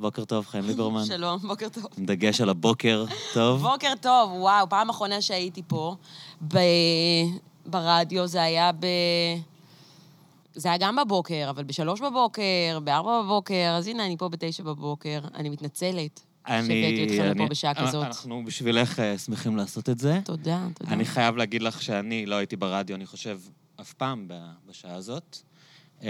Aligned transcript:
בוקר 0.00 0.24
טוב, 0.24 0.46
חיים 0.46 0.64
ליברמן. 0.64 1.04
שלום, 1.14 1.38
בוקר 1.38 1.68
טוב. 1.68 1.86
עם 1.98 2.06
דגש 2.06 2.40
על 2.40 2.48
הבוקר 2.48 3.04
טוב. 3.34 3.62
בוקר 3.62 3.92
טוב, 4.00 4.30
וואו, 4.32 4.68
פעם 4.68 4.88
אחרונה 4.90 5.20
שהייתי 5.22 5.62
פה 5.66 5.96
ב... 6.48 6.58
ברדיו, 7.66 8.26
זה 8.26 8.42
היה 8.42 8.72
ב... 8.72 8.86
זה 10.54 10.68
היה 10.68 10.78
גם 10.78 10.96
בבוקר, 10.96 11.46
אבל 11.50 11.64
בשלוש 11.64 12.00
בבוקר, 12.00 12.78
בארבע 12.84 13.22
בבוקר, 13.22 13.74
אז 13.78 13.86
הנה, 13.86 14.06
אני 14.06 14.16
פה 14.16 14.28
בתשע 14.28 14.62
בבוקר. 14.62 15.20
אני 15.34 15.48
מתנצלת 15.48 16.20
שהבאתי 16.48 17.04
אתכם 17.04 17.24
לפה 17.24 17.46
בשעה 17.46 17.74
כזאת. 17.74 18.06
אנחנו 18.06 18.44
בשבילך 18.44 19.00
אה, 19.00 19.18
שמחים 19.18 19.56
לעשות 19.56 19.88
את 19.88 19.98
זה. 19.98 20.20
תודה, 20.24 20.66
תודה. 20.74 20.92
אני 20.92 21.04
חייב 21.04 21.36
להגיד 21.36 21.62
לך 21.62 21.82
שאני 21.82 22.26
לא 22.26 22.34
הייתי 22.34 22.56
ברדיו, 22.56 22.96
אני 22.96 23.06
חושב, 23.06 23.40
אף 23.80 23.92
פעם 23.92 24.28
בשעה 24.66 24.94
הזאת. 24.94 25.38
אמ, 26.02 26.08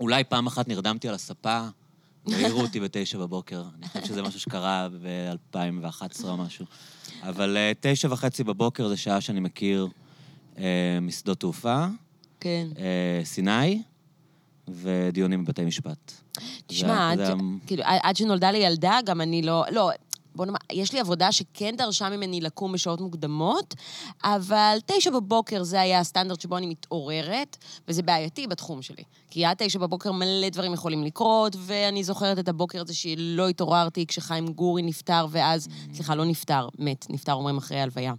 אולי 0.00 0.24
פעם 0.24 0.46
אחת 0.46 0.68
נרדמתי 0.68 1.08
על 1.08 1.14
הספה, 1.14 1.66
והעירו 2.26 2.60
אותי 2.60 2.80
בתשע 2.80 3.18
בבוקר. 3.18 3.62
אני 3.78 3.88
חושב 3.88 4.04
שזה 4.04 4.22
משהו 4.22 4.40
שקרה 4.40 4.88
ב-2011 5.02 6.24
או 6.24 6.36
משהו. 6.36 6.66
אבל 7.22 7.56
אה, 7.56 7.72
תשע 7.80 8.08
וחצי 8.12 8.44
בבוקר 8.44 8.88
זה 8.88 8.96
שעה 8.96 9.20
שאני 9.20 9.40
מכיר 9.40 9.88
אה, 10.58 10.64
משדות 11.02 11.40
תעופה, 11.40 11.86
כן. 12.40 12.66
אה, 12.78 13.20
סיני 13.24 13.82
ודיונים 14.68 15.44
בבתי 15.44 15.64
משפט. 15.64 16.12
תשמע, 16.66 17.10
עד, 17.10 17.18
זה- 17.18 17.32
כאילו, 17.66 17.82
עד 17.86 18.16
שנולדה 18.16 18.50
לי 18.50 18.58
ילדה, 18.58 18.98
גם 19.04 19.20
אני 19.20 19.42
לא... 19.42 19.64
לא, 19.70 19.90
בוא 20.34 20.46
נאמר, 20.46 20.58
יש 20.72 20.92
לי 20.92 21.00
עבודה 21.00 21.32
שכן 21.32 21.74
דרשה 21.78 22.08
ממני 22.10 22.40
לקום 22.40 22.72
בשעות 22.72 23.00
מוקדמות, 23.00 23.74
אבל 24.24 24.78
תשע 24.86 25.10
בבוקר 25.10 25.62
זה 25.62 25.80
היה 25.80 26.00
הסטנדרט 26.00 26.40
שבו 26.40 26.56
אני 26.56 26.66
מתעוררת, 26.66 27.56
וזה 27.88 28.02
בעייתי 28.02 28.46
בתחום 28.46 28.82
שלי. 28.82 29.02
כי 29.30 29.44
עד 29.44 29.56
תשע 29.58 29.78
בבוקר 29.78 30.12
מלא 30.12 30.48
דברים 30.48 30.72
יכולים 30.72 31.04
לקרות, 31.04 31.56
ואני 31.58 32.04
זוכרת 32.04 32.38
את 32.38 32.48
הבוקר 32.48 32.80
הזה 32.80 32.94
שלא 32.94 33.48
התעוררתי 33.48 34.06
כשחיים 34.06 34.46
גורי 34.48 34.82
נפטר, 34.82 35.26
ואז, 35.30 35.68
סליחה, 35.94 36.14
לא 36.14 36.24
נפטר, 36.24 36.68
מת, 36.78 37.06
נפטר 37.10 37.32
אומרים 37.32 37.56
אחרי 37.58 37.78
ההלוויה. 37.80 38.12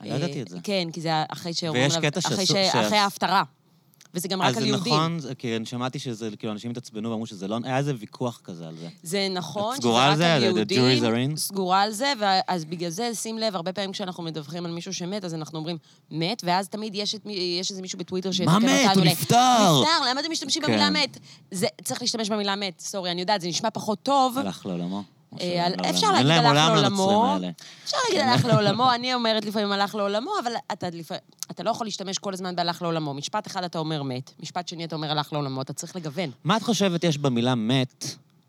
לא 0.00 0.14
ידעתי 0.14 0.42
את 0.42 0.48
זה. 0.48 0.58
כן, 0.62 0.88
כי 0.92 1.00
זה 1.00 1.10
אחרי 1.28 1.54
שאומרים 1.54 1.84
ויש 1.84 1.96
קטע 1.96 2.20
אחרי 2.20 2.46
שאסור- 2.46 2.56
ש- 2.70 2.72
ש- 2.72 2.76
אחרי 2.76 2.98
ההפטרה. 2.98 3.42
וזה 4.14 4.28
גם 4.28 4.42
רק 4.42 4.48
אז 4.48 4.56
על 4.56 4.66
יהודים. 4.66 4.92
נכון, 4.94 5.18
זה- 5.18 5.34
כי 5.34 5.56
אני 5.56 5.66
שמעתי 5.66 5.98
שזה, 5.98 6.28
כאילו, 6.38 6.52
אנשים 6.52 6.70
התעצבנו 6.70 7.10
ואמרו 7.10 7.26
שזה 7.26 7.48
לא... 7.48 7.58
היה 7.64 7.78
איזה 7.78 7.92
ויכוח 7.98 8.40
כזה 8.44 8.68
על 8.68 8.76
זה. 8.76 8.88
זה 9.02 9.28
נכון, 9.30 9.74
את 9.76 9.80
סגורה 9.80 10.06
על 10.06 10.16
זה? 10.16 10.36
רק 10.36 10.42
are 11.02 11.32
in? 11.32 11.36
סגורה 11.36 11.82
על 11.82 11.90
זה, 11.90 12.12
ואז 12.18 12.64
בגלל 12.64 12.90
זה, 12.90 13.14
שים 13.14 13.38
לב, 13.38 13.56
הרבה 13.56 13.72
פעמים 13.72 13.92
כשאנחנו 13.92 14.22
מדווחים 14.22 14.66
על 14.66 14.72
מישהו 14.72 14.94
שמת, 14.94 15.24
אז 15.24 15.34
אנחנו 15.34 15.58
אומרים, 15.58 15.76
מת, 16.10 16.42
ואז 16.46 16.68
תמיד 16.68 16.94
יש, 16.94 17.14
את, 17.14 17.20
יש 17.60 17.70
איזה 17.70 17.82
מישהו 17.82 17.98
בטוויטר 17.98 18.32
שיתקן 18.32 18.50
מה 18.52 18.56
אותנו. 18.56 18.90
מת? 18.90 18.96
הוא 18.96 19.04
נפטר! 19.04 19.80
נפטר, 19.80 20.10
למה 20.10 20.20
אתם 20.20 20.30
משתמשים 20.32 20.62
כן. 20.62 20.68
במילה 20.68 20.90
מת? 20.90 21.18
זה, 21.50 21.66
צריך 21.84 22.02
להשתמש 22.02 22.30
במילה 22.30 22.56
מת, 22.56 22.80
סורי, 22.80 23.10
אני 23.10 23.20
יודעת, 23.20 23.40
זה 23.40 23.48
נשמע 23.48 23.70
פחות 23.70 23.98
טוב. 24.02 24.38
הלך 24.38 24.66
לעולמו. 24.66 25.02
אה, 25.40 25.90
אפשר. 25.90 26.12
להגיד 26.12 26.26
להם 26.26 26.46
הלך 26.46 26.68
לעולמו. 26.68 27.36
אפשר 27.84 27.96
להגיד 28.08 28.28
הלך 28.28 28.44
לעולמו, 28.44 28.92
אני 28.94 29.14
אומרת 29.14 29.44
לפעמים 29.44 29.72
הלך 29.72 29.94
לעולמו, 29.94 30.30
אבל. 30.42 30.52
אתה 31.50 31.62
לא 31.62 31.70
יכול 31.70 31.86
להשתמש 31.86 32.18
כל 32.18 32.32
הזמן 32.32 32.56
בהלך 32.56 32.82
לעולמו. 32.82 33.14
משפט 33.14 33.46
אחד 33.46 33.64
אתה 33.64 33.78
אומר 33.78 34.02
מת, 34.02 34.30
משפט 34.40 34.68
שני 34.68 34.84
אתה 34.84 34.96
אומר 34.96 35.10
הלך 35.10 35.32
לעולמו, 35.32 35.62
אתה 35.62 35.72
צריך 35.72 35.96
לגוון. 35.96 36.30
מה 36.44 36.56
את 36.56 36.62
חושבת 36.62 37.04
יש 37.04 37.18
במילה 37.18 37.54
מת, 37.54 38.04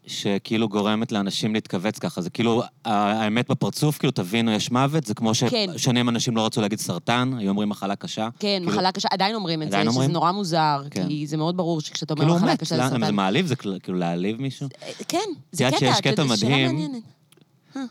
שכאילו 0.08 0.70
גורמת 0.70 1.12
לאנשים 1.12 1.54
להתכווץ 1.54 2.00
ככה? 2.00 2.22
זה 2.22 2.30
כאילו, 2.30 2.64
האמת 2.86 3.52
בפרצוף, 3.52 3.98
כאילו, 3.98 4.12
תבינו, 4.12 4.52
יש 4.52 4.72
מוות, 4.72 5.04
זה 5.06 5.14
כמו 5.14 5.32
כן. 5.50 5.68
ששנים 5.78 6.10
אנשים 6.10 6.36
לא 6.38 6.46
רצו 6.46 6.62
להגיד 6.62 6.80
סרטן, 6.80 7.32
היו 7.38 7.50
אומרים 7.50 7.70
מחלה 7.70 7.96
קשה. 7.96 8.30
כן, 8.40 8.48
כאילו- 8.60 8.72
מחלה 8.72 8.92
קשה, 8.92 9.08
עדיין 9.12 9.36
אומרים 9.36 9.62
את 9.62 9.70
זה, 9.72 9.76
עדיין 9.76 9.88
אומרים? 9.88 10.10
שזה 10.10 10.14
נורא 10.14 10.32
מוזר, 10.32 10.84
כן. 10.92 11.08
כי 11.08 11.28
זה 11.28 11.38
מאוד 11.38 11.58
ברור 11.58 11.82
שכשאתה 11.82 12.14
אומר 12.14 12.24
כאילו, 12.26 12.36
מחלה 12.38 12.54
מת. 12.54 12.60
קשה 12.60 12.76
זה 12.76 12.82
למה- 12.82 12.90
סרטן. 12.90 13.06
זה 13.06 13.12
מעליב? 13.12 13.46
זה 13.46 13.56
כאילו 13.56 13.76
כאילו 13.84 13.98
להעליב 13.98 14.42
מישהו? 14.42 14.68
כן, 15.08 15.18
זה 15.52 15.64
קטע, 15.68 15.78
שיש 15.80 16.02
קטע 16.02 16.24
מדהים. 16.24 16.66
מעניינת. 16.68 17.04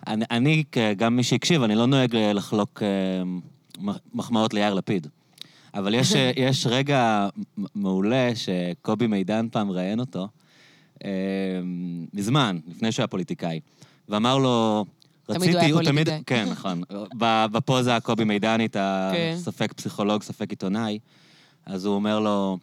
אני, 0.06 0.24
אני, 0.30 0.64
גם 0.96 1.16
מי 1.16 1.22
שהקשיב, 1.22 1.62
אני 1.62 1.74
לא 1.74 1.86
נוהג 1.86 2.16
אה, 2.16 2.32
לחלוק 2.32 2.82
אה, 2.82 2.88
מח- 3.80 3.98
מחמאות 4.14 4.54
ליאיר 4.54 4.74
לפיד. 4.74 5.06
אבל 5.74 5.94
יש, 5.94 6.12
אה, 6.14 6.30
יש 6.48 6.66
רגע 6.66 7.28
מעולה 7.74 8.30
שקובי 8.34 9.06
מידן 9.06 9.46
פעם 9.52 9.70
ראיין 9.70 10.00
אותו, 10.00 10.20
אה, 10.20 10.26
מזמן, 12.12 12.58
לפני 12.68 12.92
שהוא 12.92 13.02
היה 13.02 13.06
פוליטיקאי, 13.08 13.60
ואמר 14.08 14.38
לו, 14.38 14.84
תמיד 15.26 15.50
הוא 15.50 15.60
היה 15.60 15.74
פוליטיקאי. 15.74 16.22
כן, 16.26 16.48
נכון. 16.50 16.82
בפוזה 17.52 17.96
הקובי 17.96 18.24
מידנית, 18.24 18.72
כן. 18.72 19.34
הספק 19.36 19.72
פסיכולוג, 19.72 20.22
ספק 20.22 20.50
עיתונאי, 20.50 20.98
אז 21.66 21.84
הוא 21.84 21.94
אומר 21.94 22.20
לו, 22.20 22.58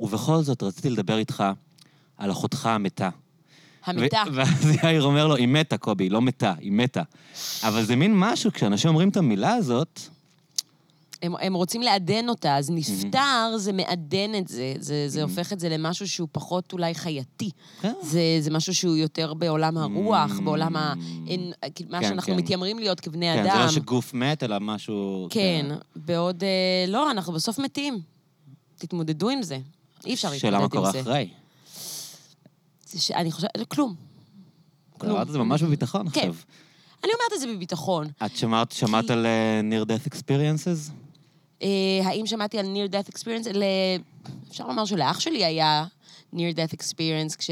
ובכל 0.00 0.42
זאת 0.42 0.62
רציתי 0.62 0.90
לדבר 0.90 1.18
איתך 1.18 1.44
על 2.18 2.30
אחותך 2.30 2.66
המתה. 2.66 3.08
המיטה. 3.84 4.22
ו- 4.32 4.34
ואז 4.34 4.70
יאיר 4.82 5.02
אומר 5.02 5.26
לו, 5.26 5.36
היא 5.36 5.48
מתה, 5.48 5.78
קובי, 5.78 6.04
היא 6.04 6.10
לא 6.10 6.20
מתה, 6.22 6.54
היא 6.58 6.72
מתה. 6.72 7.02
אבל 7.62 7.82
זה 7.82 7.96
מין 7.96 8.12
משהו, 8.14 8.52
כשאנשים 8.52 8.88
אומרים 8.90 9.08
את 9.08 9.16
המילה 9.16 9.54
הזאת, 9.54 10.00
הם, 11.24 11.34
הם 11.40 11.54
רוצים 11.54 11.82
לעדן 11.82 12.28
אותה, 12.28 12.56
אז 12.56 12.70
נפטר 12.70 13.56
זה 13.56 13.72
מעדן 13.72 14.34
את 14.38 14.48
זה, 14.48 14.74
זה, 14.78 15.04
זה 15.08 15.22
הופך 15.22 15.52
את 15.52 15.60
זה 15.60 15.68
למשהו 15.68 16.08
שהוא 16.08 16.28
פחות 16.32 16.72
אולי 16.72 16.94
חייתי. 16.94 17.50
כן. 17.80 17.92
זה, 18.02 18.20
זה 18.40 18.50
משהו 18.50 18.74
שהוא 18.74 18.96
יותר 18.96 19.34
בעולם 19.34 19.76
הרוח, 19.76 20.30
בעולם 20.44 20.76
ה... 20.76 20.94
אין, 21.26 21.52
כאילו, 21.74 21.90
מה 21.90 22.00
כן, 22.00 22.08
שאנחנו 22.08 22.32
כן. 22.32 22.38
מתיימרים 22.38 22.78
להיות 22.78 23.00
כבני 23.00 23.32
כן, 23.34 23.46
אדם. 23.46 23.56
זה 23.56 23.64
לא 23.64 23.70
שגוף 23.70 24.14
מת, 24.14 24.42
אלא 24.42 24.60
משהו... 24.60 25.26
כן, 25.30 25.66
בעוד... 25.96 26.44
אה, 26.44 26.84
לא, 26.88 27.10
אנחנו 27.10 27.32
בסוף 27.32 27.58
מתים. 27.58 28.00
תתמודדו 28.78 29.30
עם 29.30 29.42
זה. 29.42 29.58
אי 30.06 30.14
אפשר 30.14 30.30
להתמודד 30.30 30.40
שאלה 30.40 30.56
עם 30.56 30.62
מה 30.62 30.68
זה. 30.68 30.76
קורה 30.76 31.00
אחרי. 31.00 31.28
זה 32.86 33.00
ש... 33.00 33.10
אני 33.10 33.32
חושבת... 33.32 33.50
כלום. 33.68 33.94
כלום. 34.98 35.12
אמרת 35.16 35.26
את 35.26 35.32
זה 35.32 35.38
ממש 35.38 35.62
בביטחון 35.62 36.08
כן. 36.08 36.20
עכשיו. 36.20 36.34
אני 37.04 37.12
אומרת 37.12 37.32
את 37.34 37.40
זה 37.40 37.46
בביטחון. 37.46 38.06
את 38.26 38.36
שמעת, 38.36 38.72
שמעת 38.72 39.10
על 39.10 39.26
אה, 39.26 39.60
near 39.60 39.86
death 39.86 40.08
experiences? 40.12 41.03
אה, 41.62 41.68
האם 42.04 42.26
שמעתי 42.26 42.58
על 42.58 42.66
near 42.66 42.92
death 42.92 43.14
experience? 43.14 43.48
אפשר 44.50 44.66
לומר 44.66 44.84
שלאח 44.84 45.20
שלי 45.20 45.44
היה 45.44 45.84
near 46.34 46.54
death 46.56 46.76
experience 46.76 47.36
כש... 47.38 47.50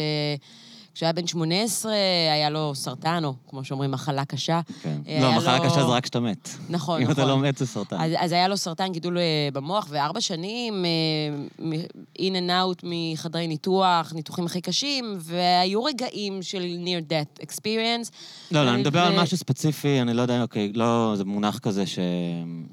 כשהיה 0.95 1.13
בן 1.13 1.27
18, 1.27 1.93
היה 2.33 2.51
לו 2.51 2.75
סרטן, 2.75 3.25
או 3.25 3.35
כמו 3.49 3.65
שאומרים, 3.65 3.91
מחלה 3.91 4.25
קשה. 4.25 4.61
כן. 4.83 4.99
אה, 5.09 5.19
לא, 5.21 5.27
היה 5.27 5.37
מחלה 5.39 5.57
לו- 5.59 5.65
קשה 5.65 5.75
זה 5.75 5.93
רק 5.93 6.03
כשאתה 6.03 6.21
מת. 6.21 6.49
נכון, 6.71 6.97
אם 6.97 7.09
נכון. 7.09 7.13
אתה 7.13 7.31
לא 7.31 7.39
מת 7.39 7.59
זה 7.59 7.67
סרטן. 7.67 7.97
אז, 8.01 8.13
אז 8.19 8.33
היה 8.33 8.49
לו 8.49 8.57
סרטן 8.57 8.93
גידול 8.93 9.19
אה, 9.19 9.23
במוח, 9.53 9.87
וארבע 9.91 10.21
שנים, 10.21 10.85
אה, 10.85 11.71
in 12.19 12.33
and 12.33 12.51
out 12.51 12.83
מחדרי 12.85 13.47
ניתוח, 13.47 14.13
ניתוחים 14.15 14.47
הכי 14.47 14.61
קשים, 14.61 15.17
והיו 15.21 15.85
רגעים 15.85 16.43
של 16.43 16.63
near 16.85 17.11
death 17.13 17.45
experience. 17.47 18.11
לא, 18.51 18.65
לא, 18.65 18.71
אני 18.71 18.81
מדבר 18.81 19.01
על 19.01 19.13
ו- 19.19 19.23
משהו 19.23 19.37
ספציפי, 19.37 20.01
אני 20.03 20.15
לא 20.15 20.23
יודע, 20.23 20.43
אוקיי, 20.43 20.73
לא, 20.75 21.13
זה 21.17 21.25
מונח 21.25 21.59
כזה 21.59 21.87
ש... 21.87 21.99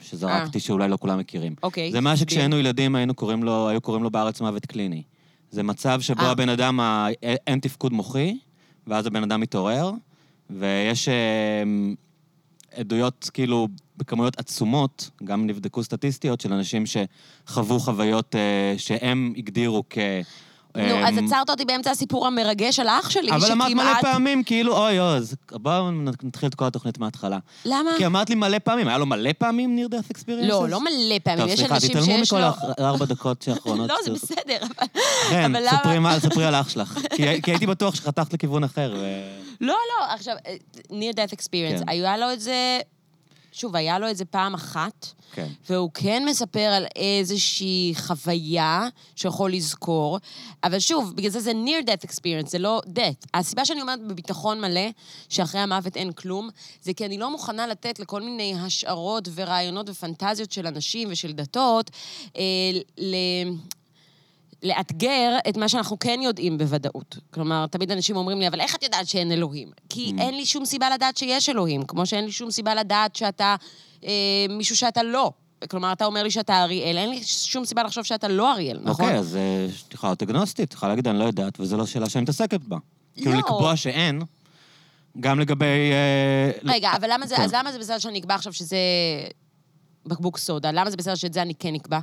שזרקתי, 0.02 0.60
שאולי 0.60 0.88
לא 0.90 0.98
כולם 0.98 1.20
מכירים. 1.20 1.56
אוקיי, 1.64 1.92
זה 1.92 2.02
מה. 2.02 2.18
שכשהיינו 2.18 2.58
ילדים 2.60 2.96
היינו 2.96 3.14
קוראים 3.14 3.44
לו, 3.44 3.70
היו 3.70 3.82
קוראים 3.82 4.04
לו 4.04 4.12
בארץ 4.12 4.42
מוות 4.42 4.66
קליני. 4.66 5.04
זה 5.52 5.64
מצב 5.64 6.02
שבו 6.02 6.22
אה. 6.22 6.32
הבן 6.32 6.50
אדם, 6.50 6.80
ה- 6.80 7.08
אין 7.48 7.60
תפקוד 7.60 7.94
מוחי, 7.94 8.38
ואז 8.88 9.06
הבן 9.06 9.24
אדם 9.24 9.42
מתעורר, 9.42 9.92
ויש 10.50 11.08
אה, 11.10 11.64
עדויות 12.80 13.30
כאילו 13.34 13.68
בכמויות 13.98 14.40
עצומות, 14.40 15.10
גם 15.24 15.48
נבדקו 15.48 15.84
סטטיסטיות 15.84 16.42
של 16.42 16.54
אנשים 16.54 16.84
שחוו 16.86 17.80
חוויות 17.80 18.36
אה, 18.36 18.74
שהם 18.78 19.34
הגדירו 19.38 19.84
כ... 19.90 19.98
נו, 20.78 21.08
אז 21.08 21.18
עצרת 21.26 21.50
אותי 21.50 21.66
באמצע 21.66 21.92
הסיפור 21.92 22.28
המרגש 22.28 22.80
על 22.80 22.88
האח 22.88 23.10
שלי, 23.10 23.32
אבל 23.32 23.52
אמרת 23.52 23.72
מלא 23.72 24.02
פעמים, 24.02 24.44
כאילו, 24.44 24.78
אוי, 24.78 25.02
אז 25.02 25.36
בואו 25.52 25.92
נתחיל 26.24 26.50
את 26.50 26.56
כל 26.56 26.66
התוכנית 26.66 26.98
מההתחלה. 26.98 27.38
למה? 27.66 27.92
כי 27.98 28.06
אמרת 28.06 28.30
לי 28.30 28.36
מלא 28.36 28.60
פעמים, 28.60 28.88
היה 28.88 28.98
לו 28.98 29.06
מלא 29.06 29.30
פעמים 29.38 29.78
near 29.80 29.94
death 29.94 30.18
experiences? 30.18 30.48
לא, 30.48 30.70
לא 30.70 30.82
מלא 30.82 31.20
פעמים, 31.24 31.40
טוב, 31.40 31.50
יש 31.50 31.60
סליחה, 31.60 31.76
אנשים 31.76 31.90
תתעלמו 31.90 32.06
שיש 32.06 32.34
מכל 32.34 32.42
לו... 32.42 32.48
הארבע 32.78 33.06
דקות 33.06 33.48
האחרונות. 33.48 33.90
לא, 33.92 33.96
זה 34.06 34.12
בסדר, 34.12 34.58
אבל... 34.62 34.88
כן, 35.30 36.20
ספרי 36.20 36.46
על 36.46 36.56
אח 36.56 36.70
שלך. 36.70 37.00
כי- 37.16 37.52
הייתי 37.52 37.68
בטוח 37.68 37.96
שחתכת 37.96 38.34
לכיוון 38.34 38.64
אחר. 38.64 38.94
לא, 39.62 39.74
לא, 40.00 40.14
עכשיו, 40.14 40.36
death 40.92 41.34
experience, 41.36 41.80
כן. 41.80 41.90
היה 41.90 42.18
לו 42.18 42.34
את 42.34 42.42
זה... 42.42 42.80
שוב, 43.52 43.76
היה 43.76 44.00
לו 44.00 44.10
את 44.10 44.18
זה 44.18 44.26
פעם 44.26 44.54
אחת, 44.54 45.08
כן. 45.34 45.48
והוא 45.70 45.90
כן 45.94 46.24
מספר 46.30 46.60
על 46.60 46.86
איזושהי 46.96 47.94
חוויה 47.96 48.88
שיכול 49.16 49.54
לזכור, 49.54 50.20
אבל 50.64 50.80
שוב, 50.80 51.16
בגלל 51.16 51.32
זה 51.32 51.40
זה 51.40 51.52
near 51.52 51.86
death 51.86 52.10
experience, 52.10 52.50
זה 52.50 52.60
לא 52.60 52.82
death. 52.96 53.28
הסיבה 53.34 53.66
שאני 53.66 53.82
אומרת 53.82 54.08
בביטחון 54.08 54.62
מלא, 54.62 54.90
שאחרי 55.30 55.62
המוות 55.62 55.98
אין 55.98 56.12
כלום, 56.12 56.50
זה 56.82 56.94
כי 56.94 57.06
אני 57.06 57.18
לא 57.18 57.32
מוכנה 57.32 57.68
לתת 57.68 58.00
לכל 58.00 58.22
מיני 58.22 58.56
השערות 58.60 59.28
ורעיונות 59.36 59.90
ופנטזיות 59.90 60.52
של 60.52 60.68
אנשים 60.68 61.08
ושל 61.12 61.32
דתות, 61.32 61.92
אה, 62.38 62.42
ל... 62.98 63.16
לאתגר 64.64 65.38
את 65.50 65.58
מה 65.58 65.70
שאנחנו 65.70 66.00
כן 66.00 66.20
יודעים 66.24 66.58
בוודאות. 66.58 67.18
כלומר, 67.34 67.68
תמיד 67.68 67.92
אנשים 67.92 68.16
אומרים 68.16 68.40
לי, 68.40 68.48
אבל 68.48 68.62
איך 68.62 68.76
את 68.76 68.84
יודעת 68.84 69.08
שאין 69.08 69.32
אלוהים? 69.32 69.72
כי 69.90 70.14
אין 70.18 70.36
לי 70.36 70.46
שום 70.46 70.66
סיבה 70.66 70.90
לדעת 70.90 71.18
שיש 71.18 71.50
אלוהים, 71.50 71.84
כמו 71.84 72.06
שאין 72.06 72.26
לי 72.26 72.32
שום 72.32 72.52
סיבה 72.52 72.76
לדעת 72.76 73.16
שאתה 73.16 73.56
אה, 74.04 74.46
מישהו 74.50 74.78
שאתה 74.78 75.04
לא. 75.04 75.32
כלומר, 75.70 75.92
אתה 75.92 76.06
אומר 76.06 76.24
לי 76.24 76.32
שאתה 76.32 76.64
אריאל, 76.64 76.98
אין 76.98 77.10
לי 77.10 77.24
שום 77.24 77.66
סיבה 77.66 77.84
לחשוב 77.84 78.04
שאתה 78.04 78.28
לא 78.28 78.54
אריאל, 78.54 78.80
נכון? 78.84 79.06
אוקיי, 79.06 79.20
אז 79.20 79.36
אה, 79.36 79.68
את 79.88 79.94
יכולה 79.94 80.12
להיות 80.12 80.22
אגנוסטית, 80.22 80.74
יכולה 80.74 80.92
להגיד, 80.92 81.08
אני 81.08 81.20
לא 81.20 81.24
יודעת, 81.24 81.60
וזו 81.60 81.78
לא 81.78 81.86
שאלה 81.86 82.10
שאני 82.10 82.22
מתעסקת 82.22 82.62
בה. 82.62 82.78
כאילו 83.16 83.32
לא. 83.32 83.38
לקבוע 83.38 83.76
שאין, 83.76 84.22
גם 85.20 85.40
לגבי... 85.40 85.66
אה, 85.66 86.52
רגע, 86.74 86.92
אבל 86.96 87.14
למה 87.14 87.28
זה, 87.28 87.36
כן. 87.36 87.42
אז 87.42 87.54
למה 87.54 87.72
זה 87.72 87.80
בסדר 87.80 88.00
שאני 88.00 88.20
אקבע 88.20 88.36
עכשיו 88.36 88.54
שזה 88.54 88.78
בקבוק 90.06 90.38
סודה? 90.38 90.72
למה 90.72 90.90
זה 90.90 90.98
בסדר 90.98 91.16
שאת 91.16 91.34
זה 91.34 91.42
אני 91.42 91.54
כן 91.56 91.76
אקבע? 91.76 92.00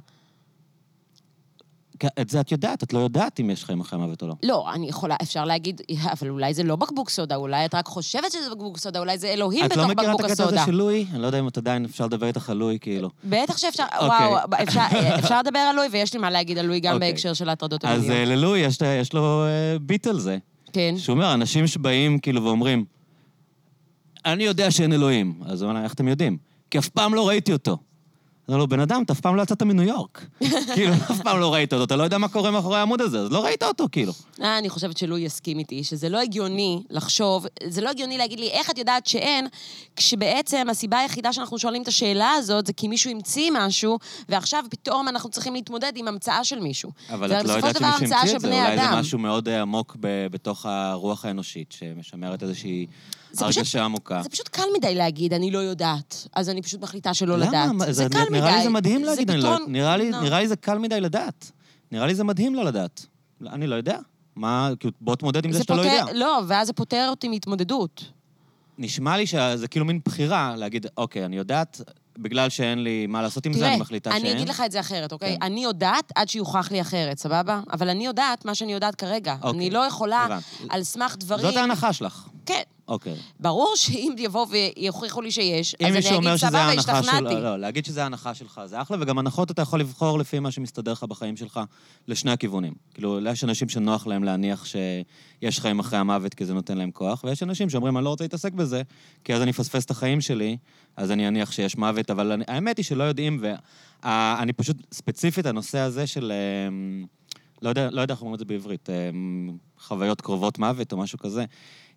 את 2.21 2.31
זה 2.31 2.41
את 2.41 2.53
יודעת, 2.53 2.83
את 2.83 2.93
לא 2.93 2.99
יודעת 2.99 3.41
אם 3.41 3.51
יש 3.51 3.65
חיים 3.65 3.81
אחרי 3.81 3.99
המוות 3.99 4.23
או 4.23 4.27
לא. 4.27 4.35
לא, 4.43 4.73
אני 4.75 4.89
יכולה, 4.89 5.17
אפשר 5.23 5.45
להגיד, 5.45 5.81
אבל 6.13 6.29
אולי 6.29 6.55
זה 6.55 6.63
לא 6.63 6.77
בקבוק 6.77 7.11
סודה, 7.11 7.37
אולי 7.37 7.65
את 7.65 7.75
רק 7.75 7.87
חושבת 7.87 8.33
שזה 8.33 8.51
בקבוק 8.51 8.79
סודה, 8.79 8.99
אולי 8.99 9.19
זה 9.19 9.29
אלוהים 9.29 9.65
את 9.65 9.71
בתוך 9.71 9.83
לא 9.83 9.89
מכירה 9.89 10.13
את 10.13 10.17
בקבוק 10.17 10.21
הקטע 10.21 10.33
הזה 10.33 10.45
הסודה. 10.45 10.67
של 10.67 10.73
לואי? 10.73 11.07
אני 11.13 11.23
לא 11.23 11.27
יודע 11.27 11.39
אם 11.39 11.49
את 11.49 11.59
עדיין 11.59 11.85
אפשר 11.85 12.07
לדבר 12.07 12.27
איתך 12.27 12.51
על 12.51 12.57
לואי, 12.57 12.79
כאילו. 12.81 13.11
בטח 13.25 13.57
שאפשר, 13.57 13.85
אוקיי. 14.01 14.27
וואו, 14.27 14.39
אפשר, 14.63 14.81
אפשר 15.19 15.39
לדבר 15.39 15.59
על 15.59 15.77
לואי, 15.77 15.89
ויש 15.93 16.13
לי 16.13 16.19
מה 16.19 16.31
להגיד 16.31 16.59
על 16.59 16.67
לואי 16.67 16.81
גם 16.81 16.95
אוקיי. 16.95 17.11
בהקשר 17.13 17.33
של 17.33 17.49
ההטרדות 17.49 17.85
אז 17.85 17.99
המיניות. 17.99 18.29
אה, 18.29 18.37
ללואי 18.37 18.61
יש, 18.61 18.79
יש 19.01 19.13
לו 19.13 19.45
אה, 19.45 19.79
ביט 19.79 20.07
על 20.07 20.19
זה. 20.19 20.39
כן. 20.73 20.95
שהוא 20.99 21.15
אומר, 21.15 21.35
אנשים 21.35 21.67
שבאים 21.67 22.19
כאילו 22.19 22.45
ואומרים, 22.45 22.85
אני 24.25 24.45
יודע 24.45 24.71
שאין 24.71 24.93
אלוהים. 24.93 25.41
אז 25.47 25.63
הוא 25.63 25.71
אומר, 25.71 25.85
איך 25.85 25.95
אתם 25.95 26.09
יודעים? 26.09 26.37
כי 26.71 26.79
אף 26.79 26.89
פעם 26.89 27.15
לא 27.15 27.29
ראיתי 27.29 27.53
אותו. 27.53 27.79
אומר 28.49 28.59
לו, 28.59 28.69
בן 28.69 28.81
אדם, 28.81 29.03
אתה 29.03 29.13
אף 29.13 29.21
פעם 29.21 29.37
לא 29.37 29.43
יצאת 29.43 29.63
מניו 29.63 29.85
יורק. 29.89 30.27
כאילו, 30.75 30.93
אף 30.93 31.21
פעם 31.21 31.41
לא 31.41 31.55
ראית 31.55 31.73
אותו, 31.73 31.85
אתה 31.85 31.97
לא 31.97 32.03
יודע 32.03 32.19
מה 32.19 32.29
קורה 32.29 32.51
מאחורי 32.51 32.79
העמוד 32.79 33.01
הזה, 33.01 33.21
אז 33.21 33.33
לא 33.33 33.45
ראית 33.45 33.63
אותו, 33.63 33.87
כאילו. 33.93 34.13
אה, 34.43 34.59
אני 34.59 34.69
חושבת 34.69 34.97
שלואי 34.97 35.21
יסכים 35.21 35.59
איתי, 35.59 35.85
שזה 35.85 36.09
לא 36.09 36.21
הגיוני 36.21 36.83
לחשוב, 36.91 37.47
זה 37.67 37.81
לא 37.81 37.91
הגיוני 37.91 38.19
להגיד 38.19 38.41
לי, 38.41 38.49
איך 38.51 38.71
את 38.71 38.79
יודעת 38.79 39.07
שאין, 39.07 39.47
כשבעצם 39.97 40.67
הסיבה 40.71 40.99
היחידה 40.99 41.33
שאנחנו 41.33 41.59
שואלים 41.59 41.83
את 41.83 41.89
השאלה 41.89 42.33
הזאת 42.33 42.67
זה 42.67 42.73
כי 42.73 42.89
מישהו 42.89 43.11
המציא 43.11 43.51
משהו, 43.55 43.99
ועכשיו 44.29 44.65
פתאום 44.71 45.09
אנחנו 45.09 45.31
צריכים 45.31 45.55
להתמודד 45.55 45.93
עם 45.97 46.09
המצאה 46.09 46.45
של 46.45 46.61
מישהו. 46.61 46.91
אבל 47.11 47.33
את 47.33 47.45
לא 47.45 47.53
יודעת 47.53 47.77
שמישהו 47.77 47.95
המציא 47.95 48.37
את 48.37 48.41
זה, 48.41 48.49
אולי 48.49 48.77
זה. 48.77 48.97
משהו 48.97 49.19
מאוד 49.19 49.49
אה, 49.49 49.63
עמוק 49.63 49.97
בתוך 50.31 50.67
הרוח 50.67 51.25
האנושית, 51.25 51.75
שמשמרת 51.79 52.43
איזושהי 52.43 52.87
הרגשה 53.43 53.85
עמוקה. 53.85 54.23
זה 54.23 54.29
פשוט 54.29 54.49
קל 54.49 54.63
מדי 54.77 54.95
להגיד, 54.95 55.33
אני 55.35 55.51
לא 55.51 55.59
יודעת, 55.59 56.29
אז 56.33 56.49
אני 56.49 56.63
פשוט 56.63 56.81
מחליטה 56.83 57.15
שלא 57.15 57.37
למה? 57.39 57.49
לדעת. 57.49 57.71
מה, 57.73 57.93
זה 57.93 58.07
קל 58.13 58.19
מדי. 58.31 58.41
נראה 58.41 58.57
לי 58.57 58.63
זה 58.63 58.71
מדהים 58.71 59.01
זה 59.05 59.11
להגיד, 59.11 59.31
אני 59.31 59.41
לא- 59.41 59.55
פתרון- 59.57 59.73
נראה 59.73 59.97
לי- 59.97 60.11
לא. 60.11 60.21
נראה 60.21 60.41
לי 60.41 60.49
זה 60.49 60.57
קל 60.57 60.79
מדי 60.79 61.01
לדעת. 61.01 61.53
נראה 61.93 62.07
לי 62.07 62.15
זה 62.15 62.25
מדהים 62.25 62.55
לא 62.55 62.65
לדעת. 62.65 63.07
אני 63.53 63.67
לא 63.67 63.75
יודע. 63.75 63.99
מה, 64.37 64.71
כאילו, 64.81 64.93
בוא 65.01 65.17
תמודד 65.17 65.45
עם 65.45 65.53
זה 65.53 65.59
שאתה 65.63 65.75
לא 65.75 65.83
פותר- 65.83 65.95
יודע. 65.95 66.13
לא, 66.13 66.41
ואז 66.47 66.67
זה 66.67 66.73
פותר 66.73 67.07
אותי 67.11 67.29
מהתמודדות. 67.29 68.05
נשמע 68.79 69.17
לי 69.17 69.27
שזה 69.27 69.69
כאילו 69.71 69.87
מין 69.87 70.01
בחירה 70.05 70.55
להגיד, 70.57 70.87
אוקיי, 70.97 71.25
אני 71.25 71.37
יודעת, 71.37 71.81
בגלל 72.19 72.49
שאין 72.49 72.83
לי 72.83 73.07
מה 73.07 73.23
לעשות 73.23 73.47
עם 73.47 73.53
זה, 73.53 73.69
אני 73.69 73.77
מחליטה 73.77 74.11
תראה, 74.11 74.21
שאין. 74.21 74.33
אני 74.33 74.41
אגיד 74.43 74.49
לך 74.49 74.63
את 74.67 74.73
זה 74.73 74.81
אחרת, 74.81 75.13
אוקיי? 75.13 75.37
כן. 75.39 75.43
אני 75.47 75.65
יודעת 75.65 76.13
עד 76.15 76.29
שיוכח 76.29 76.69
לי 76.71 76.81
אחרת, 76.81 77.19
סבבה? 77.19 77.61
אבל 77.73 77.89
אני 77.89 78.07
יודעת 78.07 78.45
מה 78.45 78.55
שאני 78.55 78.73
יודעת 78.73 78.95
כרגע. 78.95 79.35
אוקיי, 79.43 79.51
אני 79.51 79.71
לא 79.71 79.79
יכולה, 79.87 80.19
הבנתי. 80.25 80.45
על 80.69 80.83
סמך 80.83 81.17
דברים... 81.19 81.47
זאת 81.47 81.57
ההנחה 81.57 81.93
שלך. 81.93 82.29
כן. 82.47 82.63
אוקיי. 82.89 83.15
ברור 83.41 83.73
שאם 83.77 84.15
יבואו 84.19 84.47
ויוכיחו 84.49 85.23
לי 85.23 85.31
שיש, 85.31 85.75
אז 85.75 85.81
אני 85.81 85.99
אגיד, 85.99 86.37
שזה 86.37 86.47
סבבה. 86.47 86.73
השתכנעתי. 86.73 87.35
לא, 87.35 87.43
לא, 87.43 87.57
להגיד 87.57 87.85
שזה 87.85 88.03
ההנחה 88.03 88.35
שלך 88.35 88.61
זה 88.65 88.83
אחלה, 88.83 88.97
וגם 89.01 89.19
הנחות 89.19 89.51
אתה 89.51 89.63
יכול 89.63 89.81
לבחור 89.81 90.19
לפי 90.19 90.39
מה 90.39 90.51
שמסתדר 90.51 90.93
לך 90.93 91.05
בחיים 91.05 91.37
שלך 91.37 91.61
לשני 92.09 92.31
הכיוונים. 92.31 92.75
כאילו, 92.95 93.19
יש 93.27 93.45
אנשים 93.45 93.69
שנוח 93.69 94.07
להם 94.07 94.25
להניח 94.25 94.65
שיש 94.65 95.61
חיים 95.61 95.79
אחרי 95.79 95.99
המוות 95.99 96.35
כי 96.35 96.45
זה 96.45 96.55
נותן 96.55 96.79
להם 96.79 96.91
כוח, 96.91 97.25
ויש 97.25 97.43
אנשים 97.43 97.71
שאומרים, 97.71 97.97
אני 97.97 98.05
לא 98.05 98.11
רוצה 98.11 98.25
להתעסק 98.25 98.53
בזה, 98.53 98.83
כי 99.25 99.35
אז 99.35 99.43
אני 99.43 99.51
אפספס 99.51 99.85
את 99.85 99.91
החיים 99.91 100.21
שלי, 100.21 100.57
אז 100.97 101.11
אני 101.11 101.29
אניח 101.29 101.53
שיש 101.53 101.77
מוות, 101.77 102.11
אבל 102.11 102.33
אני, 102.33 102.45
האמת 102.49 102.77
היא 102.77 102.85
שלא 102.85 103.05
יודעים, 103.05 103.43
ואני 104.03 104.53
פשוט, 104.53 104.77
ספציפית, 104.93 105.47
הנושא 105.47 105.79
הזה 105.79 106.07
של... 106.07 106.33
אמ, 106.69 107.05
לא 107.63 107.69
יודע, 107.69 107.91
לא 107.91 108.01
יודע 108.01 108.15
איך 108.15 108.21
אומרים 108.21 108.35
את 108.35 108.39
זה 108.39 108.45
בעברית, 108.45 108.91
אמ, 108.91 109.57
חוויות 109.79 110.21
קרובות 110.21 110.59
מוות 110.59 110.93
או 110.93 110.97
משהו 110.97 111.19
כזה. 111.19 111.45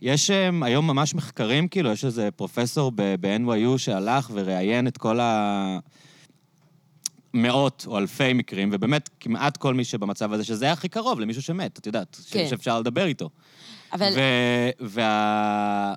יש 0.02 0.32
אמ, 0.32 0.64
היום 0.64 0.88
ממש 0.88 1.16
מחקרים, 1.16 1.68
כאילו, 1.68 1.92
יש 1.92 2.06
איזה 2.06 2.30
פרופסור 2.32 2.92
ב-NYU 2.96 3.78
שהלך 3.78 4.32
וראיין 4.34 4.88
את 4.88 4.98
כל 4.98 5.20
ה... 5.20 5.80
מאות 7.34 7.84
או 7.88 7.98
אלפי 7.98 8.34
מקרים, 8.34 8.70
ובאמת 8.72 9.10
כמעט 9.20 9.58
כל 9.58 9.74
מי 9.74 9.84
שבמצב 9.84 10.34
הזה, 10.34 10.44
שזה 10.44 10.66
היה 10.66 10.74
הכי 10.74 10.90
קרוב 10.90 11.20
למישהו 11.20 11.42
שמת, 11.42 11.80
את 11.80 11.86
יודעת, 11.86 12.18
כן. 12.32 12.48
שאפשר 12.50 12.80
לדבר 12.80 13.06
איתו. 13.06 13.30
אבל... 13.94 14.14
ו... 14.16 14.20
וה... 14.80 15.94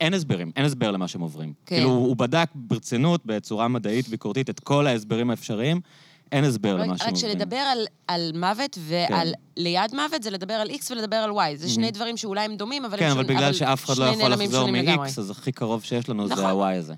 אין 0.00 0.14
הסברים, 0.14 0.52
אין 0.56 0.64
הסבר 0.64 0.90
למה 0.90 1.08
שהם 1.08 1.20
עוברים. 1.20 1.52
כן. 1.66 1.76
כאילו, 1.76 1.90
הוא 1.90 2.16
בדק 2.16 2.48
ברצינות, 2.54 3.26
בצורה 3.26 3.68
מדעית, 3.68 4.08
ביקורתית, 4.08 4.50
את 4.50 4.60
כל 4.60 4.86
ההסברים 4.86 5.30
האפשריים, 5.30 5.80
אין 6.34 6.44
הסבר 6.44 6.76
למה 6.76 6.98
שהם 6.98 7.08
רק. 7.08 7.16
שלדבר 7.16 7.56
על, 7.56 7.78
על 8.08 8.30
מוות 8.34 8.78
ועל 8.80 9.28
כן. 9.56 9.62
ליד 9.62 9.94
מוות 9.94 10.22
זה 10.22 10.30
לדבר 10.30 10.54
על 10.54 10.70
X 10.70 10.90
ולדבר 10.90 11.16
על 11.16 11.30
Y. 11.30 11.56
זה 11.56 11.68
שני 11.68 11.90
דברים 11.90 12.16
שאולי 12.16 12.40
הם 12.40 12.56
דומים, 12.56 12.84
אבל 12.84 12.98
כן, 12.98 13.04
הם 13.04 13.10
אבל 13.10 13.22
שונים- 13.22 13.36
בגלל 13.36 13.52
שאף 13.52 13.84
אחד 13.84 13.96
לא 13.96 14.04
יכול 14.04 14.30
לחזור. 14.32 14.70
מ-X, 14.70 15.00
אז 15.18 15.30
הכי 15.30 15.52
קרוב 15.52 15.82
שיש 15.84 16.08
לנו 16.08 16.28
זה 16.28 16.34
נכון. 16.34 16.44
ה-Y 16.62 16.78
הזה. 16.78 16.94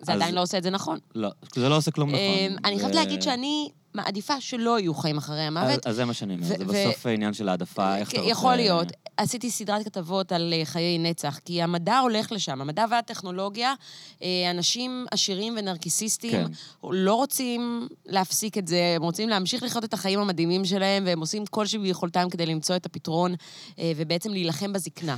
זה 0.00 0.12
אז- 0.12 0.16
עדיין 0.18 0.34
לא 0.34 0.42
עושה 0.42 0.58
את 0.58 0.62
זה 0.62 0.70
נכון. 0.70 0.98
לא, 1.14 1.28
זה 1.54 1.68
לא 1.68 1.76
עושה 1.76 1.90
כלום 1.90 2.08
נכון. 2.08 2.20
אמ, 2.20 2.56
אני 2.64 2.76
חייבת 2.78 2.92
זה- 2.94 2.98
להגיד 3.00 3.22
שאני 3.22 3.68
מעדיפה 3.94 4.40
שלא 4.40 4.80
יהיו 4.80 4.94
חיים 4.94 5.18
אחרי 5.18 5.40
אז- 5.40 5.46
המוות. 5.46 5.86
אז 5.86 5.96
זה 5.96 6.04
מה 6.04 6.14
שאני 6.14 6.34
אומר, 6.34 6.46
זה 6.46 6.64
בסוף 6.64 7.06
עניין 7.06 7.34
של 7.34 7.48
העדפה, 7.48 7.96
איך 7.96 8.10
אתה 8.10 8.20
רוצה... 8.20 8.30
יכול 8.30 8.56
להיות. 8.56 8.88
עשיתי 9.16 9.50
סדרת 9.50 9.84
כתבות 9.84 10.32
על 10.32 10.54
אה, 10.56 10.64
חיי 10.64 10.98
נצח, 10.98 11.38
כי 11.44 11.62
המדע 11.62 11.98
הולך 11.98 12.32
לשם. 12.32 12.60
המדע 12.60 12.84
והטכנולוגיה, 12.90 13.74
אה, 14.22 14.50
אנשים 14.50 15.06
עשירים 15.10 15.54
ונרקיסיסטים 15.58 16.30
כן. 16.30 16.46
לא 16.82 17.14
רוצים 17.14 17.88
להפסיק 18.06 18.58
את 18.58 18.66
זה, 18.68 18.92
הם 18.96 19.02
רוצים 19.02 19.28
להמשיך 19.28 19.62
לחיות 19.62 19.84
את 19.84 19.94
החיים 19.94 20.20
המדהימים 20.20 20.64
שלהם, 20.64 21.04
והם 21.06 21.20
עושים 21.20 21.46
כל 21.46 21.66
שביכולתם 21.66 22.30
כדי 22.30 22.46
למצוא 22.46 22.76
את 22.76 22.86
הפתרון 22.86 23.34
אה, 23.78 23.92
ובעצם 23.96 24.30
להילחם 24.30 24.72
בזקנה. 24.72 25.16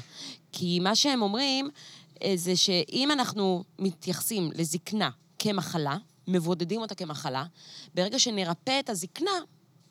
כי 0.52 0.81
מה 0.81 0.94
שהם 0.94 1.22
אומרים 1.22 1.70
אה, 2.22 2.32
זה 2.37 2.56
שאם 2.56 3.08
אנחנו 3.12 3.64
מתייחסים 3.79 4.50
לזקנה 4.55 5.11
כמחלה, 5.38 5.96
מבודדים 6.28 6.81
אותה 6.81 6.94
כמחלה, 6.94 7.44
ברגע 7.94 8.19
שנרפא 8.19 8.81
את 8.81 8.90
הזקנה, 8.90 9.31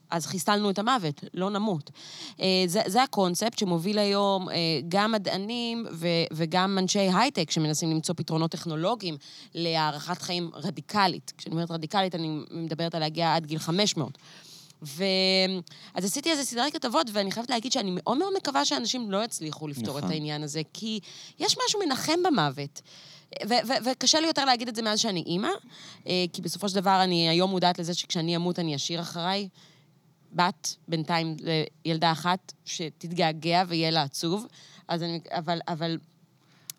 אז 0.09 0.25
חיסלנו 0.25 0.69
את 0.69 0.79
המוות, 0.79 1.23
לא 1.33 1.49
נמות. 1.49 1.91
אה, 2.39 2.63
זה, 2.67 2.81
זה 2.85 3.03
הקונספט 3.03 3.59
שמוביל 3.59 3.99
היום 3.99 4.49
אה, 4.49 4.55
גם 4.87 5.11
מדענים 5.11 5.85
ו, 5.91 6.07
וגם 6.33 6.77
אנשי 6.77 6.99
הייטק 6.99 7.51
שמנסים 7.51 7.91
למצוא 7.91 8.15
פתרונות 8.15 8.51
טכנולוגיים 8.51 9.17
להארכת 9.55 10.21
חיים 10.21 10.51
רדיקלית. 10.53 11.33
כשאני 11.37 11.55
אומרת 11.55 11.71
רדיקלית, 11.71 12.15
אני 12.15 12.39
מדברת 12.51 12.95
על 12.95 13.01
להגיע 13.01 13.35
עד 13.35 13.45
גיל 13.45 13.59
500. 13.59 14.17
ו... 14.83 15.03
אז 15.93 16.05
עשיתי 16.05 16.31
איזה 16.31 16.43
סדרת 16.43 16.73
כתבות, 16.73 17.07
ואני 17.13 17.31
חייבת 17.31 17.49
להגיד 17.49 17.71
שאני 17.71 17.91
מאוד 17.93 18.17
מאוד 18.17 18.33
מקווה 18.37 18.65
שאנשים 18.65 19.11
לא 19.11 19.23
יצליחו 19.23 19.67
לפתור 19.67 19.97
נכון. 19.97 20.03
את 20.03 20.09
העניין 20.09 20.43
הזה, 20.43 20.61
כי 20.73 20.99
יש 21.39 21.57
משהו 21.65 21.79
מנחם 21.85 22.23
במוות. 22.23 22.81
וקשה 23.85 24.19
לי 24.19 24.27
יותר 24.27 24.45
להגיד 24.45 24.67
את 24.67 24.75
זה 24.75 24.81
מאז 24.81 24.99
שאני 24.99 25.23
אימא, 25.25 25.49
אה, 26.07 26.25
כי 26.33 26.41
בסופו 26.41 26.69
של 26.69 26.75
דבר 26.75 27.03
אני 27.03 27.29
היום 27.29 27.51
מודעת 27.51 27.79
לזה 27.79 27.93
שכשאני 27.93 28.35
אמות 28.35 28.59
אני 28.59 28.75
אשאיר 28.75 29.01
אחריי 29.01 29.49
בת, 30.33 30.75
בינתיים 30.87 31.37
ילדה 31.85 32.11
אחת, 32.11 32.53
שתתגעגע 32.65 33.63
ויהיה 33.67 33.91
לה 33.91 34.01
עצוב. 34.01 34.45
אז 34.87 35.03
אני, 35.03 35.19
אבל, 35.31 35.59
אבל, 35.67 35.97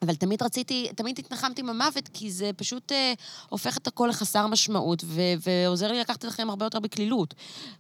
אבל 0.02 0.14
תמיד 0.14 0.42
רציתי, 0.42 0.88
תמיד 0.96 1.18
התנחמתי 1.18 1.60
עם 1.60 1.68
המוות, 1.68 2.08
כי 2.12 2.30
זה 2.30 2.50
פשוט 2.56 2.92
אה, 2.92 3.12
הופך 3.48 3.76
את 3.76 3.86
הכל 3.86 4.06
לחסר 4.10 4.46
משמעות, 4.46 5.04
ו- 5.06 5.20
ועוזר 5.40 5.92
לי 5.92 6.00
לקחת 6.00 6.18
את 6.18 6.24
החיים 6.24 6.50
הרבה 6.50 6.66
יותר 6.66 6.80
בקלילות. 6.80 7.34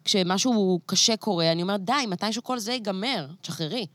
כשמשהו 0.04 0.80
קשה 0.86 1.16
קורה, 1.16 1.52
אני 1.52 1.62
אומרת, 1.62 1.84
די, 1.84 2.06
מתישהו 2.08 2.44
כל 2.44 2.58
זה 2.58 2.72
ייגמר, 2.72 3.26
תשחררי. 3.40 3.86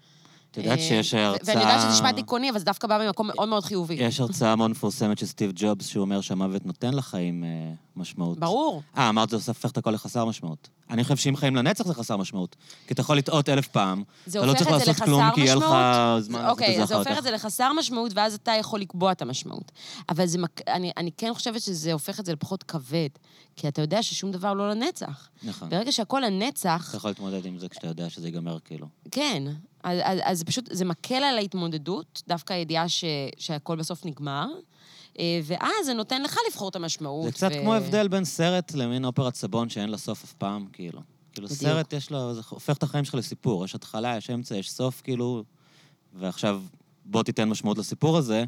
את 0.51 0.58
יודעת 0.58 0.79
אה, 0.79 0.84
שיש 0.84 1.13
הרצאה... 1.13 1.55
ואני 1.55 1.65
יודעת 1.65 1.81
שזה 1.81 1.89
נשמע 1.89 2.12
דיכאוני, 2.12 2.50
אבל 2.50 2.60
זה 2.60 2.65
דווקא 2.65 2.88
בא 2.88 3.05
ממקום 3.05 3.27
מאוד 3.27 3.50
מאוד 3.50 3.63
חיובי. 3.63 3.93
יש 3.93 4.20
הרצאה 4.20 4.55
מאוד 4.55 4.72
מפורסמת 4.72 5.17
של 5.17 5.25
סטיב 5.25 5.51
ג'ובס, 5.55 5.88
שהוא 5.88 6.01
אומר 6.01 6.22
שהמוות 6.22 6.65
נותן 6.65 6.93
לחיים 6.93 7.43
אה, 7.43 7.74
משמעות. 7.95 8.39
ברור. 8.39 8.81
אה, 8.98 9.10
אמרת 9.10 9.29
זה 9.29 9.36
הופך 9.51 9.71
את 9.71 9.77
הכל 9.77 9.91
לחסר 9.91 10.25
משמעות. 10.25 10.69
אני 10.89 11.03
חושב 11.03 11.15
שאם 11.15 11.36
חיים 11.36 11.55
לנצח 11.55 11.88
זה 11.88 11.93
חסר 11.93 12.17
משמעות. 12.17 12.55
כי 12.88 12.93
אתה 12.93 13.01
יכול 13.01 13.17
לטעות 13.17 13.50
אלף 13.50 13.67
פעם, 13.67 14.03
זה 14.25 14.39
אתה 14.39 14.48
לא 14.48 14.51
הופך 14.51 14.63
צריך 14.63 14.75
את 14.75 14.79
זה 14.79 14.91
לעשות 14.91 15.05
כלום, 15.05 15.21
לחסר 15.21 15.36
כי 15.36 15.41
יהיה 15.41 15.55
לך 15.55 15.63
משמעות. 15.63 16.24
זמן 16.24 16.39
לעשות 16.41 16.57
את 16.57 16.62
אוקיי, 16.62 16.75
זה 16.75 16.83
אז 16.83 16.88
זה 16.88 16.93
אחר 16.93 17.00
הופך 17.00 17.12
כך. 17.12 17.17
את 17.17 17.24
זה 17.24 17.31
לחסר 17.31 17.71
משמעות, 17.74 18.12
ואז 18.15 18.33
אתה 18.33 18.51
יכול 18.60 18.79
לקבוע 18.79 19.12
את 19.12 19.21
המשמעות. 19.21 19.71
אבל 20.10 20.25
זה, 20.25 20.38
אני, 20.67 20.91
אני 20.98 21.12
כן 21.17 21.33
חושבת 21.33 21.62
שזה 21.62 21.93
הופך 21.93 22.19
את 22.19 22.25
זה 22.25 22.33
לפחות 22.33 22.63
כבד, 22.63 23.10
כי 23.55 23.67
אתה 23.67 23.81
יודע 23.81 24.03
ששום 24.03 24.31
דבר 24.31 24.53
לא 24.53 24.69
לנצח. 24.69 25.29
נכון. 25.43 25.69
ברגע 25.69 25.91
שהכל 25.91 26.21
לנצח, 26.25 26.86
אתה 26.89 26.98
יכול 26.98 27.10
להתמודד 27.10 27.45
עם 27.45 27.60
זה 27.60 27.69
כשאתה 27.69 27.88
יודע 27.88 28.10
שזה 28.10 28.27
ייגמר, 28.27 28.57
כאילו. 28.65 28.88
כן. 29.12 29.43
אז, 29.83 30.00
אז, 30.03 30.19
אז 30.24 30.38
זה 30.38 30.45
פשוט, 30.45 30.69
זה 30.71 30.86
מקל 30.86 31.24
על 31.24 31.38
ההתמודדות, 31.38 32.24
דווקא 32.27 32.53
הידיעה 32.53 32.89
ש, 32.89 33.03
שהכל 33.38 33.75
בסוף 33.75 34.05
נגמר, 34.05 34.48
ואז 35.20 35.86
זה 35.86 35.94
נותן 35.94 36.22
לך 36.22 36.38
לבחור 36.48 36.70
את 36.70 36.75
המשמעות. 36.75 37.25
זה 37.25 37.32
קצת 37.32 37.50
ו- 37.51 37.62
כמו 37.62 37.74
הבדל 37.74 38.08
בין 38.08 38.25
סרט 38.25 38.74
למין 38.74 39.06
אופרת 39.06 39.36
סבון 39.36 39.70
שאין 39.70 39.89
לה 39.89 39.98
סוף 39.98 40.24
אף 40.24 40.34
פעם, 40.34 40.65
כאילו. 40.74 41.01
כאילו, 41.34 41.48
בדיוק. 41.48 41.62
סרט 41.62 41.94
יש 41.94 42.12
לו, 42.12 42.34
זה 42.34 42.41
הופך 42.50 42.77
את 42.77 42.84
החיים 42.84 43.06
שלך 43.06 43.15
לסיפור. 43.15 43.65
יש 43.65 43.75
התחלה, 43.75 44.18
יש 44.18 44.30
אמצע, 44.30 44.56
יש 44.56 44.72
סוף, 44.72 45.01
כאילו, 45.01 45.44
ועכשיו 46.13 46.62
בוא 47.06 47.24
תיתן 47.24 47.50
משמעות 47.50 47.77
לסיפור 47.77 48.18
הזה, 48.18 48.44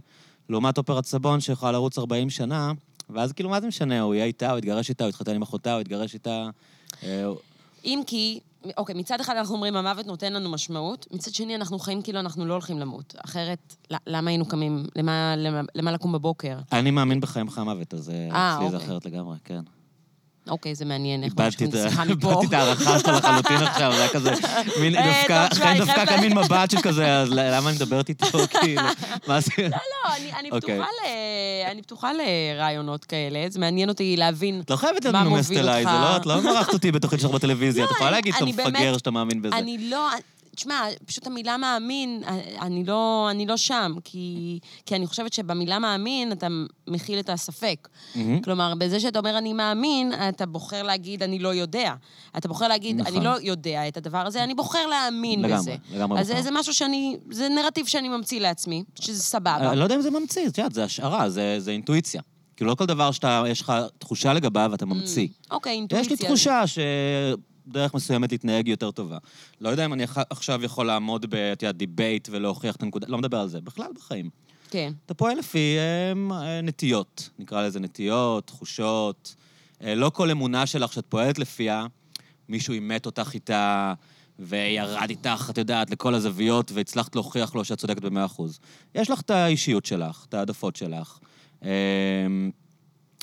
לעומת 0.50 0.78
אופרת 0.78 1.06
סבון 1.06 1.40
שיכולה 1.40 1.72
לרוץ 1.72 1.98
40 1.98 2.30
שנה, 2.30 2.72
ואז 3.10 3.32
כאילו, 3.34 3.50
מה 3.50 3.62
זה 3.62 3.68
משנה? 3.68 4.02
הוא 4.02 4.14
יהיה 4.16 4.26
איתה, 4.26 4.52
הוא 4.52 4.58
יתגרש 4.58 4.90
איתה, 4.90 5.04
הוא 5.04 5.10
יתחתן 5.10 5.36
עם 5.36 5.42
אחותה, 5.42 5.74
הוא 5.74 5.82
יתגרש 5.82 6.14
איתה. 6.14 6.50
אה, 7.04 7.26
אם 7.86 8.02
כי, 8.08 8.40
אוקיי, 8.78 8.96
מצד 8.96 9.20
אחד 9.20 9.36
אנחנו 9.36 9.56
אומרים, 9.56 9.76
המוות 9.76 10.06
נותן 10.06 10.34
לנו 10.34 10.52
משמעות, 10.52 11.08
מצד 11.12 11.34
שני 11.34 11.56
אנחנו 11.56 11.80
חיים 11.80 12.02
כאילו 12.02 12.20
אנחנו 12.20 12.46
לא 12.46 12.54
הולכים 12.54 12.80
למות. 12.80 13.16
אחרת, 13.26 13.76
למה 14.08 14.30
היינו 14.30 14.46
קמים? 14.46 14.86
למה, 14.96 15.36
למה, 15.38 15.62
למה 15.76 15.92
לקום 15.92 16.12
בבוקר? 16.12 16.58
אני 16.72 16.92
מאמין 16.92 17.20
בחיים 17.20 17.48
אחרי 17.48 17.62
המוות, 17.62 17.94
אז 17.94 18.10
אה, 18.10 18.30
אה, 18.32 18.56
אצלי 18.56 18.70
זה 18.70 18.76
אוקיי. 18.76 18.88
אחרת 18.88 19.06
לגמרי, 19.06 19.38
כן. 19.44 19.62
אוקיי, 20.50 20.76
זה 20.76 20.86
מעניין 20.86 21.24
איך 21.24 21.32
איבדתי 21.32 21.46
ממשיכים 21.66 21.70
את 21.70 21.86
ה- 21.86 21.90
שיחה 21.90 22.04
מפה. 22.14 22.30
איבדתי 22.32 22.48
את 22.48 22.54
ההערכה 22.54 23.00
שלך 23.00 23.08
לחלוטין 23.08 23.56
עכשיו, 23.58 23.92
זה 23.96 24.00
היה 24.00 24.10
כזה, 24.10 24.32
מין 24.82 24.96
אה, 24.96 25.14
דווקא, 25.18 25.48
אני 25.62 25.80
דווקא 25.80 25.94
חייבת- 25.96 26.10
כאן 26.10 26.20
מין 26.20 26.38
מבט 26.38 26.72
של 26.72 26.82
כזה, 26.82 27.18
אז 27.20 27.30
למה 27.32 27.70
אני 27.70 27.76
מדברת 27.76 28.10
איתו, 28.10 28.26
כאילו, 28.62 28.82
מה 29.28 29.40
זה? 29.40 29.52
לא, 29.60 29.70
אני, 30.40 30.50
אוקיי. 30.52 30.76
פתוחה. 30.76 30.90
אני 31.72 31.82
פתוחה 31.82 32.12
לרעיונות 32.14 33.06
כאלה, 33.06 33.46
זה 33.50 33.60
מעניין 33.60 33.90
אותי 33.90 34.18
להבין 34.18 34.62
את 34.66 34.70
לא 34.72 34.76
חייבת 34.76 35.06
להיות 35.06 35.16
מה 35.16 35.24
מוביל 35.24 35.58
אליי, 35.60 35.84
זה 35.84 35.90
אותך. 35.92 36.02
לא, 36.04 36.18
את 36.18 36.46
לא 36.46 36.54
מרחת 36.54 36.74
אותי 36.74 36.92
בתוכנית 36.92 37.22
שלך 37.22 37.32
בטלוויזיה, 37.32 37.86
את 37.86 37.92
יכולה 37.92 38.12
להגיד 38.12 38.34
שאתה 38.34 38.46
מפגר, 38.46 38.98
שאתה 38.98 39.12
מאמין 39.12 39.42
בזה. 39.42 39.56
אני 39.58 39.90
לא... 39.90 40.08
תשמע, 40.56 40.86
פשוט 41.06 41.28
המילה 41.28 41.58
מאמין, 41.58 42.24
אני 42.62 42.84
לא, 42.84 43.28
אני 43.32 43.46
לא 43.46 43.58
שם, 43.58 43.94
כי, 44.04 44.60
כי 44.86 44.96
אני 44.96 45.08
חושבת 45.08 45.34
שבמילה 45.34 45.80
מאמין 45.80 46.32
אתה 46.32 46.48
מכיל 46.88 47.20
את 47.20 47.30
הספק. 47.30 47.88
מהמם. 48.16 48.42
כלומר, 48.42 48.74
בזה 48.78 49.00
שאתה 49.00 49.20
אומר 49.20 49.38
אני 49.38 49.54
מאמין, 49.54 50.14
אתה 50.30 50.46
בוחר 50.46 50.84
להגיד 50.84 51.24
אני 51.24 51.40
לא 51.40 51.54
יודע. 51.54 51.94
אתה 52.38 52.48
בוחר 52.48 52.68
להגיד 52.68 52.96
נכון. 53.02 53.16
אני 53.16 53.26
לא 53.26 53.36
יודע 53.42 53.88
את 53.88 53.98
הדבר 53.98 54.18
הזה, 54.18 54.44
אני 54.44 54.54
בוחר 54.54 54.88
להאמין 54.88 55.42
לגמרי, 55.42 55.58
בזה. 55.58 55.76
לגמרי 55.92 56.20
אז 56.20 56.28
זה, 56.28 56.34
נכון. 56.34 56.44
זה 56.44 56.52
משהו 56.52 56.74
שאני, 56.74 57.18
זה 57.32 57.50
נרטיב 57.50 57.86
שאני 57.86 58.10
ממציא 58.10 58.40
לעצמי, 58.40 58.84
שזה 59.00 59.24
סבבה. 59.24 59.72
אני 59.72 59.80
לא 59.80 59.84
יודע 59.84 59.96
אם 59.96 60.02
זה 60.02 60.12
ממציא, 60.12 60.48
את 60.48 60.58
יודעת, 60.58 60.74
זה 60.74 60.84
השערה, 60.84 61.30
זה 61.30 61.56
זה 61.60 61.72
אינטואיציה. 61.72 62.22
כאילו, 62.56 62.70
לא 62.70 62.76
כל 62.76 62.86
דבר 62.86 63.12
שאתה, 63.12 63.44
יש 63.48 63.62
לך 63.62 63.74
תחושה 63.98 64.34
לגביו, 64.34 64.72
אתה 64.74 64.86
ממציא. 64.86 65.28
אוקיי, 65.52 65.74
אינטואיציה. 65.74 66.14
יש 66.14 66.22
לי 66.22 66.28
תחושה 66.28 66.64
שדרך 67.70 67.94
מסוימת 67.94 68.32
להתנהג 68.32 68.68
יותר 68.68 68.92
טובה. 68.92 69.18
לא 69.62 69.70
יודע 69.70 69.86
אם 69.86 69.94
אני 69.94 70.04
עכשיו 70.30 70.64
יכול 70.64 70.86
לעמוד 70.86 71.26
ב, 71.30 71.36
את 71.36 71.64
יודעת, 71.64 71.78
debate 71.78 72.28
ולהוכיח 72.32 72.76
את 72.76 72.84
הנקודה, 72.84 73.08
לא 73.10 73.18
מדבר 73.18 73.38
על 73.40 73.48
זה, 73.48 73.62
בכלל 73.62 73.88
בחיים. 73.96 74.30
כן. 74.70 74.94
אתה 75.06 75.14
פועל 75.14 75.38
לפי 75.38 75.78
אמ, 76.12 76.32
אה, 76.32 76.62
נטיות, 76.62 77.30
נקרא 77.40 77.68
לזה 77.68 77.80
נטיות, 77.80 78.48
תחושות. 78.48 79.36
אה, 79.84 79.96
לא 79.96 80.10
כל 80.10 80.32
אמונה 80.32 80.66
שלך 80.66 80.94
שאת 80.94 81.06
פועלת 81.10 81.40
לפיה, 81.40 81.86
מישהו 82.50 82.74
אימת 82.74 83.06
אותך 83.06 83.32
איתה 83.34 83.94
וירד 84.40 85.10
איתך, 85.10 85.48
את 85.50 85.58
יודעת, 85.58 85.90
לכל 85.90 86.16
הזוויות, 86.16 86.72
והצלחת 86.72 87.16
להוכיח 87.16 87.56
לו 87.56 87.66
שאת 87.66 87.78
צודקת 87.78 88.02
במאה 88.02 88.26
אחוז. 88.26 88.60
יש 88.96 89.10
לך 89.10 89.22
את 89.22 89.30
האישיות 89.30 89.86
שלך, 89.86 90.26
את 90.30 90.34
העדפות 90.34 90.76
שלך. 90.76 91.20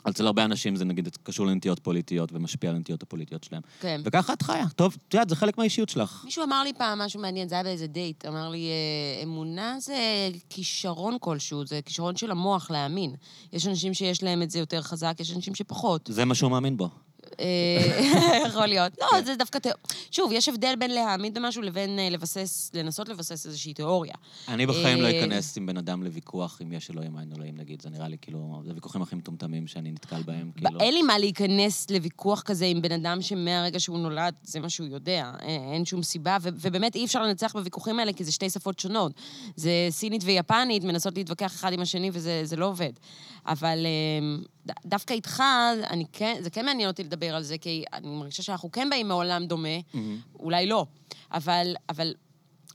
אצל 0.08 0.26
הרבה 0.26 0.44
אנשים 0.44 0.76
זה 0.76 0.84
נגיד 0.84 1.08
קשור 1.22 1.46
לנטיות 1.46 1.78
פוליטיות 1.78 2.32
ומשפיע 2.32 2.70
על 2.70 2.76
הנטיות 2.76 3.02
הפוליטיות 3.02 3.44
שלהם. 3.44 3.62
כן. 3.80 4.00
וככה 4.04 4.32
את 4.32 4.42
חיה. 4.42 4.68
טוב, 4.76 4.96
את 5.08 5.14
יודעת, 5.14 5.28
זה 5.28 5.36
חלק 5.36 5.58
מהאישיות 5.58 5.88
שלך. 5.88 6.22
מישהו 6.24 6.44
אמר 6.44 6.62
לי 6.62 6.72
פעם 6.72 6.98
משהו 6.98 7.20
מעניין, 7.20 7.48
זה 7.48 7.54
היה 7.54 7.64
באיזה 7.64 7.86
דייט, 7.86 8.26
אמר 8.26 8.48
לי, 8.48 8.68
אה, 8.68 9.22
אמונה 9.22 9.76
זה 9.80 9.96
כישרון 10.50 11.16
כלשהו, 11.20 11.66
זה 11.66 11.80
כישרון 11.84 12.16
של 12.16 12.30
המוח 12.30 12.70
להאמין. 12.70 13.14
יש 13.52 13.66
אנשים 13.66 13.94
שיש 13.94 14.22
להם 14.22 14.42
את 14.42 14.50
זה 14.50 14.58
יותר 14.58 14.82
חזק, 14.82 15.16
יש 15.20 15.36
אנשים 15.36 15.54
שפחות. 15.54 16.10
זה 16.12 16.24
מה 16.24 16.34
שהוא 16.34 16.50
מאמין 16.50 16.76
בו. 16.76 16.88
אה, 17.40 18.46
יכול 18.46 18.66
להיות. 18.66 18.92
כן. 18.94 19.02
לא, 19.12 19.22
זה 19.22 19.36
דווקא. 19.36 19.58
שוב, 20.10 20.32
יש 20.32 20.48
הבדל 20.48 20.74
בין 20.78 20.90
להאמין 20.90 21.34
במשהו 21.34 21.62
לבין 21.62 21.98
אה, 21.98 22.08
לבסס, 22.10 22.70
לנסות 22.74 23.08
לבסס 23.08 23.46
איזושהי 23.46 23.74
תיאוריה. 23.74 24.14
אני 24.48 24.66
בחיים 24.66 25.00
לא 25.00 25.06
אה, 25.06 25.20
אכנס 25.20 25.56
עם 25.56 25.66
בן 25.66 25.76
אדם 25.76 26.02
לוויכוח 26.02 26.58
אם 26.62 26.72
יש 26.72 26.90
אלוהים 26.90 27.14
או 27.14 27.20
אין 27.20 27.32
אלוהים, 27.36 27.56
נגיד. 27.56 27.82
זה 27.82 27.90
נראה 27.90 28.08
לי 28.08 28.16
כאילו, 28.20 28.60
זה 28.64 28.70
הוויכוחים 28.70 29.02
הכי 29.02 29.16
מטומטמים 29.16 29.66
שאני 29.66 29.92
נתקל 29.92 30.22
בהם, 30.22 30.50
כאילו. 30.56 30.80
אין 30.80 30.94
לי 30.94 31.02
מה 31.02 31.18
להיכנס 31.18 31.90
לוויכוח 31.90 32.42
כזה 32.42 32.66
עם 32.66 32.82
בן 32.82 32.92
אדם 32.92 33.22
שמהרגע 33.22 33.80
שהוא 33.80 33.98
נולד, 33.98 34.34
זה 34.42 34.60
מה 34.60 34.68
שהוא 34.68 34.86
יודע. 34.86 35.30
אין, 35.40 35.84
שום 35.84 36.02
סיבה, 36.02 36.36
ובאמת 36.42 36.94
אי 36.94 37.04
אפשר 37.04 37.22
לנצח 37.22 37.52
בוויכוחים 37.52 37.98
האלה, 37.98 38.12
כי 38.12 38.24
זה 38.24 38.32
שתי 38.32 38.50
שפות 38.50 38.78
שונות. 38.78 39.12
זה 39.56 39.70
סינית 39.90 40.22
ויפנית, 40.24 40.84
מנסות 40.84 41.16
להתווכח 41.16 41.54
אחד 41.54 41.72
עם 41.72 41.80
השני, 41.80 42.10
וזה 42.12 42.40
זה 42.44 42.56
לא 42.56 42.66
עובד. 42.66 42.92
אבל 43.46 43.86
אמ, 43.86 44.42
דווקא 44.86 45.14
איתך, 45.14 45.42
אני 45.90 46.04
כן, 46.12 46.36
זה 46.40 46.50
כן 46.50 46.66
מעניין 46.66 46.88
אותי 46.88 47.04
לדבר 47.04 47.36
על 47.36 47.42
זה, 47.42 47.58
כי 47.58 47.84
אני 47.92 48.08
מרגישה 48.08 48.42
שאנחנו 48.42 48.72
כן 48.72 48.90
באים 48.90 49.08
מעולם 49.08 49.46
דומה, 49.46 49.68
מהמם. 49.94 50.18
אולי 50.38 50.66
לא, 50.66 50.86
אבל, 51.32 51.74
אבל 51.88 52.12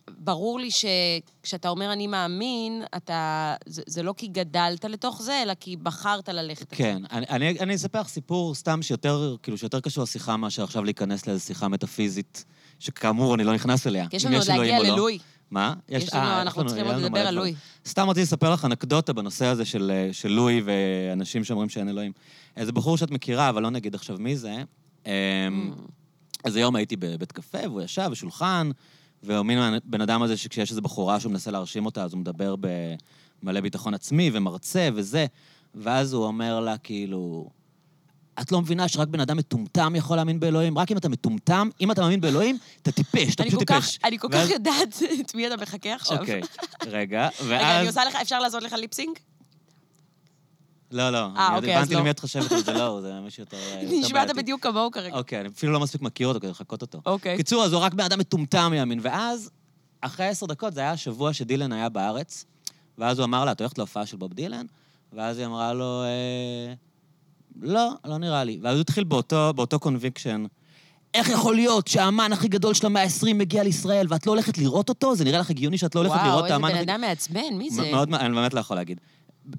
ברור 0.08 0.60
לי 0.60 0.70
שכשאתה 0.72 1.70
אומר 1.70 1.94
אני 1.94 2.08
מאמין, 2.08 2.84
אתה, 2.98 3.56
זה, 3.66 3.82
זה 3.88 4.04
לא 4.04 4.14
כי 4.18 4.28
גדלת 4.28 4.86
לתוך 4.86 5.22
זה, 5.22 5.42
אלא 5.44 5.54
כי 5.60 5.76
בחרת 5.76 6.30
ללכת. 6.30 6.68
כן, 6.70 7.02
אני, 7.12 7.26
אני, 7.30 7.60
אני 7.60 7.76
אספר 7.76 8.02
לך 8.02 8.08
סיפור 8.08 8.56
סתם 8.56 8.82
שיותר, 8.82 9.36
כאילו, 9.44 9.58
שיותר 9.58 9.80
קשור 9.80 10.04
לשיחה 10.04 10.38
מאשר 10.38 10.64
עכשיו 10.64 10.84
להיכנס 10.84 11.28
לאיזו 11.28 11.44
שיחה 11.44 11.68
מטאפיזית, 11.68 12.46
שכאמור, 12.80 13.36
אני 13.36 13.44
לא 13.44 13.54
נכנס 13.54 13.88
אליה. 13.88 14.08
כי 14.08 14.16
יש 14.16 14.26
לנו 14.26 14.38
עוד 14.38 14.50
אלוהים 14.50 14.74
להגיע 14.74 14.92
או 14.92 14.98
לא. 14.98 15.10
מה? 15.52 15.74
יש 15.90 16.14
לנו, 16.14 16.24
אה, 16.24 16.42
אנחנו 16.42 16.62
לנו- 16.62 16.70
צריכים 16.70 16.88
עוד 16.88 16.96
לדבר 16.96 17.20
על. 17.28 17.36
לואי. 17.36 17.54
סתם 17.86 18.10
רציתי 18.10 18.22
לספר 18.22 18.54
לך 18.54 18.66
אנקדוטה 18.66 19.14
בנושא 19.14 19.46
הזה 19.46 19.66
של, 19.66 19.92
אה, 19.94 20.10
של 20.14 20.30
לואי 20.30 20.62
ואנשים 20.66 21.44
שאומרים 21.44 21.70
שאין 21.70 21.90
אלוהים. 21.90 22.12
איזה 22.58 22.72
בחור 22.72 22.98
שאת 22.98 23.12
מכירה, 23.12 23.50
אבל 23.50 23.62
לא 23.62 23.70
נגיד 23.70 23.96
עכשיו 23.96 24.18
מי 24.20 24.38
זה, 24.38 24.56
אמ, 25.06 25.12
איזה 26.46 26.60
יום 26.60 26.76
הייתי 26.76 26.96
בבית 26.96 27.32
קפה, 27.32 27.58
והוא 27.64 27.82
ישב 27.82 28.08
בשולחן, 28.12 28.70
והוא 29.24 29.46
מין 29.46 29.58
הבן 29.58 30.02
אדם 30.02 30.22
הזה 30.22 30.38
שכשיש 30.38 30.70
איזו 30.70 30.82
בחורה 30.82 31.20
שהוא 31.20 31.32
מנסה 31.32 31.52
להרשים 31.52 31.86
אותה, 31.86 32.04
אז 32.04 32.14
הוא 32.14 32.20
מדבר 32.20 32.56
במלא 33.44 33.62
ביטחון 33.62 33.94
עצמי 33.94 34.30
ומרצה 34.34 34.90
וזה, 34.94 35.26
ואז 35.76 36.14
הוא 36.14 36.26
אומר 36.26 36.60
לה, 36.60 36.78
כאילו, 36.78 37.50
את 38.42 38.52
לא 38.52 38.62
מבינה 38.62 38.88
שרק 38.88 39.08
בן 39.08 39.20
אדם 39.20 39.38
מטומטם 39.38 39.94
יכול 39.96 40.16
להאמין 40.16 40.40
באלוהים? 40.40 40.78
רק 40.78 40.92
אם 40.92 40.98
אתה 40.98 41.10
מטומטם, 41.10 41.70
אם 41.82 41.92
אתה 41.92 42.02
מאמין 42.02 42.22
באלוהים, 42.22 42.58
אתה 42.82 42.92
טיפש, 42.92 43.36
אתה 43.36 43.44
פשוט 43.44 43.60
טיפש. 43.60 44.00
אני 44.04 44.20
כל 44.20 44.28
ואז- 44.32 44.48
כך 44.48 44.54
יודעת 44.54 45.02
את 45.22 45.36
מי 45.36 45.48
אתה 45.48 45.58
מחכה 45.58 45.94
עכשיו. 45.96 46.20
אוקיי, 46.20 46.42
רגע, 46.86 47.30
רגע, 47.46 47.58
אני 47.58 47.88
ואז... 47.88 47.88
עושה 47.88 48.06
לך, 48.06 48.16
אפשר 48.16 48.40
לעשות 48.40 48.64
לך 48.64 48.74
ליפסינג? 48.74 49.18
לא, 50.92 51.10
לא. 51.10 51.28
אה, 51.38 51.56
אוקיי, 51.56 51.78
אז 51.78 51.82
הבנתי 51.82 51.94
לא. 51.94 52.00
למי 52.00 52.10
את 52.10 52.20
חושבת, 52.20 52.52
אבל 52.52 52.64
זה 52.64 52.74
לא, 52.74 53.02
זה 53.02 53.14
מישהו 53.24 53.42
יותר... 53.44 53.58
יותר 53.82 53.96
נשמעת. 54.00 54.36
בדיוק 54.36 54.64
כמוהו 54.64 54.92
כרגע. 54.92 55.16
אוקיי, 55.16 55.40
אני 55.42 55.50
אפילו 55.50 55.72
לא 55.72 55.80
מספיק 55.80 56.02
מכיר 56.02 56.28
אותו 56.28 56.40
כדי 56.40 56.50
לחקות 56.52 56.82
אותו. 56.82 57.02
אוקיי. 57.06 57.38
קיצור, 57.38 57.64
אז 57.64 57.74
הוא 57.74 57.82
רק 57.82 57.94
בן 57.94 58.04
אדם 58.04 58.20
מטומטם 58.20 58.74
יאמין. 58.76 59.00
ואז, 59.02 59.50
אחרי 60.02 60.26
עשר 60.28 60.46
דקות, 60.46 60.74
זה 60.74 60.80
היה 60.82 60.92
השבוע 60.92 61.34
שדילן 61.34 61.72
היה 61.74 61.90
בארץ, 61.90 62.46
ואז 62.98 63.20
הוא 63.20 63.26
אמר 63.26 63.46
לה, 63.46 63.52
את 63.52 63.62
הולכת 63.62 63.78
להופעה 63.78 64.06
של 64.06 64.18
בוב 64.18 64.34
דילן? 64.34 64.66
ואז 65.14 65.38
היא 65.38 65.46
אמרה 65.46 65.74
לו, 65.74 66.04
אה, 66.04 66.74
לא, 67.62 67.92
לא 68.06 68.18
נראה 68.18 68.44
לי. 68.44 68.60
ואז 68.62 68.74
הוא 68.74 68.82
התחיל 68.82 69.04
באותו, 69.04 69.54
באותו 69.56 69.80
conviction. 69.80 70.46
איך 71.14 71.30
יכול 71.30 71.56
להיות 71.56 71.88
שהאמן 71.88 72.34
הכי 72.34 72.48
גדול 72.48 72.74
של 72.74 72.86
המאה 72.86 73.04
ה-20 73.04 73.34
מגיע 73.34 73.64
לישראל 73.64 74.08
ואת 74.10 74.28
לא 74.28 74.32
הולכת 74.32 74.58
לראות 74.58 74.90
אותו? 74.90 75.16
זה 75.16 75.24
נראה 75.24 75.40
לך 75.40 75.50
הגיוני 75.50 75.78
שאת 75.78 75.96
לא 75.96 76.00
הולכת 76.00 76.16
לראות 76.26 76.46
את 76.46 76.52
וואו, 76.52 76.54
האמן 76.54 76.68
איזה 76.68 76.80
הכי... 76.80 76.86
בן 76.86 76.94
אדם 76.94 77.02
מעצבן, 77.02 77.54
מי 77.58 77.70
זה? 77.70 77.92
מאוד, 77.92 78.14
אני 78.14 78.36
באמת 78.36 78.54
לא 78.54 78.60
יכול 78.60 78.78
להגיד. 78.78 79.00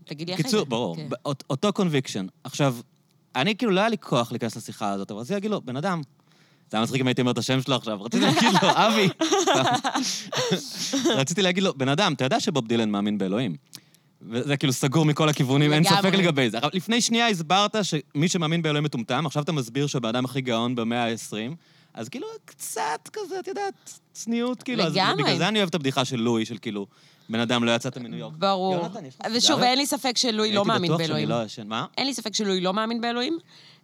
תגיד 0.05 0.29
לי 0.29 0.35
אחרי 0.35 0.43
זה. 0.43 0.49
קיצור, 0.49 0.67
ברור, 0.67 0.97
כן. 0.97 1.09
אותו 1.51 1.73
conviction. 1.73 2.27
עכשיו, 2.45 2.77
אני 3.37 3.57
כאילו, 3.57 3.73
לא 3.73 3.81
היה 3.81 3.89
לי 3.89 3.99
כוח 3.99 4.33
להיכנס 4.33 4.57
לשיחה 4.57 4.91
הזאת, 4.91 5.11
אבל 5.11 5.21
רציתי 5.21 5.35
להגיד 5.35 5.51
לו, 5.51 5.61
בן 5.61 5.77
אדם, 5.77 6.03
זה 6.71 6.77
היה 6.77 6.85
מצחיק 6.85 7.01
אם 7.01 7.07
הייתי 7.07 7.21
אומר 7.21 7.33
את 7.33 7.39
השם 7.39 7.61
שלו 7.61 7.75
עכשיו, 7.77 8.03
רציתי 8.03 8.25
להגיד 8.25 8.51
לו, 8.63 8.69
אבי. 8.75 9.09
רציתי 11.21 11.43
להגיד 11.43 11.63
לו, 11.63 11.75
בן 11.75 11.89
אדם, 11.89 12.13
אתה 12.13 12.25
יודע 12.25 12.41
שבוב 12.41 12.67
דילן 12.67 12.91
מאמין 12.91 13.19
באלוהים. 13.19 13.57
וזה 14.31 14.57
כאילו 14.57 14.73
סגור 14.73 15.05
מכל 15.05 15.29
הכיוונים, 15.29 15.73
אין. 15.73 15.85
ספק 15.85 16.15
לגבי 16.15 16.51
זה. 16.51 16.59
לפני 16.73 17.01
שנייה 17.01 17.29
הסברת 17.29 17.77
שמי 17.83 18.29
שמאמין 18.29 18.63
באלוהים 18.63 18.85
מטומטם, 18.85 19.27
עכשיו 19.27 19.43
אתה 19.43 19.53
מסביר 19.53 19.87
שהוא 19.87 19.99
הבן 19.99 20.09
אדם 20.09 20.25
הכי 20.25 20.41
גאון 20.41 20.75
במאה 20.75 21.05
ה-20, 21.05 21.55
אז 21.95 22.09
כאילו, 22.09 22.27
קצת 22.45 23.11
כזה, 23.13 23.41
את 23.41 23.49
יודעת, 23.49 23.99
צניעות, 24.13 24.63
כאילו. 24.63 24.83
אז 24.83 24.97
לגמרי. 24.97 25.23
בגלל 25.23 25.39
זה 25.39 25.49
אני 25.49 25.59
אוהב 25.59 25.69
את 25.69 25.75
הבדיחה 25.75 26.05
של 26.05 26.17
לואי, 26.17 26.45
של 26.45 26.59
כאילו, 26.59 26.87
בן 27.29 27.41
אדם 27.41 27.65
לא 27.65 27.71
יצאת 27.75 27.99
מניו 27.99 28.19
יורק. 28.19 28.35
ברור. 28.39 28.89
ושוב? 29.35 29.61
אין 29.61 29.79
לי 29.79 29.87
ספק 29.87 30.17
שלואי 30.17 30.53
לא 30.53 30.65
מאמין 30.65 30.91
הייתי 30.91 30.95
בטוח 30.95 31.17
באלוהים. 31.17 31.29
שאני 31.29 31.39
לא 31.41 31.45
ישן. 31.45 31.69
מה? 31.69 31.87
אין 31.99 32.07
לי 32.07 32.15
ספק 32.15 32.35
שלואי 32.35 32.61
לא 32.61 32.75
מאמין 32.75 33.01
באלוהים. 33.01 33.39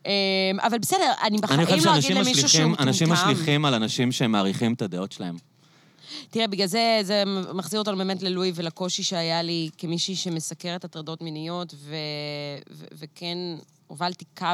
אמ, 0.07 0.11
אבל 0.63 0.79
בסדר, 0.79 1.13
אני 1.23 1.29
אני 1.29 1.39
בחיים 1.39 1.67
חושב 1.67 1.87
לא 1.87 1.93
אגיד 1.93 2.03
שאנשים 2.03 2.17
למישהו 2.17 2.49
שהוא 2.49 2.65
מטומטם. 2.65 2.83
אנשים 2.83 3.13
משליכים 3.13 3.65
על 3.65 3.75
אנשים 3.75 4.13
שהם 4.13 4.33
מעריכים 4.33 4.73
את 4.73 4.83
הדעות 4.83 5.13
שלהם. 5.13 5.37
תראה, 6.33 6.47
בגלל 6.47 6.67
זה 6.67 7.01
זה 7.03 7.23
מחזיר 7.55 7.81
אותנו 7.81 7.97
באמת 7.97 8.23
ללואי 8.23 8.53
ולקושי 8.55 9.03
שהיה 9.03 9.43
לי 9.43 9.71
כמישהי 9.79 10.17
שמסקרת 10.17 10.85
הטרדות 10.85 11.23
מיניות, 11.23 11.75
ו- 11.77 11.97
ו- 12.71 12.85
וכן 12.93 13.39
הובלתי 13.87 14.25
קו 14.39 14.47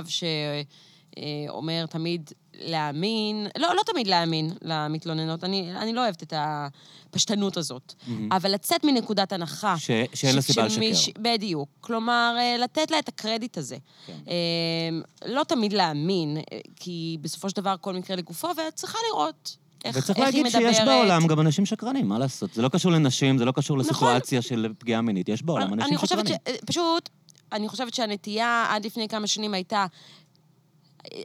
שאומר 1.16 1.86
תמיד 1.86 2.30
להאמין, 2.54 3.46
לא, 3.58 3.74
לא 3.74 3.82
תמיד 3.86 4.06
להאמין 4.06 4.50
למתלוננות, 4.62 5.44
אני, 5.44 5.76
אני 5.76 5.92
לא 5.92 6.00
אוהבת 6.00 6.22
את 6.22 6.32
הפשטנות 6.36 7.56
הזאת, 7.56 7.94
אבל 8.30 8.52
לצאת 8.54 8.84
מנקודת 8.84 9.32
הנחה. 9.32 9.78
ש- 9.78 9.90
שאין 10.14 10.34
לה 10.34 10.40
סיבה 10.40 10.64
לשקר. 10.64 10.80
בדיוק. 11.18 11.68
כלומר, 11.80 12.34
אה, 12.38 12.56
לתת 12.58 12.90
לה 12.90 12.98
את 12.98 13.08
הקרדיט 13.08 13.58
הזה. 13.58 13.76
כן. 14.06 14.12
אה, 14.28 15.28
לא 15.28 15.44
תמיד 15.44 15.72
להאמין, 15.72 16.36
אה, 16.36 16.58
כי 16.76 17.18
בסופו 17.20 17.50
של 17.50 17.56
דבר 17.56 17.74
כל 17.80 17.94
מקרה 17.94 18.16
לגופו, 18.16 18.48
ואת 18.56 18.74
צריכה 18.74 18.98
לראות 19.12 19.56
איך, 19.84 19.96
וצריך 19.96 20.18
איך 20.18 20.34
היא 20.34 20.44
להגיד. 20.44 20.60
שיש 20.62 20.80
בעולם 20.80 21.26
גם 21.26 21.40
אנשים 21.40 21.66
שקרנים, 21.66 22.08
מה 22.08 22.18
לעשות? 22.18 22.54
זה 22.54 22.62
לא 22.62 22.68
קשור 22.68 22.92
לנשים, 22.92 23.38
זה 23.38 23.44
לא 23.44 23.52
קשור 23.52 23.78
לסיטואציה 23.78 24.42
של 24.42 24.72
פגיעה 24.78 25.00
מינית. 25.00 25.28
יש 25.28 25.42
בעולם 25.42 25.62
אנשים 25.62 25.78
נכון. 25.78 25.88
אני 25.88 25.96
חושבת 25.98 26.26
שקרנים. 26.26 26.58
ש... 26.60 26.64
פשוט, 26.66 27.08
אני 27.52 27.68
חושבת 27.68 27.94
שהנטייה 27.94 28.66
עד 28.70 28.86
לפני 28.86 29.08
כמה 29.08 29.26
שנים 29.26 29.54
הייתה... 29.54 29.86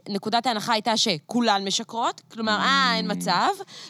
נקודת 0.08 0.46
ההנחה 0.46 0.72
הייתה 0.72 0.96
שכולן 0.96 1.64
משקרות, 1.66 2.20
כלומר, 2.32 2.52
אה, 2.60 2.94
אין 2.96 3.10
מצב, 3.12 3.48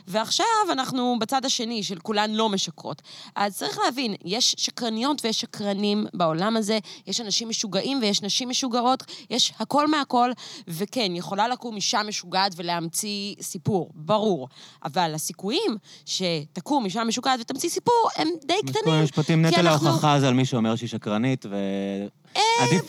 ועכשיו 0.08 0.46
אנחנו 0.72 1.16
בצד 1.20 1.44
השני 1.44 1.82
של 1.82 1.98
כולן 1.98 2.30
לא 2.30 2.48
משקרות. 2.48 3.02
אז 3.36 3.56
צריך 3.56 3.78
להבין, 3.84 4.14
יש 4.24 4.54
שקרניות 4.58 5.24
ויש 5.24 5.40
שקרנים 5.40 6.06
בעולם 6.14 6.56
הזה, 6.56 6.78
יש 7.06 7.20
אנשים 7.20 7.48
משוגעים 7.48 7.98
ויש 8.02 8.22
נשים 8.22 8.48
משוגעות, 8.48 9.02
יש 9.30 9.52
הכל 9.58 9.88
מהכל, 9.88 10.30
וכן, 10.68 11.12
יכולה 11.16 11.48
לקום 11.48 11.76
אישה 11.76 12.02
משוגעת 12.02 12.52
ולהמציא 12.56 13.34
סיפור, 13.40 13.90
ברור. 13.94 14.48
אבל 14.84 15.14
הסיכויים 15.14 15.76
שתקום 16.06 16.84
אישה 16.84 17.04
משוגעת 17.04 17.40
ותמציא 17.40 17.68
סיפור 17.68 18.08
הם 18.16 18.28
די 18.44 18.54
קטנים. 18.66 18.94
המשפטים, 18.94 19.44
כי 19.44 19.50
נטל 19.50 19.68
אנחנו- 19.68 19.88
ההוכחה 19.88 20.20
זה 20.20 20.28
על 20.28 20.34
מי 20.34 20.44
שאומר 20.44 20.76
שהיא 20.76 20.88
שקרנית, 20.88 21.46
ועדיף 21.46 22.23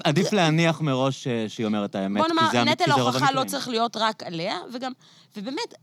עדיף 0.03 0.33
להניח 0.33 0.81
מראש 0.81 1.27
אה, 1.27 1.45
שהיא 1.49 1.65
אומרת 1.65 1.95
האמת, 1.95 2.21
בוא 2.21 2.29
כי 2.29 2.35
נאמר, 2.35 2.51
זה 2.51 2.61
המ- 2.61 2.67
נטל 2.69 2.83
כי 2.85 2.91
זה 2.91 2.95
רוב 2.95 3.01
ההוכחה 3.01 3.25
לא 3.25 3.39
המקרים. 3.39 3.47
צריך 3.47 3.67
להיות 3.67 3.97
רק 3.97 4.23
עליה, 4.23 4.57
וגם, 4.73 4.91
ובאמת, 5.37 5.73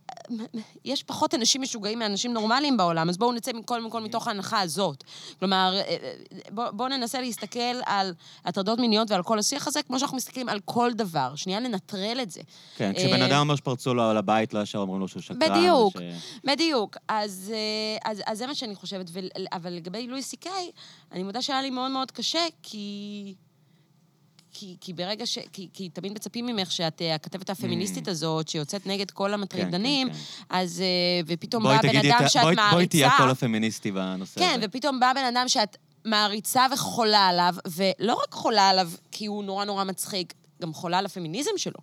יש 0.84 1.02
פחות 1.02 1.34
אנשים 1.34 1.62
משוגעים 1.62 1.98
מאנשים 1.98 2.32
נורמליים 2.32 2.76
בעולם, 2.76 3.08
אז 3.08 3.18
בואו 3.18 3.32
נצא 3.32 3.52
קודם 3.64 3.90
כל 3.90 4.02
מתוך 4.02 4.28
ההנחה 4.28 4.60
הזאת. 4.60 5.04
כלומר, 5.38 5.74
אה, 5.88 5.96
בואו 6.50 6.72
בוא 6.72 6.88
ננסה 6.88 7.20
להסתכל 7.20 7.58
על 7.86 8.14
הטרדות 8.44 8.78
מיניות 8.78 9.10
ועל 9.10 9.22
כל 9.22 9.38
השיח 9.38 9.66
הזה, 9.68 9.82
כמו 9.82 9.98
שאנחנו 9.98 10.16
מסתכלים 10.16 10.48
על 10.48 10.60
כל 10.64 10.92
דבר. 10.94 11.32
שנייה 11.36 11.60
לנטרל 11.60 12.18
את 12.22 12.30
זה. 12.30 12.40
כן, 12.76 12.92
כשבן 12.96 13.20
אה, 13.22 13.26
אדם 13.26 13.40
אומר 13.40 13.56
שפרצו 13.56 13.94
לו 13.94 14.02
על 14.02 14.16
הבית, 14.16 14.54
לא 14.54 14.60
ישר 14.62 14.78
אומרים 14.78 15.00
לו 15.00 15.08
שהוא 15.08 15.22
שקרן. 15.22 15.38
בדיוק, 15.38 15.96
וש- 15.96 16.40
בדיוק. 16.44 16.96
אז, 17.08 17.52
אה, 17.54 18.10
אז, 18.10 18.22
אז 18.26 18.38
זה 18.38 18.46
מה 18.46 18.54
שאני 18.54 18.74
חושבת. 18.74 19.06
ול, 19.12 19.24
אבל 19.52 19.72
לגבי 19.72 20.06
לואי 20.06 20.22
סי 20.22 20.36
קיי, 20.36 20.70
אני 21.12 21.22
מודה 21.22 21.42
שהיה 21.42 21.62
לי 21.62 21.70
מאוד 21.70 21.90
מאוד 21.90 22.10
קשה, 22.10 22.40
כי... 22.62 23.34
כי, 24.62 24.76
כי 24.80 24.92
ברגע 24.92 25.26
ש... 25.26 25.38
כי, 25.52 25.68
כי 25.72 25.88
תמיד 25.88 26.12
מצפים 26.12 26.46
ממך 26.46 26.72
שאת 26.72 27.02
אה, 27.02 27.14
הכתבת 27.14 27.50
הפמיניסטית 27.50 28.08
הזאת, 28.08 28.48
שיוצאת 28.48 28.86
נגד 28.86 29.10
כל 29.10 29.34
המטרידנים, 29.34 30.08
כן, 30.08 30.14
כן. 30.14 30.18
אז... 30.50 30.80
אה, 30.80 31.20
ופתאום 31.26 31.62
בא 31.62 31.78
בן 31.82 31.96
אדם 31.96 32.28
שאת 32.28 32.42
בואי- 32.42 32.54
מעריצה... 32.54 32.74
בואי 32.74 32.86
תהיה 32.86 33.08
הקול 33.08 33.30
הפמיניסטי 33.30 33.92
בנושא 33.92 34.40
כן, 34.40 34.54
הזה. 34.56 34.66
ופתאום 34.68 35.00
בא 35.00 35.12
בן 35.12 35.24
אדם 35.24 35.48
שאת 35.48 35.76
מעריצה 36.04 36.66
וחולה 36.72 37.26
עליו, 37.26 37.54
ולא 37.66 38.14
רק 38.14 38.32
חולה 38.32 38.68
עליו 38.68 38.90
כי 39.12 39.26
הוא 39.26 39.44
נורא 39.44 39.64
נורא 39.64 39.84
מצחיק, 39.84 40.34
גם 40.62 40.74
חולה 40.74 40.98
על 40.98 41.06
הפמיניזם 41.06 41.50
שלו. 41.56 41.78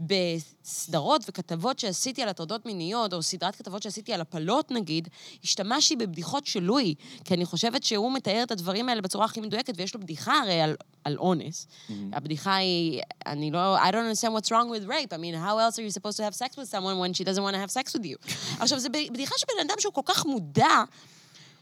בסדרות 0.00 1.24
וכתבות 1.28 1.78
שעשיתי 1.78 2.22
על 2.22 2.28
הטרדות 2.28 2.66
מיניות, 2.66 3.12
או 3.12 3.22
סדרת 3.22 3.56
כתבות 3.56 3.82
שעשיתי 3.82 4.12
על 4.12 4.20
הפלות 4.20 4.70
נגיד, 4.70 5.08
השתמשתי 5.44 5.96
בבדיחות 5.96 6.46
של 6.46 6.60
לואי, 6.62 6.94
כי 7.24 7.34
אני 7.34 7.44
חושבת 7.44 7.82
שהוא 7.82 8.12
מתאר 8.12 8.42
את 8.42 8.50
הדברים 8.50 8.88
האלה 8.88 9.00
בצורה 9.00 9.24
הכי 9.24 9.40
מדויקת, 9.40 9.74
ויש 9.76 9.94
לו 9.94 10.00
בדיחה 10.00 10.38
הרי 10.38 10.60
על, 10.60 10.76
על 11.04 11.18
אונס. 11.18 11.66
הבדיחה 12.12 12.54
היא, 12.54 13.00
אני 13.26 13.50
לא, 13.50 13.78
I 13.78 13.90
don't 13.90 13.94
understand 13.94 14.32
what's 14.32 14.50
wrong 14.50 14.68
with 14.68 14.88
rape. 14.88 15.12
I 15.12 15.16
mean, 15.16 15.34
how 15.34 15.58
else 15.58 15.78
are 15.78 15.82
you 15.82 15.90
supposed 15.90 16.16
to 16.16 16.24
have 16.24 16.34
sex 16.34 16.56
with 16.56 16.68
someone 16.68 16.98
when 16.98 17.12
she 17.12 17.24
doesn't 17.24 17.42
want 17.42 17.54
to 17.54 17.60
have 17.60 17.70
sex 17.70 17.94
with 17.96 18.04
you? 18.04 18.16
עכשיו, 18.62 18.78
זו 18.78 18.88
בדיחה 19.12 19.34
של 19.38 19.46
בן 19.54 19.70
אדם 19.70 19.76
שהוא 19.78 19.92
כל 19.92 20.02
כך 20.04 20.26
מודע, 20.26 20.84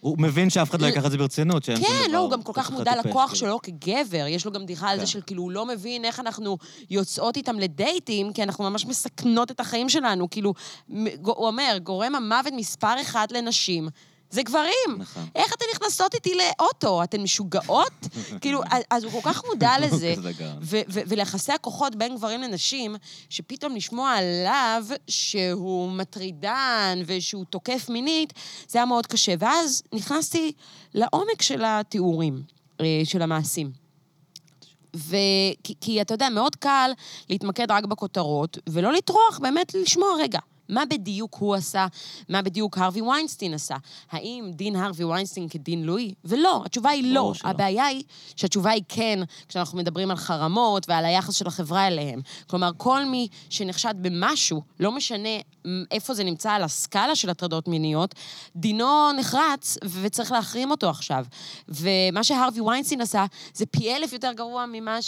הוא 0.01 0.19
מבין 0.19 0.51
שאף 0.51 0.71
אחד 0.71 0.81
לא 0.81 0.87
ייקח 0.87 1.07
את 1.07 1.11
זה 1.11 1.19
ברצינות, 1.19 1.65
שאין 1.65 1.77
שום 1.77 1.87
דבר. 1.87 2.05
כן, 2.05 2.11
לא, 2.11 2.19
הוא 2.19 2.31
גם 2.31 2.43
כל 2.43 2.53
כך 2.55 2.71
מודע 2.71 2.93
לכוח 2.97 3.31
כאילו. 3.31 3.37
שלו 3.37 3.63
כגבר. 3.63 4.27
יש 4.29 4.47
לו 4.47 4.53
גם 4.53 4.63
בדיחה 4.63 4.91
על 4.91 4.97
זה 4.97 5.03
כן. 5.03 5.07
של 5.07 5.21
כאילו, 5.27 5.43
הוא 5.43 5.51
לא 5.51 5.67
מבין 5.67 6.05
איך 6.05 6.21
אנחנו 6.21 6.59
יוצאות 6.91 7.37
איתם 7.37 7.59
לדייטים, 7.59 8.33
כי 8.33 8.43
אנחנו 8.43 8.71
ממש 8.71 8.87
מסכנות 8.87 9.51
את 9.51 9.61
החיים 9.61 9.89
שלנו. 9.89 10.31
כאילו, 10.31 10.55
הוא 11.25 11.47
אומר, 11.47 11.79
גורם 11.83 12.15
המוות 12.15 12.53
מספר 12.57 13.01
אחד 13.01 13.27
לנשים. 13.31 13.89
זה 14.31 14.43
גברים. 14.43 14.99
נכון. 14.99 15.27
איך 15.35 15.53
אתן 15.55 15.65
נכנסות 15.75 16.15
איתי 16.15 16.33
לאוטו? 16.35 17.03
אתן 17.03 17.21
משוגעות? 17.23 17.93
כאילו, 18.41 18.61
אז- 18.91 19.05
הוא 19.05 19.13
כל 19.23 19.33
כך 19.33 19.43
מודע 19.45 19.73
לזה. 19.81 20.15
ו- 20.63 20.81
ו- 20.89 21.01
וליחסי 21.07 21.53
הכוחות 21.53 21.97
בין 21.97 22.17
גברים 22.17 22.43
לנשים, 22.43 22.97
שפתאום 23.31 23.77
לשמוע 23.77 24.11
עליו 24.11 24.85
שהוא 25.09 25.93
מטרידן 25.93 27.03
ושהוא 27.07 27.45
תוקף 27.51 27.87
מינית, 27.89 28.33
זה 28.69 28.79
היה 28.79 28.87
מאוד 28.87 29.07
קשה. 29.07 29.35
ואז 29.39 29.83
נכנסתי 29.95 30.53
לעומק 30.95 31.43
של 31.43 31.63
התיאורים, 31.67 32.43
אה, 32.81 33.01
של 33.05 33.23
המעשים. 33.23 33.71
וכי 34.97 35.75
כי 35.81 36.01
אתה 36.01 36.15
יודע, 36.15 36.29
מאוד 36.29 36.57
קל 36.57 36.91
להתמקד 37.31 37.71
רק 37.71 37.85
בכותרות, 37.85 38.59
ולא 38.69 38.93
לטרוח 38.93 39.39
באמת 39.43 39.75
לשמוע 39.75 40.09
רגע. 40.21 40.39
מה 40.69 40.85
בדיוק 40.85 41.37
הוא 41.39 41.55
עשה? 41.55 41.87
מה 42.29 42.43
בדיוק 42.43 42.79
הרווי 42.79 43.01
ויינסטין 43.01 43.55
עשה? 43.55 43.77
האם 44.11 44.51
דין 44.55 44.77
הרווי 44.77 45.05
ויינסטין 45.05 45.49
כדין 45.49 45.85
לואי? 45.85 46.15
ולא, 46.25 46.63
התשובה 46.67 46.91
היא 46.91 47.15
לא. 47.15 47.33
שלא. 47.35 47.51
הבעיה 47.51 47.87
היא 47.87 48.03
שהתשובה 48.37 48.71
היא 48.71 48.83
כן, 48.89 49.19
כשאנחנו 49.49 49.79
מדברים 49.79 50.11
על 50.11 50.17
חרמות 50.17 50.89
ועל 50.89 51.05
היחס 51.05 51.35
של 51.35 51.47
החברה 51.47 51.87
אליהם. 51.87 52.21
כלומר, 52.47 52.71
כל 52.77 53.05
מי 53.05 53.29
שנחשד 53.51 53.95
במשהו, 54.01 54.63
לא 54.81 54.93
משנה 54.93 55.29
איפה 55.91 56.15
זה 56.15 56.25
נמצא 56.25 56.53
על 56.53 56.63
הסקאלה 56.63 57.17
של 57.17 57.31
הטרדות 57.31 57.69
מיניות, 57.69 58.15
דינו 58.57 59.13
נחרץ 59.13 59.77
וצריך 60.03 60.33
להחרים 60.33 60.71
אותו 60.71 60.91
עכשיו. 60.91 61.25
ומה 61.69 62.25
שהרווי 62.25 62.61
ויינסטין 62.61 63.01
עשה, 63.01 63.25
זה 63.55 63.67
פי 63.67 63.97
אלף 63.97 64.13
יותר 64.13 64.33
גרוע 64.33 64.67
ממה 64.67 65.03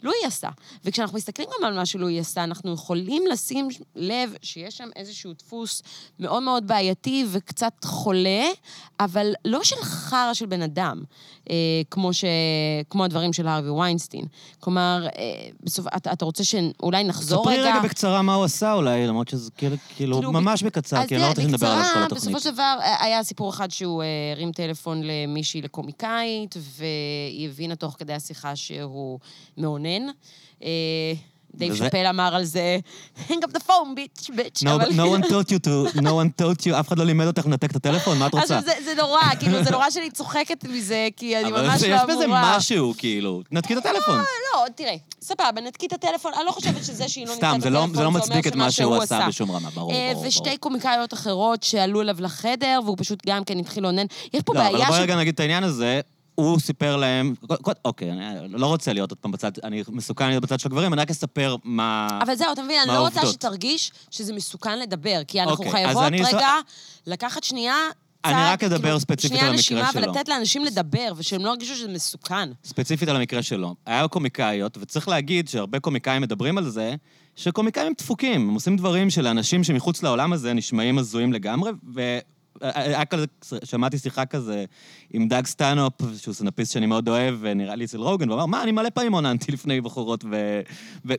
שלואי 0.00 0.24
עשה. 0.26 0.48
וכשאנחנו 0.84 1.16
מסתכלים 1.16 1.48
גם 1.58 1.64
על 1.66 1.74
מה 1.74 1.86
שלואי 1.86 2.20
עשה, 2.20 2.44
אנחנו 2.44 2.72
יכולים 2.74 3.26
לשים 3.26 3.68
לב 3.96 4.34
שיש 4.42 4.76
שם 4.76 4.88
איזשהו 4.96 5.32
דפוס 5.32 5.82
מאוד 6.18 6.42
מאוד 6.42 6.66
בעייתי 6.66 7.26
וקצת 7.30 7.72
חולה, 7.84 8.46
אבל 9.00 9.32
לא 9.44 9.64
של 9.64 9.82
חרא 9.82 10.34
של 10.34 10.46
בן 10.46 10.62
אדם, 10.62 11.02
כמו, 11.90 12.12
ש... 12.12 12.24
כמו 12.90 13.04
הדברים 13.04 13.32
של 13.32 13.48
הרווי 13.48 13.70
ויינסטין. 13.70 14.24
כלומר, 14.60 15.06
אה, 15.18 15.48
בסוף, 15.62 15.86
אתה, 15.96 16.12
אתה 16.12 16.24
רוצה 16.24 16.44
שאולי 16.44 17.04
נחזור 17.04 17.42
ספרי 17.42 17.60
רגע... 17.60 17.70
רגע 17.70 17.80
בקצרה 17.82 18.22
מה 18.22 18.34
הוא 18.34 18.44
עשה 18.44 18.72
אולי, 18.72 19.06
למרות 19.06 19.28
שזה 19.28 19.50
כאילו, 19.50 19.76
כאילו, 19.96 20.16
כאילו, 20.16 20.32
ממש 20.32 20.62
בקצר, 20.62 21.06
כי 21.06 21.14
אני 21.14 21.22
לא 21.22 21.28
רוצה 21.28 21.42
שנדבר 21.42 21.66
עליו 21.66 21.84
כל 21.94 22.02
התוכנית. 22.02 22.22
בסופו 22.22 22.40
של 22.40 22.50
דבר 22.50 22.76
אה, 22.80 23.04
היה 23.04 23.22
סיפור 23.22 23.50
אחד 23.50 23.70
שהוא 23.70 24.02
אה, 24.02 24.06
הרים 24.36 24.52
טלפון 24.52 25.00
למישהי, 25.02 25.62
לקומיקאית, 25.62 26.56
והיא 26.58 27.48
הבינה 27.48 27.76
תוך 27.76 27.96
כדי 27.98 28.12
השיחה 28.12 28.56
שהוא 28.56 29.18
מאונן. 29.58 30.02
דייב 31.54 31.74
שאפל 31.74 32.06
אמר 32.06 32.34
על 32.34 32.44
זה, 32.44 32.78
hang 33.28 33.32
up 33.32 33.56
the 33.56 33.68
phone, 33.68 33.94
bitch, 33.96 34.30
bitch. 34.36 34.62
No, 34.64 34.68
אבל- 34.70 34.90
one 34.90 35.24
taught 35.24 35.50
you 35.50 35.58
to, 35.66 35.96
no 35.96 36.08
one 36.08 36.42
taught 36.42 36.66
you, 36.66 36.80
אף 36.80 36.88
אחד 36.88 36.98
לא 36.98 37.04
לימד 37.04 37.26
אותך 37.26 37.46
לנתק 37.46 37.70
את 37.70 37.76
הטלפון, 37.76 38.18
מה 38.18 38.26
את 38.26 38.32
רוצה? 38.34 38.44
עכשיו, 38.58 38.60
זה- 38.64 38.84
זה 38.84 39.02
נורא, 39.02 39.20
כאילו, 39.40 39.64
זה 39.64 39.70
נורא 39.70 39.90
שאני 39.90 40.10
צוחקת 40.10 40.64
מזה, 40.64 41.08
כי 41.16 41.36
אני 41.36 41.48
אבל 41.50 41.66
ממש 41.68 41.82
לא 41.82 41.86
יש 41.86 42.00
אמורה. 42.02 42.14
בזה 42.16 42.26
משהו, 42.58 42.94
כאילו, 42.98 43.42
נתקי 43.50 43.72
את 43.74 43.86
הטלפון. 43.86 44.18
לא, 44.54 44.64
תראה, 44.74 44.94
סבבה, 45.22 45.60
נתקי 45.66 45.86
את 45.86 45.92
הטלפון, 45.92 46.32
אני 46.36 46.44
לא 46.46 46.50
חושבת 46.52 46.84
שזה 46.84 47.08
שהיא 47.08 47.26
לא 47.26 47.34
זה 47.34 47.40
לא- 47.42 47.46
הטלפון, 47.56 47.94
זה 47.94 48.02
לא 48.04 48.10
מצדיק 48.10 48.46
את 48.46 48.54
מה 48.56 48.70
שהוא 48.70 48.96
עשה 48.96 49.26
בשום 49.28 49.50
רמה, 49.50 49.68
ברור, 49.74 49.92
אה, 49.92 50.10
ברור, 50.12 50.26
ושתי 50.26 50.44
ברור. 50.44 50.56
קומיקאיות 50.60 51.14
אחרות 51.14 51.62
שעלו 51.62 52.00
אליו 52.00 52.16
לחדר, 52.20 52.80
והוא 52.84 52.96
פשוט 52.98 53.18
גם 53.26 53.44
כן 53.44 53.58
התחיל 53.58 53.82
לאונן. 53.82 54.06
יש 54.34 54.42
פה 54.42 54.54
לא, 54.54 54.60
אבל 54.60 54.72
בעיה 54.72 54.86
בואי. 54.88 55.00
רגע 55.00 55.16
נגיד 55.16 55.34
את 55.34 55.40
העניין 55.40 55.64
הזה. 55.64 56.00
הוא 56.40 56.60
סיפר 56.60 56.96
להם, 56.96 57.34
אוקיי, 57.84 58.12
אני 58.12 58.52
לא 58.52 58.66
רוצה 58.66 58.92
להיות 58.92 59.10
עוד 59.10 59.18
פעם 59.18 59.32
בצד, 59.32 59.52
אני 59.64 59.82
מסוכן 59.88 60.28
להיות 60.28 60.42
בצד 60.42 60.60
של 60.60 60.68
הגברים, 60.68 60.92
אני 60.92 61.02
רק 61.02 61.10
אספר 61.10 61.56
מה... 61.64 62.08
אבל 62.22 62.34
זהו, 62.34 62.52
אתה 62.52 62.62
מבין, 62.62 62.80
אני 62.80 62.88
לא 62.88 63.00
רוצה 63.00 63.20
העובדות? 63.20 63.34
שתרגיש 63.34 63.92
שזה 64.10 64.32
מסוכן 64.32 64.78
לדבר, 64.78 65.20
כי 65.26 65.40
אנחנו 65.40 65.64
אוקיי, 65.64 65.70
חייבות 65.70 66.12
רגע 66.34 66.52
לקחת 67.06 67.44
שנייה... 67.44 67.76
אני 68.24 68.32
צעד, 68.32 68.52
רק 68.52 68.64
אדבר 68.64 68.82
כאילו, 68.82 69.00
ספציפית 69.00 69.40
על 69.40 69.48
המקרה 69.48 69.62
שנייה 69.62 69.82
נשימה 69.82 70.02
שלו. 70.02 70.12
ולתת 70.14 70.28
לאנשים 70.28 70.64
לדבר, 70.64 71.12
ושהם 71.16 71.44
לא 71.44 71.50
ירגישו 71.50 71.74
שזה 71.74 71.88
מסוכן. 71.88 72.50
ספציפית 72.64 73.08
על 73.08 73.16
המקרה 73.16 73.42
שלו. 73.42 73.74
היה 73.86 74.08
קומיקאיות, 74.08 74.78
וצריך 74.80 75.08
להגיד 75.08 75.48
שהרבה 75.48 75.80
קומיקאים 75.80 76.22
מדברים 76.22 76.58
על 76.58 76.68
זה, 76.68 76.94
שקומיקאים 77.36 77.86
הם 77.86 77.92
דפוקים, 77.98 78.48
הם 78.48 78.54
עושים 78.54 78.76
דברים 78.76 79.10
שלאנשים 79.10 79.64
שמחוץ 79.64 80.02
לעולם 80.02 80.32
הזה 80.32 80.52
נשמעים 80.52 80.98
הזויים 80.98 81.32
לגמרי, 81.32 81.70
ו... 81.94 82.18
היה 82.60 83.04
כזה, 83.04 83.26
שמעתי 83.64 83.98
שיחה 83.98 84.26
כזה 84.26 84.64
עם 85.10 85.28
דאג 85.28 85.46
סטנופ, 85.46 85.92
שהוא 86.16 86.34
סטנדאפיסט 86.34 86.72
שאני 86.72 86.86
מאוד 86.86 87.08
אוהב, 87.08 87.34
ונראה 87.40 87.74
לי 87.74 87.84
אצל 87.84 87.98
רוגן, 87.98 88.30
והוא 88.30 88.42
אמר, 88.42 88.46
מה, 88.46 88.62
אני 88.62 88.72
מלא 88.72 88.90
פעמים 88.90 89.12
אוננתי 89.12 89.52
לפני 89.52 89.80
בחורות, 89.80 90.24
ו... 90.30 90.60
ו... 91.06 91.14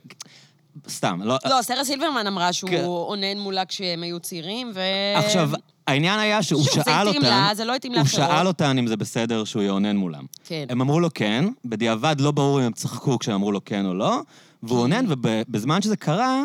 סתם, 0.88 1.20
לא... 1.24 1.38
לא, 1.44 1.62
סרה 1.62 1.84
סילברמן 1.84 2.26
אמרה 2.26 2.52
שהוא 2.52 2.70
כן. 2.70 2.84
אונן 2.84 3.38
מולה 3.38 3.64
כשהם 3.64 4.02
היו 4.02 4.20
צעירים, 4.20 4.70
ו... 4.74 4.80
עכשיו, 5.16 5.50
העניין 5.86 6.18
היה 6.18 6.42
שהוא 6.42 6.64
שוב, 6.64 6.74
זה 6.74 6.82
שאל 6.84 7.08
התאים 7.08 7.22
אותן... 7.22 7.30
לה, 7.30 7.50
זה 7.54 7.64
לא 7.64 7.74
התאים 7.74 7.92
הוא 7.92 7.98
לאחרות. 7.98 8.28
שאל 8.28 8.46
אותן 8.46 8.78
אם 8.78 8.86
זה 8.86 8.96
בסדר 8.96 9.44
שהוא 9.44 9.62
יאונן 9.62 9.96
מולם. 9.96 10.24
כן. 10.44 10.66
הם 10.68 10.80
אמרו 10.80 11.00
לו 11.00 11.08
כן, 11.14 11.44
בדיעבד 11.64 12.16
לא 12.20 12.30
ברור 12.30 12.60
אם 12.60 12.64
הם 12.64 12.72
צחקו 12.72 13.18
כשהם 13.18 13.34
אמרו 13.34 13.52
לו 13.52 13.64
כן 13.64 13.86
או 13.86 13.94
לא, 13.94 14.20
והוא 14.62 14.80
עונן, 14.80 15.04
ובזמן 15.08 15.82
שזה 15.82 15.96
קרה, 15.96 16.42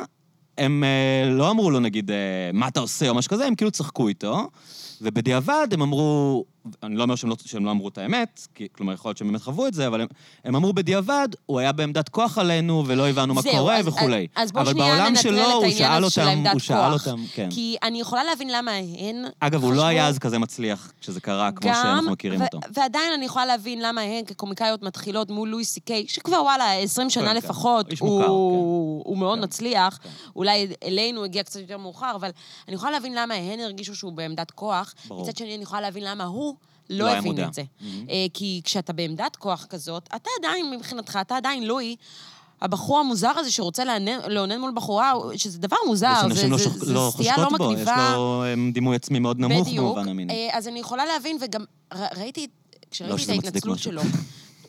הם 0.57 0.83
אה, 0.83 1.29
לא 1.29 1.51
אמרו 1.51 1.71
לו, 1.71 1.79
נגיד, 1.79 2.11
אה, 2.11 2.15
מה 2.53 2.67
אתה 2.67 2.79
עושה 2.79 3.09
או 3.09 3.15
משהו 3.15 3.31
כזה, 3.31 3.45
הם 3.45 3.55
כאילו 3.55 3.71
צחקו 3.71 4.07
איתו. 4.07 4.49
ובדיעבד 5.01 5.67
הם 5.71 5.81
אמרו, 5.81 6.45
אני 6.83 6.95
לא 6.95 7.03
אומר 7.03 7.15
שהם 7.15 7.29
לא, 7.29 7.35
שהם 7.45 7.65
לא 7.65 7.71
אמרו 7.71 7.87
את 7.87 7.97
האמת, 7.97 8.47
כי, 8.55 8.67
כלומר, 8.71 8.93
יכול 8.93 9.09
להיות 9.09 9.17
שהם 9.17 9.27
באמת 9.27 9.41
חוו 9.41 9.67
את 9.67 9.73
זה, 9.73 9.87
אבל 9.87 10.01
הם, 10.01 10.07
הם 10.45 10.55
אמרו 10.55 10.73
בדיעבד, 10.73 11.27
הוא 11.45 11.59
היה 11.59 11.71
בעמדת 11.71 12.09
כוח 12.09 12.37
עלינו, 12.37 12.83
ולא 12.87 13.07
הבנו 13.09 13.33
מה 13.33 13.41
זהו, 13.41 13.51
קורה 13.57 13.77
אז- 13.77 13.87
וכולי. 13.87 14.27
אז 14.35 14.51
בוא 14.51 14.61
אבל 14.61 14.71
שנייה 14.71 14.87
בעולם 14.95 15.07
ננטרל 15.13 15.21
שלו, 15.23 15.39
את 15.39 15.53
הוא 15.53 15.63
העניין 15.63 15.77
שאל 15.77 16.03
הזה 16.03 16.09
של 16.13 16.21
אותם, 16.21 16.31
עמדת 16.31 16.51
הוא 16.51 16.59
שאל 16.59 16.91
כוח. 16.91 17.07
אותם, 17.07 17.23
כן. 17.33 17.49
כי 17.51 17.75
אני 17.83 17.99
יכולה 18.01 18.23
להבין 18.23 18.49
למה 18.51 18.71
הן 18.71 19.25
אגב, 19.39 19.61
הוא 19.63 19.69
חשבו- 19.71 19.81
לא 19.81 19.87
היה 19.87 20.07
אז 20.07 20.19
כזה 20.19 20.39
מצליח 20.39 20.91
כשזה 21.01 21.21
קרה, 21.21 21.51
כמו 21.51 21.69
גם, 21.69 21.75
שאנחנו 21.83 22.11
מכירים 22.11 22.41
ו- 22.41 22.43
אותו. 22.43 22.59
ועדיין 22.73 23.13
אני 23.13 23.25
יכולה 23.25 23.45
להבין 23.45 23.79
למה 23.81 24.01
הן 24.01 24.25
כקומיקאיות 24.25 24.83
מתחילות 24.83 25.29
מול 25.31 25.49
לואי 25.49 25.65
סי 25.65 25.79
קיי, 25.79 26.05
שכבר 26.07 26.41
וואלה, 26.43 26.73
20 26.73 27.09
שנה 27.09 27.23
כן, 27.25 27.29
כן. 27.31 27.37
לפחות, 27.37 27.91
איש 27.91 27.99
הוא, 27.99 28.09
מוכר, 28.09 28.23
כן. 28.25 28.29
הוא 29.05 29.17
מאוד 29.17 29.37
כן, 29.37 29.43
מצליח. 29.43 29.99
כן. 30.03 30.09
אולי 30.35 30.67
אלינו 30.83 31.23
הגיע 31.23 31.43
קצת 31.43 31.59
יותר 31.59 31.77
מאוחר, 31.77 32.11
אבל 32.15 32.29
אני 32.67 32.75
יכולה 32.75 32.91
להבין 32.91 33.13
למה 33.17 33.33
הן 33.33 33.59
הרגישו 33.59 33.95
שהוא 33.95 34.11
בעמדת 34.13 34.51
כוח. 34.51 34.86
ברור. 35.07 35.23
מצד 35.23 35.37
שני, 35.37 35.55
אני 35.55 35.63
יכולה 35.63 35.81
להבין 35.81 36.03
למה 36.03 36.23
הוא 36.23 36.55
לא, 36.89 37.05
לא 37.05 37.11
הבין 37.11 37.31
מודע. 37.31 37.47
את 37.47 37.53
זה. 37.53 37.63
מהמם. 37.81 38.05
אה, 38.09 38.25
כי 38.33 38.61
כשאתה 38.63 38.93
בעמדת 38.93 39.35
כוח 39.35 39.65
כזאת, 39.69 40.09
אתה 40.15 40.29
עדיין, 40.39 40.71
מבחינתך, 40.71 41.17
אתה 41.21 41.37
עדיין 41.37 41.63
לואי. 41.63 41.95
הבחור 42.61 42.99
המוזר 42.99 43.31
הזה 43.35 43.51
שרוצה 43.51 43.83
לאונן 44.29 44.59
מול 44.61 44.71
בחורה, 44.75 45.13
שזה 45.35 45.59
דבר 45.59 45.75
מוזר, 45.87 46.13
זה, 46.21 46.27
ושאנשים 46.27 46.51
לא, 46.51 46.57
זה, 46.57 46.63
שוח- 46.63 46.73
זה 46.73 46.93
לא 46.93 47.09
סטייה 47.13 47.33
לא 47.37 47.43
חושקות 47.43 47.57
בו, 47.67 47.73
יש. 47.73 47.87
לו 48.15 48.43
אמ, 48.53 48.71
דימוי 48.73 48.95
עצמי 48.95 49.19
מאוד 49.19 49.39
נמוך 49.39 49.67
בדיוק. 49.67 49.85
במובן 49.85 50.07
המיני. 50.09 50.33
אה, 50.33 50.57
אז 50.57 50.67
אני 50.67 50.79
יכולה 50.79 51.05
להבין, 51.05 51.37
וגם 51.41 51.63
ראיתי, 51.93 52.47
כשראיתי 52.91 53.15
את 53.15 53.19
שזה 53.19 53.33
מצדיק 53.33 53.45
ההתנצלות. 53.45 53.79
שלו, 53.79 54.01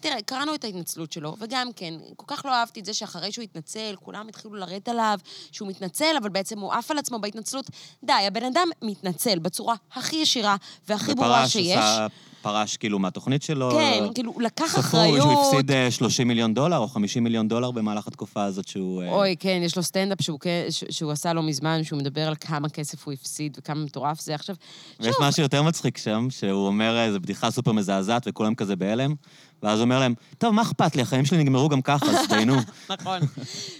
תראה, 0.00 0.22
קראנו 0.22 0.54
את 0.54 0.64
ההתנצלות 0.64 1.12
שלו, 1.12 1.36
וגם 1.40 1.68
כן, 1.76 1.94
כל 2.16 2.24
כך 2.28 2.44
לא 2.44 2.54
אהבתי 2.54 2.80
את 2.80 2.84
זה 2.84 2.94
שאחרי 2.94 3.32
שהוא 3.32 3.42
התנצל, 3.42 3.94
כולם 4.04 4.28
התחילו 4.28 4.54
לרדת 4.54 4.88
עליו, 4.88 5.18
שהוא 5.52 5.68
מתנצל, 5.68 6.14
אבל 6.22 6.28
בעצם 6.28 6.58
הוא 6.58 6.72
עף 6.72 6.90
על 6.90 6.98
עצמו 6.98 7.18
בהתנצלות. 7.18 7.70
די, 8.04 8.12
הבן 8.12 8.44
אדם 8.44 8.68
מתנצל 8.82 9.38
בצורה 9.38 9.74
הכי 9.94 10.16
ישירה 10.16 10.56
והכי 10.88 11.14
ברורה 11.14 11.48
שיש. 11.48 11.76
עשה- 11.76 12.06
פרש 12.42 12.76
כאילו 12.76 12.98
מהתוכנית 12.98 13.42
שלו. 13.42 13.70
כן, 13.70 14.04
כאילו, 14.14 14.32
הוא 14.32 14.42
לקח 14.42 14.66
ספרו 14.66 14.80
אחריות. 14.80 15.20
שהוא 15.22 15.42
הפסיד 15.46 15.70
אה, 15.70 15.90
30 15.90 16.28
מיליון 16.28 16.54
דולר 16.54 16.76
או 16.78 16.88
50 16.88 17.24
מיליון 17.24 17.48
דולר 17.48 17.70
במהלך 17.70 18.06
התקופה 18.06 18.44
הזאת 18.44 18.68
שהוא... 18.68 19.02
אה, 19.02 19.08
אוי, 19.12 19.36
כן, 19.40 19.60
יש 19.64 19.76
לו 19.76 19.82
סטנדאפ 19.82 20.22
שהוא, 20.22 20.40
כן- 20.40 20.66
שהוא 20.70 21.12
עשה 21.12 21.32
לא 21.32 21.42
מזמן, 21.42 21.84
שהוא 21.84 21.98
מדבר 21.98 22.28
על 22.28 22.34
כמה 22.40 22.68
כסף 22.68 23.04
הוא 23.06 23.12
הפסיד 23.14 23.56
וכמה 23.60 23.84
מטורף 23.84 24.20
זה. 24.20 24.34
עכשיו, 24.34 24.56
ויש 25.00 25.14
שוב, 25.16 25.24
משהו 25.28 25.42
יותר 25.42 25.62
מצחיק 25.62 25.98
שם, 25.98 26.26
שהוא 26.30 26.66
אומר 26.66 26.98
איזו 27.00 27.20
בדיחה 27.20 27.50
סופר 27.50 27.72
מזעזעת 27.72 28.22
וכולם 28.26 28.54
כזה 28.54 28.76
בהלם, 28.76 29.14
ואז 29.62 29.80
אומר 29.80 29.98
להם, 30.00 30.14
טוב, 30.38 30.54
מה 30.54 30.62
אכפת 30.62 30.96
לי, 30.96 31.02
החיים 31.02 31.24
שלי 31.24 31.38
נגמרו 31.38 31.68
גם 31.68 31.82
ככה, 31.82 32.06
אז 32.06 32.28
תהנו. 32.28 32.54
נכון. 32.90 33.20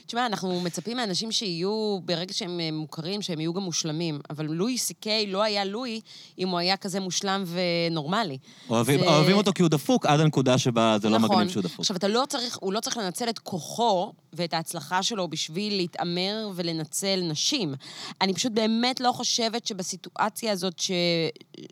תשמע, 0.07 0.27
אנחנו 0.27 0.61
מצפים 0.61 0.97
מאנשים 0.97 1.33
שיהיו, 1.33 1.99
ברגע 2.05 2.33
שהם 2.35 2.61
אה, 2.61 2.69
מוכרים, 2.73 3.23
שהם 3.23 3.41
יהיו 3.41 3.53
גם 3.55 3.63
מושלמים. 3.63 4.21
אבל 4.31 4.47
לואי 4.47 4.79
סי 4.79 4.95
קיי 4.95 5.27
לא 5.27 5.43
היה 5.43 5.65
לואי 5.65 6.01
אם 6.39 6.49
הוא 6.49 6.59
היה 6.59 6.77
כזה 6.77 7.01
מושלם 7.01 7.45
ונורמלי. 7.91 8.39
אוהבים 8.71 9.01
זה- 9.01 9.07
אוהבים 9.07 9.37
אותו 9.37 9.53
כי 9.53 9.63
הוא 9.63 9.69
דפוק, 9.71 10.07
עד 10.07 10.21
הנקודה 10.21 10.59
שבה 10.59 10.97
זה 11.03 11.09
לא 11.09 11.19
נכון. 11.19 11.37
מגניב 11.37 11.49
שהוא 11.53 11.63
דפוק. 11.63 11.81
עכשיו, 11.81 11.97
לא 12.09 12.25
צריך, 12.29 12.59
הוא 12.61 12.73
לא 12.73 12.81
צריך 12.81 12.97
לנצל 12.97 13.29
את 13.29 13.39
כוחו 13.39 14.13
ואת 14.33 14.55
ההצלחה 14.55 15.03
שלו 15.03 15.29
בשביל 15.29 15.77
להתעמר 15.77 16.51
ולנצל 16.55 17.21
נשים. 17.23 17.75
אני 18.21 18.35
פשוט 18.35 18.53
באמת 18.53 19.01
לא 19.01 19.13
חושבת 19.13 19.67
שבסיטואציה 19.67 20.53
הזאת 20.53 20.79
ש, 20.79 20.91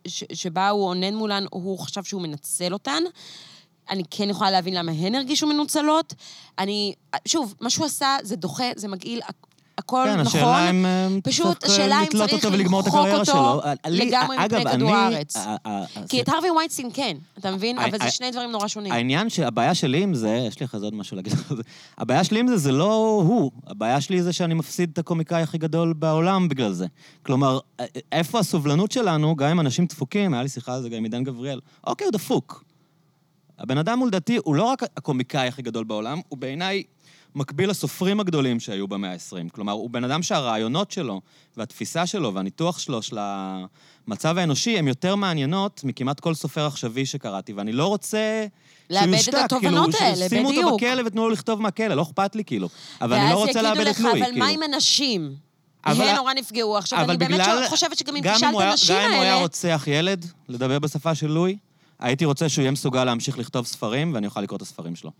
ש, 0.06 0.24
שבה 0.32 0.68
הוא 0.68 0.88
אונן 0.88 1.14
מולן, 1.14 1.44
הוא 1.50 1.78
חשב 1.78 2.02
שהוא 2.04 2.22
מנצל 2.22 2.72
אותן. 2.72 3.02
אני 3.90 4.02
כן 4.10 4.30
יכולה 4.30 4.50
להבין 4.50 4.74
למה 4.74 4.92
הן 4.92 5.14
הרגישו 5.14 5.46
מנוצלות. 5.46 6.14
אני, 6.58 6.94
שוב, 7.28 7.54
מה 7.60 7.70
שהוא 7.70 7.86
עשה 7.86 8.16
זה 8.22 8.36
דוחה, 8.36 8.64
זה 8.76 8.88
מגעיל, 8.88 9.20
הכ- 9.22 9.46
הכל 9.78 10.02
כן, 10.06 10.20
נכון. 10.20 10.40
השאלה 10.40 10.70
אם 10.70 10.86
אה, 10.86 11.08
פשוט 11.24 11.64
אה, 11.64 11.70
השאלה 11.70 11.98
אם 11.98 12.02
לתלות 12.06 12.30
צריך 12.30 12.44
אותו 12.44 12.54
ולגמור 12.54 12.80
את 12.80 12.86
הקריירה 12.86 13.24
שלו. 13.24 13.60
לי- 13.86 14.06
לגמרי 14.06 14.36
אגב, 14.44 14.58
מפני 14.60 14.72
כדור 14.72 14.90
הארץ. 14.94 15.36
אה, 15.36 15.56
אה, 15.66 15.84
כי 16.08 16.16
אה, 16.16 16.22
את 16.22 16.28
הרווי 16.28 16.50
ויינסטין 16.50 16.88
כן, 16.94 17.16
אתה 17.38 17.50
מבין? 17.50 17.78
אבל 17.78 17.98
זה 18.02 18.10
שני 18.10 18.30
דברים 18.30 18.50
נורא 18.50 18.68
שונים. 18.68 18.92
העניין 18.92 19.30
שהבעיה 19.30 19.74
שלי 19.74 20.02
עם 20.02 20.14
זה, 20.14 20.44
יש 20.48 20.60
לי 20.60 20.66
אחרי 20.66 20.80
זה 20.80 20.86
עוד 20.86 20.94
משהו 20.94 21.16
להגיד 21.16 21.32
על 21.50 21.56
זה, 21.56 21.62
הבעיה 21.98 22.24
שלי 22.24 22.40
עם 22.40 22.48
זה 22.48 22.56
זה 22.56 22.72
לא 22.72 22.94
הוא, 23.26 23.50
הבעיה 23.66 24.00
שלי 24.00 24.22
זה 24.22 24.32
שאני 24.32 24.54
מפסיד 24.54 24.90
את 24.92 24.98
הקומיקאי 24.98 25.42
הכי 25.42 25.58
גדול 25.58 25.92
בעולם 25.92 26.48
בגלל 26.48 26.72
זה. 26.72 26.86
כלומר, 27.22 27.58
איפה 28.12 28.38
הסובלנות 28.38 28.92
שלנו, 28.92 29.36
גם 29.36 29.48
עם 29.50 29.60
אנשים 29.60 29.86
דפוקים, 29.86 30.34
היה 30.34 30.42
לי 30.42 30.48
שיחה 30.48 30.74
על 30.74 30.82
זה 30.82 30.88
גם 30.88 30.96
עם 30.96 31.04
עידן 31.04 31.24
גבריאל, 31.24 31.60
אוקיי, 31.86 32.04
הוא 32.04 32.12
דפוק. 32.12 32.64
הבן 33.58 33.78
אדם 33.78 33.98
הוא 33.98 34.06
לדעתי, 34.08 34.36
הוא 34.44 34.54
לא 34.54 34.62
רק 34.62 34.82
הקומיקאי 34.96 35.48
הכי 35.48 35.62
גדול 35.62 35.84
בעולם, 35.84 36.20
הוא 36.28 36.38
בעיניי 36.38 36.82
מקביל 37.34 37.70
לסופרים 37.70 38.20
הגדולים 38.20 38.60
שהיו 38.60 38.88
במאה 38.88 39.12
ה-20. 39.12 39.50
כלומר, 39.52 39.72
הוא 39.72 39.90
בן 39.90 40.04
אדם 40.04 40.22
שהרעיונות 40.22 40.90
שלו, 40.90 41.20
והתפיסה 41.56 42.06
שלו, 42.06 42.34
והניתוח 42.34 42.78
שלו, 42.78 43.02
של 43.02 43.18
המצב 43.20 44.38
האנושי, 44.38 44.78
הם 44.78 44.88
יותר 44.88 45.16
מעניינות 45.16 45.80
מכמעט 45.84 46.20
כל 46.20 46.34
סופר 46.34 46.66
עכשווי 46.66 47.06
שקראתי, 47.06 47.52
ואני 47.52 47.72
לא 47.72 47.86
רוצה... 47.86 48.46
לאבד 48.90 49.14
את 49.28 49.34
התובנות 49.34 49.94
כאילו, 49.94 50.06
האלה, 50.10 50.28
שימו 50.28 50.48
אותו 50.48 50.60
בדיוק. 50.60 50.80
בכלא 50.82 51.02
ותנו 51.06 51.22
לו 51.22 51.30
לכתוב 51.30 51.62
מהכלא, 51.62 51.94
לא 51.94 52.02
אכפת 52.02 52.36
לי, 52.36 52.44
כאילו. 52.44 52.68
אבל 53.00 53.16
אני 53.16 53.30
לא 53.30 53.36
רוצה 53.36 53.62
לאבד 53.62 53.86
את 53.86 54.00
לואי, 54.00 54.12
ואז 54.12 54.16
יגידו 54.16 54.20
לך, 54.20 54.22
אבל 54.22 54.30
כאילו. 54.32 54.38
מה 54.46 54.50
עם 54.50 54.62
הנשים? 54.62 55.34
אבל- 55.86 56.08
הן 56.08 56.16
נורא 56.16 56.32
נפגעו. 56.34 56.76
עכשיו, 56.78 56.98
אני 56.98 57.16
באמת 57.16 57.30
בגלל- 57.30 57.44
שואל- 57.44 57.68
חושבת 57.68 57.98
שגם 57.98 58.16
אם 58.16 58.22
תשאל 58.34 58.48
את 58.56 58.60
הנשים 58.60 58.96
גם 58.96 59.02
אם 59.02 59.12
הוא 59.12 59.22
היה 59.22 59.32
האלה... 59.32 59.42
רוצח 59.42 59.84
ילד, 59.86 60.26
לדבר 60.48 60.78
בשפה 60.78 61.14
של 61.14 61.26
לואי, 61.26 61.56
הייתי 61.98 62.24
רוצה 62.24 62.48
שהוא 62.48 62.62
יהיה 62.62 62.70
מסוגל 62.70 63.04
להמשיך 63.04 63.38
לכתוב 63.38 63.66
ספרים, 63.66 64.14
ואני 64.14 64.26
אוכל 64.26 64.40
לקרוא 64.40 64.56
את 64.56 64.62
הספרים 64.62 64.96
שלו. 64.96 65.10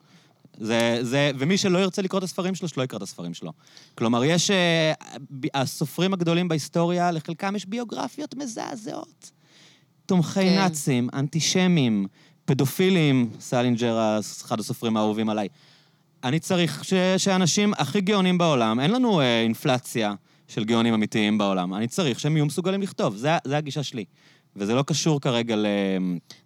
זה, 0.58 0.98
זה, 1.02 1.30
ומי 1.38 1.58
שלא 1.58 1.78
ירצה 1.78 2.02
לקרוא 2.02 2.18
את 2.18 2.24
הספרים 2.24 2.54
שלו, 2.54 2.68
שלא 2.68 2.82
יקרא 2.82 2.96
את 2.96 3.02
הספרים 3.02 3.34
שלו. 3.34 3.52
כלומר, 3.94 4.24
יש... 4.24 4.50
אה, 4.50 4.92
הסופרים 5.54 6.12
הגדולים 6.12 6.48
בהיסטוריה, 6.48 7.10
לחלקם 7.10 7.56
יש 7.56 7.66
ביוגרפיות 7.66 8.34
מזעזעות. 8.34 9.30
תומכי 10.06 10.40
כן. 10.40 10.54
נאצים, 10.54 11.08
אנטישמים, 11.14 12.06
פדופילים, 12.44 13.30
סלינג'ר, 13.40 14.18
אחד 14.20 14.60
הסופרים 14.60 14.96
האהובים 14.96 15.28
עליי. 15.28 15.48
אני 16.24 16.40
צריך 16.40 16.84
ש, 16.84 16.94
שאנשים 17.16 17.72
הכי 17.78 18.00
גאונים 18.00 18.38
בעולם, 18.38 18.80
אין 18.80 18.90
לנו 18.90 19.20
אה, 19.20 19.40
אינפלציה 19.40 20.14
של 20.48 20.64
גאונים 20.64 20.94
אמיתיים 20.94 21.38
בעולם, 21.38 21.74
אני 21.74 21.88
צריך 21.88 22.20
שהם 22.20 22.36
יהיו 22.36 22.46
מסוגלים 22.46 22.82
לכתוב, 22.82 23.16
זה, 23.16 23.30
זה 23.44 23.56
הגישה 23.56 23.82
שלי. 23.82 24.04
וזה 24.56 24.74
לא 24.74 24.82
קשור 24.82 25.20
כרגע 25.20 25.56
ל... 25.56 25.66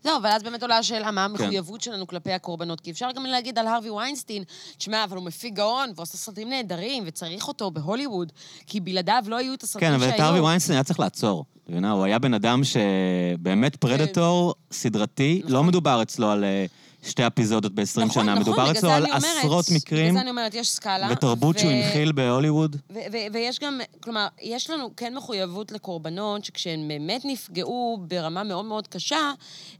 זהו, 0.05 0.17
אבל 0.17 0.31
אז 0.31 0.43
באמת 0.43 0.63
עולה 0.63 0.79
השאלה, 0.79 1.11
מה 1.11 1.27
כן. 1.29 1.45
המחויבות 1.45 1.81
שלנו 1.81 2.07
כלפי 2.07 2.33
הקורבנות? 2.33 2.81
כי 2.81 2.91
אפשר 2.91 3.09
גם 3.15 3.25
להגיד 3.25 3.59
על 3.59 3.67
הרווי 3.67 3.91
ויינסטין, 3.91 4.43
תשמע, 4.79 5.05
אבל 5.05 5.17
הוא 5.17 5.25
מפיק 5.25 5.55
גאון, 5.55 5.93
ועושה 5.97 6.17
סרטים 6.17 6.49
נהדרים, 6.49 7.03
וצריך 7.07 7.49
אותו 7.49 7.71
בהוליווד, 7.71 8.33
כי 8.67 8.81
בלעדיו 8.81 9.25
לא 9.27 9.37
היו 9.37 9.55
את 9.55 9.63
הסרטים 9.63 9.89
כן, 9.89 9.99
שהיו. 9.99 10.09
אבל 10.09 10.15
את 10.15 10.21
הארווי 10.21 10.41
ויינסטיין 10.41 10.77
היה 10.77 10.85
צריך 10.85 11.01
לעצור. 11.01 11.45
מבינה? 11.69 11.91
הוא 11.91 12.05
היה 12.05 12.19
בן 12.19 12.35
אדם 12.35 12.61
שבאמת 12.65 13.77
predator 13.77 14.55
סדרתי, 14.73 15.39
כן. 15.39 15.47
נכון. 15.47 15.57
לא 15.57 15.65
מדובר 15.65 16.03
אצלו 16.03 16.31
על 16.31 16.45
אה, 16.45 16.67
שתי 17.03 17.27
אפיזודות 17.27 17.75
ב-20 17.75 17.83
נכון, 17.97 18.11
שנה, 18.11 18.23
נכון, 18.23 18.39
מדובר 18.43 18.71
אצלו 18.71 18.91
על 18.91 19.05
אומרת- 19.07 19.25
עשרות 19.39 19.65
מקרים, 19.75 20.05
בגלל 20.05 20.15
זה 20.15 20.21
אני 20.21 20.31
אומרת, 20.31 20.55
יש 20.55 20.71
סקאלה. 20.71 21.09
ותרבות 21.13 21.59
שהוא 21.59 21.71
ו- 21.71 21.75
הנחיל 21.75 22.13
בהוליווד. 22.13 22.77
ו- 22.91 22.99
ו- 23.13 23.33
ויש 23.33 23.59
גם, 23.59 23.81
כלומר, 24.01 24.27
יש 24.43 24.71
לנו 24.71 24.91
כן 24.97 25.15
מחויבות 25.17 25.73
לקורבנות, 25.73 26.45
שכשהן 26.45 26.89
באמת 26.89 27.23
נפגעו 27.25 27.99
ברמה 28.09 28.45
מאוד 28.45 28.65
מאוד 28.65 28.87
קשה, 28.87 29.33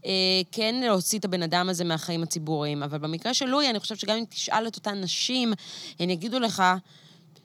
אה, 0.07 0.11
כן 0.53 0.75
להוציא 0.85 1.19
את 1.19 1.25
הבן 1.25 1.43
אדם 1.43 1.69
הזה 1.69 1.85
מהחיים 1.85 2.23
הציבוריים. 2.23 2.83
אבל 2.83 2.99
במקרה 2.99 3.35
של 3.35 3.47
לואי, 3.47 3.71
אני 3.71 3.81
חושבת 3.81 3.99
שגם 4.01 4.17
אם 4.17 4.25
תשאל 4.29 4.67
את 4.67 4.77
אותן 4.77 5.01
נשים, 5.01 5.53
הן 6.01 6.11
יגידו 6.11 6.39
לך 6.41 6.63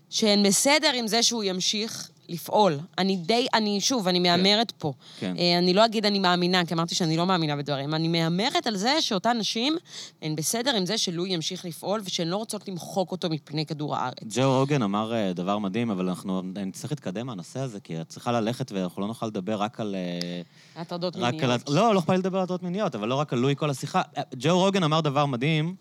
שהן 0.10 0.44
בסדר 0.44 0.92
עם 0.94 1.08
זה 1.08 1.24
שהוא 1.24 1.44
ימשיך 1.44 2.10
לפעול. 2.30 2.80
אני 2.98 3.16
די, 3.16 3.48
אני, 3.54 3.82
שוב, 3.82 4.08
אני 4.08 4.20
מהמרת 4.20 4.72
פה. 4.72 4.94
כן. 5.20 5.36
אה, 5.40 5.58
אני 5.58 5.74
לא 5.74 5.86
אגיד 5.86 6.06
אני 6.06 6.20
מאמינה, 6.20 6.66
כי 6.66 6.74
אמרתי 6.74 6.96
שאני 6.96 7.18
לא 7.18 7.26
מאמינה 7.26 7.56
בדברים. 7.56 7.94
אני 7.94 8.08
מהמרת 8.08 8.68
על 8.68 8.76
זה 8.76 9.02
שאותן 9.02 9.38
נשים 9.38 9.78
הן 10.22 10.36
בסדר 10.36 10.76
עם 10.76 10.86
זה 10.86 10.98
שלואי 10.98 11.30
ימשיך 11.30 11.66
לפעול, 11.66 12.02
ושהן 12.06 12.28
לא 12.28 12.38
רוצות 12.38 12.68
למחוק 12.68 13.12
אותו 13.12 13.30
מפני 13.30 13.66
כדור 13.66 13.96
הארץ. 13.96 14.24
ג'ו 14.30 14.60
רוגן 14.60 14.82
אמר 14.82 15.14
אה, 15.14 15.34
דבר 15.34 15.58
מדהים, 15.58 15.90
אבל 15.90 16.10
אנחנו 16.10 16.42
נצטרך 16.42 16.92
להתקדם 16.92 17.28
מהנושא 17.28 17.60
הזה, 17.60 17.80
כי 17.80 18.02
את 18.02 18.08
צריכה 18.08 18.32
ללכת 18.32 18.72
ואנחנו 18.72 19.02
לא 19.02 19.08
נוכל 19.08 19.26
לדבר 19.26 19.56
רק 19.56 19.80
על... 19.80 19.96
אה, 19.96 20.82
הטרדות 20.82 21.16
רק 21.16 21.34
על... 21.34 21.50
מיניות. 21.50 21.70
לא, 21.70 21.94
לא 21.94 22.00
אכפת 22.00 22.10
לי 22.10 22.18
לדבר 22.18 22.38
על 22.38 22.44
הטרדות 22.44 22.64
מיניות, 22.64 22.96
אבל 22.96 23.08
לא 23.08 23.16
רק 23.16 23.34
על 23.34 23.40
לואי 23.40 23.56
כל 23.58 23.70
השיחה. 23.70 24.02
ג'ו 24.36 24.60
רוגן 24.60 24.84
אמר 24.84 25.02
דבר 25.02 25.26
מדהים, 25.26 25.76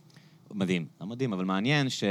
מדהים, 0.51 0.87
לא 1.01 1.07
מדהים, 1.07 1.33
אבל 1.33 1.45
מעניין, 1.45 1.89
ש... 1.89 2.05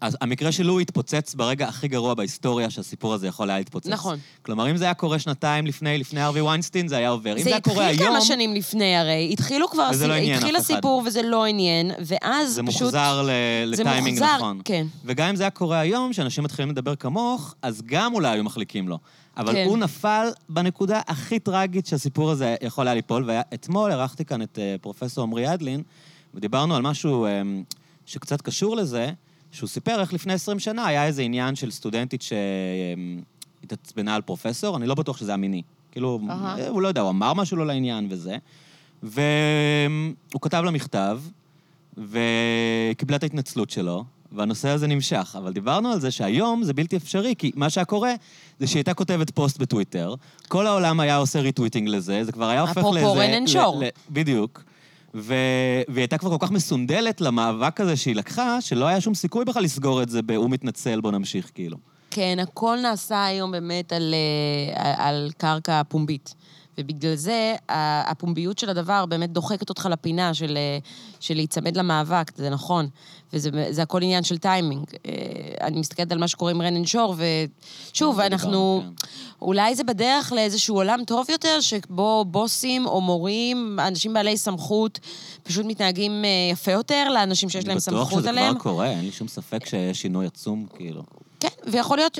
אז 0.00 0.16
המקרה 0.20 0.52
של 0.52 0.62
לואי 0.62 0.82
התפוצץ 0.82 1.34
ברגע 1.34 1.68
הכי 1.68 1.88
גרוע 1.88 2.14
בהיסטוריה 2.14 2.70
שהסיפור 2.70 3.14
הזה 3.14 3.26
יכול 3.26 3.50
היה 3.50 3.58
להתפוצץ. 3.58 3.86
נכון. 3.88 4.18
כלומר, 4.42 4.70
אם 4.70 4.76
זה 4.76 4.84
היה 4.84 4.94
קורה 4.94 5.18
שנתיים 5.18 5.66
לפני, 5.66 5.98
לפני 5.98 6.24
ארווי 6.24 6.40
ויינסטין, 6.40 6.88
זה 6.88 6.96
היה 6.96 7.08
עובר. 7.08 7.32
אם 7.32 7.38
זה 7.38 7.44
זה 7.44 7.50
היה 7.50 7.60
קורה 7.60 7.88
התחיל 7.88 8.02
היום... 8.02 8.14
כמה 8.14 8.24
שנים 8.24 8.54
לפני 8.54 8.96
הרי, 8.96 9.28
התחילו 9.32 9.68
כבר, 9.68 9.88
וזה 9.92 10.06
לא 10.06 10.14
עניין 10.14 10.38
התחיל. 10.38 10.56
הסיפור 10.56 11.02
וזה 11.06 11.22
לא 11.22 11.44
עניין, 11.44 11.90
ואז 12.00 12.52
זה 12.52 12.62
פשוט... 12.66 12.82
מוחזר 12.82 13.22
ל- 13.22 13.74
זה 13.74 13.82
לטיימינג 13.82 14.18
מוחזר, 14.18 14.36
נכון. 14.36 14.60
כן. 14.64 14.86
וגם 15.04 15.28
אם 15.28 15.36
זה 15.36 15.42
היה 15.42 15.50
קורה 15.50 15.78
היום, 15.80 16.12
שאנשים 16.12 16.44
מתחילים 16.44 16.70
לדבר 16.70 16.96
כמוך, 16.96 17.54
אז 17.62 17.82
גם 17.86 18.14
אולי 18.14 18.28
היו 18.28 18.44
מחליקים 18.44 18.88
לו. 18.88 18.98
אבל 19.36 19.52
כן. 19.52 19.64
הוא 19.66 19.78
נפל 19.78 20.28
בנקודה 20.48 21.00
הכי 21.06 21.38
טרגית 21.38 21.86
שהסיפור 21.86 22.30
הזה 22.30 22.56
יכול 22.62 22.88
היה 22.88 22.94
ליפול, 22.94 23.24
ואתמול 23.26 23.90
אירחתי 23.90 24.24
כאן 24.24 24.42
את 24.42 24.58
אה, 24.58 24.76
פרופסור 24.80 25.24
עמרי 25.24 25.54
אדלין, 25.54 25.82
ודיברנו 26.34 26.76
על 26.76 26.82
משהו 26.82 27.26
אה, 27.26 27.42
שקצת 28.06 28.42
קשור 28.42 28.76
לזה, 28.76 29.10
שהוא 29.56 29.68
סיפר 29.68 30.00
איך 30.00 30.12
לפני 30.12 30.32
20 30.32 30.58
שנה 30.58 30.86
היה 30.86 31.06
איזה 31.06 31.22
עניין 31.22 31.54
של 31.54 31.70
סטודנטית 31.70 32.24
שהתעצבנה 33.62 34.14
על 34.14 34.22
פרופסור, 34.22 34.76
אני 34.76 34.86
לא 34.86 34.94
בטוח 34.94 35.16
שזה 35.16 35.30
היה 35.30 35.36
מיני. 35.36 35.62
כאילו, 35.92 36.20
אהה. 36.30 36.68
הוא 36.68 36.82
לא 36.82 36.88
יודע, 36.88 37.00
הוא 37.00 37.10
אמר 37.10 37.34
משהו 37.34 37.56
לא 37.56 37.66
לעניין 37.66 38.06
וזה. 38.10 38.36
והוא 39.02 40.40
כתב 40.40 40.62
לה 40.64 40.70
מכתב, 40.70 41.20
וקיבלה 41.96 43.16
את 43.16 43.22
ההתנצלות 43.22 43.70
שלו, 43.70 44.04
והנושא 44.32 44.68
הזה 44.68 44.86
נמשך. 44.86 45.34
אבל 45.38 45.52
דיברנו 45.52 45.92
על 45.92 46.00
זה 46.00 46.10
שהיום 46.10 46.64
זה 46.64 46.72
בלתי 46.72 46.96
אפשרי, 46.96 47.34
כי 47.38 47.50
מה 47.54 47.70
שהיה 47.70 47.84
קורה 47.84 48.14
זה 48.58 48.66
שהיא 48.66 48.78
הייתה 48.78 48.94
כותבת 48.94 49.30
פוסט 49.30 49.58
בטוויטר, 49.58 50.14
כל 50.48 50.66
העולם 50.66 51.00
היה 51.00 51.16
עושה 51.16 51.40
retweeting 51.40 51.88
לזה, 51.88 52.24
זה 52.24 52.32
כבר 52.32 52.48
היה 52.48 52.60
הופך 52.60 52.78
אפרופו 52.78 52.94
לאיזה... 52.94 53.10
run 53.10 53.32
and 53.34 53.48
show. 53.48 53.82
בדיוק. 54.10 54.64
ו... 55.16 55.34
והיא 55.88 56.02
הייתה 56.02 56.18
כבר 56.18 56.38
כל 56.38 56.46
כך 56.46 56.52
מסונדלת 56.52 57.20
למאבק 57.20 57.80
הזה 57.80 57.96
שהיא 57.96 58.16
לקחה, 58.16 58.60
שלא 58.60 58.86
היה 58.86 59.00
שום 59.00 59.14
סיכוי 59.14 59.44
בכלל 59.44 59.62
לסגור 59.62 60.02
את 60.02 60.08
זה 60.08 60.22
ב"הוא 60.22 60.50
מתנצל, 60.50 61.00
בוא 61.00 61.12
נמשיך", 61.12 61.50
כאילו. 61.54 61.76
כן, 62.10 62.38
הכל 62.42 62.78
נעשה 62.82 63.24
היום 63.24 63.52
באמת 63.52 63.92
על, 63.92 64.14
אה, 64.76 64.94
על 65.08 65.30
קרקע 65.38 65.82
פומבית. 65.88 66.34
ובגלל 66.78 67.14
זה 67.14 67.54
הפומביות 67.68 68.58
של 68.58 68.70
הדבר 68.70 69.06
באמת 69.06 69.32
דוחקת 69.32 69.68
אותך 69.68 69.88
לפינה 69.90 70.34
של, 70.34 70.56
אה, 70.56 70.78
של 71.20 71.34
להיצמד 71.34 71.76
למאבק, 71.76 72.32
זה 72.36 72.50
נכון. 72.50 72.88
וזה 73.32 73.50
זה 73.70 73.82
הכל 73.82 74.02
עניין 74.02 74.24
של 74.24 74.38
טיימינג. 74.38 74.84
אה, 75.06 75.12
אני 75.60 75.80
מסתכלת 75.80 76.12
על 76.12 76.18
מה 76.18 76.28
שקורה 76.28 76.50
עם 76.50 76.62
רנן 76.62 76.86
שור, 76.86 77.14
ושוב, 77.92 78.20
אנחנו... 78.20 78.82
כן. 78.82 79.06
אולי 79.42 79.74
זה 79.74 79.84
בדרך 79.84 80.32
לאיזשהו 80.32 80.76
עולם 80.76 81.04
טוב 81.06 81.26
יותר, 81.30 81.60
שבו 81.60 82.24
בוסים 82.24 82.86
או 82.86 83.00
מורים, 83.00 83.78
אנשים 83.80 84.14
בעלי 84.14 84.36
סמכות, 84.36 85.00
פשוט 85.42 85.66
מתנהגים 85.66 86.24
אה, 86.24 86.28
יפה 86.52 86.72
יותר 86.72 87.08
לאנשים 87.14 87.48
שיש 87.48 87.66
להם 87.66 87.78
סמכות 87.78 88.12
אני 88.12 88.18
בטוח 88.18 88.28
עליהם. 88.28 88.50
שזה 88.50 88.60
כבר 88.60 88.70
קורה, 88.70 88.90
אין 88.90 89.04
לי 89.04 89.12
שום 89.12 89.28
ספק 89.28 89.66
שיש 89.66 90.02
שינוי 90.02 90.26
עצום, 90.26 90.66
כאילו. 90.76 91.02
כן, 91.40 91.48
ויכול 91.66 91.98
להיות, 91.98 92.18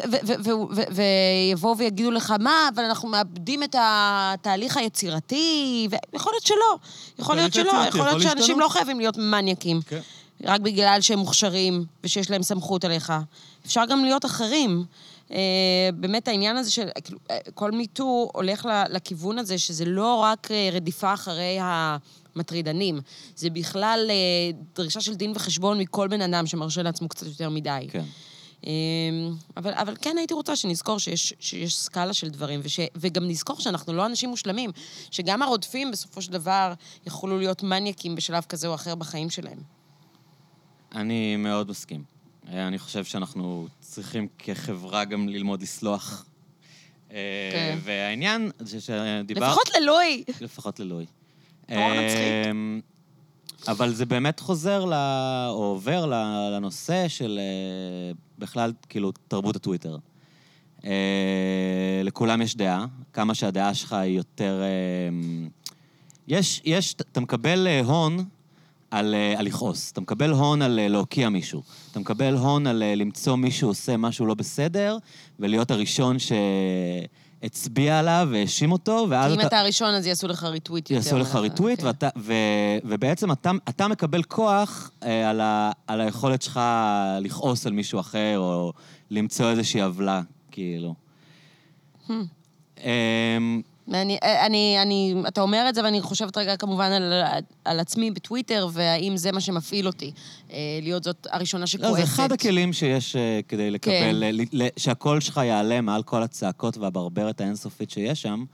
ויבואו 0.91 1.79
ויגידו 1.79 2.11
לך, 2.11 2.35
מה, 2.41 2.69
אבל 2.75 2.85
אנחנו 2.85 3.09
מאבדים 3.09 3.63
את 3.63 3.77
התהליך 3.79 4.77
היצירתי, 4.77 5.89
ויכול 5.91 6.33
להיות 6.33 6.47
שלא. 6.47 6.79
יכול 7.19 7.37
להיות 7.37 7.55
שלא, 7.55 7.73
יכול 7.89 8.05
להיות 8.05 8.23
שאנשים. 8.23 8.61
לא 8.61 8.69
חייבים 8.69 8.99
להיות 8.99 9.17
מניאקים. 9.17 9.81
כן. 9.87 10.01
רק 10.45 10.61
בגלל 10.61 11.01
שהם 11.01 11.19
מוכשרים 11.19 11.85
ושיש 12.05 12.31
להם 12.31 12.43
סמכות 12.43 12.85
עליך. 12.85 13.13
אפשר 13.67 13.85
גם 13.89 14.05
להיות 14.05 14.25
אחרים. 14.25 14.85
אה, 15.33 15.89
באמת 15.95 16.29
העניין 16.29 16.57
הזה 16.57 16.71
של, 16.71 16.89
כאילו, 17.05 17.19
אה, 17.31 17.39
כל 17.55 17.71
מיטו 17.71 18.31
הולך 18.33 18.69
לכיוון 18.91 19.39
הזה, 19.39 19.59
שזה 19.59 19.85
לא 19.85 20.15
רק 20.15 20.51
אה, 20.51 20.69
רדיפה 20.73 21.15
אחרי 21.15 21.59
המטרידנים, 21.61 23.01
זה 23.37 23.51
בכלל 23.51 24.11
דרישה 24.75 25.01
של 25.01 25.15
דין 25.15 25.33
וחשבון 25.35 25.79
מכל 25.79 26.09
בן 26.09 26.21
אדם 26.21 26.47
שמרשה 26.47 26.83
לעצמו 26.83 27.09
קצת 27.09 27.27
יותר 27.27 27.51
מדי. 27.51 27.87
כן. 27.91 28.05
אמ, 28.67 28.73
אבל, 29.57 29.73
אבל 29.75 29.97
כן 30.03 30.19
הייתי 30.19 30.35
רוצה 30.35 30.57
שנזכור 30.57 30.99
שיש, 30.99 31.35
שיש 31.41 31.77
סקאלה 31.77 32.15
של 32.15 32.29
דברים, 32.29 32.61
וש, 32.63 32.81
וגם 32.95 33.29
נזכור 33.29 33.61
שאנחנו 33.61 33.93
לא 33.93 34.07
אנשים 34.07 34.31
מושלמים, 34.31 34.71
שגם 35.11 35.43
הרודפים 35.43 35.91
בסופו 35.91 36.23
של 36.23 36.33
דבר 36.33 36.73
יכולו 37.07 37.39
להיות 37.39 37.63
מניאקים 37.63 38.15
בשלב 38.17 38.45
כזה 38.49 38.69
או 38.69 38.75
אחר 38.75 38.95
בחיים 38.95 39.31
שלהם. 39.31 39.59
אני 40.95 41.37
מאוד 41.37 41.71
מסכים. 41.71 42.05
אה, 42.49 42.67
אני 42.69 42.79
חושב 42.79 43.05
שאנחנו 43.05 43.67
צריכים 43.81 44.29
כחברה 44.39 45.05
גם 45.05 45.29
ללמוד 45.29 45.63
לסלוח. 45.63 46.27
אה, 47.13 47.17
כן. 47.53 47.79
והעניין 47.83 48.51
זה 48.59 48.81
שדיברת... 48.81 49.49
לפחות 49.49 49.71
ללואי. 49.81 50.25
לפחות 50.41 50.81
ללואי. 50.81 51.07
נורא 51.69 51.89
מצחיק. 51.89 52.87
אבל 53.69 53.95
זה 53.95 54.07
באמת 54.07 54.41
חוזר, 54.41 54.85
ל... 54.85 54.93
או 55.49 55.65
עובר 55.65 56.07
לנושא 56.57 57.09
של 57.09 57.39
אה, 57.43 58.13
בכלל, 58.39 58.73
כאילו, 58.89 59.13
תרבות 59.29 59.57
הטוויטר. 59.57 59.97
אה, 60.85 62.01
לכולם 62.05 62.43
יש 62.43 62.57
דעה, 62.57 62.87
כמה 63.13 63.35
שהדעה 63.35 63.75
שלך 63.75 63.93
היא 63.93 64.17
יותר... 64.17 64.63
אה, 64.63 65.49
יש, 66.29 66.63
יש, 66.65 66.95
אתה 66.95 67.21
מקבל 67.21 67.69
הון 67.85 68.25
על, 68.91 69.15
על 69.37 69.47
לכעוס, 69.47 69.93
אתה 69.93 70.01
מקבל 70.01 70.31
הון 70.31 70.63
על 70.63 70.89
להוקיע 70.89 71.29
מישהו, 71.29 71.63
אתה 71.91 72.01
מקבל 72.01 72.35
הון 72.35 72.67
על 72.67 72.83
למצוא 72.97 73.37
מישהו 73.37 73.69
עושה 73.69 73.97
משהו 73.97 74.27
לא 74.27 74.35
בסדר, 74.35 74.99
ולהיות 75.41 75.71
הראשון 75.71 76.17
שהצביע 77.43 77.99
עליו 77.99 78.29
והאשים 78.33 78.73
אותו, 78.73 79.07
ואז 79.11 79.33
כי 79.33 79.41
אם 79.43 79.47
אתה 79.47 79.59
הראשון, 79.59 79.95
אז 79.95 80.07
יעשו 80.07 80.29
לך 80.29 80.45
ריטוויט 80.45 80.91
יותר. 80.91 80.95
יעשו 80.95 81.19
לך. 81.19 81.35
ריטוויט, 81.35 81.81
כן. 81.81 81.87
ואתה, 81.87 82.09
ו, 82.19 82.33
ובעצם 82.85 83.33
אתה, 83.33 83.51
אתה 83.69 83.89
מקבל 83.89 84.23
כוח 84.23 84.91
אה, 85.03 85.31
על, 85.31 85.41
ה, 85.41 85.71
על 85.87 86.01
היכולת 86.01 86.43
שלך 86.43 86.61
לכעוס 87.21 87.67
על 87.67 87.73
מישהו 87.73 88.01
אחר, 88.01 88.39
או 88.39 88.73
למצוא 89.11 89.51
איזושהי 89.51 89.81
עוולה, 89.81 90.21
כאילו. 90.51 90.95
Hmm. 92.09 92.13
אמ, 92.79 93.63
אני, 93.95 94.19
אני, 94.23 94.77
אני, 94.83 95.15
אתה 95.29 95.41
אומר 95.41 95.67
את 95.69 95.75
זה, 95.75 95.85
ואני 95.85 96.01
חושבת 96.01 96.37
רגע 96.37 96.57
כמובן 96.57 96.93
על, 96.93 97.13
על 97.65 97.81
עצמי 97.81 98.11
בטוויטר, 98.11 98.69
והאם 98.73 99.17
זה 99.17 99.33
מה 99.33 99.41
שמפעיל 99.41 99.87
אותי, 99.87 100.13
אה, 100.53 100.59
להיות 100.83 101.05
זאת 101.05 101.27
הראשונה 101.31 101.67
שכועסת. 101.67 101.91
לא, 101.91 101.97
זה 101.97 102.03
אחד 102.03 102.33
הכלים 102.33 102.73
שיש 102.73 103.17
אה, 103.17 103.41
כדי 103.49 103.71
לקבל, 103.71 103.93
כן. 103.93 104.15
ל, 104.15 104.43
ל, 104.53 104.67
שהקול 104.77 105.21
שלך 105.21 105.41
יעלה 105.45 105.81
מעל 105.81 106.03
כל 106.03 106.23
הצעקות 106.23 106.79
והברברת 106.79 107.41
האינסופית 107.41 107.91
שיש 107.91 108.23
שם, 108.23 108.45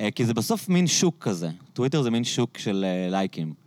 אה, 0.00 0.10
כי 0.10 0.24
זה 0.24 0.34
בסוף 0.34 0.68
מין 0.68 0.86
שוק 0.86 1.16
כזה. 1.20 1.48
טוויטר 1.72 2.02
זה 2.02 2.10
מין 2.10 2.24
שוק 2.24 2.58
של 2.58 2.84
אה, 2.88 3.10
לייקים. 3.10 3.63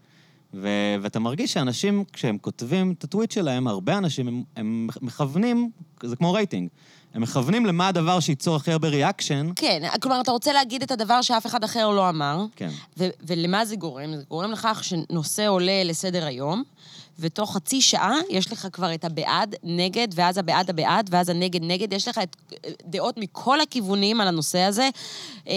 ו, 0.53 0.67
ואתה 1.01 1.19
מרגיש 1.19 1.53
שאנשים, 1.53 2.03
כשהם 2.13 2.37
כותבים 2.37 2.93
את 2.97 3.03
הטוויט 3.03 3.31
שלהם, 3.31 3.67
הרבה 3.67 3.97
אנשים, 3.97 4.27
הם, 4.27 4.43
הם 4.55 4.87
מכוונים, 5.01 5.69
זה 6.03 6.15
כמו 6.15 6.33
רייטינג, 6.33 6.69
הם 7.13 7.21
מכוונים 7.21 7.65
למה 7.65 7.87
הדבר 7.87 8.19
שייצור 8.19 8.55
הכי 8.55 8.71
הרבה 8.71 8.87
reaction. 8.87 9.49
כן, 9.55 9.83
כלומר, 10.01 10.21
אתה 10.21 10.31
רוצה 10.31 10.53
להגיד 10.53 10.83
את 10.83 10.91
הדבר 10.91 11.21
שאף 11.21 11.45
אחד 11.45 11.63
אחר 11.63 11.89
לא 11.89 12.09
אמר, 12.09 12.45
כן. 12.55 12.69
ו- 12.97 13.09
ולמה 13.21 13.65
זה 13.65 13.75
גורם? 13.75 14.15
זה 14.15 14.23
גורם 14.29 14.51
לכך 14.51 14.83
שנושא 14.83 15.47
עולה 15.47 15.83
לסדר 15.83 16.25
היום, 16.25 16.63
ותוך 17.19 17.53
חצי 17.53 17.81
שעה 17.81 18.15
יש 18.29 18.51
לך 18.51 18.67
כבר 18.73 18.93
את 18.93 19.05
הבעד, 19.05 19.55
נגד, 19.63 20.07
ואז 20.15 20.37
הבעד 20.37 20.69
הבעד, 20.69 21.09
ואז 21.11 21.29
הנגד 21.29 21.63
נגד, 21.63 21.93
יש 21.93 22.07
לך 22.07 22.17
את 22.23 22.35
דעות 22.85 23.17
מכל 23.17 23.61
הכיוונים 23.61 24.21
על 24.21 24.27
הנושא 24.27 24.59
הזה. 24.59 24.89
אה, 25.47 25.53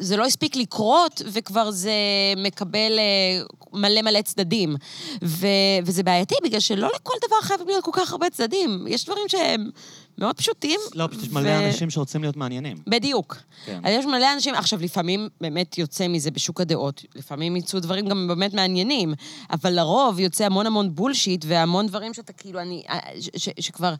זה 0.00 0.16
לא 0.16 0.24
הספיק 0.24 0.56
לקרות, 0.56 1.22
וכבר 1.32 1.70
זה 1.70 1.92
מקבל 2.36 2.98
אה, 2.98 3.44
מלא 3.72 4.02
מלא 4.02 4.22
צדדים. 4.22 4.76
ו- 5.22 5.46
וזה 5.84 6.02
בעייתי, 6.02 6.34
בגלל 6.44 6.60
שלא 6.60 6.88
לכל 6.94 7.14
דבר 7.26 7.36
חייבים 7.42 7.68
להיות 7.68 7.84
כל 7.84 7.90
כך 7.94 8.12
הרבה 8.12 8.30
צדדים. 8.30 8.86
יש 8.88 9.04
דברים 9.04 9.28
שהם 9.28 9.70
מאוד 10.18 10.36
פשוטים. 10.36 10.80
לא, 10.94 11.06
פשוט 11.06 11.22
יש 11.22 11.30
מלא 11.30 11.66
אנשים 11.66 11.90
שרוצים 11.90 12.22
להיות 12.22 12.36
מעניינים. 12.36 12.76
בדיוק. 12.86 13.36
כן. 13.64 13.80
אז 13.84 13.92
יש 13.92 14.04
מלא 14.04 14.32
אנשים, 14.34 14.54
עכשיו, 14.54 14.82
לפעמים 14.82 15.28
באמת 15.40 15.78
יוצא 15.78 16.08
מזה 16.08 16.30
בשוק 16.30 16.60
הדעות. 16.60 17.04
לפעמים 17.14 17.56
יצאו 17.56 17.80
דברים 17.80 18.08
גם 18.08 18.28
באמת 18.28 18.54
מעניינים, 18.54 19.14
אבל 19.50 19.72
לרוב 19.72 20.20
יוצא 20.20 20.44
המון 20.44 20.66
המון 20.66 20.94
בולשיט 20.94 21.44
והמון 21.48 21.86
דברים 21.86 22.14
שאתה 22.14 22.32
כאילו, 22.32 22.60
אני... 22.60 22.82
ש, 23.20 23.30
ש, 23.36 23.48
שכבר... 23.60 23.94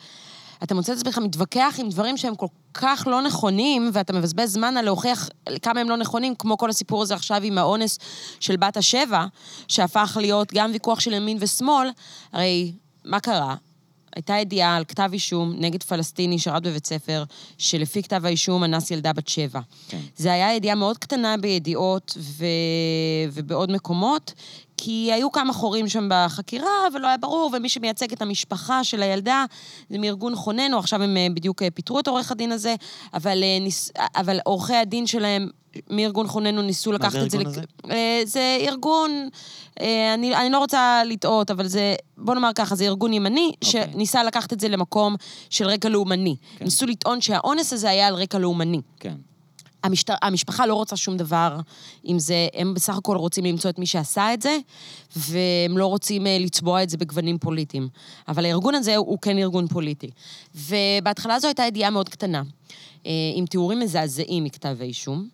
אתה 0.63 0.75
מוצא 0.75 0.93
את 0.93 0.99
עצמך 0.99 1.19
מתווכח 1.19 1.75
עם 1.79 1.89
דברים 1.89 2.17
שהם 2.17 2.35
כל 2.35 2.47
כך 2.75 3.05
לא 3.11 3.23
נכונים, 3.23 3.91
ואתה 3.93 4.13
מבזבז 4.13 4.53
זמן 4.53 4.77
על 4.77 4.85
להוכיח 4.85 5.29
כמה 5.63 5.81
הם 5.81 5.91
לא 5.91 5.97
נכונים, 5.97 6.35
כמו 6.35 6.59
כל 6.59 6.71
הסיפור 6.71 7.03
הזה 7.03 7.15
עכשיו 7.15 7.43
עם 7.43 7.59
האונס 7.59 7.99
של 8.41 8.57
בת 8.57 8.77
השבע, 8.77 9.27
שהפך 9.69 10.17
להיות 10.21 10.53
גם 10.55 10.71
ויכוח 10.73 11.01
של 11.01 11.13
ימין 11.13 11.37
ושמאל. 11.41 11.89
הרי 12.33 12.73
מה 13.05 13.21
קרה? 13.21 13.55
הייתה 14.17 14.35
ידיעה 14.35 14.77
על 14.77 14.85
כתב 14.85 15.11
אישום 15.13 15.55
נגד 15.59 15.83
פלסטיני 15.83 16.39
שרת 16.39 16.63
בבית 16.63 16.87
ספר, 16.87 17.25
שלפי 17.59 18.03
כתב 18.03 18.27
האישום 18.27 18.65
אנס 18.65 18.91
ילדה 18.91 19.13
בת 19.13 19.29
שבע. 19.29 19.61
כן. 19.89 20.01
זה 20.17 20.33
היה 20.33 20.55
ידיעה 20.55 20.75
מאוד 20.75 20.99
קטנה 20.99 21.37
בידיעות 21.37 22.17
ו... 22.19 22.45
ובעוד 23.33 23.73
מקומות, 23.73 24.33
כי 24.77 25.11
היו 25.13 25.33
כמה 25.33 25.53
חורים 25.53 25.89
שם 25.89 26.09
בחקירה, 26.11 26.71
ולא 26.95 27.07
היה 27.07 27.17
ברור, 27.17 27.51
ומי 27.57 27.69
שמייצג 27.69 28.13
את 28.13 28.23
המשפחה 28.23 28.85
של 28.85 29.03
הילדה 29.03 29.45
זה 29.91 29.99
מארגון 29.99 30.37
חוננו, 30.37 30.79
עכשיו 30.79 31.03
הם 31.03 31.17
אה, 31.17 31.27
בדיוק 31.35 31.63
אה, 31.63 31.71
פיטרו 31.71 32.01
את 32.01 32.09
עורך 32.09 32.33
הדין 32.33 32.53
הזה, 32.53 32.75
אבל, 33.15 33.43
אה. 33.45 34.07
אבל 34.17 34.39
עורכי 34.45 34.75
הדין 34.75 35.07
שלהם 35.07 35.49
מארגון 35.91 36.27
חוננו 36.27 36.63
ניסו 36.63 36.93
לקחת 36.93 37.13
זה 37.13 37.23
את 37.25 37.31
זה... 37.31 37.37
הארגון 37.37 37.53
הזה? 37.53 37.63
אה, 37.91 38.23
זה 38.25 38.59
ארגון, 38.61 39.29
אה, 39.81 40.15
אני, 40.15 40.37
אני 40.37 40.51
לא 40.51 40.59
רוצה 40.59 41.03
לטעות, 41.05 41.51
אבל 41.51 41.67
זה, 41.67 41.95
בוא 42.17 42.35
נאמר 42.35 42.51
ככה, 42.55 42.75
זה 42.75 42.85
ארגון 42.85 43.13
ימני, 43.13 43.53
אוקיי. 43.65 43.83
שניסה 43.93 44.25
לקחת 44.25 44.53
את 44.53 44.61
זה 44.61 44.69
למקום 44.69 45.17
של 45.51 45.67
רקע 45.67 45.89
לאומני. 45.89 46.37
כן. 46.59 46.65
ניסו 46.65 46.87
לטעון 46.87 47.21
שהאונס 47.21 47.73
הזה 47.73 47.91
היה 47.91 48.07
על 48.07 48.15
רקע 48.15 48.39
לאומני. 48.39 48.81
כן. 49.01 49.15
המשט... 49.83 50.11
המשפחה 50.23 50.67
לא 50.67 50.75
רוצה 50.75 50.97
שום 50.97 51.17
דבר 51.17 51.59
עם 52.05 52.19
זה, 52.19 52.49
הם 52.55 52.75
בסך 52.75 52.97
הכל 52.97 53.17
רוצים 53.17 53.45
למצוא 53.45 53.71
את 53.71 53.79
מי 53.79 53.87
שעשה 53.87 54.35
את 54.35 54.43
זה, 54.43 54.59
והם 55.17 55.79
לא 55.79 55.87
רוצים 55.87 56.27
אה, 56.27 56.39
לצבוע 56.41 56.83
את 56.83 56.91
זה 56.91 56.97
בגוונים 56.97 57.39
פוליטיים. 57.39 57.89
אבל 58.29 58.45
הארגון 58.45 58.75
הזה 58.75 58.97
הוא, 58.97 59.07
הוא 59.07 59.19
כן 59.23 59.39
ארגון 59.39 59.67
פוליטי. 59.67 60.11
ובהתחלה 60.55 61.41
זו 61.41 61.49
הייתה 61.49 61.63
ידיעה 61.63 61.91
מאוד 61.91 62.09
קטנה, 62.09 62.43
עם 63.37 63.47
תיאורים 63.47 63.81
מזעזעים 63.81 64.45
מכתב 64.45 64.77
האישום, 64.81 65.29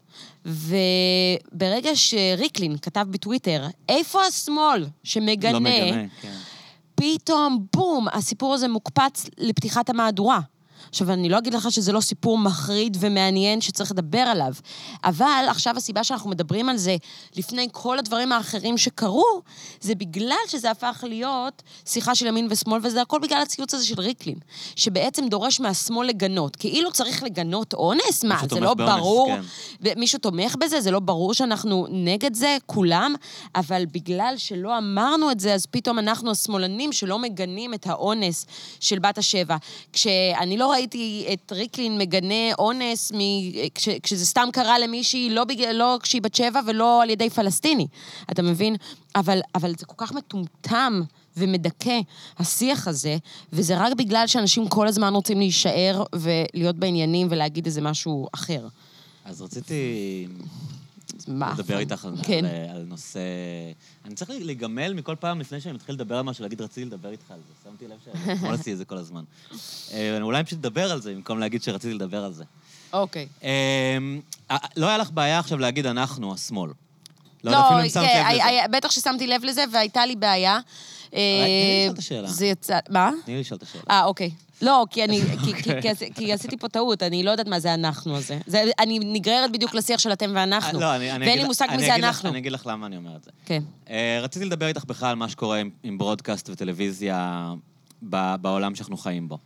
וברגע 0.44 1.90
שריקלין 1.94 2.76
כתב 2.78 3.06
בטוויטר, 3.10 3.66
איפה 3.88 4.22
השמאל 4.22 4.86
שמגנה, 5.04 5.52
לא 5.52 5.60
מגנה, 5.60 6.04
כן. 6.20 6.34
פתאום, 6.94 7.66
בום, 7.76 8.06
הסיפור 8.12 8.54
הזה 8.54 8.68
מוקפץ 8.68 9.26
לפתיחת 9.38 9.90
המהדורה. 9.90 10.40
עכשיו, 10.88 11.10
אני 11.12 11.28
לא 11.28 11.38
אגיד 11.38 11.54
לך 11.54 11.72
שזה 11.72 11.92
לא 11.92 12.00
סיפור 12.00 12.38
מחריד 12.38 12.96
ומעניין 13.00 13.60
שצריך 13.60 13.90
לדבר 13.90 14.18
עליו, 14.18 14.52
אבל 15.04 15.44
עכשיו 15.48 15.76
הסיבה 15.76 16.04
שאנחנו 16.04 16.30
מדברים 16.30 16.68
על 16.68 16.76
זה 16.76 16.96
לפני 17.36 17.68
כל 17.72 17.98
הדברים 17.98 18.32
האחרים 18.32 18.78
שקרו, 18.78 19.40
זה 19.80 19.94
בגלל 19.94 20.36
שזה 20.48 20.70
הפך 20.70 21.04
להיות 21.08 21.62
שיחה 21.86 22.14
של 22.14 22.26
ימין 22.26 22.46
ושמאל, 22.50 22.80
וזה 22.82 23.02
הכל 23.02 23.18
בגלל 23.18 23.42
הציוץ 23.42 23.74
הזה 23.74 23.86
של 23.86 24.00
ריקלין, 24.00 24.38
שבעצם 24.76 25.28
דורש 25.28 25.60
מהשמאל 25.60 26.08
לגנות. 26.08 26.56
כאילו 26.56 26.92
צריך 26.92 27.22
לגנות 27.22 27.74
אונס? 27.74 28.24
מה, 28.24 28.40
זה 28.50 28.60
לא 28.60 28.74
באונס, 28.74 28.94
ברור? 28.94 29.28
כן. 29.82 30.00
מישהו 30.00 30.18
תומך 30.18 30.56
בזה? 30.56 30.80
זה 30.80 30.90
לא 30.90 31.00
ברור 31.00 31.34
שאנחנו 31.34 31.86
נגד 31.90 32.34
זה, 32.34 32.56
כולם, 32.66 33.14
אבל 33.54 33.84
בגלל 33.92 34.34
שלא 34.36 34.78
אמרנו 34.78 35.30
את 35.30 35.40
זה, 35.40 35.54
אז 35.54 35.66
פתאום 35.66 35.98
אנחנו 35.98 36.30
השמאלנים 36.30 36.92
שלא 36.92 37.18
מגנים 37.18 37.74
את 37.74 37.86
האונס 37.86 38.46
של 38.80 38.98
בת 38.98 39.18
השבע. 39.18 39.56
כשאני 39.92 40.56
לא 40.56 40.73
ראיתי 40.74 41.26
את 41.32 41.52
ריקלין 41.52 41.98
מגנה 41.98 42.54
אונס 42.58 43.12
מ... 43.12 43.18
כש... 43.74 43.88
כשזה 43.88 44.26
סתם 44.26 44.48
קרה 44.52 44.78
למישהי, 44.78 45.30
לא, 45.30 45.44
בג... 45.44 45.60
לא 45.60 45.98
כשהיא 46.02 46.22
בת 46.22 46.34
שבע 46.34 46.60
ולא 46.66 47.02
על 47.02 47.10
ידי 47.10 47.30
פלסטיני. 47.30 47.86
אתה 48.30 48.42
מבין? 48.42 48.76
אבל, 49.16 49.40
אבל 49.54 49.74
זה 49.78 49.86
כל 49.86 49.94
כך 49.96 50.12
מטומטם. 50.12 51.02
ומדכא, 51.36 52.00
השיח 52.38 52.88
הזה, 52.88 53.16
וזה 53.52 53.78
רק 53.78 53.92
בגלל 53.92 54.26
שאנשים 54.26 54.68
כל 54.68 54.88
הזמן 54.88 55.14
רוצים 55.14 55.38
להישאר 55.38 56.04
ולהיות 56.14 56.76
בעניינים 56.76 57.26
ולהגיד 57.30 57.66
איזה 57.66 57.80
משהו 57.80 58.28
אחר. 58.34 58.68
אז 59.24 59.42
רציתי 59.42 60.26
מה? 61.28 61.52
לדבר 61.54 61.78
איתך 61.78 62.06
כן. 62.22 62.44
על, 62.44 62.76
על 62.76 62.84
נושא... 62.88 63.20
אני 64.04 64.14
צריך 64.14 64.30
להיגמל 64.30 64.92
מכל 64.94 65.14
פעם 65.20 65.40
לפני 65.40 65.60
שאני 65.60 65.74
מתחיל 65.74 65.94
לדבר 65.94 66.16
על 66.16 66.22
משהו, 66.22 66.42
להגיד, 66.42 66.60
רציתי 66.60 66.84
לדבר 66.84 67.10
איתך 67.10 67.30
על 67.30 67.38
זה. 67.48 67.70
שמתי 67.70 67.88
לב 67.88 67.96
שאתמול 68.04 68.54
עשיתי 68.54 68.72
את 68.72 68.78
זה 68.78 68.84
כל 68.84 68.96
הזמן. 68.96 69.24
אה, 69.92 70.18
אולי 70.20 70.44
פשוט 70.44 70.58
לדבר 70.58 70.92
על 70.92 71.00
זה, 71.00 71.14
במקום 71.14 71.38
להגיד 71.38 71.62
שרציתי 71.62 71.94
לדבר 71.94 72.24
על 72.24 72.32
זה. 72.32 72.44
אוקיי. 72.92 73.26
אה, 73.44 73.98
לא 74.76 74.86
היה 74.86 74.98
לך 74.98 75.10
בעיה 75.10 75.38
עכשיו 75.38 75.58
להגיד 75.58 75.86
אנחנו, 75.86 76.34
השמאל. 76.34 76.70
לא 77.44 77.52
לא, 77.52 77.58
כן, 77.92 78.70
בטח 78.70 78.90
ששמתי 78.90 79.26
לב 79.26 79.44
לזה, 79.44 79.64
והייתה 79.72 80.06
לי 80.06 80.16
בעיה. 80.16 80.58
תני 81.10 81.18
לי 81.18 81.82
לשאול 81.82 81.94
את 81.94 81.98
השאלה. 81.98 82.28
זה 82.28 82.46
יצא... 82.46 82.78
מה? 82.90 83.10
תני 83.24 83.34
לי 83.34 83.40
לשאול 83.40 83.58
את 83.58 83.62
השאלה. 83.62 83.84
אה, 83.90 84.04
אוקיי. 84.04 84.30
לא, 84.62 84.86
כי 84.90 85.04
אני... 85.04 85.20
כי- 85.44 85.52
כי- 85.52 85.52
אוקיי. 85.52 85.82
כי 85.82 85.88
עשי- 85.88 86.10
כי 86.14 86.32
עשיתי 86.32 86.56
פה 86.56 86.68
טעות, 86.68 87.02
אני 87.02 87.22
לא 87.22 87.30
יודעת 87.30 87.48
מה 87.48 87.60
זה 87.60 87.74
אנחנו 87.74 88.16
הזה. 88.16 88.38
זה- 88.46 88.62
אני 88.78 88.98
נגררת 88.98 89.52
בדיוק 89.52 89.74
לשיח 89.74 90.00
של 90.00 90.12
אתם 90.12 90.30
ואנחנו. 90.34 90.80
לא, 90.80 90.96
אני- 90.96 91.12
אני 91.12 91.26
ואין 91.26 91.38
לי 91.38 91.44
מושג 91.44 91.66
אני 91.68 91.76
מי 91.76 91.82
זה 91.82 91.92
אגיד 91.94 92.04
לך- 92.04 92.08
אנחנו. 92.16 92.28
אני 92.28 92.38
אגיד 92.38 92.52
לך 92.52 92.66
למה 92.66 92.86
אני 92.86 92.96
אומר 92.96 93.16
את 93.16 93.24
זה. 93.24 93.30
כן. 93.46 93.62
אה, 93.90 94.18
רציתי 94.22 94.44
לדבר 94.44 94.66
איתך 94.66 94.84
בכלל 94.84 95.08
על 95.10 95.16
מה 95.16 95.28
שקורה 95.28 95.56
עם, 95.60 95.70
עם 95.82 95.98
ברודקאסט 95.98 96.48
וטלוויזיה 96.50 97.52
ב, 98.10 98.34
בעולם 98.40 98.74
שאנחנו 98.74 98.96
חיים 98.96 99.28
בו. 99.28 99.38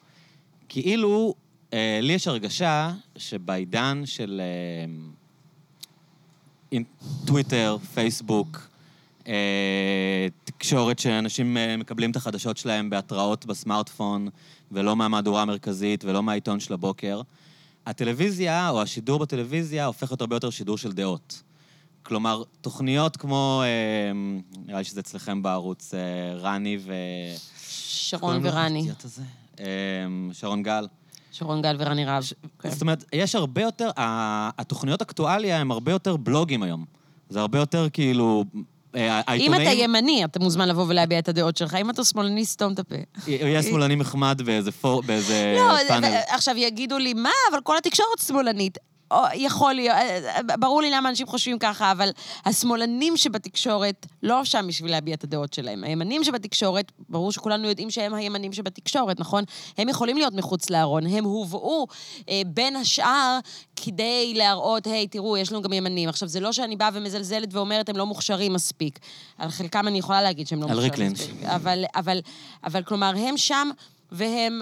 כאילו, 0.69 1.35
אה, 1.73 1.99
לי 2.03 2.13
יש 2.13 2.29
הרגשה 2.29 2.93
שבעידן 3.17 4.03
של 4.05 4.41
אה, 4.45 4.93
אין, 6.73 6.85
טוויטר, 7.27 7.77
פייסבוק, 7.95 8.69
אה, 9.29 9.35
תקשורת 10.45 10.99
שאנשים 10.99 11.57
אה, 11.57 11.77
מקבלים 11.77 12.11
את 12.11 12.17
החדשות 12.17 12.57
שלהם 12.57 12.91
בהתראות 12.91 13.47
בסמארטפון, 13.47 14.29
ולא 14.73 14.97
מהמהדורה 14.97 15.43
המרכזית 15.43 16.05
ולא 16.05 16.23
מהעיתון 16.23 16.61
של 16.61 16.75
הבוקר, 16.75 17.21
הטלוויזיה, 17.87 18.71
או 18.71 18.83
השידור 18.83 19.19
בטלוויזיה, 19.19 19.87
הופך 19.87 20.11
להיות 20.11 20.21
הרבה 20.21 20.37
יותר 20.37 20.51
שידור 20.51 20.79
של 20.79 20.93
דעות. 20.93 21.43
כלומר, 22.03 22.43
תוכניות 22.61 23.17
כמו, 23.17 23.63
אה, 23.65 24.13
נראה 24.67 24.79
לי 24.79 24.85
שזה 24.85 25.01
אצלכם 25.01 25.43
בערוץ, 25.43 25.95
אה, 25.95 26.01
רני 26.35 26.79
ו... 26.81 26.93
שרון? 27.69 28.41
ורני. 28.43 28.91
אה, 29.61 29.65
שרון 30.33 30.63
גל. 30.63 30.87
שרון 31.33 31.63
גל 31.63 31.77
ורני 31.79 32.05
רהב. 32.05 32.23
כן. 32.59 32.71
זאת 32.71 32.81
אומרת, 32.81 33.05
יש 33.13 33.35
הרבה 33.35 33.63
יותר, 33.63 33.91
התוכניות 33.97 35.03
אקטואליה 35.03 35.61
הן 35.61 35.71
הרבה 35.71 35.93
יותר 35.93 36.17
בלוגים 36.17 36.63
היום. 36.63 36.85
זה 37.29 37.41
הרבה 37.41 37.59
יותר 37.59 37.89
כאילו... 37.93 38.45
אה, 38.97 39.21
אם 39.21 39.25
העיתונאים... 39.27 39.63
אתה 39.63 39.71
ימני, 39.71 40.25
אתה 40.25 40.41
מוזמן 40.41 40.69
לבוא 40.69 40.85
ולהביע 40.89 41.19
את 41.19 41.29
הדעות 41.29 41.57
שלך. 41.57 41.75
אם 41.75 41.91
אתה 41.91 42.05
שמאלני, 42.05 42.45
סתום 42.45 42.73
את 42.73 42.79
הפה. 42.79 42.95
יהיה 43.27 43.63
שמאלני 43.63 43.97
נחמד 43.97 44.41
באיזה 44.45 44.71
לא, 45.57 45.77
פאנל. 45.89 46.05
ו- 46.09 46.35
עכשיו 46.35 46.57
יגידו 46.57 46.99
לי, 46.99 47.15
מה, 47.15 47.31
אבל 47.51 47.61
כל 47.63 47.77
התקשורת 47.77 48.19
שמאלנית. 48.27 48.79
יכול 49.35 49.75
להיות, 49.75 49.97
אה, 49.97 50.57
ברור 50.59 50.83
לי 50.83 50.91
למה 50.91 51.09
אנשים 51.09 51.27
חושבים 51.27 51.59
ככה, 51.59 51.93
אבל 51.93 52.11
השמאלנים 52.45 53.17
שבתקשורת 53.17 54.07
לא 54.23 54.45
שם 54.45 54.65
בשביל 54.69 54.91
להביע 54.91 55.15
את 55.15 55.25
הדעות 55.25 55.53
שלהם. 55.53 55.85
הימנים 55.85 56.25
שבתקשורת, 56.25 56.93
ברור 57.09 57.33
שכולנו 57.33 57.69
יודעים 57.69 57.91
שהם 57.91 58.15
הימנים 58.15 58.53
שבתקשורת, 58.53 59.21
נכון? 59.21 59.45
הם 59.79 59.89
יכולים 59.89 60.17
להיות 60.17 60.35
מחוץ 60.35 60.71
לארון. 60.71 61.07
הם 61.07 61.25
הובאו 61.25 61.87
אה, 62.29 62.43
בין 62.47 62.77
השאר 62.77 63.39
כדי 63.77 64.35
להראות, 64.37 64.87
היי, 64.87 65.09
תראו, 65.09 65.37
יש 65.37 65.53
לנו 65.53 65.63
גם 65.63 65.73
ימנים. 65.73 66.09
עכשיו, 66.09 66.29
זה 66.29 66.41
לא 66.41 66.53
שאני 66.53 66.77
באה 66.77 66.91
ומזלזלת 66.93 67.55
ואומרת, 67.55 67.89
הם 67.89 67.97
לא 67.97 68.07
מוכשרים 68.07 68.53
מספיק. 68.53 68.99
על 69.39 69.51
חלקם 69.51 69.89
אני 69.89 69.99
יכולה 69.99 70.23
להגיד 70.23 70.47
שהם 70.47 70.61
לא 70.61 70.67
מוכשרים 70.67 70.91
ריק 70.91 70.99
לינץ'. 70.99 71.21
מספיק. 71.21 71.45
אבל, 71.45 71.85
אבל, 71.97 72.21
אבל 72.65 72.83
כלומר, 72.83 73.13
הם 73.17 73.37
שם 73.37 73.71
והם 74.13 74.61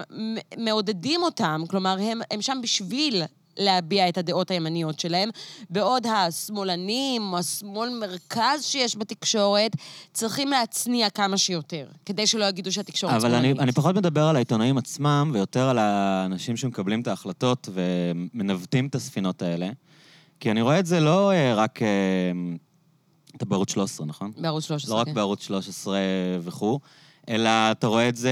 מעודדים 0.57 1.23
אותם, 1.23 1.63
כלומר, 1.69 1.97
הם, 2.01 2.21
הם 2.31 2.41
שם 2.41 2.57
בשביל 2.61 3.23
להביע 3.57 4.09
את 4.09 4.17
הדעות 4.17 4.51
הימניות 4.51 4.99
שלהם, 4.99 5.29
בעוד 5.69 6.07
השמאלנים, 6.07 7.35
השמאל 7.35 7.89
מרכז 7.89 8.63
שיש 8.63 8.97
בתקשורת, 8.97 9.71
צריכים 10.13 10.49
להצניע 10.49 11.09
כמה 11.09 11.37
שיותר, 11.37 11.87
כדי 12.05 12.27
שלא 12.27 12.45
יגידו 12.45 12.71
שהתקשורת 12.71 13.13
אבל 13.13 13.29
אני, 13.29 13.37
שמאלנית. 13.37 13.59
אני 13.59 13.71
פחות 13.71 13.95
מדבר 13.95 14.23
על 14.23 14.35
העיתונאים 14.35 14.77
עצמם, 14.77 15.31
ויותר 15.33 15.69
על 15.69 15.77
האנשים 15.77 16.57
שמקבלים 16.57 17.01
את 17.01 17.07
ההחלטות 17.07 17.69
ומנווטים 17.73 18.87
את 18.87 18.95
הספינות 18.95 19.41
האלה. 19.41 19.69
כי 20.39 20.51
אני 20.51 20.61
רואה 20.61 20.79
את 20.79 20.85
זה 20.85 20.99
לא 20.99 21.31
אה, 21.31 21.55
רק... 21.55 21.81
אה, 21.81 21.87
אתה 23.35 23.45
בערוץ 23.45 23.71
13, 23.71 24.07
נכון? 24.07 24.31
בערוץ 24.37 24.63
13, 24.63 24.95
לא 24.95 25.01
רק 25.01 25.07
כן. 25.07 25.13
בערוץ 25.13 25.41
13 25.43 25.99
וכו', 26.41 26.79
אלא 27.29 27.49
אתה 27.71 27.87
רואה 27.87 28.09
את 28.09 28.15
זה... 28.15 28.31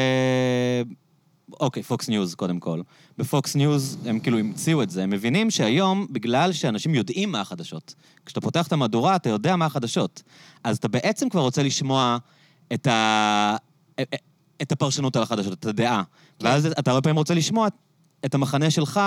אוקיי, 1.53 1.83
פוקס 1.83 2.09
ניוז 2.09 2.35
קודם 2.35 2.59
כל. 2.59 2.81
בפוקס 3.17 3.55
ניוז 3.55 3.97
הם 4.05 4.19
כאילו 4.19 4.39
המציאו 4.39 4.83
את 4.83 4.89
זה, 4.89 5.03
הם 5.03 5.09
מבינים 5.09 5.51
שהיום, 5.51 6.07
בגלל 6.11 6.53
שאנשים 6.53 6.95
יודעים 6.95 7.31
מה 7.31 7.41
החדשות, 7.41 7.95
כשאתה 8.25 8.41
פותח 8.41 8.67
את 8.67 8.73
המהדורה, 8.73 9.15
אתה 9.15 9.29
יודע 9.29 9.55
מה 9.55 9.65
החדשות. 9.65 10.23
אז 10.63 10.77
אתה 10.77 10.87
בעצם 10.87 11.29
כבר 11.29 11.41
רוצה 11.41 11.63
לשמוע 11.63 12.17
את, 12.73 12.87
ה... 12.87 13.55
את 14.61 14.71
הפרשנות 14.71 15.15
על 15.15 15.23
החדשות, 15.23 15.53
את 15.53 15.65
הדעה. 15.65 16.03
ואז 16.41 16.65
אתה 16.65 16.91
הרבה 16.91 17.01
פעמים 17.01 17.17
רוצה 17.17 17.33
לשמוע 17.33 17.67
את 18.25 18.35
המחנה 18.35 18.71
שלך, 18.71 18.99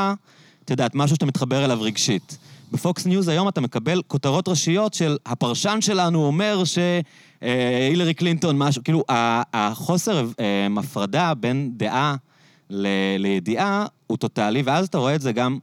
את 0.65 0.71
יודעת, 0.71 0.95
משהו 0.95 1.17
שאתה 1.17 1.27
מתחבר 1.27 1.65
אליו 1.65 1.83
רגשית. 1.83 2.39
בפוקס 2.73 3.07
ניוז 3.07 3.29
היום 3.29 3.49
אתה 3.49 3.61
מקבל 3.61 4.03
כותרות 4.07 4.49
ראשיות 4.49 4.95
של 4.95 5.17
הפרשן 5.27 5.79
שלנו 5.81 6.25
אומר 6.25 6.63
שהילרי 6.65 8.15
קלינטון 8.15 8.59
משהו, 8.59 8.85
כאילו 8.85 9.05
החוסר 9.55 10.27
אה, 10.41 10.67
הפרדה 10.79 11.35
בין 11.35 11.71
דעה 11.77 12.17
ל- 12.71 12.87
לידיעה 13.19 13.87
הוא 14.07 14.17
טוטאלי, 14.19 14.63
ואז 14.63 14.87
אתה 14.87 14.99
רואה 14.99 15.15
את 15.15 15.21
זה 15.21 15.33
גם 15.33 15.59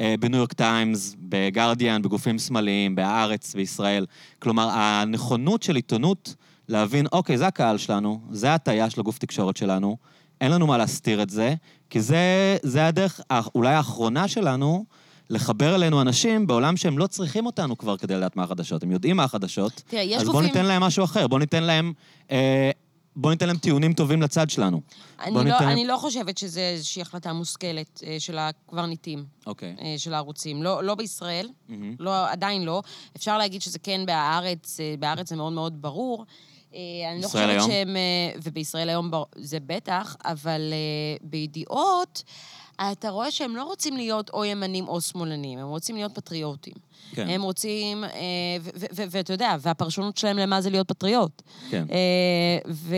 אה, 0.00 0.14
בניו 0.20 0.38
יורק 0.38 0.52
טיימס, 0.52 1.16
בגרדיאן, 1.18 2.02
בגופים 2.02 2.38
שמאליים, 2.38 2.94
בהארץ, 2.94 3.54
בישראל. 3.54 4.06
כלומר, 4.38 4.68
הנכונות 4.72 5.62
של 5.62 5.76
עיתונות 5.76 6.34
להבין, 6.68 7.06
אוקיי, 7.12 7.38
זה 7.38 7.46
הקהל 7.46 7.78
שלנו, 7.78 8.20
זה 8.30 8.50
ההטייה 8.50 8.90
של 8.90 9.00
הגוף 9.00 9.18
תקשורת 9.18 9.56
שלנו, 9.56 9.96
אין 10.40 10.52
לנו 10.52 10.66
מה 10.66 10.78
להסתיר 10.78 11.22
את 11.22 11.30
זה, 11.30 11.54
כי 11.90 12.00
זה, 12.00 12.16
זה 12.62 12.86
הדרך 12.86 13.20
אולי 13.54 13.74
האחרונה 13.74 14.28
שלנו 14.28 14.84
לחבר 15.30 15.74
אלינו 15.74 16.00
אנשים 16.00 16.46
בעולם 16.46 16.76
שהם 16.76 16.98
לא 16.98 17.06
צריכים 17.06 17.46
אותנו 17.46 17.78
כבר 17.78 17.96
כדי 17.96 18.14
לדעת 18.16 18.36
מה 18.36 18.42
החדשות. 18.42 18.82
הם 18.82 18.90
יודעים 18.92 19.16
מה 19.16 19.24
החדשות, 19.24 19.82
תראה, 19.86 20.02
יש 20.02 20.16
אז 20.16 20.22
בואו 20.22 20.32
גופים- 20.32 20.46
ניתן 20.48 20.66
להם 20.66 20.82
משהו 20.82 21.04
אחר, 21.04 21.26
בואו 21.26 21.38
ניתן 21.38 21.62
להם... 21.62 21.92
אה, 22.30 22.70
בואו 23.16 23.32
ניתן 23.32 23.46
להם 23.48 23.58
טיעונים 23.58 23.92
טובים 23.92 24.22
לצד 24.22 24.50
שלנו. 24.50 24.80
אני 25.20 25.34
לא, 25.34 25.42
ניתן- 25.42 25.68
אני 25.68 25.86
לא 25.86 25.96
חושבת 25.96 26.38
שזו 26.38 26.60
איזושהי 26.60 27.02
החלטה 27.02 27.32
מושכלת 27.32 28.02
אה, 28.06 28.16
של 28.18 28.38
הקברניטים, 28.38 29.24
אוקיי. 29.46 29.76
אה, 29.80 29.94
של 29.98 30.14
הערוצים. 30.14 30.62
לא, 30.62 30.84
לא 30.84 30.94
בישראל, 30.94 31.48
מהמם. 31.68 31.94
לא, 32.00 32.30
עדיין 32.30 32.62
לא. 32.64 32.82
אפשר 33.16 33.38
להגיד 33.38 33.62
שזה 33.62 33.78
כן 33.78 34.00
בהארץ, 34.06 34.80
אה, 34.80 34.94
בארץ 34.98 35.28
זה 35.28 35.36
מאוד 35.36 35.52
מאוד 35.52 35.82
ברור. 35.82 36.24
אה, 36.74 36.78
אני 37.12 37.22
לא 37.22 37.26
חושבת 37.26 37.48
היום? 37.48 37.70
שהם... 37.70 37.96
אה, 37.96 38.02
ובישראל 38.42 38.88
היום 38.88 39.10
בר- 39.10 39.24
זה 39.36 39.58
בטח, 39.66 40.16
אבל 40.24 40.60
אה, 40.72 40.76
בידיעות, 41.22 42.22
אתה 42.80 43.10
רואה 43.10 43.30
שהם 43.30 43.56
לא 43.56 43.64
רוצים 43.64 43.96
להיות 43.96 44.30
או 44.30 44.44
ימנים 44.44 44.88
או 44.88 45.00
שמאלנים, 45.00 45.58
הם 45.58 45.68
רוצים 45.68 45.96
להיות 45.96 46.14
פטריוטים. 46.14 46.74
כן. 47.12 47.28
הם 47.28 47.42
רוצים, 47.42 48.04
אה, 48.04 48.10
ואתה 48.92 49.32
יודע, 49.32 49.56
והפרשנות 49.60 50.16
שלהם 50.16 50.38
למה 50.38 50.60
זה 50.60 50.70
להיות 50.70 50.88
פטריוט. 50.88 51.42
כן. 51.70 51.84
אה, 51.90 52.96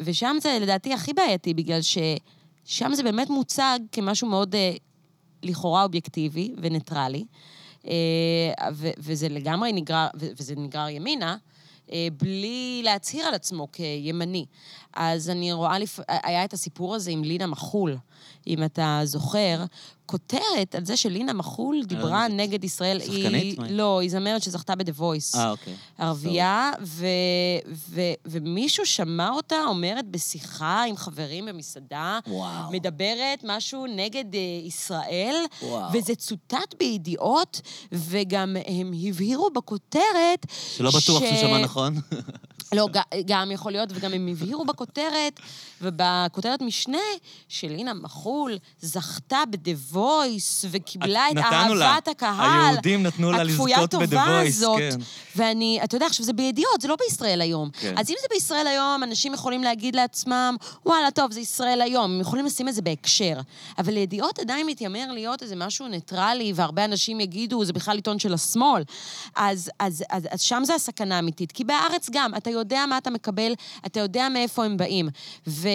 ושם 0.00 0.36
זה 0.40 0.58
לדעתי 0.60 0.94
הכי 0.94 1.12
בעייתי, 1.12 1.54
בגלל 1.54 1.80
ששם 1.82 2.94
זה 2.94 3.02
באמת 3.02 3.30
מוצג 3.30 3.78
כמשהו 3.92 4.28
מאוד 4.28 4.54
אה, 4.54 4.72
לכאורה 5.42 5.82
אובייקטיבי 5.82 6.52
וניטרלי, 6.62 7.24
וזה 8.98 9.28
לגמרי 9.28 9.72
נגרר, 9.72 10.06
וזה 10.14 10.54
נגרר 10.56 10.88
ימינה. 10.88 11.36
בלי 12.20 12.80
להצהיר 12.84 13.26
על 13.26 13.34
עצמו 13.34 13.68
כימני. 13.72 14.44
אז 14.94 15.30
אני 15.30 15.52
רואה, 15.52 15.78
לפ... 15.78 16.00
היה 16.08 16.44
את 16.44 16.52
הסיפור 16.52 16.94
הזה 16.94 17.10
עם 17.10 17.24
לינה 17.24 17.46
מחול, 17.46 17.96
אם 18.46 18.64
אתה 18.64 19.00
זוכר, 19.04 19.64
כותרת 20.06 20.74
על 20.74 20.84
זה 20.84 20.96
שלינה 20.96 21.32
מחול 21.32 21.82
דיברה 21.84 22.26
זאת 22.28 22.36
נגד 22.36 22.64
ישראל. 22.64 23.00
שחקנית? 23.00 23.58
היא... 23.58 23.70
לא, 23.70 24.00
היא 24.00 24.10
זמרת 24.10 24.42
שזכתה 24.42 24.74
ב-The 24.74 25.00
Voice. 25.00 25.38
אה, 25.38 25.50
אוקיי. 25.50 25.74
ערבייה, 25.98 26.70
ו, 26.82 27.06
ו, 27.88 28.00
ומישהו 28.26 28.86
שמע 28.86 29.30
אותה 29.30 29.56
אומרת 29.68 30.08
בשיחה 30.08 30.84
עם 30.88 30.96
חברים 30.96 31.46
במסעדה, 31.46 32.18
וואו. 32.26 32.72
מדברת 32.72 33.44
משהו 33.44 33.86
נגד 33.86 34.34
אה, 34.34 34.40
ישראל, 34.64 35.36
וואו. 35.62 35.92
וזה 35.92 36.14
צוטט 36.14 36.74
בידיעות, 36.78 37.60
וגם 37.92 38.56
הם 38.66 38.92
הבהירו 39.08 39.50
בכותרת... 39.50 40.46
שלא 40.76 40.90
בטוח 40.90 41.02
שהוא 41.02 41.36
שמע 41.40 41.58
נכון. 41.58 41.94
לא, 42.74 42.88
גם 43.26 43.50
יכול 43.50 43.72
להיות, 43.72 43.88
וגם 43.92 44.12
הם 44.12 44.28
הבהירו 44.28 44.64
בכותרת, 44.64 45.40
ובכותרת 45.82 46.62
משנה, 46.62 46.98
שלינה 47.48 47.94
מחול 47.94 48.58
זכתה 48.80 49.42
ב-The 49.50 49.94
Voice, 49.94 50.66
וקיבלה 50.70 51.30
את 51.30 51.34
נתנו 51.34 51.74
לה. 51.74 51.86
אהבת 51.92 52.08
הקהל. 52.08 52.68
היהודים 52.68 53.02
נתנו 53.02 53.32
לה 53.32 53.42
לזכות 53.42 53.94
ב-The 53.94 54.14
Voice, 54.14 54.48
הזאת. 54.48 54.78
כן. 54.78 54.96
ואני, 55.36 55.80
אתה 55.84 55.96
יודע, 55.96 56.06
עכשיו 56.06 56.26
זה 56.26 56.32
בידיעות, 56.32 56.80
זה 56.80 56.88
לא 56.88 56.96
בישראל 56.96 57.40
היום. 57.40 57.70
כן. 57.80 57.94
אז 57.98 58.10
אם 58.10 58.16
זה 58.20 58.26
בישראל 58.30 58.66
היום, 58.66 59.02
אנשים 59.02 59.34
יכולים 59.34 59.62
להגיד 59.62 59.96
לעצמם, 59.96 60.56
וואלה, 60.86 61.10
טוב, 61.10 61.32
זה 61.32 61.40
ישראל 61.40 61.80
היום, 61.80 62.04
הם 62.04 62.20
יכולים 62.20 62.46
לשים 62.46 62.68
את 62.68 62.74
זה 62.74 62.82
בהקשר. 62.82 63.40
אבל 63.78 63.92
לידיעות 63.92 64.38
עדיין 64.38 64.66
מתיימר 64.66 65.12
להיות 65.12 65.42
איזה 65.42 65.56
משהו 65.56 65.88
ניטרלי, 65.88 66.52
והרבה 66.56 66.84
אנשים 66.84 67.20
יגידו, 67.20 67.64
זה 67.64 67.72
בכלל 67.72 67.96
עיתון 67.96 68.18
של 68.18 68.34
השמאל. 68.34 68.82
אז, 69.36 69.70
אז, 69.78 70.04
אז, 70.10 70.28
אז 70.30 70.40
שם 70.40 70.62
זה 70.64 70.74
הסכנה 70.74 71.16
האמיתית. 71.16 71.52
כי 71.52 71.64
בארץ 71.64 72.08
גם, 72.12 72.34
אתה 72.34 72.50
יודע 72.50 72.61
מה 72.88 72.98
אתה 72.98 73.10
מקבל, 73.10 73.52
אתה 73.86 74.00
יודע 74.00 74.28
מאיפה 74.28 74.64
הם 74.64 74.76
באים. 74.76 75.08
ו, 75.46 75.68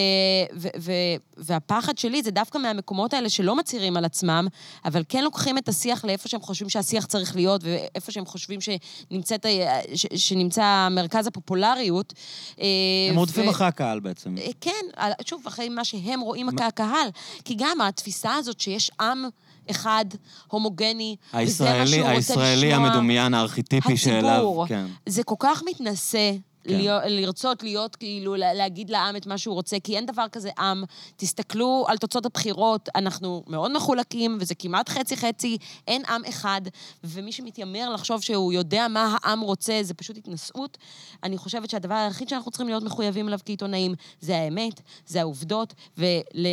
ו, 0.56 0.68
ו, 0.78 0.92
והפחד 1.36 1.98
שלי 1.98 2.22
זה 2.22 2.30
דווקא 2.30 2.58
מהמקומות 2.58 3.14
האלה 3.14 3.28
שלא 3.28 3.56
מצהירים 3.56 3.96
על 3.96 4.04
עצמם, 4.04 4.46
אבל 4.84 5.02
כן 5.08 5.24
לוקחים 5.24 5.58
את 5.58 5.68
השיח 5.68 6.04
לאיפה 6.04 6.28
שהם 6.28 6.40
חושבים 6.40 6.68
שהשיח 6.68 7.06
צריך 7.06 7.36
להיות, 7.36 7.60
ואיפה 7.64 8.12
שהם 8.12 8.26
חושבים 8.26 8.58
שנמצאת, 8.60 9.46
ש, 9.94 10.06
שנמצא 10.16 10.88
מרכז 10.90 11.26
הפופולריות. 11.26 12.14
אה, 12.60 12.66
הם 13.10 13.16
רודפים 13.16 13.48
אחרי 13.48 13.66
הקהל 13.66 14.00
בעצם. 14.00 14.38
אה, 14.38 14.50
כן, 14.60 15.02
שוב, 15.24 15.42
אחרי 15.46 15.68
מה 15.68 15.84
שהם 15.84 16.20
רואים 16.20 16.48
כקהל. 16.56 17.08
כי 17.44 17.54
גם 17.58 17.80
התפיסה 17.80 18.34
הזאת 18.34 18.60
שיש 18.60 18.90
עם 19.00 19.24
אחד, 19.70 20.04
הומוגני, 20.46 21.16
וזה 21.18 21.32
מה 21.32 21.38
הישראלי, 21.40 21.86
שהוא 21.86 22.00
רוצה 22.00 22.14
הישראלי 22.14 22.70
לשמוע, 22.70 22.86
המדומיין, 22.86 23.34
הארכיטיפי 23.34 23.96
שאליו, 23.96 24.30
הציבור, 24.30 24.66
כן. 24.66 24.86
זה 25.06 25.22
כל 25.22 25.34
כך 25.38 25.62
מתנשא. 25.66 26.32
כן. 26.68 27.10
לרצות 27.10 27.62
להיות, 27.62 27.96
כאילו, 27.96 28.34
לה- 28.34 28.54
להגיד 28.54 28.90
לעם 28.90 29.16
את 29.16 29.26
מה 29.26 29.38
שהוא 29.38 29.54
רוצה, 29.54 29.76
כי 29.84 29.96
אין 29.96 30.06
דבר 30.06 30.24
כזה 30.32 30.50
עם. 30.58 30.84
תסתכלו 31.16 31.84
על 31.88 31.96
תוצאות 31.98 32.26
הבחירות, 32.26 32.88
אנחנו 32.94 33.44
מאוד 33.46 33.72
מחולקים, 33.76 34.38
וזה 34.40 34.54
כמעט 34.54 34.88
חצי-חצי, 34.88 35.58
אין 35.88 36.02
עם 36.08 36.24
אחד, 36.28 36.60
ומי 37.04 37.32
שמתיימר 37.32 37.90
לחשוב 37.90 38.20
שהוא 38.22 38.52
יודע 38.52 38.88
מה 38.88 39.16
העם 39.22 39.40
רוצה, 39.40 39.78
זה 39.82 39.94
פשוט 39.94 40.16
התנשאות. 40.16 40.78
אני 41.22 41.38
חושבת 41.38 41.70
שהדבר 41.70 41.94
היחיד 41.94 42.28
שאנחנו 42.28 42.50
צריכים 42.50 42.68
להיות 42.68 42.82
מחויבים 42.82 43.28
אליו 43.28 43.38
כעיתונאים, 43.44 43.94
זה 44.20 44.36
האמת, 44.38 44.80
זה 45.06 45.20
העובדות, 45.20 45.74
ול, 45.98 46.06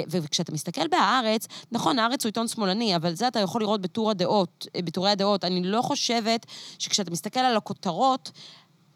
וכשאתה 0.09 0.51
מסתכל 0.51 0.87
בהארץ, 0.87 1.47
נכון, 1.71 1.99
הארץ 1.99 2.23
הוא 2.23 2.29
עיתון 2.29 2.47
שמאלני, 2.47 2.95
אבל 2.95 3.13
זה 3.15 3.27
אתה 3.27 3.39
יכול 3.39 3.61
לראות 3.61 3.81
בטור 3.81 4.11
הדעות, 4.11 4.67
בטורי 4.77 5.09
הדעות. 5.09 5.43
אני 5.43 5.61
לא 5.63 5.81
חושבת 5.81 6.45
שכשאתה 6.79 7.11
מסתכל 7.11 7.39
על 7.39 7.57
הכותרות, 7.57 8.31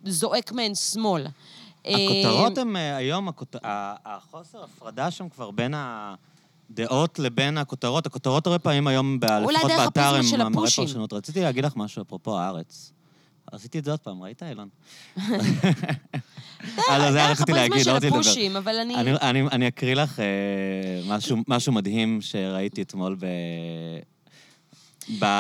זועק 0.03 0.51
מהן 0.51 0.75
שמאל. 0.75 1.27
הכותרות 1.85 2.57
אה, 2.57 2.61
הן 2.61 2.75
אה, 2.75 2.95
היום, 2.95 3.27
הכות- 3.27 3.55
ה- 3.55 3.95
החוסר 4.05 4.63
הפרדה 4.63 5.11
שם 5.11 5.29
כבר 5.29 5.51
בין 5.51 5.73
הדעות 6.69 7.19
לבין 7.19 7.57
הכותרות. 7.57 8.05
הכותרות 8.05 8.47
הרבה 8.47 8.59
פעמים 8.59 8.87
היום, 8.87 9.19
לפחות 9.21 9.71
באתר, 9.77 10.15
הם 10.15 10.41
הפושים. 10.41 10.85
פרשנות. 10.85 11.13
רציתי 11.13 11.41
להגיד 11.41 11.65
לך 11.65 11.75
משהו 11.75 12.01
אפרופו 12.01 12.39
הארץ. 12.39 12.91
עשיתי 13.51 13.79
את 13.79 13.85
זה 13.85 13.91
עוד 13.91 13.99
פעם, 13.99 14.23
ראית, 14.23 14.43
אילן? 14.43 14.67
לא, 16.89 17.11
זה 17.11 17.17
היה 17.17 17.31
רציתי 17.31 17.51
להגיד, 17.53 17.87
לא 17.87 17.91
רציתי 17.91 18.49
לדבר. 18.49 18.71
אני... 19.51 19.67
אקריא 19.67 19.93
לך 19.95 20.19
אה, 20.19 20.25
משהו, 21.47 21.71
מדהים 21.73 22.21
שראיתי 22.21 22.81
אתמול 22.81 23.15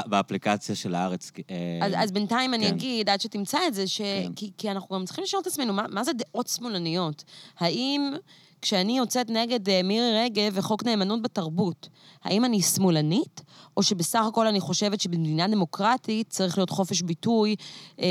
באפליקציה 0.05 0.75
של 0.75 0.95
הארץ. 0.95 1.31
אה, 1.49 1.79
אז, 1.81 1.93
אז 1.95 2.11
בינתיים 2.11 2.53
אני 2.53 2.67
כן. 2.67 2.73
אגיד, 2.73 3.09
עד 3.09 3.21
שתמצא 3.21 3.57
את 3.67 3.73
זה, 3.73 3.87
ש... 3.87 3.97
כן. 4.01 4.31
כי, 4.35 4.51
כי 4.57 4.71
אנחנו 4.71 4.95
גם 4.95 5.05
צריכים 5.05 5.23
לשאול 5.23 5.41
את 5.41 5.47
עצמנו, 5.47 5.73
מה, 5.73 5.85
מה 5.89 6.03
זה 6.03 6.11
דעות 6.13 6.47
שמאלניות? 6.47 7.23
האם 7.59 8.13
כשאני 8.61 8.97
יוצאת 8.97 9.29
נגד 9.29 9.69
אה, 9.69 9.83
מירי 9.83 10.23
רגב 10.23 10.51
וחוק 10.55 10.83
נאמנות 10.83 11.21
בתרבות, 11.21 11.89
האם 12.23 12.45
אני 12.45 12.61
שמאלנית, 12.61 13.41
או 13.77 13.83
שבסך 13.83 14.23
הכל 14.27 14.47
אני 14.47 14.59
חושבת 14.59 15.01
שבמדינה 15.01 15.47
דמוקרטית 15.47 16.29
צריך 16.29 16.57
להיות 16.57 16.69
חופש 16.69 17.01
ביטוי 17.01 17.55
אה, 17.99 18.05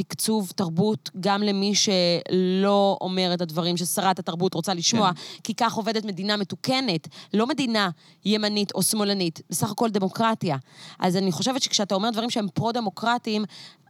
ותקצוב 0.00 0.52
תרבות 0.56 1.10
גם 1.20 1.42
למי 1.42 1.74
שלא 1.74 2.98
אומר 3.00 3.30
את 3.34 3.40
הדברים 3.40 3.76
ששרת 3.76 4.18
התרבות 4.18 4.54
רוצה 4.54 4.74
לשמוע, 4.74 5.12
כן. 5.14 5.20
כי 5.44 5.54
כך 5.54 5.74
עובדת 5.74 6.04
מדינה 6.04 6.36
מתוקנת, 6.36 7.08
לא 7.34 7.46
מדינה 7.46 7.90
ימנית 8.24 8.72
או 8.74 8.82
שמאלנית, 8.82 9.40
בסך 9.50 9.70
הכל 9.70 9.90
דמוקרטיה. 9.90 10.56
אז 10.98 11.16
אני 11.16 11.32
חושבת 11.32 11.62
שכשאתה 11.62 11.94
אומר 11.94 12.10
דברים 12.10 12.30
שהם 12.30 12.46
פרו-דמוקרטיים, 12.54 13.44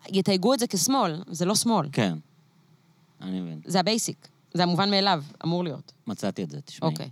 יתייגו 0.08 0.54
את 0.54 0.58
זה 0.58 0.66
כשמאל, 0.66 1.22
זה 1.30 1.44
לא 1.44 1.54
שמאל, 1.54 1.88
כן, 1.92 2.18
אני 3.20 3.40
מבין. 3.40 3.60
זה 3.64 3.80
ה 3.80 3.87
basic, 3.87 4.28
זה 4.54 4.62
המובן 4.62 4.90
מאליו, 4.90 5.22
אמור 5.44 5.64
להיות. 5.64 5.92
מצאתי 6.06 6.42
את 6.42 6.50
זה, 6.50 6.60
תשמעי. 6.60 6.90
אוקיי. 6.90 7.10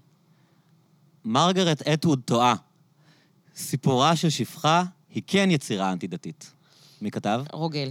מרגרט 1.24 1.82
אטווד 1.82 2.20
טועה. 2.24 2.55
סיפורה 3.57 4.16
של 4.16 4.30
שפחה 4.30 4.84
היא 5.11 5.22
כן 5.26 5.49
יצירה 5.51 5.92
אנטי-דתית. 5.92 6.53
מי 7.03 7.11
כתב? 7.11 7.42
רוגל. 7.53 7.90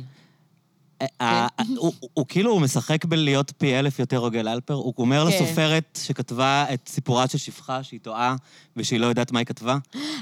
אה, 1.22 1.47
אה, 1.60 1.66
הוא- 1.78 1.93
כאילו, 2.30 2.60
משחק 2.60 3.06
בלהיות 3.06 3.51
פי 3.58 3.80
אלף 3.80 3.99
יותר 3.99 4.18
רוגל 4.18 4.47
אלפר. 4.47 4.74
הוא 4.74 4.93
אומר 4.97 5.28
כן. 5.32 5.43
לסופרת 5.43 5.99
שכתבה 6.03 6.66
את 6.74 6.80
סיפורה 6.88 7.28
של 7.28 7.38
שפחה 7.38 7.84
שהיא 7.84 7.99
טועה 7.99 8.36
ושהיא 8.78 8.99
לא 8.99 9.06
יודעת 9.06 9.32
מה 9.32 9.39
היא 9.39 9.45
כתבה. 9.45 9.78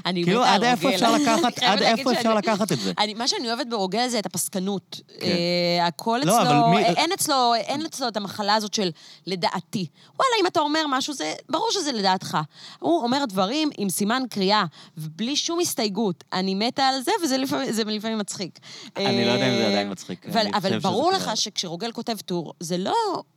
אני 0.06 0.24
כאילו, 0.24 0.40
מתה 0.40 0.50
על 0.52 0.64
עד 0.64 0.70
איפה 0.70 0.82
רוגל. 0.88 0.94
אפשר 0.94 1.14
לקחת, 1.16 1.58
עד 1.58 1.82
איפה 1.82 2.12
אפשר 2.12 2.34
לקחת 2.34 2.72
את 2.72 2.80
זה? 2.80 2.92
מה 3.16 3.28
שאני 3.28 3.48
אוהבת 3.48 3.66
ברוגל 3.66 4.08
זה 4.08 4.18
את 4.18 4.26
הפסקנות. 4.26 5.00
כן. 5.20 5.26
אה, 5.26 5.86
הכל 5.86 6.20
לא, 6.24 6.42
אצלו, 7.14 7.54
אין 7.54 7.84
אצלו, 7.86 8.08
את 8.08 8.16
המחלה 8.16 8.54
הזאת 8.54 8.74
של 8.74 8.90
לדעתי. 9.26 9.86
וואלה, 10.18 10.32
אם 10.40 10.46
אתה 10.46 10.60
אומר 10.60 10.80
משהו, 10.88 11.14
זה 11.14 11.34
ברור 11.48 11.68
שזה 11.72 11.92
לדעתך. 11.92 12.38
הוא 12.78 13.02
אומר 13.02 13.24
דברים 13.28 13.70
עם 13.78 13.88
סימן 13.88 14.22
קריאה, 14.30 14.64
ובלי 14.98 15.36
שום 15.36 15.60
הסתייגות. 15.60 16.24
אני 16.32 16.54
מתה 16.54 16.82
על 16.82 17.00
זה, 17.02 17.10
וזה 17.24 17.36
לפעמים, 17.86 18.18
מצחיק. 18.18 18.58
אני 18.96 19.24
לא 19.24 19.30
יודע 19.30 19.48
אם 19.48 19.56
זה 19.56 19.66
עדיין 19.68 19.90
מצחיק. 19.90 20.26
אבל, 20.54 20.73
אבל 20.76 20.82
חושב 20.82 20.94
ברור 20.94 21.12
לך 21.12 21.30
שכשרוגל 21.34 21.92
כותב 21.92 22.16
טור, 22.26 22.52
זה 22.60 22.78
לא 22.78 22.94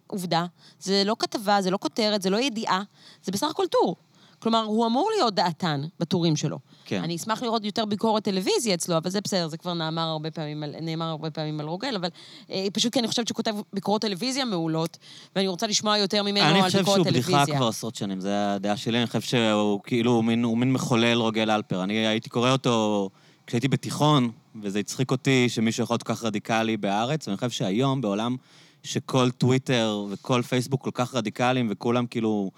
עובדה, 0.07 0.45
זה 0.79 1.03
לא 1.05 1.15
כתבה, 1.19 1.61
זה 1.61 1.71
לא 1.71 1.77
כותרת, 1.81 2.21
זה 2.21 2.29
לא 2.29 2.37
ידיעה, 2.37 2.81
זה 3.23 3.31
בסך 3.31 3.47
הכל 3.49 3.65
טור. 3.71 3.95
כלומר, 4.39 4.63
הוא 4.63 4.85
אמור 4.85 5.09
להיות 5.15 5.33
דעתן 5.35 5.81
בטורים 5.99 6.35
שלו. 6.35 6.59
כן. 6.85 7.03
אני 7.03 7.15
אשמח 7.15 7.43
לראות 7.43 7.65
יותר 7.65 7.85
ביקורת 7.85 8.23
טלוויזיה 8.23 8.73
אצלו, 8.73 8.97
אבל 8.97 9.09
זה 9.09 9.21
בסדר, 9.21 9.47
זה 9.47 9.57
כבר 9.57 9.73
נאמר 9.73 10.01
הרבה 10.01 10.31
פעמים 10.31 10.63
על, 10.63 10.75
נאמר 10.81 11.05
הרבה 11.05 11.31
פעמים 11.31 11.59
על 11.59 11.67
רוגל, 11.67 11.95
אבל 11.95 12.09
אה, 12.51 12.67
פשוט 12.73 12.93
כי 12.93 12.99
אני 12.99 13.07
חושבת 13.07 13.27
שהוא 13.27 13.35
כותב 13.35 13.55
ביקורות 13.73 14.01
טלוויזיה 14.01 14.45
מעולות, 14.45 14.97
ואני 15.35 15.47
רוצה 15.47 15.67
לשמוע 15.67 15.97
יותר 15.97 16.23
ממנו 16.23 16.45
אני 16.45 16.59
על 16.59 16.65
חושב 16.65 16.77
ביקורת 16.77 16.95
שהוא 16.95 17.05
טלוויזיה. 17.05 17.43
בדיחה 17.43 17.57
כבר 17.57 17.67
עשרות 17.67 17.95
שנים, 17.95 18.21
זו 18.21 18.29
הדעה 18.29 18.77
שלי. 18.77 18.97
אני 18.97 19.07
חושב 19.07 19.21
שהוא 19.21 19.79
כאילו, 19.83 20.11
הוא 20.11 20.23
מין, 20.23 20.43
הוא 20.43 20.57
מין 20.57 20.73
מחולל 20.73 21.17
רוגל 21.17 21.51
אלפר. 21.51 21.83
אני 21.83 22.07
הייתי 22.07 22.29
קורא 22.29 22.51
אותו 22.51 23.09
כשהייתי 23.47 23.67
בתיכון, 23.67 24.31
וזה 24.61 24.79
הצחיק 24.79 25.11
אותי 25.11 25.49
שמישהו 25.49 25.83
יכול 25.83 25.93
להיות 25.93 26.03
כל 26.03 26.13
כך 26.13 26.23
רדיקלי 26.23 26.77
בארץ, 26.77 27.27
ואני 27.27 27.37
חושב 27.37 27.49
שהיום, 27.49 28.01
בעולם 28.01 28.35
שכל 28.83 29.31
טוויטר 29.31 30.05
וכל 30.09 30.41
פייסבוק 30.41 30.83
כל 30.83 30.91
כך 30.93 31.15
רדיקליים, 31.15 31.67
וכולם 31.71 32.07
כאילו 32.07 32.51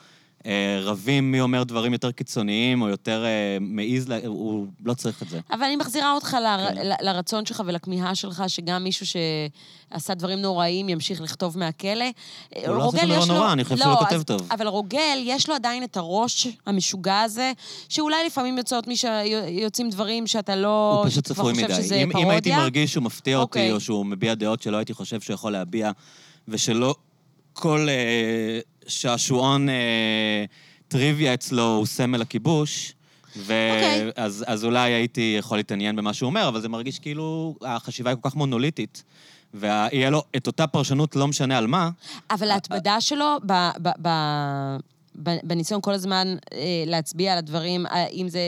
רבים 0.81 1.31
מי 1.31 1.41
אומר 1.41 1.63
דברים 1.63 1.93
יותר 1.93 2.11
קיצוניים, 2.11 2.81
או 2.81 2.89
יותר 2.89 3.25
אה, 3.25 3.57
מעז, 3.61 4.11
הוא 4.25 4.67
לא 4.85 4.93
צריך 4.93 5.23
את 5.23 5.29
זה. 5.29 5.39
אבל 5.51 5.63
אני 5.63 5.75
מחזירה 5.75 6.13
אותך 6.13 6.37
ל, 6.43 6.69
כן. 6.69 6.87
ל, 6.87 6.93
לרצון 7.01 7.45
שלך 7.45 7.63
ולכמיהה 7.65 8.15
שלך, 8.15 8.43
שגם 8.47 8.83
מישהו 8.83 9.05
שעשה 9.05 10.13
דברים 10.13 10.39
נוראים 10.39 10.89
ימשיך 10.89 11.21
לכתוב 11.21 11.57
מהכלא. 11.57 12.05
הוא 12.67 12.75
לא 12.75 12.85
עושה 12.85 13.05
דבר 13.05 13.25
נורא, 13.25 13.53
אני 13.53 13.63
חושב 13.63 13.77
שהוא 13.77 13.95
כותב 13.95 14.15
אז- 14.15 14.23
טוב. 14.23 14.47
אבל 14.51 14.67
רוגל, 14.67 15.19
יש 15.23 15.49
לו 15.49 15.55
עדיין 15.55 15.83
את 15.83 15.97
הראש 15.97 16.47
המשוגע 16.65 17.21
הזה, 17.21 17.51
שאולי 17.89 18.25
לפעמים 18.25 18.57
יוצאות 18.57 18.87
מי 18.87 18.95
שיוצאים 18.97 19.89
דברים 19.89 20.27
שאתה 20.27 20.55
לא... 20.55 20.99
הוא 21.03 21.09
פשוט 21.09 21.25
צפוי 21.25 21.53
מדי. 21.53 22.03
אם, 22.03 22.17
אם 22.17 22.29
הייתי. 22.29 22.55
מרגיש 22.55 22.91
שהוא 22.91 23.03
מפתיע 23.03 23.37
אותי, 23.37 23.59
אוקיי. 23.59 23.71
או 23.71 23.79
שהוא 23.79 24.05
מביע 24.05 24.35
דעות 24.35 24.61
שלא 24.61 24.77
הייתי 24.77 24.93
חושב 24.93 25.21
שהוא 25.21 25.33
יכול 25.33 25.51
להביע, 25.51 25.91
ושלא 26.47 26.95
כל 27.53 27.87
אה, 27.89 28.59
שעשועון 28.89 29.69
אה, 29.69 30.45
טריוויה 30.87 31.33
אצלו 31.33 31.75
הוא 31.75 31.85
סמל 31.85 32.21
הכיבוש, 32.21 32.93
אוקיי. 33.39 34.11
ואז 34.15 34.43
אז 34.47 34.65
אולי 34.65 34.91
הייתי 34.91 35.35
יכול 35.39 35.57
להתעניין 35.57 35.95
במה 35.95 36.13
שהוא 36.13 36.27
אומר, 36.27 36.47
אבל 36.47 36.61
זה 36.61 36.69
מרגיש 36.69 36.99
כאילו 36.99 37.55
החשיבה 37.61 38.09
היא 38.09 38.17
כל 38.21 38.29
כך 38.29 38.35
מונוליטית, 38.35 39.03
ויהיה 39.53 40.09
לו 40.09 40.23
את 40.35 40.47
אותה 40.47 40.67
פרשנות, 40.67 41.15
לא 41.15 41.27
משנה 41.27 41.57
על 41.57 41.67
מה. 41.67 41.89
אבל 42.31 42.51
ההתמדה 42.51 43.01
שלו 43.01 43.37
ב, 43.45 43.53
ב, 43.81 43.89
ב, 44.01 44.07
ב, 44.07 44.09
בניסיון 45.19 45.81
כל 45.81 45.93
הזמן 45.93 46.35
אה, 46.53 46.83
להצביע 46.87 47.31
על 47.31 47.37
הדברים, 47.37 47.85
אה, 47.85 48.07
אם 48.07 48.29
זה 48.29 48.39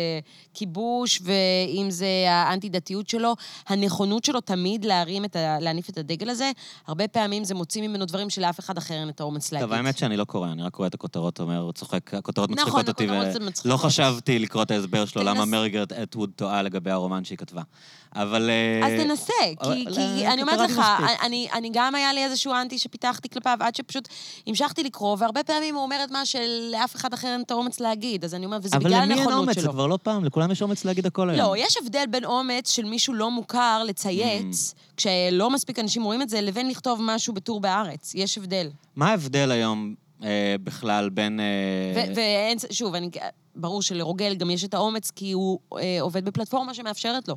כיבוש 0.53 1.21
ואם 1.23 1.91
זה 1.91 2.07
האנטי-דתיות 2.29 3.09
שלו, 3.09 3.35
הנכונות 3.67 4.25
שלו 4.25 4.41
תמיד 4.41 4.85
להרים 4.85 5.25
את 5.25 5.35
ה, 5.35 5.59
להניף 5.59 5.89
את 5.89 5.97
הדגל 5.97 6.29
הזה, 6.29 6.51
הרבה 6.87 7.07
פעמים 7.07 7.43
זה 7.43 7.55
מוציא 7.55 7.81
ממנו 7.81 8.05
דברים 8.05 8.29
שלאף 8.29 8.59
אחד 8.59 8.77
אחר 8.77 8.93
אין 8.93 9.09
את 9.09 9.19
האומץ 9.19 9.51
להגיד. 9.51 9.67
טוב, 9.67 9.73
האמת 9.73 9.97
שאני 9.97 10.17
לא 10.17 10.23
קורא, 10.23 10.51
אני 10.51 10.63
רק 10.63 10.73
קורא 10.73 10.87
את 10.87 10.93
הכותרות, 10.93 11.39
אומר, 11.39 11.71
צוחק, 11.71 12.13
הכותרות 12.13 12.49
נכון, 12.51 12.63
מצחיקות 12.63 12.87
אותי. 12.87 13.07
ולא 13.65 13.77
חשבתי 13.77 14.39
לקרוא 14.39 14.63
את 14.63 14.71
ההסבר 14.71 15.05
שלו, 15.05 15.23
למה 15.23 15.45
מרגרט 15.45 15.91
אטווד 15.91 16.31
טועה 16.35 16.61
לגבי 16.61 16.91
הרומן 16.91 17.23
שהיא 17.23 17.37
כתבה. 17.37 17.61
אבל... 18.15 18.49
אה, 18.49 18.87
אז 18.87 19.05
תנסה, 19.05 19.33
כי, 19.63 20.27
אני 20.27 20.41
אומרת 20.41 20.69
לך. 20.69 20.81
אני, 21.21 21.47
אני 21.53 21.69
גם 21.73 21.95
היה 21.95 22.13
לי 22.13 22.23
איזשהו 22.23 22.53
אנטי 22.53 22.79
שפיתחתי 22.79 23.29
כלפיו, 23.29 23.57
עד 23.59 23.75
שפשוט 23.75 24.07
המשכתי 24.47 24.83
לקרוא, 24.83 25.17
והרבה 25.19 25.43
פעמים 25.43 25.75
הוא 25.75 25.83
אומר 25.83 26.01
את 26.03 26.11
מה 26.11 26.25
שלאף 26.69 26.95
אחד 26.95 27.13
אחר 27.13 27.27
אין 27.27 27.41
את 27.41 27.51
האומץ 27.51 27.79
להגיד, 27.79 28.23
אז 28.23 28.35
אני 28.35 28.45
אומרת, 28.45 28.61
וזה 28.63 28.77
אבל 28.77 28.85
בגלל 28.85 29.01
למי 29.01 29.11
אין 29.13 29.19
הנכונות 29.19 29.39
אומץ? 29.39 29.55
זה 29.55 29.61
שלו. 29.61 29.71
כבר 29.71 29.87
לא 29.87 29.97
פעם, 30.03 30.25
לכולם 30.25 30.51
יש 30.51 30.61
אומץ 30.61 30.85
להגיד 30.85 31.05
הכל 31.05 31.29
היום. 31.29 31.39
לא, 31.39 31.57
יש 31.57 31.77
הבדל 31.77 32.03
בין 32.11 32.25
אומץ 32.25 32.71
של 32.71 32.85
מישהו 32.85 33.13
לא 33.13 33.31
מוכר 33.31 33.83
לצייץ, 33.83 34.73
Mm. 34.73 34.93
כשלא 34.97 35.49
מספיק 35.49 35.79
אנשים 35.79 36.03
רואים 36.03 36.21
את 36.21 36.29
זה, 36.29 36.41
לבין 36.41 36.69
לכתוב 36.69 36.99
משהו 37.03 37.33
בטור 37.33 37.59
בארץ. 37.59 38.11
יש 38.15 38.37
הבדל. 38.37 38.69
מה 38.95 39.09
ההבדל 39.09 39.51
היום 39.51 39.95
אה, 40.23 40.55
בכלל 40.63 41.09
בין... 41.09 41.39
אה, 41.39 42.13
ואין, 42.15 42.57
שוב, 42.71 42.95
אני, 42.95 43.09
ברור 43.55 43.81
שלרוגל 43.81 44.35
גם 44.35 44.49
יש 44.49 44.63
את 44.63 44.73
האומץ, 44.73 45.11
כי 45.11 45.31
הוא 45.31 45.59
אה, 45.77 45.97
עובד 46.01 46.25
בפלטפורמה 46.25 46.73
שמאפשרת 46.73 47.27
לו, 47.27 47.35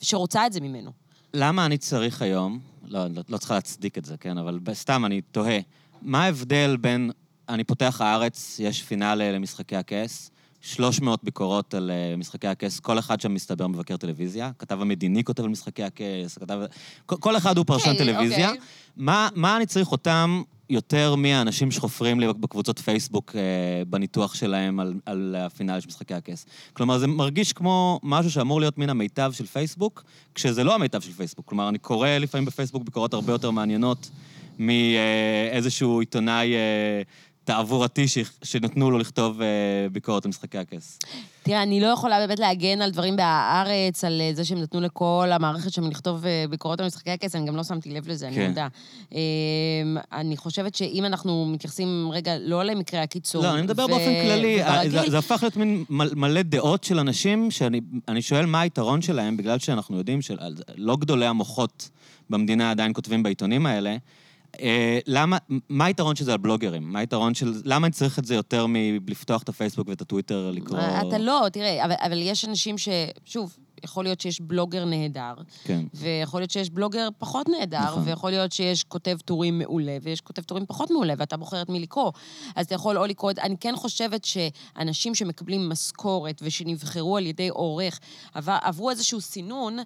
שרוצה 0.00 0.46
את 0.46 0.52
זה 0.52 0.60
ממנו. 0.60 0.90
למה 1.34 1.66
אני 1.66 1.78
צריך 1.78 2.22
היום, 2.22 2.58
לא, 2.88 3.06
לא, 3.06 3.22
לא 3.28 3.38
צריכה 3.38 3.54
להצדיק 3.54 3.98
את 3.98 4.04
זה, 4.04 4.16
כן, 4.16 4.38
אבל 4.38 4.58
סתם 4.72 5.04
אני 5.04 5.20
תוהה, 5.20 5.58
מה 6.02 6.24
ההבדל 6.24 6.76
בין, 6.76 7.10
אני 7.48 7.64
פותח 7.64 8.00
הארץ, 8.00 8.56
יש 8.62 8.82
פינאלה 8.82 9.32
למשחקי 9.32 9.76
הכס, 9.76 10.30
300 10.60 11.24
ביקורות 11.24 11.74
על 11.74 11.90
אה, 11.90 12.16
משחקי 12.16 12.46
הכס, 12.46 12.80
כל 12.80 12.98
אחד 12.98 13.20
שם 13.20 13.34
מסתבר 13.34 13.66
מבקר 13.66 13.96
טלוויזיה, 13.96 14.50
כתב 14.58 14.80
המדיני 14.80 15.24
כותב 15.24 15.42
על 15.42 15.48
משחקי 15.48 15.82
הכס, 15.82 16.38
כתב... 16.40 16.60
כל, 17.06 17.36
אחד 17.36 17.56
הוא 17.56 17.66
פרשן 17.66 17.90
אוקיי, 17.90 18.06
טלוויזיה. 18.06 18.48
אוקיי. 18.48 18.60
מה, 18.96 19.28
מה 19.34 19.56
אני 19.56 19.66
צריך 19.66 19.92
אותם 19.92 20.42
יותר 20.70 21.14
מהאנשים 21.14 21.70
שחופרים 21.70 22.20
לי 22.20 22.26
בקבוצות 22.32 22.78
פייסבוק 22.78 23.32
אה, 23.36 23.84
בניתוח 23.84 24.34
שלהם 24.34 24.80
על, 24.80 24.94
על 25.06 25.36
הפינאלה 25.38 25.80
של 25.80 25.88
משחקי 25.88 26.14
הכס? 26.14 26.46
כלומר, 26.72 26.98
זה 26.98 27.06
מרגיש 27.06 27.52
כמו 27.52 28.00
משהו 28.02 28.30
שאמור 28.30 28.60
להיות 28.60 28.78
מן 28.78 28.90
המיטב 28.90 29.32
של 29.34 29.46
פייסבוק, 29.46 30.04
כשזה 30.34 30.64
לא 30.64 30.74
המיטב 30.74 31.00
של 31.00 31.12
פייסבוק. 31.12 31.46
כלומר, 31.46 31.68
אני 31.68 31.78
קורא 31.78 32.08
לפעמים 32.08 32.44
בפייסבוק 32.44 32.82
ביקורות 32.82 33.14
הרבה 33.14 33.32
יותר 33.32 33.50
מעניינות 33.50 34.10
מאיזשהו 34.58 36.00
עיתונאי 36.00 36.54
אה, 37.50 37.54
תעבורתי 37.54 38.08
ש, 38.08 38.18
שנתנו 38.42 38.90
לו 38.90 38.98
לכתוב 38.98 39.42
אה, 39.42 39.46
ביקורת 39.92 40.24
על 40.24 40.28
משחקי 40.28 40.58
הכס. 40.58 40.98
תראה, 41.42 41.62
אני 41.62 41.80
לא 41.80 41.86
יכולה 41.86 42.18
באמת 42.26 42.38
להגן 42.38 42.82
על 42.82 42.90
דברים 42.90 43.16
בהארץ, 43.16 44.04
על 44.04 44.20
אה, 44.20 44.30
זה 44.34 44.44
שהם 44.44 44.58
נתנו 44.58 44.80
לכל 44.80 45.28
המערכת 45.32 45.72
שם 45.72 45.90
לכתוב 45.90 46.26
אה, 46.26 46.44
ביקורות 46.50 46.80
על 46.80 46.86
משחקי 46.86 47.10
הכס, 47.10 47.34
אני 47.34 47.46
גם 47.46 47.56
לא 47.56 47.64
שמתי 47.64 47.90
לב 47.90 48.08
לזה, 48.08 48.28
אני 48.28 48.36
כן. 48.36 48.48
מודה. 48.48 48.68
אה, 49.14 49.18
אני 50.12 50.36
חושבת 50.36 50.74
שאם 50.74 51.04
אנחנו 51.04 51.46
מתייחסים 51.46 52.08
רגע 52.12 52.32
לא 52.38 52.62
למקרי 52.62 53.00
הקיצון... 53.00 53.44
לא, 53.44 53.54
אני 53.54 53.62
מדבר 53.62 53.84
ו- 53.84 53.88
באופן 53.88 54.22
כללי. 54.22 54.58
וברגיל, 54.62 54.90
זה, 54.90 55.10
זה 55.10 55.18
הפך 55.18 55.38
להיות 55.42 55.56
מין 55.56 55.84
מל- 55.90 56.14
מלא 56.14 56.42
דעות 56.42 56.84
של 56.84 56.98
אנשים, 56.98 57.50
שאני 57.50 57.80
אני 58.08 58.22
שואל 58.22 58.46
מה 58.46 58.60
היתרון 58.60 59.02
שלהם, 59.02 59.36
בגלל 59.36 59.58
שאנחנו 59.58 59.98
יודעים 59.98 60.22
שלא 60.22 60.96
גדולי 60.96 61.26
המוחות 61.26 61.88
במדינה 62.30 62.70
עדיין 62.70 62.92
כותבים 62.92 63.22
בעיתונים 63.22 63.66
האלה. 63.66 63.96
אה, 64.60 64.98
למה, 65.06 65.38
מה 65.68 65.84
היתרון 65.84 66.16
של 66.16 66.24
זה 66.24 66.32
על 66.32 66.38
בלוגרים? 66.38 66.92
מה 66.92 66.98
היתרון 66.98 67.34
של... 67.34 67.62
למה 67.64 67.86
אני 67.86 67.92
צריך 67.92 68.18
את 68.18 68.24
זה 68.24 68.34
יותר 68.34 68.66
מלפתוח 68.68 69.42
את 69.42 69.48
הפייסבוק 69.48 69.88
ואת 69.88 70.00
הטוויטר 70.00 70.50
לקרוא... 70.50 70.78
אתה 71.08 71.18
לא, 71.18 71.46
תראה, 71.52 71.84
אבל, 71.84 71.94
אבל 71.98 72.22
יש 72.22 72.44
אנשים 72.44 72.78
ש... 72.78 72.88
שוב, 73.24 73.56
יכול 73.84 74.04
להיות 74.04 74.20
שיש 74.20 74.40
בלוגר 74.40 74.84
נהדר, 74.84 75.34
כן. 75.64 75.84
ויכול 75.94 76.40
להיות 76.40 76.50
שיש 76.50 76.70
בלוגר 76.70 77.08
פחות 77.18 77.48
נהדר, 77.48 77.84
נכון. 77.84 78.02
ויכול 78.06 78.30
להיות 78.30 78.52
שיש 78.52 78.84
כותב 78.84 79.16
טורים 79.24 79.58
מעולה, 79.58 79.96
ויש 80.02 80.20
כותב 80.20 80.42
טורים 80.42 80.66
פחות 80.66 80.90
מעולה, 80.90 81.14
ואתה 81.18 81.36
בוחר 81.36 81.62
את 81.62 81.68
מי 81.68 81.80
לקרוא. 81.80 82.12
אז 82.56 82.66
אתה 82.66 82.74
יכול 82.74 82.98
או 82.98 83.06
לקרוא 83.06 83.30
את... 83.30 83.38
אני 83.38 83.56
כן 83.60 83.76
חושבת 83.76 84.24
שאנשים 84.24 85.14
שמקבלים 85.14 85.68
משכורת 85.68 86.40
ושנבחרו 86.44 87.16
על 87.16 87.26
ידי 87.26 87.48
עורך, 87.48 88.00
עבר, 88.34 88.58
עברו 88.62 88.90
איזשהו 88.90 89.20
סינון, 89.20 89.78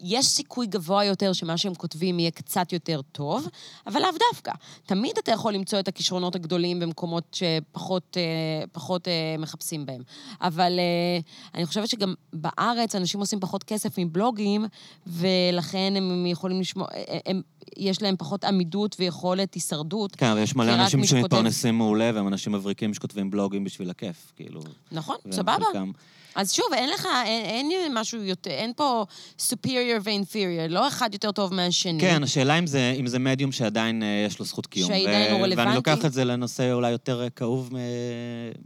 יש 0.00 0.26
סיכוי 0.26 0.66
גבוה 0.66 1.04
יותר 1.04 1.32
שמה 1.32 1.58
שהם 1.58 1.74
כותבים 1.74 2.18
יהיה 2.18 2.30
קצת 2.30 2.72
יותר 2.72 3.00
טוב, 3.12 3.48
אבל 3.86 4.00
לאו 4.00 4.10
דווקא. 4.32 4.52
תמיד 4.86 5.18
אתה 5.18 5.32
יכול 5.32 5.54
למצוא 5.54 5.78
את 5.78 5.88
הכישרונות 5.88 6.34
הגדולים 6.34 6.80
במקומות 6.80 7.24
שפחות 7.34 8.16
אה, 8.16 8.66
פחות, 8.72 9.08
אה, 9.08 9.12
מחפשים 9.38 9.86
בהם. 9.86 10.02
אבל 10.40 10.78
אה, 10.78 11.18
אני 11.54 11.66
חושבת 11.66 11.88
שגם 11.88 12.14
בארץ 12.32 12.94
אנשים 12.94 13.20
עושים 13.20 13.40
פחות 13.40 13.64
כסף 13.64 13.98
מבלוגים, 13.98 14.66
ולכן 15.06 15.92
הם 15.96 16.26
יכולים 16.26 16.60
לשמוע, 16.60 16.86
הם, 17.26 17.42
יש 17.76 18.02
להם 18.02 18.14
פחות 18.18 18.44
עמידות 18.44 18.96
ויכולת 18.98 19.54
הישרדות. 19.54 20.16
כן, 20.16 20.26
אבל 20.26 20.40
יש 20.40 20.56
מלא 20.56 20.74
אנשים 20.74 21.00
מי 21.00 21.06
שכותב- 21.06 21.20
שמתפרנסים 21.22 21.78
מעולה, 21.78 22.10
והם 22.14 22.28
אנשים 22.28 22.52
מבריקים 22.52 22.94
שכותבים 22.94 23.30
בלוגים 23.30 23.64
בשביל 23.64 23.90
הכיף, 23.90 24.32
כאילו. 24.36 24.60
נכון, 24.92 25.16
סבבה. 25.30 25.52
חלקם- 25.72 25.90
אז 26.34 26.52
שוב, 26.52 26.66
אין 26.74 26.90
לך, 26.90 27.08
אין, 27.26 27.70
אין 27.70 27.92
משהו 27.98 28.22
יותר, 28.22 28.50
אין 28.50 28.72
פה 28.76 29.04
superior 29.38 30.00
ו-inferior, 30.02 30.68
לא 30.68 30.88
אחד 30.88 31.10
יותר 31.12 31.32
טוב 31.32 31.54
מהשני. 31.54 32.00
כן, 32.00 32.22
השאלה 32.22 32.58
אם 32.58 32.66
זה, 32.66 32.94
אם 33.00 33.06
זה 33.06 33.18
מדיום 33.18 33.52
שעדיין 33.52 34.02
אה, 34.02 34.24
יש 34.26 34.38
לו 34.38 34.44
זכות 34.44 34.66
קיום. 34.66 34.88
שעדיין 34.88 35.06
הוא 35.32 35.40
ואני 35.40 35.52
רלוונטי. 35.52 35.74
לוקח 35.76 36.04
את 36.04 36.12
זה 36.12 36.24
לנושא 36.24 36.72
אולי 36.72 36.90
יותר 36.90 37.22
אה, 37.22 37.30
כאוב 37.30 37.70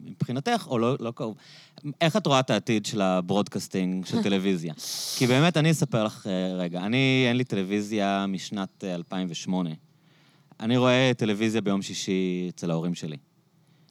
מבחינתך, 0.05 0.67
או 0.71 0.79
לא, 0.79 0.97
לא 1.01 1.13
כאוב. 1.17 1.35
איך 2.01 2.17
את 2.17 2.27
רואה 2.27 2.41
את 2.41 2.51
העתיד 2.51 2.87
של 2.87 3.01
ה 3.01 3.09
broadcasting 3.09 4.07
של 4.07 4.23
טלוויזיה? 4.27 4.75
כי 5.17 5.27
באמת, 5.27 5.57
אני 5.57 5.71
אספר 5.71 6.05
לך 6.05 6.27
אה, 6.27 6.33
רגע. 6.57 6.81
אני, 6.81 7.25
אין 7.29 7.37
לי 7.37 7.45
טלוויזיה 7.45 8.25
משנת 8.29 8.85
אה, 8.91 8.95
2008. 8.95 9.71
אני 10.61 10.77
רואה 10.77 11.13
טלוויזיה 11.17 11.61
ביום 11.61 11.83
שישי 11.83 12.47
אצל 12.49 12.71
ההורים 12.71 12.95
שלי. 12.95 13.17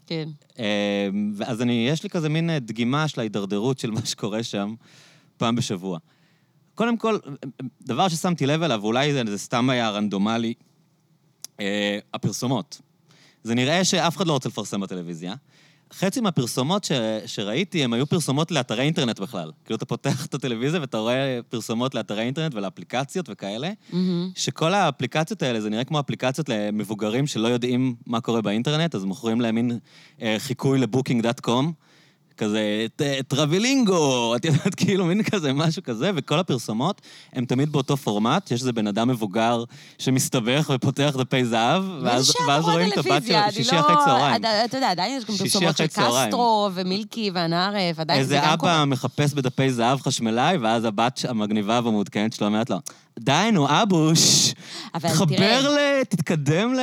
כן. 0.08 0.30
אה, 0.60 1.10
אז 1.45 1.62
אני, 1.62 1.88
יש 1.89 2.04
לי 2.04 2.10
כזה 2.10 2.30
מין 2.30 2.50
אה, 2.50 2.60
דגימה 2.60 3.08
של 3.08 3.20
ההידרדרות 3.20 3.80
של 3.80 3.91
מה 3.97 4.06
שקורה 4.06 4.43
שם 4.43 4.76
פעם 5.38 5.56
בשבוע. 5.56 6.00
קודם 6.76 6.97
כל, 6.97 7.18
דבר 7.82 8.08
ששמתי 8.08 8.45
לב 8.45 8.64
אליו, 8.64 8.80
ואולי 8.82 9.14
זה, 9.14 9.22
זה 9.28 9.38
סתם 9.38 9.70
היה 9.70 9.89
רנדומלי, 9.89 10.54
אה, 11.60 12.00
הפרסומות. 12.14 12.82
זה 13.43 13.56
נראה 13.56 13.86
שאף 13.86 14.18
אחד 14.18 14.28
לא 14.28 14.34
רוצה 14.34 14.50
לפרסם 14.50 14.82
בטלוויזיה. 14.82 15.36
חצי 15.94 16.22
מהפרסומות 16.22 16.84
ש, 16.84 16.92
שראיתי, 17.26 17.84
הם 17.84 17.94
היו 17.94 18.08
פרסומות 18.08 18.52
לאתרי 18.52 18.84
אינטרנט 18.84 19.20
בכלל. 19.20 19.52
כאילו, 19.66 19.78
אתה 19.78 19.86
פותח 19.86 20.26
את 20.26 20.34
הטלוויזיה 20.34 20.82
ואתה 20.82 20.98
רואה 20.98 21.40
פרסומות 21.50 21.96
לאתרי 21.96 22.22
אינטרנט 22.22 22.56
ולאפליקציות 22.56 23.26
וכאלה, 23.30 23.72
מהמם. 23.94 24.30
שכל 24.36 24.74
האפליקציות 24.74 25.44
האלה, 25.44 25.62
זה 25.62 25.70
נראה 25.70 25.84
כמו 25.84 26.00
אפליקציות 26.00 26.50
למבוגרים 26.50 27.28
שלא 27.28 27.48
יודעים 27.48 27.96
מה 28.08 28.22
קורה 28.22 28.42
באינטרנט, 28.42 28.96
אז 28.96 29.04
מוכרים 29.04 29.42
להם 29.42 29.56
מין 29.56 29.80
אה, 30.22 30.36
חיקוי 30.40 30.80
לבוקינג.קום, 30.80 31.74
כזה 32.40 32.62
ט- 32.96 33.02
טרבלינגו, 33.28 34.36
את 34.36 34.46
יודעת, 34.46 34.76
כאילו 34.80 35.06
מין 35.06 35.24
כזה, 35.24 35.54
משהו 35.54 35.84
כזה, 35.84 36.12
וכל 36.16 36.40
הפרסומות 36.40 37.02
הם 37.34 37.46
תמיד 37.46 37.72
באותו 37.72 37.98
פורמט, 37.98 38.52
יש 38.52 38.60
איזה 38.60 38.74
בן 38.74 38.88
אדם 38.88 39.08
מבוגר 39.08 39.64
שמסתבך 39.98 40.72
ופותח 40.76 41.16
דפי 41.20 41.46
זהב, 41.46 41.84
ואז, 42.04 42.34
ואז 42.48 42.64
רואים 42.64 42.90
את 42.94 42.98
הבת 42.98 43.24
שלו, 43.28 43.38
שישי 43.52 43.80
אחרי 43.80 43.96
צהריים. 44.06 44.44
לא- 44.44 44.50
אתה 44.66 44.78
יודע, 44.78 44.90
עדיין 44.92 45.18
יש 45.18 45.26
גם 45.26 45.36
פרסומות 45.36 45.78
של. 45.78 45.88
קסטרו 45.88 46.70
ומילקי 46.74 47.32
והנערף, 47.34 48.00
עדיין 48.00 48.24
זה 48.24 48.36
איזה 48.36 48.46
גם 48.48 48.54
אבא 48.54 48.58
קורה. 48.62 48.86
מחפש 48.86 49.34
בדפי 49.34 49.72
זהב 49.72 50.02
חשמלאי, 50.02 50.58
ואז 50.58 50.86
הבת 50.86 51.20
המגניבה 51.30 51.80
והמעודכנת 51.84 52.34
שלו 52.34 52.48
אומרת 52.48 52.70
לו, 52.70 52.78
די, 53.20 53.49
נו, 53.53 53.67
אבוש, 53.70 54.53
אבל 54.95 55.09
תחבר 55.09 55.36
תראה- 55.36 55.61
ל... 55.61 55.78
תתקדם 56.03 56.74
ל... 56.74 56.80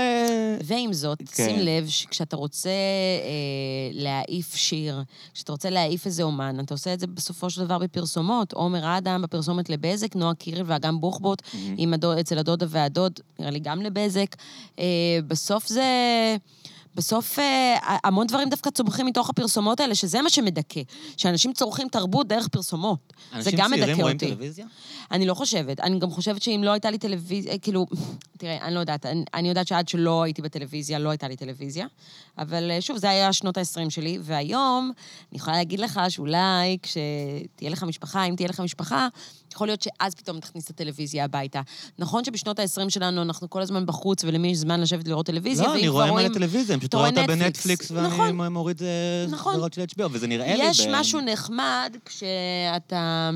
ועם 0.64 0.93
זאת, 0.93 1.18
כן. 1.18 1.45
שים 1.47 1.59
לב 1.59 1.89
שכשאתה 1.89 2.37
רוצה 2.37 2.68
אה, 2.68 2.74
להעיף 3.93 4.55
שיר, 4.55 5.03
כשאתה 5.34 5.53
רוצה 5.53 5.70
להעיף 5.70 6.07
איזה 6.07 6.22
אומן, 6.22 6.57
אתה 6.61 6.74
עושה 6.74 6.93
את 6.95 7.01
זה 7.01 7.07
בסופו 7.07 7.51
של 7.51 7.64
דבר 7.64 7.78
בפרסומות. 7.78 8.53
עומר 8.53 8.99
אדם 8.99 9.22
בפרסומת 9.22 9.70
לבזק, 9.70 10.16
נועה 10.16 10.34
קירל 10.34 10.62
ואגם 10.66 11.01
בוחבוט 11.01 11.43
עם 11.76 11.95
הדוד, 11.95 12.18
אצל 12.18 12.39
הדודה 12.39 12.66
והדוד, 12.68 13.20
נראה 13.39 13.51
לי 13.51 13.59
גם 13.59 13.82
לבזק. 13.82 14.37
אה, 14.78 14.84
בסוף 15.28 15.66
זה... 15.68 15.84
בסוף 16.97 17.38
אה, 17.38 17.76
המון 18.05 18.26
דברים 18.26 18.49
דווקא 18.49 18.70
צומחים 18.70 19.07
מתוך 19.07 19.30
הפרסומות 19.30 19.80
האלה, 19.80 19.94
שזה 19.94 20.22
מה 20.22 20.30
שמדכא. 20.30 20.80
שאנשים 21.16 21.53
צורכים 21.53 21.88
תרבות 21.88 22.28
דרך 22.28 22.49
פרסומות. 22.49 23.12
זה 23.38 23.51
גם 23.57 23.70
מדכא 23.70 23.82
אותי. 23.82 23.82
אנשים 23.82 23.86
צעירים 23.86 24.01
רואים 24.01 24.18
טלוויזיה? 24.18 24.66
אני 25.11 25.26
לא 25.26 25.34
חושבת. 25.34 25.80
אני 25.80 25.99
גם 25.99 26.11
חושבת 26.11 26.42
שאם 26.42 26.61
לא 26.64 26.70
הייתה 26.70 26.90
לי 26.90 26.99
טלוויזיה, 26.99 27.53
אה, 27.53 27.59
כאילו, 27.59 27.86
תראה, 28.38 28.59
אני 28.62 28.74
לא 28.74 28.80
יודעת. 28.80 29.07
אני, 29.07 29.24
אני 29.34 29.49
יודעת 29.49 29.66
שעד 29.66 29.88
שלא 29.88 30.22
הייתי 30.22 30.42
בטלוויזיה, 30.42 30.99
לא 30.99 31.11
הייתה 31.11 31.28
לי 31.28 31.36
טלוויזיה. 31.36 31.86
אבל 32.38 32.70
אה, 32.70 32.80
שוב, 32.80 32.97
זה 32.97 33.11
היה 33.11 33.32
שנות 33.32 33.59
ה-20 33.59 33.90
שלי, 33.90 34.18
והיום 34.22 34.92
אני 35.32 35.36
יכולה 35.36 35.57
להגיד 35.57 35.80
לך 35.80 36.01
שאולי 36.09 36.78
כשתהיה 36.82 37.70
לך 37.70 37.82
משפחה, 37.82 38.24
אם 38.24 38.36
תהיה 38.36 38.49
לך 38.49 38.61
משפחה, 38.61 39.09
יכול 39.53 39.66
להיות 39.66 39.82
שאז 39.82 40.14
פתאום 40.14 40.40
תכניס 40.40 40.64
את 40.64 40.70
הטלוויזיה 40.70 41.24
הביתה. 41.24 41.61
נכון 41.99 42.24
שבשנות 42.24 42.59
ה-20 42.59 42.90
שלנו 42.90 43.22
אנחנו 43.22 43.51
כל 43.51 43.62
הזמן 43.62 43.86
בחוץ, 43.86 44.24
ולמי 44.24 44.49
יש 44.49 44.59
זמן 44.59 44.80
לשבת 44.80 45.09
לראות 45.09 45.26
טלוויזיה, 45.26 45.66
לא, 45.66 45.74
אני 45.74 45.88
רואה 45.88 46.12
מלא 46.12 46.28
טלוויזיה, 46.28 46.74
אני 46.74 46.80
פשוט 46.89 46.95
רואה 46.95 47.09
אותה 47.09 47.26
בנטפליקס, 47.26 47.91
ואני 47.91 48.09
נכון. 48.09 48.53
מוריד 48.53 48.82
אה, 48.82 49.26
נכון. 49.28 49.55
סדרות 49.55 49.72
של 49.72 49.82
HBO, 49.82 50.09
וזה 50.11 50.26
נראה 50.26 50.57
לי... 50.57 50.64
יש 50.64 50.87
משהו 50.91 51.20
נחמד 51.20 51.97
כשאתה... 52.05 53.30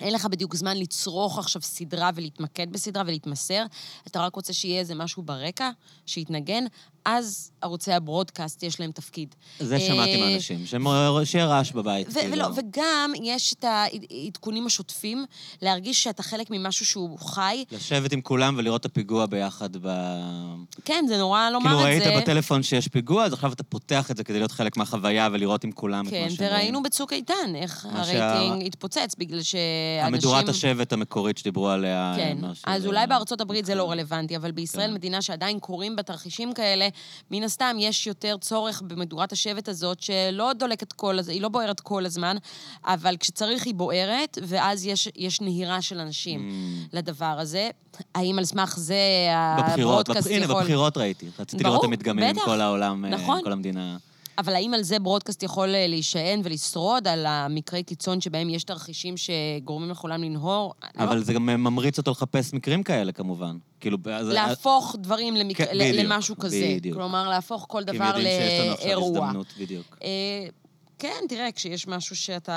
אין 0.00 0.14
לך 0.14 0.26
בדיוק 0.26 0.54
זמן 0.56 0.76
לצרוך 0.76 1.38
עכשיו 1.38 1.62
סדרה 1.62 2.10
ולהתמקד 2.14 2.72
בסדרה 2.72 3.02
ולהתמסר, 3.06 3.64
אתה 4.06 4.20
רק 4.20 4.34
רוצה 4.34 4.52
שיהיה 4.52 4.80
איזה 4.80 4.94
משהו 4.94 5.22
ברקע, 5.22 5.70
שיתנגן, 6.06 6.64
אז 7.04 7.50
ערוצי 7.60 7.92
הברודקאסט 7.92 8.62
יש 8.62 8.80
להם 8.80 8.92
תפקיד. 8.92 9.34
זה 9.60 9.80
שמעתי 9.80 10.14
אה, 10.22 10.30
מאנשים, 10.30 10.66
שהם- 10.66 10.84
שיהיה 11.24 11.46
רעש 11.46 11.72
בבית. 11.72 12.12
כאילו. 12.12 12.32
ולא, 12.32 12.48
וגם 12.56 13.12
יש 13.22 13.52
את 13.52 13.64
העדכונים 13.64 14.66
השוטפים, 14.66 15.24
להרגיש 15.62 16.02
שאתה 16.02 16.22
חלק 16.22 16.46
ממשהו 16.50 16.86
שהוא 16.86 17.18
חי. 17.18 17.64
לשבת 17.72 18.12
עם 18.12 18.20
כולם 18.20 18.54
ולראות 18.58 18.80
את 18.80 18.86
הפיגוע 18.86 19.26
ביחד 19.26 19.76
ב... 19.76 19.88
כן, 20.84 21.04
זה 21.08 21.18
נורא 21.18 21.50
לומר 21.50 21.70
כאילו 21.70 21.96
את 21.96 22.02
זה. 22.02 22.08
ראית 22.10 22.22
בטלפון 22.22 22.62
שיש 22.62 22.88
פיגוע, 22.88 23.24
אז 23.24 23.32
עכשיו 23.32 23.52
אתה 23.52 23.62
פותח 23.62 24.10
את 24.10 24.16
זה 24.16 24.24
כדי 24.24 24.38
להיות 24.38 24.52
חלק 24.52 24.76
מהחוויה 24.76 25.28
ולראות 25.32 25.64
עם 25.64 25.72
כולם 25.72 26.06
את 26.06 26.10
כן, 26.10 26.22
מה 26.24 26.30
שהם 26.30 26.38
רואים. 26.38 26.52
וראינו 26.52 26.82
בצוק 26.82 27.12
איתן 27.12 27.54
איך 27.54 27.86
הרייטינג 27.90 28.66
התפוצץ, 28.66 29.14
בגלל 29.18 29.42
שאנשים... 29.42 29.60
המדורת 30.14 30.48
השבט 30.48 30.92
המקורית 30.92 31.38
שדיברו 31.38 31.68
עליה. 31.68 32.14
כן, 32.16 32.38
אז 32.64 32.86
אולי 32.86 33.06
בארצות 33.06 33.40
הברית 33.40 33.64
זה 33.66 33.74
לא 33.74 33.90
רלוונטי, 33.90 34.36
אבל 34.36 34.50
בישראל, 34.50 34.88
כן. 34.88 34.94
מדינה 34.94 35.22
שעדיין 35.22 35.58
קורים 35.58 35.96
בה 35.96 36.02
תרחישים 36.02 36.52
כאלה, 36.54 36.88
מן 37.30 37.42
הסתם 37.42 37.76
יש 37.80 38.06
יותר 38.06 38.36
צורך 38.40 38.82
במדורת 38.86 39.32
השבט 39.32 39.68
הזאת, 39.68 40.02
שלא 40.02 40.52
דולקת 40.52 40.92
כל 40.92 41.18
הזמן, 41.18 41.32
היא 41.32 41.42
לא 41.42 41.48
בוערת 41.48 41.80
כל 41.80 42.06
הזמן, 42.06 42.36
אבל 42.84 43.16
כשצריך 43.20 43.66
היא 43.66 43.74
בוערת, 43.74 44.38
ואז 44.42 44.86
יש, 44.86 45.08
יש 45.16 45.40
נהירה 45.40 45.82
של 45.82 45.98
אנשים 45.98 46.50
Mm. 46.50 46.88
לדבר 46.96 47.36
הזה. 47.38 47.70
האם 48.14 48.38
על 48.38 48.44
סמך 48.44 48.74
זה 48.78 48.96
בבחירות, 49.58 50.08
הברודקאסט 50.08 50.28
בפ- 50.28 50.34
הנה, 50.34 50.44
יכול... 50.44 50.60
בבחירות 50.62 50.96
ראיתי. 50.96 51.26
רציתי 51.38 51.62
ברור, 51.62 51.74
לראות 51.74 51.84
את 51.84 51.88
המדגמים 51.88 52.24
עם. 52.24 52.44
כל 52.44 52.60
העולם, 52.60 53.04
אה, 53.04 53.10
נכון. 53.10 53.40
כל 53.44 53.52
המדינה. 53.52 53.96
אבל 54.38 54.54
האם 54.54 54.74
על 54.74 54.82
זה 54.82 54.98
ברודקאסט 54.98 55.42
יכול 55.42 55.74
אה, 55.74 55.86
להישען 55.86 56.40
ולשרוד, 56.44 57.08
על 57.08 57.26
המקרי 57.26 57.82
קיצון 57.82 58.20
שבהם 58.20 58.50
יש 58.50 58.64
תרחישים 58.64 59.14
שגורמים 59.16 59.90
לכולם 59.90 60.22
לנהור? 60.22 60.74
לא. 60.98 61.04
אבל 61.04 61.24
זה 61.24 61.32
גם 61.32 61.46
ממריץ 61.46 61.98
אותו 61.98 62.10
לחפש 62.10 62.54
מקרים 62.54 62.82
כאלה, 62.82 63.12
כמובן. 63.12 63.56
כאילו, 63.80 63.98
אז- 64.12 64.28
להפוך 64.28 64.96
דברים 64.98 65.36
למק... 65.36 65.56
כן, 65.56 65.64
בדיוק, 65.74 66.04
למשהו 66.04 66.38
כזה. 66.38 66.74
בדיוק. 66.76 66.96
כלומר, 66.96 67.28
להפוך 67.28 67.66
כל 67.68 67.82
כי 67.84 67.90
הם 67.90 67.96
דבר 67.96 68.06
יודעים 68.06 68.26
שיש 68.26 68.60
לנו 68.60 68.72
עכשיו 68.72 68.86
לאירוע. 68.86 69.18
הזדמנות, 69.26 69.46
בדיוק. 69.60 69.96
כן, 71.04 71.24
תראה, 71.28 71.52
כשיש 71.52 71.88
משהו 71.88 72.16
שאתה 72.16 72.52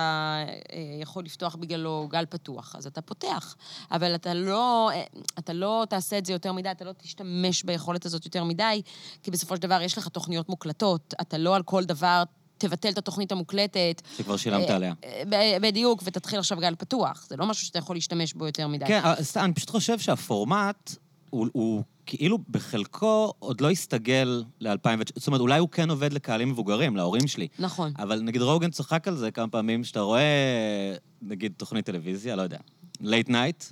אה, 0.73 0.79
יכול 1.01 1.25
לפתוח 1.25 1.55
בגללו 1.55 2.07
גל 2.11 2.25
פתוח, 2.29 2.75
אז 2.77 2.87
אתה 2.87 3.01
פותח. 3.01 3.55
אבל 3.91 4.15
אתה 4.15 4.33
לא, 4.33 4.89
אה, 4.93 5.03
אתה 5.39 5.53
לא 5.53 5.83
תעשה 5.89 6.17
את 6.17 6.25
זה 6.25 6.33
יותר 6.33 6.53
מדי, 6.53 6.71
אתה 6.71 6.85
לא 6.85 6.91
תשתמש 6.97 7.63
ביכולת 7.63 8.05
הזאת 8.05 8.25
יותר 8.25 8.43
מדי, 8.43 8.81
כי 9.23 9.31
בסופו 9.31 9.55
של 9.55 9.61
דבר 9.61 9.81
יש 9.81 9.97
לך 9.97 10.07
תוכניות 10.07 10.49
מוקלטות, 10.49 11.13
אתה 11.21 11.37
לא 11.37 11.55
על 11.55 11.63
כל 11.63 11.83
דבר... 11.83 12.23
תבטל 12.59 12.89
את 12.89 12.97
התוכנית 12.97 13.31
המוקלטת. 13.31 14.01
שכבר 14.17 14.37
שילמת 14.37 14.69
אה, 14.69 14.75
עליה. 14.75 14.93
בדיוק, 15.61 16.01
ותתחיל 16.05 16.39
עכשיו 16.39 16.57
גל 16.57 16.75
פתוח. 16.75 17.25
זה 17.29 17.37
לא 17.37 17.45
משהו 17.45 17.65
שאתה 17.65 17.79
יכול 17.79 17.95
להשתמש 17.95 18.33
בו 18.33 18.45
יותר 18.45 18.67
מדי. 18.67 18.85
כן, 18.85 19.01
אני 19.35 19.53
פשוט 19.53 19.69
חושב 19.69 19.99
שהפורמט 19.99 20.95
הוא, 21.29 21.47
הוא 21.51 21.83
כאילו 22.05 22.37
בחלקו 22.49 23.33
עוד 23.39 23.61
לא 23.61 23.71
הסתגל 23.71 24.43
ל-2019. 24.59 24.75
זאת 25.15 25.27
אומרת, 25.27 25.41
אולי 25.41 25.59
הוא 25.59 25.69
כן 25.69 25.89
עובד 25.89 26.13
לקהלים 26.13 26.49
מבוגרים, 26.49 26.95
להורים 26.95 27.27
שלי. 27.27 27.47
נכון. 27.59 27.93
אבל 27.99 28.19
נגיד 28.21 28.41
רוגן 28.41 28.69
צוחק 28.71 29.07
על 29.07 29.15
זה 29.15 29.31
כמה 29.31 29.47
פעמים, 29.47 29.83
שאתה 29.83 29.99
רואה, 29.99 30.21
נגיד, 31.21 31.53
תוכנית 31.57 31.85
טלוויזיה, 31.85 32.35
לא 32.35 32.41
יודע, 32.41 32.57
לייט 33.01 33.29
נייט, 33.29 33.63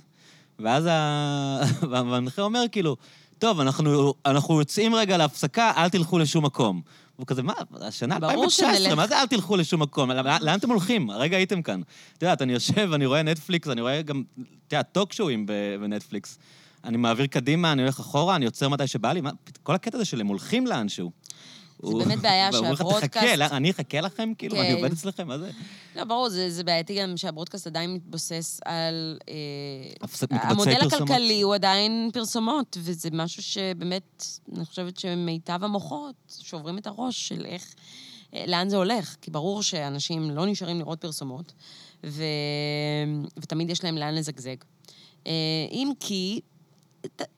ואז 0.58 0.86
ה- 0.90 1.60
והמנחה 1.90 2.42
אומר 2.42 2.62
כאילו, 2.72 2.96
טוב, 3.38 3.60
אנחנו, 3.60 4.14
אנחנו 4.26 4.58
יוצאים 4.60 4.94
רגע 4.94 5.16
להפסקה, 5.16 5.72
אל 5.76 5.88
תלכו 5.88 6.18
לשום 6.18 6.44
מקום. 6.44 6.82
והוא 7.18 7.26
כזה, 7.26 7.42
מה, 7.42 7.52
השנה 7.80 8.18
כבר 8.18 8.32
2019, 8.44 8.74
שנלך. 8.78 8.92
מה 8.92 9.06
זה 9.06 9.20
אל 9.20 9.26
תלכו 9.26 9.56
לשום 9.56 9.82
מקום? 9.82 10.10
לאן 10.40 10.58
אתם 10.58 10.70
הולכים? 10.70 11.10
הרגע 11.10 11.36
הייתם 11.36 11.62
כאן. 11.62 11.80
את 12.18 12.22
יודעת, 12.22 12.42
אני 12.42 12.52
יושב, 12.52 12.90
אני 12.94 13.06
רואה 13.06 13.22
נטפליקס, 13.22 13.68
אני 13.68 13.80
רואה 13.80 14.02
גם, 14.02 14.22
את 14.66 14.72
יודעת, 14.72 14.88
טוק 14.92 15.12
שואים 15.12 15.46
ב- 15.46 15.52
בנטפליקס. 15.80 16.38
אני 16.84 16.96
מעביר 16.96 17.26
קדימה, 17.26 17.72
אני 17.72 17.82
הולך 17.82 18.00
אחורה, 18.00 18.36
אני 18.36 18.44
עוצר 18.44 18.68
מתי 18.68 18.86
שבא 18.86 19.12
לי. 19.12 19.20
מה, 19.20 19.30
כל 19.62 19.74
הקטע 19.74 19.96
הזה 19.96 20.04
של 20.04 20.20
הם 20.20 20.26
הולכים 20.26 20.66
לאנשהו. 20.66 21.10
הוא- 21.76 22.04
באמת 22.04 22.18
בעיה 22.18 22.52
שהברודקאסט- 22.52 23.06
תחכה, 23.06 23.56
אני 23.56 23.70
אחכה 23.70 24.00
לכם? 24.00 24.32
כאילו, 24.38 24.56
אני 24.60 24.68
כן. 24.68 24.74
עובד 24.74 24.92
אצלכם? 24.92 25.28
מה 25.28 25.38
זה? 25.38 25.50
לא, 25.96 26.04
ברור, 26.04 26.28
זה, 26.28 26.50
זה 26.50 26.64
בעייתי 26.64 27.00
גם 27.02 27.16
שהברודקאסט 27.16 27.66
עדיין 27.66 27.94
מתבסס 27.94 28.60
על... 28.64 29.18
אה, 29.28 29.34
הפס- 30.02 30.22
מקבצי 30.22 30.46
המודל 30.46 30.74
פרסומות. 30.80 30.92
הכלכלי 31.10 31.40
הוא 31.42 31.54
עדיין 31.54 32.10
פרסומות, 32.12 32.76
וזה 32.80 33.08
משהו 33.12 33.42
שבאמת, 33.42 34.24
אני 34.56 34.64
חושבת 34.64 34.98
שמיטב 34.98 35.64
המוחות 35.64 36.14
שוברים 36.42 36.78
את 36.78 36.86
הראש 36.86 37.28
של 37.28 37.44
איך, 37.46 37.74
אה, 38.34 38.44
לאן 38.46 38.68
זה 38.68 38.76
הולך. 38.76 39.16
כי 39.22 39.30
ברור 39.30 39.62
שאנשים 39.62 40.30
לא 40.30 40.46
נשארים 40.46 40.78
לראות 40.78 41.00
פרסומות, 41.00 41.52
ו, 42.06 42.24
ותמיד 43.36 43.70
יש 43.70 43.84
להם 43.84 43.96
לאן 43.98 44.14
לזגזג. 44.14 44.56
אה, 45.26 45.32
אם 45.72 45.92
כי... 46.00 46.40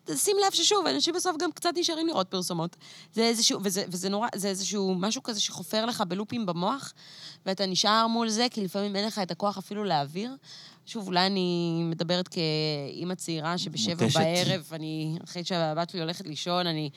תשים 0.04 0.36
לב 0.46 0.52
ששוב, 0.52 0.86
אנשים 0.86 1.14
בסוף 1.14 1.36
גם 1.38 1.52
קצת 1.52 1.70
נשארים 1.76 2.06
לראות 2.06 2.28
פרסומות. 2.28 2.76
זה 3.12 3.22
איזשהו, 3.22 3.60
וזה, 3.64 3.84
וזה 3.88 4.08
נורא, 4.08 4.28
זה 4.34 4.48
איזשהו 4.48 4.94
משהו 4.94 5.22
כזה 5.22 5.40
שחופר 5.40 5.86
לך 5.86 6.02
בלופים 6.08 6.46
במוח, 6.46 6.92
ואתה 7.46 7.66
נשאר 7.66 8.06
מול 8.06 8.28
זה, 8.28 8.46
כי 8.50 8.64
לפעמים 8.64 8.96
אין 8.96 9.06
לך 9.06 9.18
את 9.18 9.30
הכוח 9.30 9.58
אפילו 9.58 9.84
להעביר. 9.84 10.36
שוב, 10.86 11.06
אולי 11.06 11.26
אני 11.26 11.80
מדברת 11.84 12.28
כאימא 12.28 13.14
צעירה 13.14 13.58
שבשבע 13.58 14.04
מותשת. 14.04 14.20
בערב, 14.20 14.68
אני, 14.72 15.18
אחרי 15.24 15.44
שהבת 15.44 15.90
שלי 15.90 16.00
הולכת 16.00 16.26
לישון, 16.26 16.66
אני 16.66 16.90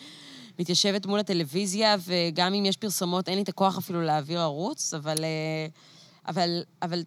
מתיישבת 0.59 1.05
מול 1.05 1.19
הטלוויזיה, 1.19 1.95
וגם 1.99 2.53
אם 2.53 2.65
יש 2.65 2.77
פרסומות, 2.77 3.29
אין 3.29 3.35
לי 3.35 3.43
את 3.43 3.49
הכוח 3.49 3.77
אפילו 3.77 4.01
להעביר 4.01 4.39
ערוץ, 4.39 4.93
אבל... 4.93 5.23
אה, 5.23 5.67
אבל, 6.27 6.63
אבל 6.81 7.03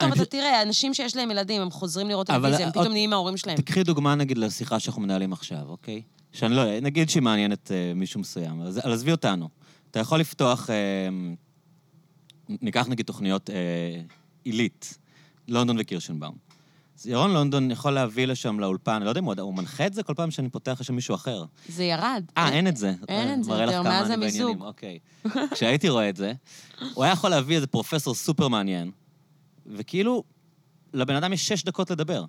טוב, 0.00 0.12
אני 0.12 0.22
אתה 0.22 0.30
תראה, 0.30 0.62
אנשים 0.62 0.94
שיש 0.94 1.16
להם 1.16 1.30
ילדים, 1.30 1.62
הם 1.62 1.70
חוזרים 1.70 2.08
לראות 2.08 2.26
טלוויזיה, 2.26 2.66
הם 2.66 2.72
פתאום 2.72 2.92
נהיים 2.92 3.10
מההורים 3.10 3.36
שלהם. 3.36 3.56
תקחי 3.56 3.82
דוגמה, 3.82 4.14
נגיד, 4.14 4.38
לשיחה 4.38 4.78
שאנחנו 4.78 5.02
מנהלים 5.02 5.32
עכשיו, 5.32 5.62
אוקיי? 5.68 6.02
שאני 6.32 6.54
לא... 6.54 6.80
נגיד 6.80 7.10
שהיא 7.10 7.22
מעניינת 7.22 7.70
אה, 7.72 7.92
מישהו 7.94 8.20
מסוים, 8.20 8.62
אז 8.62 8.78
עזבי 8.78 9.12
אותנו. 9.12 9.48
אתה 9.90 10.00
יכול 10.00 10.20
לפתוח... 10.20 10.70
אה, 10.70 11.08
ניקח 12.62 12.86
נגיד 12.88 13.06
תוכניות 13.06 13.50
אה, 13.50 14.00
עילית, 14.44 14.98
לונדון 15.48 15.76
וקירשנבאום. 15.80 16.34
אז 16.98 17.06
ירון 17.06 17.32
לונדון 17.32 17.70
יכול 17.70 17.92
להביא 17.92 18.26
לשם 18.26 18.60
לאולפן, 18.60 18.92
אני 18.92 19.04
לא 19.04 19.10
יודע 19.10 19.20
אם 19.20 19.24
הוא 19.24 19.54
מנחה 19.54 19.86
את 19.86 19.94
זה 19.94 20.02
כל 20.02 20.14
פעם 20.14 20.30
שאני 20.30 20.48
פותח 20.48 20.76
לשם 20.80 20.94
מישהו 20.94 21.14
אחר. 21.14 21.44
זה 21.68 21.84
ירד. 21.84 22.24
אה, 22.36 22.48
אין 22.52 22.66
את 22.66 22.76
זה. 22.76 22.92
אין 23.08 23.38
את 23.40 23.44
זה 23.44 23.52
יותר, 23.52 23.82
מאז 23.82 24.10
המיזוג. 24.10 24.62
אוקיי. 24.62 24.98
כשהייתי 25.54 25.88
רואה 25.88 26.08
את 26.08 26.16
זה, 26.16 26.32
הוא 26.94 27.04
היה 27.04 27.12
יכול 27.12 27.30
להביא 27.30 27.56
איזה 27.56 27.66
פרופסור 27.66 28.14
סופר 28.14 28.48
מעניין, 28.48 28.90
וכאילו, 29.66 30.24
לבן 30.94 31.14
אדם 31.14 31.32
יש 31.32 31.48
שש 31.48 31.64
דקות 31.64 31.90
לדבר. 31.90 32.24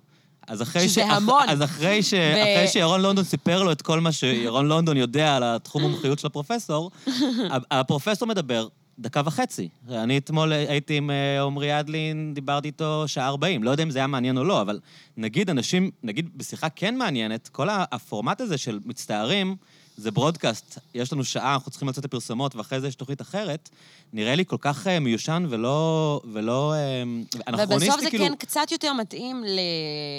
אז 0.46 0.62
אחרי 0.62 0.88
שזה 0.88 1.04
המון. 1.04 1.48
אז 1.48 1.62
אחרי, 1.62 2.02
ש... 2.02 2.14
אחרי 2.14 2.68
שירון 2.68 3.02
לונדון 3.02 3.24
סיפר 3.24 3.62
לו 3.62 3.72
את 3.72 3.82
כל 3.82 4.00
מה 4.00 4.12
שירון 4.12 4.68
לונדון 4.68 4.96
יודע 4.96 5.36
על 5.36 5.42
התחום 5.42 5.84
המומחיות 5.84 6.18
של 6.18 6.26
הפרופסור, 6.26 6.90
הפרופסור 7.70 8.28
מדבר 8.28 8.68
דקה 8.98 9.22
וחצי. 9.24 9.68
אני 9.88 10.18
אתמול 10.18 10.52
הייתי 10.52 10.96
עם 10.96 11.10
אה, 11.10 11.42
עמרי 11.42 11.80
אדלין, 11.80 12.34
דיברתי 12.34 12.68
איתו 12.68 13.04
שעה 13.06 13.28
40. 13.28 13.62
לא 13.62 13.70
יודע 13.70 13.82
אם 13.82 13.90
זה 13.90 13.98
היה 13.98 14.06
מעניין 14.06 14.38
או 14.38 14.44
לא, 14.44 14.60
אבל 14.60 14.80
נגיד 15.16 15.50
אנשים, 15.50 15.90
נגיד 16.02 16.28
בשיחה 16.36 16.68
כן 16.68 16.96
מעניינת, 16.96 17.48
כל 17.48 17.68
הפורמט 17.70 18.40
הזה 18.40 18.58
של 18.58 18.78
מצטערים, 18.84 19.56
זה 19.96 20.10
ברודקאסט, 20.10 20.78
יש 20.94 21.12
לנו 21.12 21.24
שעה, 21.24 21.54
אנחנו 21.54 21.70
צריכים 21.70 21.88
לצאת 21.88 22.04
לפרסומות, 22.04 22.56
ואחרי 22.56 22.80
זה 22.80 22.88
יש 22.88 22.94
תוכנית 22.94 23.20
אחרת, 23.20 23.68
נראה 24.12 24.34
לי 24.34 24.44
כל 24.46 24.56
כך 24.60 24.86
אה, 24.86 25.00
מיושן 25.00 25.46
ולא... 25.50 26.20
ולא 26.32 26.74
אה, 26.74 27.02
אנכרוניסטי, 27.48 27.74
ובסוף 27.74 28.00
זה 28.00 28.10
כאילו... 28.10 28.24
כן 28.24 28.34
קצת 28.34 28.72
יותר 28.72 28.92
מתאים 28.92 29.44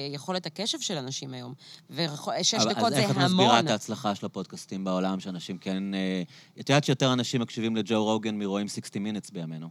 ליכולת 0.10 0.46
הקשב 0.46 0.80
של 0.80 0.98
אנשים 0.98 1.34
היום. 1.34 1.54
ושש 1.90 2.54
אבל- 2.54 2.74
דקות 2.74 2.84
אז 2.84 2.94
זה 2.94 3.00
איך 3.00 3.12
את 3.12 3.18
מסבירה 3.18 3.50
המון. 3.52 3.66
את 3.66 3.72
ההצלחה 3.72 4.16
של 4.16 4.26
הפודקאסטים 4.26 4.84
בעולם, 4.84 5.20
שאנשים 5.20 5.58
כן... 5.58 5.94
אה, 5.94 6.24
את 6.60 6.70
יודעת 6.70 6.84
שיותר 6.84 7.14
אנשים 7.14 7.42
מקשיבים 7.42 7.76
לג'ו 7.76 8.04
רוגן 8.04 8.40
מרואים 8.40 8.68
60 8.68 9.04
מינטס 9.04 9.30
בימינו. 9.30 9.70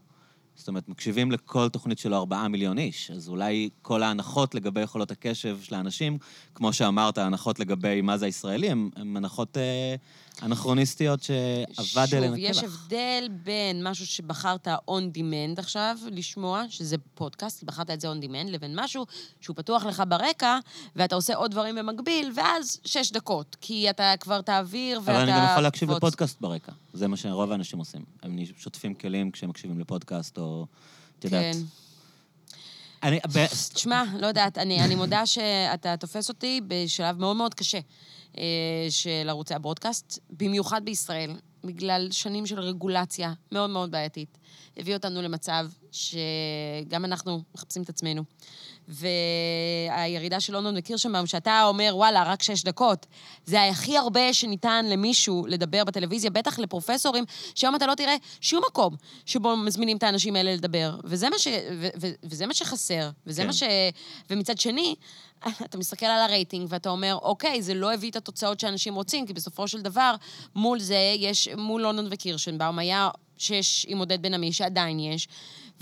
זאת 0.63 0.69
אומרת, 0.69 0.89
מקשיבים 0.89 1.33
לכל 1.33 1.69
תוכנית 1.69 1.99
שלו 1.99 2.17
ארבעה 2.17 2.49
מיליון 2.49 2.79
איש, 2.79 3.11
אז 3.11 3.29
אולי 3.29 3.69
כל 3.83 4.03
ההנחות 4.03 4.55
לגבי 4.55 4.81
יכולות 4.81 5.11
הקשב 5.11 5.59
של 5.63 5.75
האנשים, 5.75 6.19
כמו 6.55 6.73
שאמרת, 6.73 7.19
ההנחות 7.19 7.61
לגבי 7.61 8.01
מה 8.01 8.19
זה 8.19 8.27
הישראלי, 8.27 8.71
הן 8.71 8.91
הנחות 9.17 9.57
אה, 9.57 9.95
אנכרוניסטיות 10.43 11.23
שאבד 11.23 12.07
אליהן 12.15 12.37
שוב, 12.37 12.45
הקלח. 12.45 12.51
יש 12.51 12.63
הבדל 12.63 13.29
בין 13.45 13.89
משהו 13.89 14.07
שבחרת 14.07 14.69
on 14.69 15.17
demand 15.17 15.59
עכשיו 15.59 15.99
לשמוע, 16.11 16.63
שזה 16.69 16.97
פודקאסט, 17.15 17.63
בחרת 17.63 17.91
את 17.91 18.01
זה 18.01 18.13
on 18.13 18.25
demand, 18.25 18.51
לבין 18.51 18.73
משהו 18.81 19.07
שהוא 19.41 19.57
פתוח 19.57 19.85
לך 19.85 20.03
ברקע, 20.09 20.59
ואתה 20.97 21.15
עושה 21.15 21.35
עוד 21.37 21.51
דברים 21.51 21.75
במקביל, 21.75 22.33
ואז 22.37 22.81
שש 22.85 23.13
דקות, 23.13 23.57
כי 23.61 23.91
אתה 23.91 24.15
כבר 24.21 24.41
תעביר 24.41 25.01
ואתה... 25.05 25.23
אבל 25.23 25.31
אני 25.31 25.41
גם 25.41 25.47
יכול 25.51 25.63
להקשיב 25.63 25.89
תקפוץ. 25.89 26.03
לפודקאסט 26.03 26.41
ברקע. 26.41 26.73
זה 26.93 27.09
מה 27.09 27.17
שרוב 27.17 27.53
האנשים 27.53 27.79
עושים. 27.79 28.05
הם 28.23 28.39
שוטפים 28.57 28.95
כלים 28.95 29.31
כשהם 29.31 29.51
מקשיבים 29.51 29.81
לפודקאסט, 29.81 30.39
או... 30.39 30.67
את 31.19 31.25
יודעת. 31.25 31.55
כן. 31.55 31.61
אני... 33.03 33.21
תשמע, 33.75 34.05
לא 34.19 34.27
יודעת, 34.27 34.59
אני, 34.59 34.85
אני 34.85 34.95
מודה 34.95 35.27
שאתה 35.27 35.97
תופס 35.97 36.29
אותי 36.29 36.61
בשלב 36.67 37.19
מאוד 37.19 37.37
מאוד 37.37 37.55
קשה 37.55 37.79
אה, 38.39 38.43
של 38.91 39.27
ערוצי 39.29 39.55
הברודקאסט, 39.55 40.19
במיוחד 40.31 40.85
בישראל, 40.85 41.37
בגלל 41.65 42.09
שנים 42.11 42.47
של 42.47 42.61
רגולציה 42.61 43.33
מאוד 43.53 43.71
מאוד 43.71 43.91
בעייתית. 43.91 44.39
הביא 44.77 44.95
אותנו 44.95 45.23
למצב 45.23 45.67
שגם 45.93 47.05
אנחנו 47.05 47.43
מחפשים 47.55 47.83
את 47.83 47.89
עצמנו. 47.89 48.23
והירידה 48.89 50.41
של 50.41 50.53
לונדון 50.53 50.75
וקירשנבאום, 50.79 51.27
שאתה 51.27 51.65
אומר, 51.65 51.93
וואלה, 51.95 52.23
רק 52.23 52.43
שש 52.43 52.65
דקות, 52.65 53.07
זה 53.45 53.69
הכי 53.69 53.97
הרבה 53.97 54.33
שניתן 54.33 54.87
למישהו 54.89 55.47
לדבר 55.49 55.85
בטלוויזיה, 55.85 56.31
בטח 56.31 56.59
לפרופסורים, 56.59 57.25
שהיום 57.55 57.75
אתה 57.75 57.87
לא 57.87 57.95
תראה 57.95 58.17
שום 58.41 58.63
מקום 58.69 58.97
שבו 59.27 59.57
מזמינים 59.57 59.97
את 59.97 60.03
האנשים 60.03 60.37
האלה 60.37 60.55
לדבר. 60.55 60.97
וזה 61.05 61.31
מה, 61.31 61.39
ש... 61.39 61.47
ו... 61.73 61.89
ו... 62.01 62.07
וזה 62.25 62.47
מה 62.47 62.55
שחסר, 62.55 63.11
וזה 63.27 63.43
כן. 63.43 63.47
מה 63.47 63.53
ש... 63.53 63.63
ומצד 64.31 64.59
שני, 64.59 64.95
אתה 65.65 65.79
מסתכל 65.79 66.07
על 66.07 66.21
הרייטינג 66.21 66.67
ואתה 66.71 66.91
אומר, 66.91 67.19
אוקיי, 67.23 67.63
זה 67.63 67.75
לא 67.75 67.93
הביא 67.93 68.11
את 68.11 68.17
התוצאות 68.17 68.61
שאנשים 68.61 68.95
רוצים, 68.95 69.27
כי 69.27 69.33
בסופו 69.33 69.69
של 69.69 69.83
דבר, 69.83 70.15
מול 70.55 70.81
זה 70.81 71.15
יש, 71.19 71.49
מול 71.57 71.83
לונדון 71.83 72.09
וקירשנבאום, 72.11 72.79
היה 72.79 73.11
שש 73.39 73.87
עם 73.89 73.99
עודד 73.99 74.23
בן 74.23 74.35
עמי, 74.35 74.53
שעדיין 74.53 74.99
יש, 75.01 75.29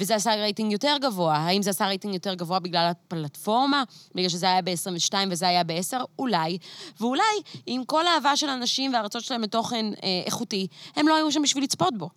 וזה 0.00 0.14
עשה 0.14 0.34
רייטינג 0.34 0.72
יותר 0.72 0.96
גבוה. 1.00 1.36
האם 1.36 1.62
זה 1.62 1.70
עשה 1.70 1.86
רייטינג 1.86 2.14
יותר 2.14 2.34
גבוה 2.34 2.58
בגלל 2.58 2.90
הפלטפורמה? 2.90 3.82
בגלל 4.14 4.28
שזה 4.28 4.46
היה 4.46 4.62
ב-22 4.62 5.14
וזה 5.30 5.48
היה 5.48 5.64
ב-10? 5.64 5.96
אולי. 6.18 6.58
ואולי, 7.00 7.22
עם 7.66 7.84
כל 7.84 8.06
האהבה 8.06 8.36
של 8.36 8.48
אנשים 8.48 8.92
והרצון 8.94 9.24
שלהם 9.24 9.42
לתוכן 9.42 9.86
אה, 10.02 10.22
איכותי, 10.26 10.66
הם 10.96 11.08
לא 11.08 11.16
היו 11.16 11.32
שם 11.32 11.42
בשביל 11.42 11.64
לצפות 11.64 11.98
בו. 11.98 12.08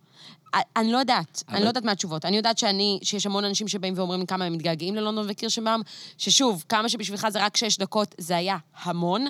אני 0.76 0.92
לא 0.92 0.98
יודעת, 0.98 1.42
אבל- 1.48 1.56
אני 1.56 1.64
לא 1.64 1.68
יודעת 1.68 1.84
מה 1.84 1.92
התשובות. 1.92 2.24
אני 2.24 2.36
יודעת 2.36 2.58
שאני, 2.58 2.98
שיש 3.02 3.26
המון 3.26 3.44
אנשים 3.44 3.68
שבאים 3.68 3.94
ואומרים 3.96 4.20
לי 4.20 4.26
כמה 4.26 4.44
הם 4.44 4.52
מתגעגעים 4.52 4.94
ללונדון 4.94 5.26
וקירשנבאום, 5.28 5.82
ששוב, 6.18 6.64
כמה 6.68 6.88
שבשבילך 6.88 7.28
זה 7.28 7.44
רק 7.44 7.56
שש 7.56 7.78
דקות, 7.78 8.14
זה 8.18 8.36
היה 8.36 8.56
המון. 8.82 9.26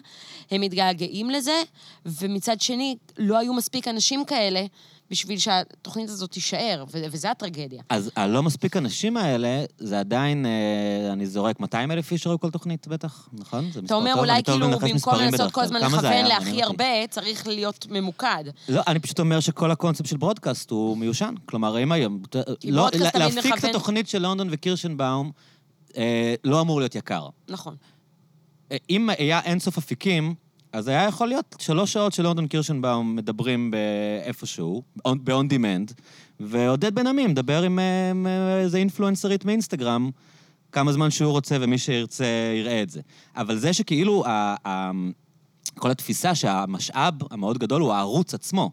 הם 0.50 0.60
מתגעגעים 0.60 1.30
לזה, 1.30 1.62
ומצד 2.06 2.60
שני, 2.60 2.96
לא 3.18 3.38
היו 3.38 3.54
מספיק 3.54 3.88
אנשים 3.88 4.24
כאלה 4.24 4.64
בשביל 5.10 5.38
שהתוכנית 5.38 6.08
הזאת 6.08 6.30
תישאר, 6.30 6.84
ו- 6.92 7.02
וזה 7.10 7.30
הטרגדיה. 7.30 7.82
אז 7.88 8.10
הלא 8.16 8.42
מספיק 8.42 8.76
אנשים 8.76 9.16
האלה, 9.16 9.64
זה 9.78 10.00
עדיין, 10.00 10.46
אה, 10.46 11.12
אני 11.12 11.26
זורק 11.26 11.60
200 11.60 11.90
אלף 11.90 12.12
איש 12.12 12.22
שראו 12.22 12.40
כל 12.40 12.50
תוכנית, 12.50 12.88
בטח, 12.88 13.28
נכון? 13.32 13.64
זה 13.64 13.70
אתה 13.70 13.80
מספר 13.82 13.94
אומר, 13.94 14.10
טוב, 14.10 14.18
אולי 14.20 14.32
אני 14.32 14.42
טוב 14.42 14.54
כאילו, 14.62 14.78
במקום 14.78 15.14
לנסות 15.20 15.52
כל. 15.52 15.60
הזמן 15.60 15.80
לכוון? 15.80 16.24
להכי. 16.24 16.62
הרבה, 16.62 16.84
צריך 17.10 17.46
להיות 17.46 17.86
ממוקד. 17.90 18.44
לא, 18.68 18.82
אני 18.86 18.98
פשוט 18.98 19.20
אומר 19.20 19.40
שכל 19.40 19.70
הקונספט 19.70 20.06
של 20.06 20.16
ברודקאסט 20.16 20.70
הוא 20.70 20.96
מיושן. 20.96 21.34
כלומר, 21.46 21.82
אם 21.82 21.92
היום... 21.92 22.22
לא, 22.64 22.88
להפיק 23.14 23.36
את 23.46 23.46
מכוון- 23.46 23.70
התוכנית 23.70 24.08
של 24.08 24.18
לונדון 24.22 24.48
וקירשנבאום 24.50 25.30
אה, 25.96 26.34
לא 26.44 26.60
אמור 26.60 26.80
להיות 26.80 26.94
יקר. 26.94 27.26
נכון. 27.48 27.76
אה, 28.72 28.76
אם 28.90 29.10
היה 29.18 29.40
אינסוף 29.40 29.78
אפיקים, 29.78 30.34
אז 30.74 30.88
היה 30.88 31.04
יכול 31.04 31.28
להיות 31.28 31.56
שלוש 31.58 31.92
שעות 31.92 32.12
של 32.12 32.22
לונדון 32.22 32.46
קירשנבאום 32.46 33.16
מדברים 33.16 33.70
באיפשהו, 33.70 34.82
ב-on 34.96 35.52
demand, 35.52 35.92
ועודד 36.40 36.94
בן 36.94 37.06
עמי 37.06 37.26
מדבר 37.26 37.62
עם 37.62 37.78
איזה 38.62 38.78
אינפלואנסרית 38.78 39.44
מאינסטגרם, 39.44 40.10
כמה 40.72 40.92
זמן 40.92 41.10
שהוא 41.10 41.32
רוצה, 41.32 41.56
ומי 41.60 41.78
שירצה 41.78 42.24
יראה 42.56 42.82
את 42.82 42.90
זה. 42.90 43.00
אבל 43.36 43.58
זה 43.58 43.72
שכאילו, 43.72 44.26
ה- 44.26 44.54
ה- 44.68 44.90
כל 45.74 45.90
התפיסה 45.90 46.34
שהמשאב 46.34 47.14
המאוד 47.30 47.58
גדול 47.58 47.82
הוא 47.82 47.92
הערוץ 47.92 48.34
עצמו, 48.34 48.70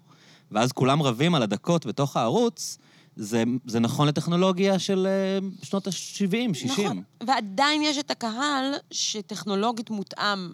ואז 0.52 0.72
כולם 0.72 1.02
רבים 1.02 1.36
על 1.36 1.44
הדקות 1.44 1.86
בתוך 1.86 2.18
הערוץ, 2.18 2.78
זה, 3.16 3.44
זה 3.66 3.80
נכון 3.80 4.08
לטכנולוגיה 4.08 4.80
של 4.80 5.08
אה, 5.08 5.48
שנות 5.64 5.88
ה-70, 5.88 6.54
60. 6.54 6.86
נכון. 6.86 7.04
ועדיין 7.28 7.82
יש 7.82 7.98
את 7.98 8.12
הקהל 8.12 8.74
שטכנולוגית 8.92 9.90
מותאם 9.90 10.52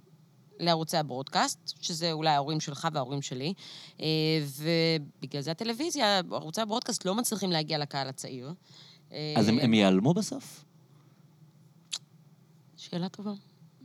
לערוצי 0.59 0.97
הברודקאסט, 0.97 1.73
שזה 1.81 2.11
אולי 2.11 2.29
ההורים 2.29 2.59
שלך 2.59 2.87
וההורים 2.93 3.21
שלי, 3.21 3.53
אה, 4.01 4.07
ובגלל 4.57 5.41
זה 5.41 5.51
הטלוויזיה, 5.51 6.21
ערוצי 6.31 6.61
הברודקאסט 6.61 7.05
לא 7.05 7.15
מצליחים 7.15 7.51
להגיע 7.51 7.77
לקהל 7.77 8.07
הצעיר. 8.07 8.53
אה, 9.11 9.33
אז 9.37 9.47
הם, 9.47 9.59
הם 9.59 9.73
ייעלמו 9.73 10.13
בסוף? 10.13 10.63
שאלה 12.77 13.09
טובה. 13.09 13.31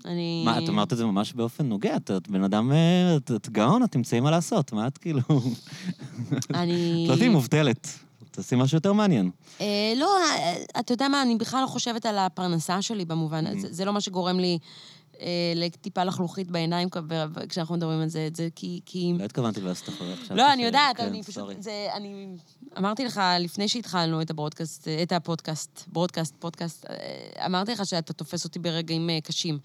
אני... 0.05 0.43
מה, 0.45 0.59
את 0.59 0.69
אמרת 0.69 0.93
את 0.93 0.99
זה 0.99 1.05
ממש 1.05 1.33
באופן 1.33 1.67
נוגע, 1.67 1.97
את, 1.97 2.11
את 2.11 2.29
בן 2.29 2.45
אדם, 2.45 2.73
אה, 2.73 3.17
את, 3.17 3.31
את 3.31 3.49
גאון, 3.49 3.85
את 3.85 3.93
תמצאי 3.93 4.21
מה 4.21 4.31
לעשות, 4.31 4.73
מה 4.73 4.87
את 4.87 4.99
כאילו... 4.99 5.21
אני... 6.55 7.05
את 7.05 7.11
לא 7.11 7.17
תהיי 7.17 7.29
מובטלת, 7.29 7.89
תעשי 8.31 8.57
משהו 8.57 8.77
יותר 8.77 8.93
מעניין. 8.93 9.31
אה, 9.61 9.93
לא, 9.97 10.17
אה, 10.19 10.55
אתה 10.81 10.93
יודע 10.93 11.09
מה, 11.09 11.23
אני 11.23 11.37
בכלל 11.37 11.63
לא 11.63 11.67
חושבת 11.67 12.07
על 12.07 12.19
הפרנסה 12.19 12.83
שלי 12.83 13.05
במובן, 13.05 13.47
Mm-hmm. 13.47 13.61
זה, 13.61 13.73
זה 13.73 13.85
לא 13.85 13.93
מה 13.93 14.01
שגורם 14.01 14.39
לי 14.39 14.59
אה, 14.59 14.67
לטיפה 15.55 16.05
לחלוכית 16.05 16.51
בעיניים 16.51 16.89
כשאנחנו 17.49 17.75
מדברים 17.75 18.01
על 18.01 18.09
זה, 18.09 18.27
את 18.27 18.37
זה 18.37 18.49
כי... 18.55 18.81
כי... 18.87 19.13
לא 19.19 19.25
התכוונתי 19.25 19.61
לעשות 19.61 19.89
אחרי 19.89 20.13
עכשיו. 20.13 20.37
לא, 20.37 20.53
אני 20.53 20.65
יודעת, 20.65 20.97
כן, 20.97 21.07
אני 21.07 21.23
פשוט... 21.23 21.45
זה, 21.59 21.89
אני 21.95 22.27
אמרתי 22.79 23.05
לך 23.05 23.21
לפני 23.41 23.69
שהתחלנו 23.69 24.23
את 24.23 24.31
הברודקאסט, 24.31 24.89
את 25.03 25.13
הפודקאסט, 25.13 25.85
ברודקאסט, 25.93 26.35
פודקאסט, 26.39 26.87
אה, 26.91 27.47
אמרתי 27.47 27.73
לך 27.73 27.87
שאתה 27.87 28.13
תופס 28.13 28.45
אותי 28.45 28.59
ברגעים 28.59 29.11
אה, 29.11 29.19
קשים. 29.21 29.59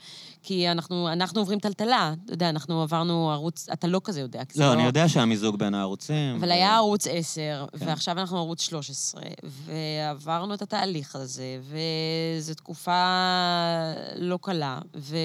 כי 0.43 0.72
אנחנו, 0.72 1.12
אנחנו 1.12 1.41
עוברים 1.41 1.60
טלטלה, 1.60 2.14
אתה 2.26 2.34
יודע, 2.34 2.50
אנחנו 2.50 2.82
עברנו 2.82 3.32
ערוץ, 3.32 3.70
אתה 3.74 3.88
לא 3.88 4.02
כזה 4.04 4.22
יודע. 4.22 4.41
זה 4.52 4.64
לא, 4.64 4.74
אני 4.74 4.84
יודע 4.84 5.10
שהיה 5.10 5.26
מיזוג 5.26 5.60
בין 5.60 5.74
הערוצים. 5.74 6.36
אבל 6.36 6.48
ו- 6.48 6.52
היה 6.52 6.76
ערוץ 6.76 7.08
10, 7.08 7.66
כן. 7.80 7.88
ועכשיו 7.88 8.20
אנחנו 8.20 8.38
ערוץ 8.38 8.62
13, 8.62 9.22
ועברנו 9.43 10.54
את 10.54 10.62
התהליך 10.62 11.16
הזה, 11.16 11.60
וזו 11.62 12.54
תקופה 12.54 13.14
לא 14.16 14.39
קלה, 14.41 14.80
ו... 14.95 15.18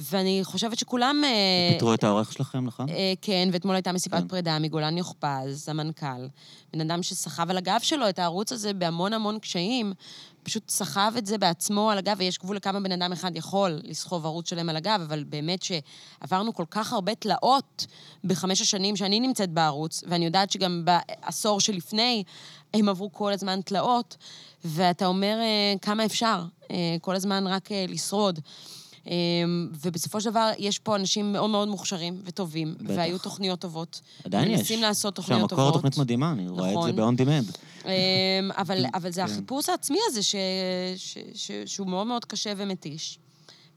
ואני 0.00 0.40
חושבת 0.42 0.78
שכולם... 0.78 1.22
אה, 1.24 1.72
פיטרו 1.72 1.94
את 1.94 2.04
העורך 2.04 2.32
שלכם, 2.32 2.66
נכון? 2.66 2.88
אה, 2.88 3.12
כן, 3.22 3.48
ואתמול 3.52 3.74
הייתה 3.74 3.92
מסיבת 3.92 4.20
כן. 4.20 4.28
פרידה 4.28 4.58
מגולן 4.58 4.98
יוכפז, 4.98 5.68
המנכ"ל. 5.68 6.26
בן 6.72 6.80
אדם 6.80 7.02
שסחב 7.02 7.50
על 7.50 7.56
הגב 7.56 7.80
שלו 7.82 8.08
את 8.08 8.18
הערוץ 8.18 8.52
הזה 8.52 8.72
בהמון 8.72 9.12
המון 9.12 9.38
קשיים, 9.38 9.92
פשוט 10.42 10.70
סחב 10.70 11.12
את 11.18 11.26
זה 11.26 11.38
בעצמו 11.38 11.90
על 11.90 11.98
הגב, 11.98 12.16
ויש 12.18 12.38
גבול 12.38 12.56
לכמה 12.56 12.80
בן 12.80 12.92
אדם 12.92 13.12
אחד 13.12 13.36
יכול 13.36 13.80
לסחוב 13.84 14.26
ערוץ 14.26 14.50
שלם 14.50 14.68
על 14.68 14.76
הגב, 14.76 15.00
אבל 15.06 15.24
באמת 15.24 15.62
שעברנו 15.62 16.54
כל 16.54 16.64
כך 16.70 16.92
הרבה 16.92 17.14
תלאות 17.14 17.86
בחמש 18.24 18.60
השנים 18.60 18.96
שאני 18.96 19.20
נמצאת 19.20 19.50
בערוץ, 19.50 20.04
ואני 20.08 20.24
יודעת 20.24 20.50
שגם 20.50 20.84
בעשור 20.84 21.60
שלפני 21.60 22.24
הם 22.74 22.88
עברו 22.88 23.12
כל 23.12 23.32
הזמן 23.32 23.60
תלאות, 23.60 24.16
ואתה 24.64 25.06
אומר 25.06 25.38
אה, 25.40 25.74
כמה 25.82 26.04
אפשר, 26.04 26.44
כל 27.00 27.16
הזמן 27.16 27.46
רק 27.46 27.68
לשרוד. 27.88 28.40
אמ, 29.06 29.68
ובסופו 29.84 30.20
של 30.20 30.30
דבר, 30.30 30.50
יש 30.58 30.78
פה 30.78 30.96
אנשים 30.96 31.32
מאוד 31.32 31.50
מאוד 31.50 31.68
מוכשרים 31.68 32.20
וטובים, 32.24 32.74
בטח. 32.80 32.92
והיו 32.96 33.18
תוכניות 33.18 33.60
טובות. 33.60 34.00
עדיין 34.24 34.50
יש. 34.50 34.58
מנסים 34.58 34.82
לעשות 34.82 35.14
תוכניות 35.14 35.40
שהמקור 35.40 35.58
טובות. 35.58 35.74
תוכנית 35.74 35.98
מדהימה, 35.98 36.32
אני 36.32 36.48
רואה 36.48 36.68
את 36.70 36.74
נכון. 36.76 36.86
זה 36.86 36.92
ב-on 36.92 37.20
demand. 37.20 37.58
אמ, 37.84 37.90
אבל, 38.52 38.84
אבל 38.94 39.12
זה 39.12 39.20
כן. 39.26 39.32
החיפוש 39.32 39.68
העצמי 39.68 39.98
הזה, 40.08 40.22
ש, 40.22 40.34
ש, 40.96 41.18
ש, 41.34 41.50
שהוא 41.66 41.86
מאוד 41.86 42.06
מאוד 42.06 42.24
קשה 42.24 42.52
ומתיש. 42.56 43.18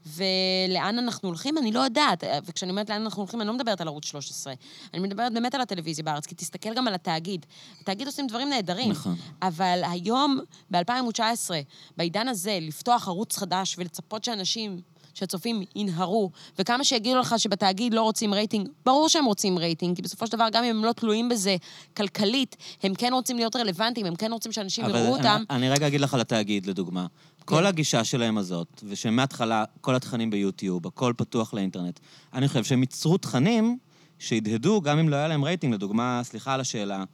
ולאן 0.06 0.98
אנחנו 0.98 1.28
הולכים, 1.28 1.58
אני 1.58 1.72
לא 1.72 1.80
יודעת. 1.80 2.24
וכשאני 2.44 2.70
אומרת 2.70 2.90
לאן 2.90 3.02
אנחנו 3.02 3.22
הולכים, 3.22 3.40
אני 3.40 3.48
לא 3.48 3.54
מדברת 3.54 3.80
על 3.80 3.88
ערוץ 3.88 4.06
13. 4.06 4.54
אני 4.94 5.02
מדברת 5.02 5.32
באמת 5.32 5.54
על 5.54 5.60
הטלוויזיה 5.60 6.04
בארץ, 6.04 6.26
כי 6.26 6.34
תסתכל 6.34 6.74
גם 6.74 6.88
על 6.88 6.94
התאגיד. 6.94 7.46
התאגיד 7.80 8.06
עושים 8.06 8.26
דברים 8.26 8.48
נהדרים. 8.48 8.90
נכון. 8.90 9.16
אבל 9.42 9.82
היום, 9.90 10.40
ב-2019, 10.70 11.50
בעידן 11.96 12.28
הזה, 12.28 12.58
לפתוח 12.62 13.08
ערוץ 13.08 13.36
חדש 13.36 13.74
ולצפות 13.78 14.24
שאנשים... 14.24 14.80
שהצופים 15.14 15.62
ינהרו, 15.76 16.30
וכמה 16.58 16.84
שיגידו 16.84 17.18
לך 17.18 17.34
שבתאגיד 17.38 17.94
לא 17.94 18.02
רוצים 18.02 18.34
רייטינג, 18.34 18.68
ברור 18.86 19.08
שהם 19.08 19.24
רוצים 19.24 19.58
רייטינג, 19.58 19.96
כי 19.96 20.02
בסופו 20.02 20.26
של 20.26 20.32
דבר, 20.32 20.48
גם 20.52 20.64
אם 20.64 20.76
הם 20.76 20.84
לא 20.84 20.92
תלויים 20.92 21.28
בזה 21.28 21.56
כלכלית, 21.96 22.56
הם 22.82 22.94
כן 22.94 23.12
רוצים 23.12 23.36
להיות 23.36 23.56
רלוונטיים, 23.56 24.06
הם 24.06 24.16
כן 24.16 24.32
רוצים 24.32 24.52
שאנשים 24.52 24.84
יראו 24.84 25.16
אותם. 25.16 25.44
אני, 25.50 25.56
אני 25.56 25.70
רגע 25.70 25.86
אגיד 25.86 26.00
לך 26.00 26.14
על 26.14 26.20
התאגיד, 26.20 26.66
לדוגמה. 26.66 27.06
כל 27.44 27.66
הגישה 27.66 28.04
שלהם 28.04 28.38
הזאת, 28.38 28.82
ושמההתחלה 28.88 29.64
כל 29.80 29.94
התכנים 29.94 30.30
ביוטיוב, 30.30 30.86
הכל 30.86 31.12
פתוח 31.16 31.54
לאינטרנט, 31.54 32.00
אני 32.32 32.48
חושב 32.48 32.64
שהם 32.64 32.80
ייצרו 32.80 33.18
תכנים 33.18 33.78
שהדהדו 34.18 34.80
גם 34.80 34.98
אם 34.98 35.08
לא 35.08 35.16
היה 35.16 35.28
להם 35.28 35.44
רייטינג. 35.44 35.74
לדוגמה, 35.74 36.20
סליחה 36.24 36.54
על 36.54 36.60
השאלה, 36.60 37.04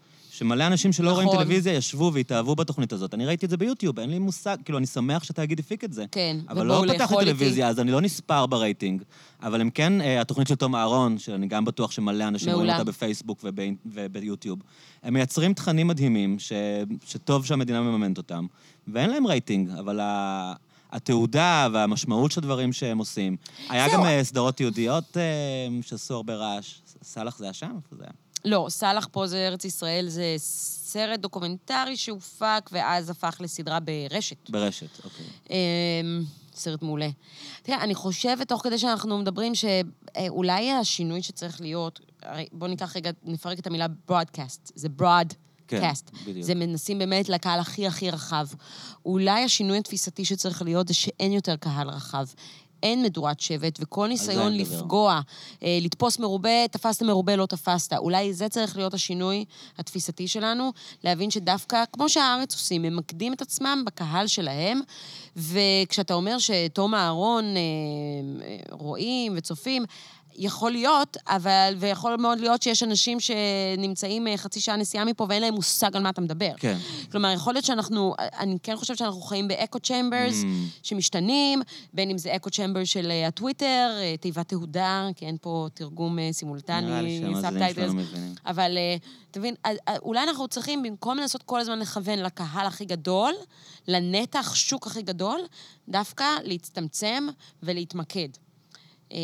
שמלא 0.41 0.66
אנשים 0.66 0.93
שלא 0.93 1.12
רואים 1.12 1.28
נכון. 1.28 1.38
טלוויזיה 1.38 1.72
ישבו 1.74 2.11
והתאהבו 2.14 2.55
בתוכנית 2.57 2.93
הזאת. 2.93 3.14
אני 3.14 3.26
ראיתי 3.26 3.47
את 3.47 3.51
זה 3.51 3.57
ביוטיוב, 3.57 3.99
אין 3.99 4.11
לי 4.11 4.18
מושג, 4.18 4.57
כאילו, 4.64 4.78
אני 4.78 4.86
שמח 4.86 5.24
שהתאגיד 5.24 5.61
הפיק 5.61 5.84
את 5.84 5.93
זה. 5.93 6.05
כן, 6.12 6.36
אבל 6.49 6.66
לא 6.66 6.84
פתחתי. 6.95 7.14
טלוויזיה, 7.24 7.68
אז 7.68 7.80
אני 7.80 7.91
לא 7.93 8.01
נספר 8.01 8.47
ברייטינג. 8.47 9.03
אבל 9.43 9.61
הם 9.61 9.70
כן, 9.70 10.01
אה, 10.01 10.20
התוכנית 10.20 10.49
של 10.49 10.55
תום 10.55 10.76
אהרון, 10.76 11.18
שאני 11.18 11.47
גם 11.47 11.64
בטוח 11.64 11.91
שמלא 11.91 12.28
אנשים 12.28 12.49
רואים 12.49 12.66
מעולה. 12.66 12.78
אותה 12.78 12.91
בפייסבוק 12.91 13.41
ובאינ- 13.45 13.88
וביוטיוב, 13.93 14.59
הם 15.03 15.14
מייצרים 15.14 15.55
תכנים 15.55 15.86
מדהימים, 15.86 16.38
ש... 16.38 16.53
שטוב 17.07 17.47
שהמדינה 17.47 17.80
מממנת 17.80 18.18
אותם, 18.18 18.47
ואין 18.88 19.11
להם 19.11 19.26
רייטינג, 19.26 19.70
אבל 19.70 20.01
ה... 20.01 20.53
התעודה 20.93 21.68
והמשמעות 21.72 22.32
של 22.32 22.41
הדברים 22.41 22.72
שהם 22.72 22.99
עושים. 22.99 23.36
היה. 23.68 23.86
גם 23.95 24.05
אה, 24.05 24.24
סדרות 24.24 24.61
יהודיות 24.61 25.16
אה, 25.16 25.22
שעשו 25.82 26.14
הרבה 26.14 26.34
רעש. 26.34 26.74
סאלח 27.03 27.38
זה 27.38 27.45
היה 27.45 27.53
שם? 27.53 27.78
זה 27.91 28.03
היה? 28.05 28.12
לא, 28.45 28.66
סאלח 28.68 29.09
פה 29.12 29.26
זה 29.26 29.47
ארץ 29.49 29.64
ישראל, 29.64 30.09
זה 30.09 30.34
סרט 30.38 31.20
דוקומנטרי 31.20 31.97
שהופק 31.97 32.70
ואז 32.72 33.11
הפך 33.11 33.36
לסדרה 33.41 33.78
ברשת. 33.80 34.51
ברשת, 34.51 35.05
אוקיי. 35.05 35.26
אמ, 35.51 36.24
סרט 36.55 36.82
מעולה. 36.82 37.09
תראה, 37.62 37.84
אני 37.84 37.95
חושבת, 37.95 38.49
תוך 38.49 38.62
כדי 38.62 38.78
שאנחנו 38.78 39.18
מדברים, 39.18 39.53
שאולי 39.55 40.70
השינוי 40.70 41.22
שצריך 41.22 41.61
להיות, 41.61 42.01
הרי 42.22 42.47
בואו 42.53 42.70
ניקח 42.70 42.97
רגע, 42.97 43.11
נפרק 43.24 43.59
את 43.59 43.66
המילה 43.66 43.86
broadcast, 44.11 44.72
זה 44.74 44.88
broad. 45.01 45.34
כן. 45.68 45.91
בדיוק. 46.26 46.47
זה 46.47 46.55
מנסים 46.55 46.99
באמת 46.99 47.28
לקהל 47.28 47.61
הכי 47.61 47.86
הכי 47.86 48.11
רחב. 48.11 48.47
אולי 49.05 49.45
השינוי 49.45 49.78
התפיסתי 49.78 50.24
שצריך 50.24 50.62
להיות 50.62 50.88
זה 50.88 50.95
שאין 50.95 51.32
יותר 51.32 51.57
קהל 51.57 51.88
רחב. 51.88 52.26
אין 52.83 53.03
מדורת 53.03 53.41
שבט, 53.41 53.78
וכל 53.83 54.07
ניסיון. 54.07 54.53
לפגוע, 54.57 55.20
אה, 55.62 55.78
לתפוס 55.81 56.18
מרובה, 56.18 56.68
תפסת 56.70 57.03
מרובה, 57.03 57.37
לא 57.37 57.47
תפסת. 57.47 57.93
אולי 57.93 58.33
זה 58.33 58.49
צריך 58.49 58.76
להיות 58.76 58.95
השינוי 58.95 59.45
התפיסתי 59.78 60.28
שלנו, 60.28 60.72
להבין 61.05 61.31
שדווקא, 61.31 61.85
כמו 61.93 62.09
שהארץ 62.09 62.55
עושים, 62.55 62.83
ממקדים 62.83 63.33
את 63.33 63.43
עצמם 63.43 63.83
בקהל 63.87 64.26
שלהם, 64.26 64.81
וכשאתה 65.37 66.14
אומר 66.14 66.39
שתום 66.39 66.95
אהרון 66.95 67.45
אה, 67.45 67.61
אה, 68.47 68.57
רואים 68.70 69.33
וצופים, 69.37 69.85
יכול 70.43 70.70
להיות, 70.72 71.16
אבל, 71.28 71.74
ויכול 71.78 72.16
מאוד 72.16 72.41
להיות 72.41 72.62
שיש 72.62 72.82
אנשים 72.82 73.18
שנמצאים 73.20 74.26
אה, 74.26 74.36
חצי 74.36 74.61
שעה 74.61 74.76
נסיעה 74.76 75.05
מפה 75.05 75.26
ואין 75.28 75.43
להם 75.43 75.55
מושג 75.55 75.97
על 75.97 76.03
מה 76.03 76.11
אתה 76.11 76.20
מדבר. 76.20 76.51
כן. 76.57 76.78
כלומר, 77.12 77.30
יכול 77.30 77.55
להיות 77.55 77.64
שאנחנו, 77.64 78.14
אני 78.18 78.57
כן 78.62 78.76
חושבת 78.76 78.99
שאנחנו 78.99 79.20
חיים 79.20 79.49
באקו 79.49 79.80
צ'מברס 79.80 80.43
Mm. 80.43 80.47
שמשתנים, 80.82 81.62
בין 81.95 82.11
אם 82.11 82.18
זה 82.18 82.36
אקו 82.36 82.51
צ'מבר 82.51 82.84
של 82.84 83.11
אה, 83.11 83.26
הטוויטר, 83.26 83.91
אה, 84.01 84.14
תיבת 84.20 84.49
תהודה, 84.49 85.09
כי 85.16 85.26
אין 85.26 85.36
פה 85.41 85.66
תרגום 85.74 86.18
אה, 86.18 86.28
סימולטני, 86.32 86.86
מבינים. 87.03 87.36
אבל 88.47 88.76
אה, 88.78 88.97
אתה 89.30 89.38
מבין, 89.41 89.55
אה, 89.66 89.70
אה, 89.88 89.97
אולי 90.03 90.22
אנחנו 90.22 90.49
צריכים, 90.49 90.82
במקום 90.82 91.18
לנסות 91.18 91.43
כל 91.43 91.61
הזמן 91.61 91.78
לכוון 91.78 92.18
לקהל 92.18 92.66
הכי 92.66 92.84
גדול, 92.84 93.32
לנתח 93.88 94.55
שוק 94.55 94.86
הכי 94.86 95.03
גדול, 95.03 95.41
דווקא 95.88 96.24
להצטמצם 96.45 97.26
ולהתמקד. 97.62 98.28
אה, 99.13 99.19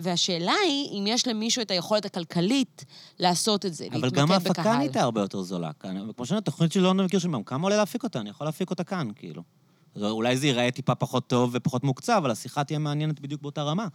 והשאלה 0.00 0.54
היא, 0.66 0.98
אם 0.98 1.06
יש 1.06 1.28
למישהו 1.28 1.62
את 1.62 1.70
היכולת 1.70 2.04
הכלכלית 2.04 2.84
לעשות 3.18 3.66
את 3.66 3.74
זה, 3.74 3.86
אבל 3.92 4.02
להתמקד 4.02 4.16
גם 4.16 4.28
בקהל. 4.28 4.42
ההפקה 4.46 4.76
נהייתה 4.76 5.02
הרבה 5.02 5.20
יותר 5.20 5.42
זולה. 5.42 5.70
כמו 6.16 6.26
שאני, 6.26 6.38
התוכנית 6.38 6.72
שלי 6.72 6.82
לא 6.82 6.94
מכיר 6.94 7.18
שם, 7.18 7.42
כמה 7.42 7.62
עולה 7.62 7.76
להפיק 7.76 8.04
אותה? 8.04 8.20
אני 8.20 8.30
יכול 8.30 8.46
להפיק 8.46 8.70
אותה 8.70 8.84
כאן, 8.84 9.08
כאילו. 9.16 9.42
אולי 9.96 10.36
זה 10.36 10.46
ייראה 10.46 10.70
טיפה 10.70 10.94
פחות 10.94 11.26
טוב 11.26 11.50
ופחות 11.52 11.84
מוקצב, 11.84 12.12
אבל 12.16 12.30
השיחה 12.30 12.64
תהיה 12.64 12.78
מעניינת 12.78 13.20
בדיוק 13.20 13.42
באותה 13.42 13.62
רמה. 13.62 13.86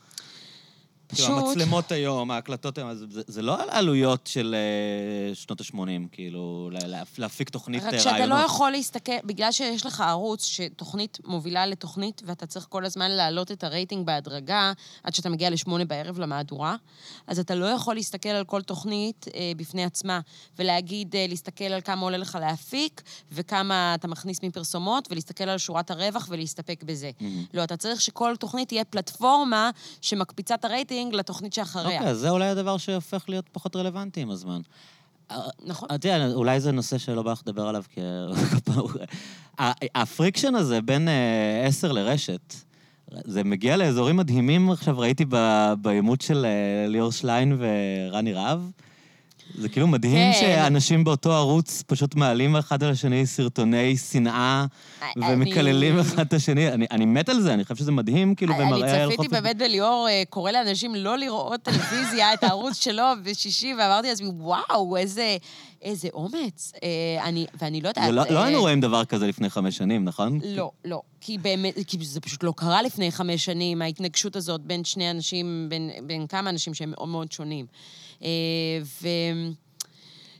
פשוט... 1.07 1.25
כאילו, 1.25 1.49
המצלמות 1.49 1.91
היום, 1.91 2.31
ההקלטות 2.31 2.77
היום, 2.77 2.93
זה, 2.95 3.21
זה 3.27 3.41
לא 3.41 3.61
על 3.63 3.69
עלויות 3.69 4.27
של 4.27 4.55
אה, 4.55 5.35
שנות 5.35 5.61
ה-80, 5.61 5.77
כאילו, 6.11 6.69
לה- 6.73 6.87
לה- 6.87 7.03
להפיק 7.17 7.49
תוכנית 7.49 7.81
אה, 7.83 7.87
רק 7.87 7.93
רעיונות. 7.93 8.13
שאתה 8.17 8.25
לא 8.25 8.35
יכול 8.35 8.71
להסתכל, 8.71 9.11
בגלל 9.23 9.51
שיש 9.51 9.85
לך 9.85 10.01
ערוץ 10.01 10.45
שתוכנית 10.45 11.17
מובילה 11.25 11.65
לתוכנית, 11.65 12.21
ואתה 12.25 12.45
צריך 12.45 12.65
כל 12.69 12.85
הזמן 12.85 13.11
להעלות 13.11 13.51
את 13.51 13.63
הרייטינג 13.63 14.05
בהדרגה 14.05 14.71
עד 15.03 15.13
שאתה 15.15 15.29
מגיע 15.29 15.49
לשמונה 15.49 15.85
בערב 15.85 16.19
למהדורה, 16.19 16.75
אז 17.27 17.39
אתה 17.39 17.55
לא 17.55 17.65
יכול 17.65 17.95
להסתכל 17.95 18.29
על 18.29 18.43
כל 18.43 18.61
תוכנית 18.61 19.25
אה, 19.35 19.51
בפני 19.57 19.83
עצמה, 19.83 20.19
ולהגיד, 20.59 21.15
אה, 21.15 21.25
להסתכל 21.29 21.63
על 21.65 21.81
כמה 21.81 22.01
עולה 22.01 22.17
לך 22.17 22.37
להפיק, 22.41 23.01
וכמה 23.31 23.95
אתה 23.95 24.07
מכניס 24.07 24.43
מפרסומות, 24.43 25.07
ולהסתכל 25.11 25.43
על 25.43 25.57
שורת 25.57 25.91
הרווח 25.91 26.27
ולהסתפק 26.29 26.83
בזה. 26.83 27.11
לא, 27.53 27.63
אתה 27.63 27.77
צריך 27.77 28.01
שכל 28.01 28.35
תוכנית 28.39 28.67
תהיה 28.67 28.83
פלטפורמה 28.85 29.69
שמקפיצה 30.01 30.55
את 30.55 30.65
הרייטינג 30.65 30.94
לתוכנית 31.13 31.53
שאחריה. 31.53 31.99
אוקיי, 31.99 32.15
זה 32.15 32.29
אולי 32.29 32.45
הדבר 32.47 32.77
שהופך 32.77 33.25
להיות 33.27 33.45
פחות 33.51 33.75
רלוונטי 33.75 34.21
עם 34.21 34.29
הזמן. 34.29 34.61
נכון? 35.65 35.87
אה, 35.91 35.97
תראה, 35.97 36.27
אולי 36.33 36.59
זה 36.59 36.71
נושא 36.71 36.97
שלא 36.97 37.23
בא 37.23 37.31
לך 37.31 37.41
לדבר 37.47 37.67
עליו, 37.67 37.83
כי... 37.89 38.01
ה- 39.59 40.01
ה 40.01 40.07
friction 40.07 40.55
הזה 40.55 40.81
בין 40.81 41.07
אה, 41.07 41.65
עשר 41.67 41.91
לרשת, 41.91 42.53
זה 43.23 43.43
מגיע 43.43 43.77
לאזורים 43.77 44.17
מדהימים 44.17 44.71
עכשיו, 44.71 44.99
ראיתי 44.99 45.25
בעימות 45.81 46.21
של 46.21 46.45
אה, 46.45 46.87
ליאור 46.87 47.11
שליין 47.11 47.57
ורני 47.59 48.33
רהב. 48.33 48.59
זה 49.57 49.69
כאילו 49.69 49.87
מדהים 49.87 50.33
כן. 50.33 50.39
שאנשים 50.39 51.03
באותו 51.03 51.33
ערוץ 51.33 51.83
פשוט 51.87 52.15
מעלים 52.15 52.55
אחד 52.55 52.83
על 52.83 52.91
השני 52.91 53.25
סרטוני 53.25 53.97
שנאה 53.97 54.65
אני- 55.17 55.25
ומקללים 55.33 55.99
אחד 55.99 56.25
את 56.25 56.33
השני. 56.33 56.69
אני, 56.69 56.85
אני 56.91 57.05
מת 57.05 57.29
על 57.29 57.41
זה, 57.41 57.53
אני 57.53 57.63
חושב 57.63 57.75
שזה 57.75 57.91
מדהים, 57.91 58.35
כאילו, 58.35 58.53
אני 58.53 58.63
ומראה 58.63 59.03
על 59.03 59.11
צפיתי. 59.11 59.27
באמת 59.27 59.57
בליאור 59.57 60.07
אה, 60.09 60.23
קורא 60.29 60.51
לאנשים 60.51 60.95
לא 60.95 61.17
לראות 61.17 61.61
טלוויזיה, 61.61 62.33
את 62.33 62.43
הערוץ 62.43 62.75
שלו 62.83 63.03
בשישי, 63.23 63.73
ואמרתי 63.73 64.07
לעצמי, 64.07 64.27
וואו, 64.37 64.97
איזה, 64.97 65.37
איזה 65.81 66.07
אומץ. 66.13 66.71
אה, 66.83 67.23
אני, 67.23 67.45
ואני 67.61 67.81
לא 67.81 67.87
יודעת... 67.87 68.05
זה 68.05 68.11
לא, 68.11 68.21
אה, 68.21 68.31
לא 68.31 68.43
היינו 68.43 68.59
רואים 68.59 68.81
דבר 68.81 69.05
כזה 69.05 69.27
לפני 69.27 69.49
חמש 69.49 69.77
שנים, 69.77 70.05
נכון? 70.05 70.39
לא, 70.43 70.71
לא. 70.85 71.01
כי 71.21 71.37
באמת, 71.37 71.75
כי 71.87 71.97
זה 72.01 72.19
פשוט 72.21 72.43
לא 72.43 72.53
קרה 72.57 72.81
לפני 72.81 73.11
חמש 73.11 73.45
שנים, 73.45 73.81
ההתנגשות 73.81 74.35
הזאת 74.35 74.61
בין 74.61 74.83
שני 74.83 75.11
אנשים, 75.11 75.65
בין, 75.69 75.89
בין 76.03 76.27
כמה 76.27 76.49
אנשים 76.49 76.73
שהם 76.73 76.91
מאוד 76.91 77.07
מאוד 77.09 77.31
שונים. 77.31 77.65
אה, 78.23 78.29
ו... 79.01 79.07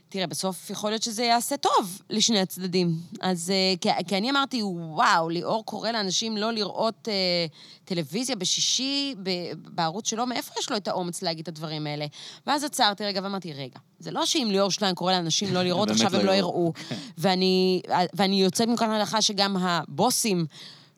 תראה, 0.08 0.26
בסוף 0.26 0.70
יכול 0.70 0.90
להיות 0.90 1.02
שזה 1.02 1.24
יעשה 1.24 1.56
טוב 1.56 2.00
לשני 2.10 2.40
הצדדים. 2.40 2.94
אז 3.20 3.50
אה, 3.50 3.74
כי, 3.80 3.88
כי 4.08 4.16
אני 4.16 4.30
אמרתי, 4.30 4.62
וואו, 4.62 5.28
ליאור 5.28 5.64
קורא 5.64 5.90
לאנשים 5.90 6.36
לא 6.36 6.52
לראות 6.52 7.08
אה, 7.08 7.46
טלוויזיה 7.84 8.36
בשישי 8.36 9.14
ב, 9.22 9.30
בערוץ 9.74 10.08
שלו, 10.08 10.26
מאיפה 10.26 10.52
יש 10.58 10.70
לו 10.70 10.76
את 10.76 10.88
האומץ 10.88 11.22
להגיד 11.22 11.42
את 11.42 11.48
הדברים 11.48 11.86
האלה? 11.86 12.06
ואז 12.46 12.64
עצרתי 12.64 13.04
רגע 13.04 13.20
ואמרתי, 13.22 13.52
רגע, 13.52 13.78
זה 13.98 14.10
לא 14.10 14.26
שאם 14.26 14.48
ליאור 14.50 14.70
שליין 14.70 14.94
קורא 14.94 15.12
לאנשים 15.12 15.54
לא 15.54 15.62
לראות, 15.62 15.90
עכשיו 15.96 16.16
הם 16.16 16.20
לא 16.20 16.26
לא 16.26 16.32
יראו. 16.32 16.72
ואני, 17.18 17.82
ואני 18.14 18.42
יוצאת 18.42 18.68
מכאן 18.68 18.90
להנחה 18.90 19.22
שגם 19.22 19.56
הבוסים 19.56 20.46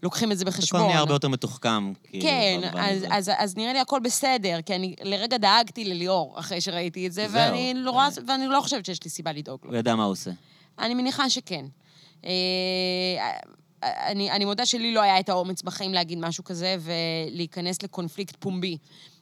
לוקחים 0.03 0.33
את 0.33 0.39
זה 0.39 0.45
בחשבון. 0.45 0.81
הכל 0.81 0.89
נהיה 0.89 1.01
הרבה 1.01 1.15
יותר 1.15 1.29
מתוחכם, 1.29 1.93
כאילו. 2.03 2.25
כן, 2.25 2.61
אז. 2.79 3.05
אז, 3.11 3.31
אז 3.39 3.57
נראה 3.57 3.73
לי 3.73 3.79
הכל 3.79 4.01
בסדר, 4.01 4.63
כי 4.67 4.75
אני 4.75 4.95
לרגע 5.03 5.37
דאגתי 5.37 5.85
לליאור 5.85 6.39
אחרי 6.39 6.61
שראיתי 6.61 7.07
את 7.07 7.13
זה. 7.13 7.27
ואני 7.33 7.75
לא, 7.77 7.91
רואה, 7.91 8.09
ואני 8.27 8.47
לא 8.47 8.61
חושבת 8.61 8.87
שיש 8.87 9.05
לי 9.05 9.11
סיבה 9.11 9.33
לדאוג 9.33 9.61
לו. 9.65 9.71
הוא 9.71 9.79
ידע 9.79 9.95
מה 9.95 10.05
הוא 10.05 10.13
עושה. 10.13 10.31
אני 10.79 10.95
מניחה 10.95 11.31
שכן. 11.31 11.67
אה, 12.25 12.31
אני, 13.83 14.31
אני 14.31 14.45
מודה 14.45 14.67
שלי 14.67 14.95
לא 14.95 15.01
היה 15.01 15.21
את 15.21 15.29
האומץ 15.29 15.63
בחיים 15.63 15.95
להגיד 15.95 16.19
משהו 16.19 16.45
כזה 16.45 16.77
ולהיכנס 16.81 17.83
לקונפליקט 17.83 18.37
פומבי 18.39 18.79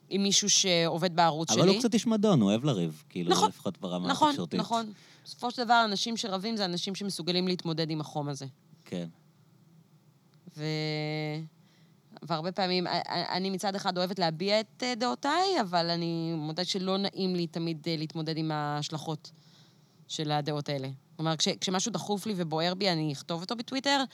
עם 0.09 0.23
מישהו 0.23 0.51
שעובד 0.51 1.17
בערוץ 1.17 1.53
שלי. 1.53 1.61
אבל 1.61 1.69
הוא 1.69 1.79
קצת 1.79 1.95
איש 1.95 2.07
מדון, 2.07 2.41
הוא 2.41 2.51
אוהב 2.51 2.65
לריב, 2.65 3.03
כאילו, 3.09 3.31
נכון, 3.31 3.49
לפחות 3.49 3.79
ברמה 3.79 4.09
נכון, 4.09 4.29
התקשורתית. 4.29 4.61
נכון. 4.61 4.93
בסופו 5.25 5.51
של 5.51 5.65
דבר, 5.65 5.83
אנשים 5.85 6.17
שרבים 6.17 6.57
זה 6.57 6.65
אנשים 6.65 6.95
שמסוגלים 6.95 7.49
להתמודד 7.49 7.91
עם 7.91 8.01
החום 8.01 8.29
הזה. 8.29 8.47
כן. 8.85 9.07
ו... 10.57 10.65
והרבה 12.23 12.53
פעמים, 12.53 12.87
אני 13.09 13.51
מצד 13.51 13.75
אחד 13.75 13.99
אוהבת 13.99 14.19
להביע 14.19 14.61
את 14.61 14.83
אה, 14.83 14.95
דעותיי, 14.95 15.61
אבל 15.61 15.91
אני 15.91 16.35
מודה 16.37 16.65
שלא 16.65 16.97
נעים 16.97 17.35
לי 17.35 17.47
תמיד 17.47 17.87
אה, 17.87 17.97
להתמודד 17.97 18.37
עם 18.37 18.51
ההשלכות 18.51 19.31
של 20.09 20.31
הדעות 20.31 20.69
האלה. 20.69 20.89
כלומר, 21.17 21.37
כש, 21.37 21.49
כשמשהו 21.49 21.93
דחוף 21.93 22.27
לי 22.27 22.35
ובוער 22.37 22.75
בי, 22.75 22.91
אני 22.91 23.13
אכתוב 23.13 23.41
אותו 23.41 23.57
בטוויטר, 23.57 24.05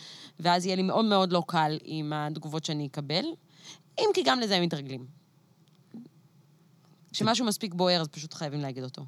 ואז 0.40 0.66
יהיה 0.66 0.76
לי 0.76 0.82
מאוד 0.82 1.04
מאוד 1.04 1.32
לא 1.32 1.42
קל 1.46 1.78
עם 1.84 2.12
התגובות 2.12 2.64
שאני 2.64 2.86
אקבל, 2.86 3.24
אם 3.98 4.06
כי 4.14 4.22
גם 4.24 4.40
לזה 4.40 4.56
הם 4.56 4.62
מתרגלים. 4.62 5.06
כשמשהו 7.12 7.46
מספיק 7.46 7.74
בוער, 7.74 8.00
אז 8.00 8.08
פשוט 8.08 8.34
חייבים 8.34 8.60
להגיד 8.60 8.84
אותו. 8.84 9.02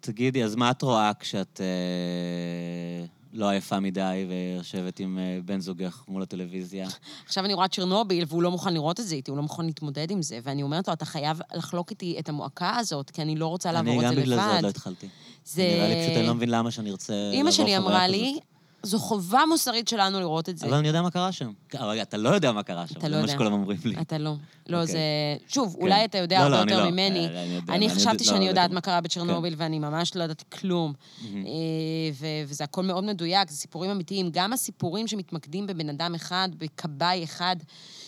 תגידי, 0.00 0.44
אז 0.44 0.54
מה 0.54 0.70
את 0.70 0.82
רואה 0.82 1.12
כשאת 1.18 1.60
אה, 1.60 3.06
לא 3.34 3.48
עייפה 3.48 3.80
מדי 3.80 4.26
ויושבת 4.28 5.00
עם 5.00 5.18
אה, 5.18 5.38
בן 5.44 5.60
זוגך 5.60 6.04
מול 6.08 6.22
הטלוויזיה? 6.22 6.88
עכשיו 7.26 7.44
אני 7.44 7.54
רואה 7.54 7.68
צ'רנוביל, 7.68 8.24
והוא 8.28 8.42
לא 8.42 8.50
מוכן 8.50 8.74
לראות 8.74 9.00
את 9.00 9.06
זה 9.06 9.14
איתי, 9.14 9.30
הוא 9.30 9.36
לא 9.36 9.42
מוכן 9.42 9.66
להתמודד 9.66 10.10
עם 10.10 10.22
זה, 10.22 10.38
ואני 10.42 10.62
אומרת 10.62 10.88
לו, 10.88 10.94
אתה 10.94 11.04
חייב 11.04 11.40
לחלוק 11.54 11.90
איתי 11.90 12.16
את 12.18 12.28
המועקה 12.28 12.76
הזאת, 12.76 13.10
כי 13.10 13.22
אני 13.22 13.36
לא 13.36 13.46
רוצה 13.46 13.72
לעבור 13.72 13.94
את 13.94 14.00
זה 14.00 14.08
אני 14.08 14.16
לבד. 14.16 14.20
גם 14.20 14.36
בגלל 14.36 14.48
זה 14.48 14.54
עוד 14.54 14.62
לא 14.62 14.68
התחלתי. 14.68 15.08
זה... 15.44 15.62
נראה 15.62 15.88
לי 15.88 16.02
פשוט 16.04 16.16
אני 16.16 16.26
לא 16.26 16.34
מבין 16.34 16.50
למה 16.50 16.70
שאני 16.70 16.90
ארצה... 16.90 17.30
אימא 17.32 17.50
שלי 17.50 17.76
אמרה. 17.76 18.08
לי, 18.08 18.38
זו 18.84 18.98
חובה 18.98 19.40
מוסרית 19.48 19.88
שלנו 19.88 20.20
לראות 20.20 20.48
את 20.48 20.58
זה. 20.58 20.66
אבל 20.66 20.74
אני 20.74 20.88
יודע 20.88 21.02
מה 21.02 21.10
קרה 21.10 21.32
שם. 21.32 21.52
אבל 21.78 22.02
אתה 22.02 22.16
לא 22.16 22.28
יודע 22.28 22.52
מה 22.52 22.62
קרה 22.62 22.86
שם, 22.86 22.94
אתה 22.98 23.08
לא 23.08 23.16
זה 23.16 23.22
מה. 23.22 23.28
שכולם 23.28 23.52
אומרים 23.52 23.78
לי. 23.84 23.94
אתה 24.00 24.18
לא. 24.18 24.34
לא, 24.68 24.80
אוקיי. 24.80 24.92
זה... 24.92 24.98
שוב, 25.48 25.74
כן. 25.76 25.82
אולי 25.82 26.04
אתה 26.04 26.18
יודע 26.18 26.38
לא, 26.38 26.42
הרבה 26.42 26.56
לא, 26.56 26.62
אני 26.62 26.72
יותר 26.72 26.84
לא. 26.84 26.90
ממני. 26.90 27.26
אה, 27.68 27.74
אני 27.74 27.90
חשבתי 27.90 28.10
יודע- 28.10 28.24
שאני 28.24 28.44
יודעת. 28.48 28.70
מה 28.70 28.80
קרה 28.80 29.00
בצ'רנוביל, 29.00 29.54
ואני 29.56 29.78
ממש 29.78 30.16
לא 30.16 30.24
ידעתי 30.24 30.44
כלום. 30.52 30.92
אה, 31.24 31.30
ו- 32.14 32.26
וזה 32.48 32.64
הכל 32.64 32.82
מאוד 32.82 33.04
מדויק, 33.04 33.50
זה 33.50 33.56
סיפורים 33.56 33.90
אמיתיים. 33.90 34.28
גם 34.32 34.52
הסיפורים 34.52 35.06
שמתמקדים 35.08 35.66
בבן 35.66 35.88
אדם 35.88 36.14
אחד, 36.14 36.48
בכבאי 36.58 37.24
אחד, 37.24 37.56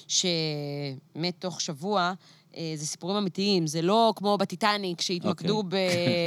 שמת 0.08 1.34
תוך 1.38 1.60
שבוע, 1.60 2.12
זה 2.76 2.86
סיפורים 2.86 3.16
אמיתיים. 3.16 3.66
זה 3.66 3.82
לא 3.82 4.12
כמו 4.16 4.38
בטיטניק, 4.38 5.00
שהתמקדו 5.00 5.62
ב- 5.68 5.76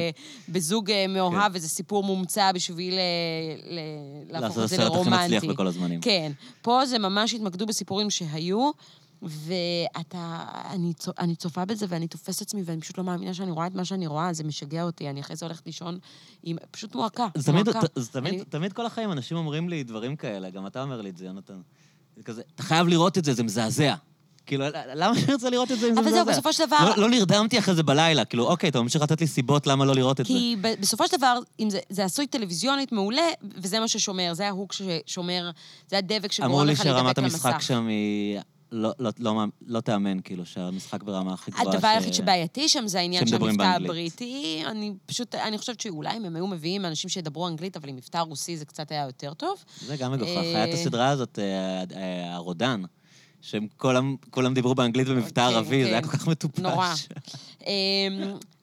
בזוג 0.54 0.92
אה, 0.92 1.06
מאוהב, 1.08 1.52
וזה 1.56 1.70
סיפור 1.70 2.04
מומצא 2.04 2.52
בשביל 2.52 2.94
אה, 2.94 3.00
ל- 3.72 3.80
להפוך 4.32 4.58
לעשות 4.58 4.64
את 4.64 4.70
זה 4.70 4.76
הסרט 4.76 4.88
הכי 4.92 4.96
לרומנטי. 5.10 5.36
מצליח 5.36 5.54
בכל 5.54 5.68
הזמנים. 5.68 6.02
כן. 6.02 6.32
פה 6.62 6.86
זה 6.86 7.00
ממש 7.00 7.34
התמקדו 7.34 7.66
בסיפורים 7.66 8.10
שהיו, 8.10 8.72
ואתה... 9.22 10.38
אני, 10.72 10.94
צו, 10.94 11.12
אני 11.20 11.36
צופה 11.36 11.66
בזה 11.66 11.86
ואני 11.90 12.08
תופסת 12.08 12.42
עצמי, 12.42 12.62
ואני 12.66 12.82
פשוט 12.82 12.98
לא 12.98 13.04
מאמינה 13.04 13.34
שאני 13.34 13.52
רואה 13.52 13.68
את 13.68 13.76
מה 13.76 13.86
שאני 13.86 14.08
רואה, 14.08 14.34
זה 14.34 14.44
משגע 14.44 14.84
אותי. 14.84 15.10
אני 15.10 15.22
אחרי 15.22 15.36
זה 15.36 15.46
הולכת 15.46 15.66
לישון 15.66 16.00
עם... 16.44 16.58
פשוט 16.72 16.96
מועקה. 16.96 17.28
תמיד, 17.46 17.66
תמיד, 18.12 18.34
אני- 18.34 18.44
תמיד 18.50 18.74
כל 18.74 18.86
החיים 18.86 19.12
אנשים 19.12 19.38
אומרים 19.38 19.70
לי 19.70 19.84
דברים 19.84 20.16
כאלה, 20.16 20.50
גם 20.50 20.68
אתה 20.68 20.84
אומר 20.84 21.02
לי 21.02 21.10
את 21.10 21.18
זה, 21.18 21.26
יונתן. 21.26 21.62
זה 22.18 22.24
כזה, 22.24 22.42
אתה 22.56 22.64
חייב 22.64 22.88
לראות 22.88 23.18
את 23.18 23.26
זה, 23.26 23.34
זה 23.34 23.44
מזעזע. 23.44 23.96
כאילו, 24.50 24.66
למה 24.96 25.16
שאני 25.20 25.34
רוצה 25.34 25.50
לראות 25.50 25.72
את 25.72 25.80
זה 25.80 25.88
אם 25.90 25.94
זה 25.94 26.00
אבל 26.00 26.08
מזעזע? 26.10 26.24
זהו, 26.24 26.34
בסופו 26.34 26.54
של 26.54 26.66
דבר- 26.66 26.90
לא, 26.90 27.02
לא 27.02 27.10
נרדמתי 27.10 27.60
אחרי 27.60 27.76
זה 27.76 27.84
בלילה, 27.84 28.26
כאילו, 28.26 28.48
אוקיי, 28.48 28.70
אתה 28.70 28.82
ממשיך 28.82 29.02
לתת 29.02 29.22
לי 29.22 29.28
סיבות 29.28 29.68
למה 29.68 29.86
לא 29.86 29.96
לראות 29.96 30.20
את 30.20 30.26
זה. 30.26 30.34
כי 30.34 30.56
בסופו 30.80 31.08
של 31.08 31.18
דבר, 31.18 31.40
אם 31.60 31.70
זה, 31.70 31.80
זה 31.90 32.06
עשוי 32.06 32.28
טלוויזיונית 32.28 32.92
מעולה, 32.92 33.22
וזה 33.56 33.80
מה 33.80 33.88
ששומר, 33.88 34.34
זה 34.34 34.48
ההוק 34.48 34.74
ששומר, 34.74 35.50
זה 35.88 35.98
הדבק 35.98 36.40
אמרו 36.40 36.52
שגורם 36.52 36.66
לי 36.68 36.74
לך 36.74 36.84
שרמת 36.84 36.96
להידבק 37.06 37.18
המשחק 37.20 37.54
למסך. 37.54 37.62
שם 37.68 37.88
היא... 37.88 38.40
לא, 38.72 38.92
לא, 39.00 39.12
לא, 39.20 39.44
לא 39.68 39.80
תאמן, 39.82 40.20
כאילו, 40.24 40.46
שהמשחק 40.46 41.04
ברמה 41.04 41.34
הכי 41.34 41.52
גבוהה. 41.52 41.68
הדבר 41.76 41.88
ש- 41.88 41.96
היחיד 41.96 42.14
שבעייתי 42.14 42.70
שם 42.70 42.88
זה 42.88 43.00
העניין 43.00 43.28
של 43.28 43.36
המבטא. 43.36 43.64
הבריטי. 43.64 44.64
אני 44.66 44.94
פשוט, 45.06 45.36
אני 45.36 45.58
חושבת 45.58 45.80
שאולי 45.82 46.18
אם 46.18 46.26
הם 46.26 46.36
היו 46.36 46.48
מביאים 46.48 46.86
אנשים 46.86 47.10
שידברו 47.10 47.48
אנגלית, 47.48 47.78
אבל 47.78 47.90
עם 47.90 47.96
מבטא 47.96 48.18
רוסי 48.18 48.58
זה 48.58 48.66
קצת 48.66 48.92
היה 48.92 49.04
יותר 49.06 49.34
טוב. 49.34 49.64
זה 49.88 49.96
גם 49.98 50.12
מגוחך. 50.12 50.30
אה, 50.30 50.42
היה 50.42 50.70
את 50.70 50.74
הסדרה 50.74 51.10
הזאת, 51.10 51.40
אה, 51.40 51.44
אה, 52.00 52.36
הרודן, 52.36 52.82
שהם 53.42 53.68
כולם 53.78 54.16
כולם 54.30 54.54
דיברו 54.54 54.76
באנגלית 54.76 55.08
במבטא 55.08 55.50
כן, 55.50 55.56
ערבי, 55.56 55.84
זה 55.84 55.90
היה 55.90 56.02
כן. 56.02 56.08
כל 56.08 56.18
כך 56.18 56.28
מטופש. 56.28 56.60
נורא. 56.60 56.94
אמ, 57.68 57.72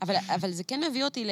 אבל, 0.03 0.15
אבל 0.35 0.51
זה 0.53 0.65
כן 0.65 0.81
מביא 0.91 1.05
אותי 1.05 1.25
ל, 1.25 1.31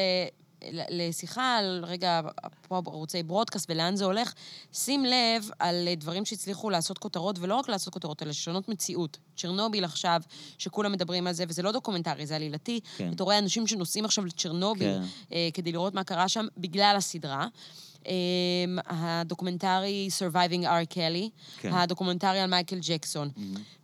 ל- 0.73 1.09
לשיחה 1.09 1.57
על, 1.57 1.85
רגע, 1.87 2.21
פה 2.69 2.83
ערוצי 2.87 3.23
broadcast 3.23 3.71
ולאן 3.71 3.97
זה 3.97 4.05
הולך. 4.05 4.33
שים 4.73 5.05
לב 5.05 5.51
על 5.59 5.89
דברים 5.97 6.25
שהצליחו 6.25 6.71
לעשות 6.71 6.99
כותרות, 6.99 7.39
ולא 7.39 7.55
רק 7.55 7.69
לעשות 7.69 7.95
כותרות, 7.95 8.23
אלא 8.23 8.31
לשנות 8.31 8.69
מציאות. 8.69 9.19
צ'רנוביל 9.37 9.85
עכשיו, 9.85 10.21
שכולם 10.59 10.93
מדברים 10.93 11.27
על 11.27 11.33
זה, 11.33 11.45
וזה 11.49 11.63
לא 11.63 11.73
דוקומנטרי, 11.73 12.27
זה 12.27 12.37
עלילתי. 12.37 12.81
כן. 12.97 13.13
אתה 13.13 13.25
רואה 13.25 13.39
אנשים 13.39 13.67
שנוסעים 13.67 14.05
עכשיו 14.05 14.25
לצ'רנוביל 14.25 14.89
כן. 14.89 15.03
אה, 15.33 15.49
כדי 15.55 15.73
לראות 15.73 15.95
מה 15.95 16.05
קרה 16.05 16.29
שם, 16.29 16.47
בגלל 16.57 16.95
הסדרה. 16.97 17.47
אמ, 18.07 18.79
הדוקומנטרי 18.87 20.09
Surviving 20.19 20.65
R. 20.65 20.95
Kelly, 20.95 21.31
כן. 21.61 21.73
הדוקומנטרי 21.73 22.41
על 22.41 22.51
מייקל 22.51 22.79
ג'קסון. 22.81 23.31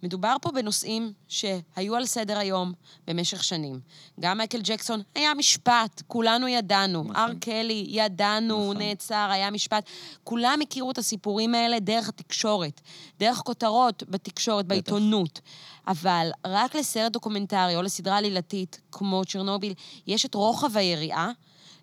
מדובר 0.03 0.37
פה 0.43 0.51
בנושאים 0.51 1.13
שהיו 1.29 1.97
על 1.97 2.07
סדר 2.07 2.39
היום 2.39 2.73
במשך 3.07 3.45
שנים. 3.45 3.81
גם 4.21 4.39
מייקל 4.39 4.61
ג'קסון, 4.63 5.03
היה 5.15 5.35
משפט, 5.35 6.03
כולנו 6.07 6.49
ידענו. 6.49 7.03
נכון. 7.03 7.17
אר 7.17 7.33
קלי, 7.41 7.87
ידענו, 7.89 8.73
נכון. 8.73 8.83
נעצר, 8.83 9.29
היה 9.33 9.51
משפט. 9.51 9.85
כולם 10.25 10.59
הכירו 10.63 10.91
את 10.91 10.99
הסיפורים 10.99 11.55
האלה 11.55 11.81
דרך 11.81 12.09
התקשורת, 12.09 12.81
דרך 13.19 13.37
כותרות 13.39 14.03
בתקשורת, 14.09 14.67
בעיתונות. 14.67 15.41
אבל 15.87 16.31
רק 16.47 16.75
לסרט 16.75 17.13
דוקומנטרי 17.13 17.77
או 17.77 17.83
לסדרה 17.83 18.17
עלילתית 18.17 18.81
כמו 18.93 19.23
צ'רנוביל, 19.25 19.75
יש 20.07 20.27
את 20.27 20.35
רוחב 20.35 20.77
היריעה. 20.77 21.31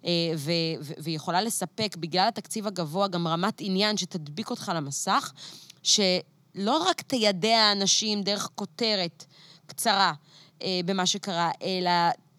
אה, 0.06 0.12
ויכולה 1.04 1.42
לספק, 1.42 1.96
בגלל 2.00 2.28
התקציב 2.28 2.68
הגבוה, 2.68 3.08
גם 3.08 3.28
רמת 3.28 3.54
עניין 3.60 3.98
שתדביק 3.98 4.50
אותך 4.50 4.72
למסך, 4.76 5.32
שלא 5.84 6.78
רק 6.90 7.02
תיידע 7.02 7.72
אנשים 7.72 8.22
דרך 8.22 8.50
כותרת 8.56 9.26
קצרה 9.66 10.14
אה, 10.62 10.80
במה 10.86 11.06
שקרה, 11.06 11.52
אלא 11.64 11.92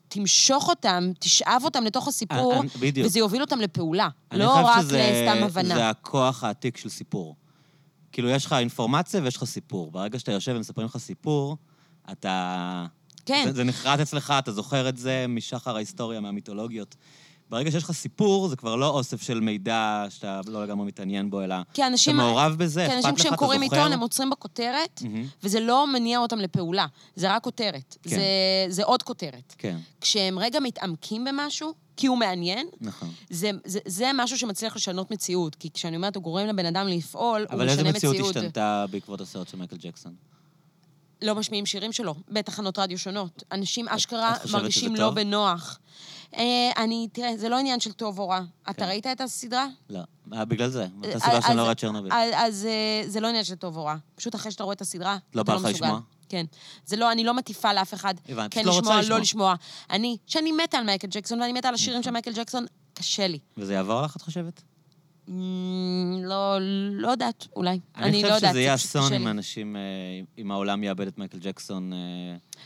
תמשוך 0.09 0.69
אותם, 0.69 1.11
תשאב 1.19 1.61
אותם 1.65 1.85
לתוך 1.85 2.09
הסיפור, 2.09 2.55
אני- 2.61 2.69
בדיוק. 2.81 3.07
וזה 3.07 3.19
יוביל 3.19 3.41
אותם 3.41 3.61
לפעולה. 3.61 4.09
אני 4.33 4.39
לא 4.41 4.49
חושב 4.49 4.65
רק 4.67 4.81
שזה- 4.83 5.11
לסתם 5.29 5.45
הבנה. 5.45 5.75
זה 5.75 5.89
הכוח 5.89 6.45
העתיק 6.45 6.77
של 6.77 6.89
סיפור. 6.89 7.37
כאילו, 8.13 8.29
יש 8.31 8.47
לך 8.47 8.53
אינפורמציה 8.53 9.21
ויש 9.23 9.37
לך 9.37 9.45
סיפור. 9.45 9.91
ברגע 9.91 10.19
שאתה 10.19 10.33
יושב 10.33 10.53
ומספרים 10.57 10.87
לך 10.87 10.97
סיפור, 10.97 11.57
אתה... 12.13 12.87
כן. 13.27 13.43
זה, 13.47 13.53
זה 13.53 13.65
נחרט 13.65 14.01
אצלך, 14.01 14.35
אתה 14.39 14.53
זוכר 14.53 14.89
את 14.89 14.97
זה 14.97 15.27
משחר 15.29 15.77
ההיסטוריה, 15.77 16.21
מהמיתולוגיות. 16.21 16.97
ברגע 17.51 17.71
שיש 17.71 17.85
לך 17.85 17.93
סיפור, 17.93 18.49
זה 18.49 18.57
כבר 18.57 18.77
לא 18.77 18.89
אוסף 18.89 19.23
של 19.23 19.41
מידע 19.41 20.05
שאתה 20.09 20.41
לא 20.47 20.65
לגמרי 20.65 20.87
מתעניין 20.87 21.31
בו, 21.31 21.43
אלא 21.43 21.57
כי 21.75 21.87
אנשים... 21.87 22.21
אתה 22.21 22.25
מעורב 22.27 22.55
בזה, 22.59 22.81
כי 22.81 22.87
אכפת 22.87 22.99
לך, 22.99 23.05
אנשים 23.05 23.15
אתה 23.15 23.21
כשהם 23.21 23.37
קוראים 23.37 23.63
זוכר. 23.63 23.77
עיתון, 23.77 23.93
הם 23.93 24.01
עוצרים 24.01 24.31
בכותרת. 24.31 25.03
וזה 25.43 25.61
לא 25.61 25.87
מניע 25.87 26.19
אותם 26.19 26.39
לפעולה. 26.39 26.87
זה 27.17 27.35
רק 27.35 27.43
כותרת. 27.43 27.97
כן. 28.03 28.11
זה, 28.11 28.23
זה 28.69 28.85
עוד 28.85 29.03
כותרת. 29.03 29.55
כן, 29.59 29.77
כשהם 30.01 30.39
רגע 30.39 30.61
מתעמקים 30.61 31.25
במשהו, 31.25 31.75
כי 31.97 32.07
הוא 32.07 32.19
מעניין, 32.19 32.69
נכון. 32.81 33.11
זה, 33.31 33.51
זה, 33.65 33.79
זה 33.87 34.11
משהו 34.15 34.39
שמצליח 34.39 34.77
לשנות 34.77 35.11
מציאות. 35.11 35.55
כי 35.55 35.71
כשאני 35.75 35.97
אומרת, 35.97 36.17
הוא 36.17 36.23
גורם 36.23 36.47
לבן 36.47 36.67
אדם 36.67 36.89
לפעול, 36.89 37.41
הוא 37.41 37.47
אבל 37.51 37.67
משנה 37.67 37.79
איזה 37.79 37.93
מציאות 37.93 38.15
מציאות. 38.15 38.37
השתנתה 38.37 38.85
בעקבות 38.91 39.21
הסרט 39.21 39.49
של 39.49 39.57
מייקל 39.57 39.77
ג'קסון? 39.77 40.15
לא 41.23 41.35
משמיעים 41.35 41.67
שירים 41.67 41.93
שלו, 41.93 42.15
בתחנות 42.29 42.79
רדיו 42.79 42.99
שונות. 42.99 43.43
אנשים 43.53 43.89
אשכרה 43.89 44.35
מרגישים 44.53 44.97
לא? 44.97 45.11
בנוח. 45.11 45.79
אה, 46.37 46.71
אני, 46.77 47.09
תראה, 47.13 47.37
זה 47.37 47.49
לא 47.49 47.59
עניין 47.59 47.81
של 47.81 47.93
טוב 47.93 48.19
או 48.19 48.29
רע. 48.29 48.41
אתה 48.63 48.73
כן. 48.73 48.85
ראית 48.85 49.07
את 49.07 49.21
הסדרה? 49.21 49.67
לא. 49.91 50.01
אה, 50.33 50.45
בגלל 50.45 50.69
זה. 50.69 50.87
מאותה 50.95 51.49
אה, 51.49 51.55
לא 51.55 51.61
רואה 51.63 51.73
את 51.73 51.79
צ'רנוביל. 51.81 52.13
אז, 52.37 52.69
זה 53.07 53.21
לא 53.21 53.29
עניין 53.29 53.45
של 53.45 53.55
טוב 53.55 53.77
או 53.77 53.85
רע. 53.85 53.97
פשוט 54.15 54.35
אחרי 54.35 54.53
שאתה 54.53 54.65
רואה 54.65 54.75
את 54.75 54.81
הסדרה, 54.81 55.17
לא 55.35 55.43
אתה 55.43 55.53
בא 55.53 55.59
לך 55.59 55.65
מסוגל. 55.65 55.87
לשמוע? 55.87 56.01
כן. 56.29 56.45
זה 56.87 56.97
לא, 56.97 57.13
אני 57.13 57.25
לא 57.25 57.35
מטיפה 57.35 57.73
לאף 57.73 57.95
אחד. 57.95 58.15
הבנתי, 58.29 58.55
כן 58.55 58.71
פשוט 58.71 58.75
לא 58.75 58.81
לשמוע, 58.81 59.01
לשמוע. 59.01 59.17
לא 59.17 59.23
לשמוע. 59.23 59.55
אני, 59.91 60.17
שאני 60.27 60.53
מתה 60.53 60.79
על 60.79 60.85
מייקל 60.85 61.09
ג'קסון 61.11 61.41
ואני 61.41 61.53
מתה 61.53 61.69
על 61.69 61.75
השירים 61.75 62.01
נכון. 62.01 62.03
של 62.03 62.11
מייקל 62.11 62.33
ג'קסון, 62.33 62.67
קשה 62.95 63.27
לי. 63.27 63.39
וזה 63.57 63.75
יעבור 63.75 64.03
לך, 64.03 64.17
את 64.17 64.23
חושבת? 64.23 64.63
Mm, 65.29 65.31
לא, 66.25 66.57
לא 66.93 67.09
יודעת, 67.09 67.47
אולי. 67.57 67.81
אני 67.97 68.05
אני 68.05 68.23
לא 68.23 68.29
חושב 68.29 68.35
יודעת, 68.35 68.51
שזה 68.51 68.61
יהיה 68.61 68.75
אסון 68.75 69.13
אם 69.13 69.25
לי. 69.25 69.31
אנשים, 69.31 69.77
אה, 69.77 69.81
אם 70.39 70.51
העולם 70.51 70.85
יאבד 70.85 71.07
את 71.07 71.19
מייקל 71.19 71.39
ג'קסון. 71.39 71.93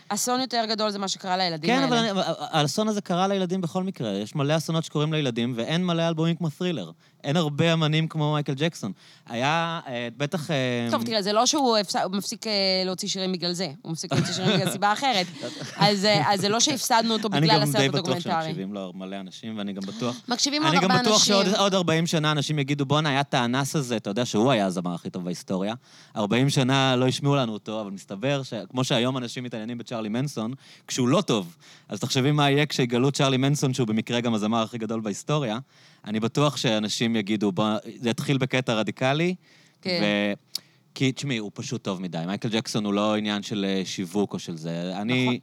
אסון 0.08 0.40
יותר 0.40 0.64
גדול 0.68 0.90
זה 0.90 0.98
מה 0.98 1.08
שקרה 1.08 1.36
לילדים 1.36 1.70
כן, 1.70 1.74
האלה. 1.76 1.86
אבל 1.88 1.96
אני- 1.96 2.10
אבל 2.10 2.22
האסון 2.38 2.88
הזה 2.88 3.00
קרה 3.00 3.28
לילדים 3.28 3.60
בכל 3.60 3.82
מקרה. 3.82 4.10
יש 4.10 4.34
מלא 4.34 4.56
אסונות 4.56 4.84
שקורים 4.84 5.12
לילדים, 5.12 5.52
ואין 5.56 5.86
מלא 5.86 6.08
אלבומים 6.08 6.36
כמו 6.36 6.48
ת'רילר. 6.58 6.90
אין 7.24 7.36
הרבה 7.36 7.72
אמנים 7.72 8.08
כמו 8.08 8.32
מייקל 8.32 8.54
ג'קסון. 8.56 8.92
היה, 9.28 9.80
אה, 9.88 10.08
בטח... 10.16 10.50
אה, 10.50 10.88
טוב, 10.90 11.02
תראה, 11.04 11.22
זה 11.22 11.32
לא 11.32 11.46
שהוא 11.46 11.76
הפס- 11.78 11.96
מפסיק 12.12 12.46
אה, 12.46 12.52
להוציא 12.86 13.08
שירים 13.08 13.32
בגלל 13.32 13.52
זה, 13.52 13.68
הוא 13.82 13.92
מפסיק 13.92 14.12
להוציא 14.12 14.34
שירים 14.34 14.56
בגלל 14.56 14.70
סיבה 14.70 14.92
אחרת. 14.92 15.26
אז 15.76 16.04
אה, 16.04 16.32
אז 16.32 16.40
זה 16.40 16.48
לא 16.48 16.60
שהפסדנו 16.60 17.12
אותו 17.12 17.28
אני 17.32 17.40
בגלל 17.40 17.56
גם 17.56 17.62
הסרט 17.62 17.76
די 17.80 17.88
בטוח 17.88 17.98
הדוקומנטרי. 17.98 18.32
שמקשיבים 18.42 18.74
לו 18.74 18.92
מלא 18.94 19.16
אנשים, 19.20 19.58
ואני 19.58 19.72
גם 19.72 19.82
בטוח... 19.82 20.20
מקשיבים 20.28 20.62
עוד 20.62 20.74
אני 20.74 20.82
גם 20.84 20.90
הרבה 20.90 21.02
בטוח 21.02 21.12
אנשים. 21.14 21.34
שעוד 21.34 21.54
עוד 21.54 21.74
40 21.74 22.06
שנה 22.06 22.32
אנשים 22.32 22.58
יגידו, 22.58 22.86
בואנה, 22.86 23.08
היה 23.08 23.20
את 23.20 23.34
האנס 23.34 23.76
הזה, 23.76 23.96
אתה 23.96 24.10
יודע 24.10 24.24
שהוא 24.24 24.50
היה 24.50 24.66
הזמר 24.66 24.94
הכי 24.94 25.10
טוב 25.10 25.24
בהיסטוריה. 25.24 25.74
40 26.16 26.50
שנה 26.50 26.96
לא 26.96 27.06
ישמעו 27.08 27.34
לנו 27.36 27.52
אותו, 27.52 27.80
אבל 27.80 27.90
מסתבר 27.90 28.42
שכמו 28.42 28.84
שהיום 28.84 29.16
אנשים 29.18 29.44
מתעניינים 29.44 29.78
בצ'ארלי 29.82 30.08
מנסון, 30.08 30.52
כשהוא 30.86 31.08
לא 31.08 31.20
טוב, 31.20 31.56
אז 31.88 32.00
תחשבי 32.00 32.32
מה 32.32 32.50
יהיה 32.50 32.66
כשיגלו 32.66 33.12
צ'ארלי 33.12 33.36
מנסון, 33.36 33.74
שהוא 33.74 33.88
במקרה 33.88 34.20
גם 34.20 34.34
הזמר 34.34 34.62
הכי 34.62 34.78
גדול 34.78 35.00
בהיסטוריה. 35.00 35.58
אני 36.04 36.20
בטוח 36.20 36.56
שאנשים 36.56 37.16
יגידו, 37.16 37.52
בוא, 37.52 37.66
זה 37.96 38.10
יתחיל 38.10 38.38
בקטע 38.38 38.74
רדיקלי, 38.74 39.34
כן. 39.82 40.00
ו... 40.02 40.52
כי, 40.94 41.12
תשמעי, 41.12 41.38
הוא 41.38 41.50
פשוט 41.54 41.84
טוב 41.84 42.02
מדי. 42.02 42.22
מייקל 42.26 42.48
ג'קסון 42.48 42.84
הוא 42.84 42.92
לא 42.92 43.16
עניין 43.16 43.42
של 43.42 43.64
אה, 43.68 43.82
שיווק 43.84 44.32
או 44.32 44.38
של 44.38 44.56
זה. 44.56 44.96
אני... 44.96 45.24
נכון. 45.24 45.36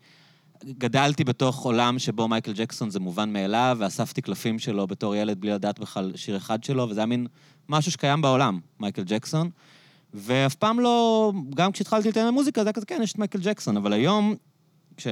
גדלתי 0.65 1.23
בתוך 1.23 1.65
עולם 1.65 1.99
שבו 1.99 2.27
מייקל 2.27 2.53
ג'קסון 2.53 2.89
זה 2.89 2.99
מובן 2.99 3.33
מאליו, 3.33 3.77
ואספתי 3.79 4.21
קלפים 4.21 4.59
שלו 4.59 4.87
בתור 4.87 5.15
ילד 5.15 5.41
בלי 5.41 5.51
לדעת 5.51 5.79
בכלל 5.79 6.11
שיר 6.15 6.37
אחד 6.37 6.63
שלו, 6.63 6.89
וזה 6.89 6.99
היה 6.99 7.05
מין 7.05 7.27
משהו 7.69 7.91
שקיים 7.91 8.21
בעולם, 8.21 8.59
מייקל 8.79 9.03
ג'קסון. 9.03 9.49
ואף 10.13 10.55
פעם 10.55 10.79
לא, 10.79 11.33
גם 11.55 11.71
כשהתחלתי 11.71 12.07
להתעניין 12.07 12.33
במוזיקה, 12.33 12.63
זה 12.63 12.69
היה 12.69 12.73
כזה, 12.73 12.85
כן, 12.85 12.99
יש 13.03 13.11
את 13.11 13.17
מייקל 13.17 13.39
ג'קסון, 13.41 13.77
אבל 13.77 13.93
היום, 13.93 14.35
כש... 14.97 15.07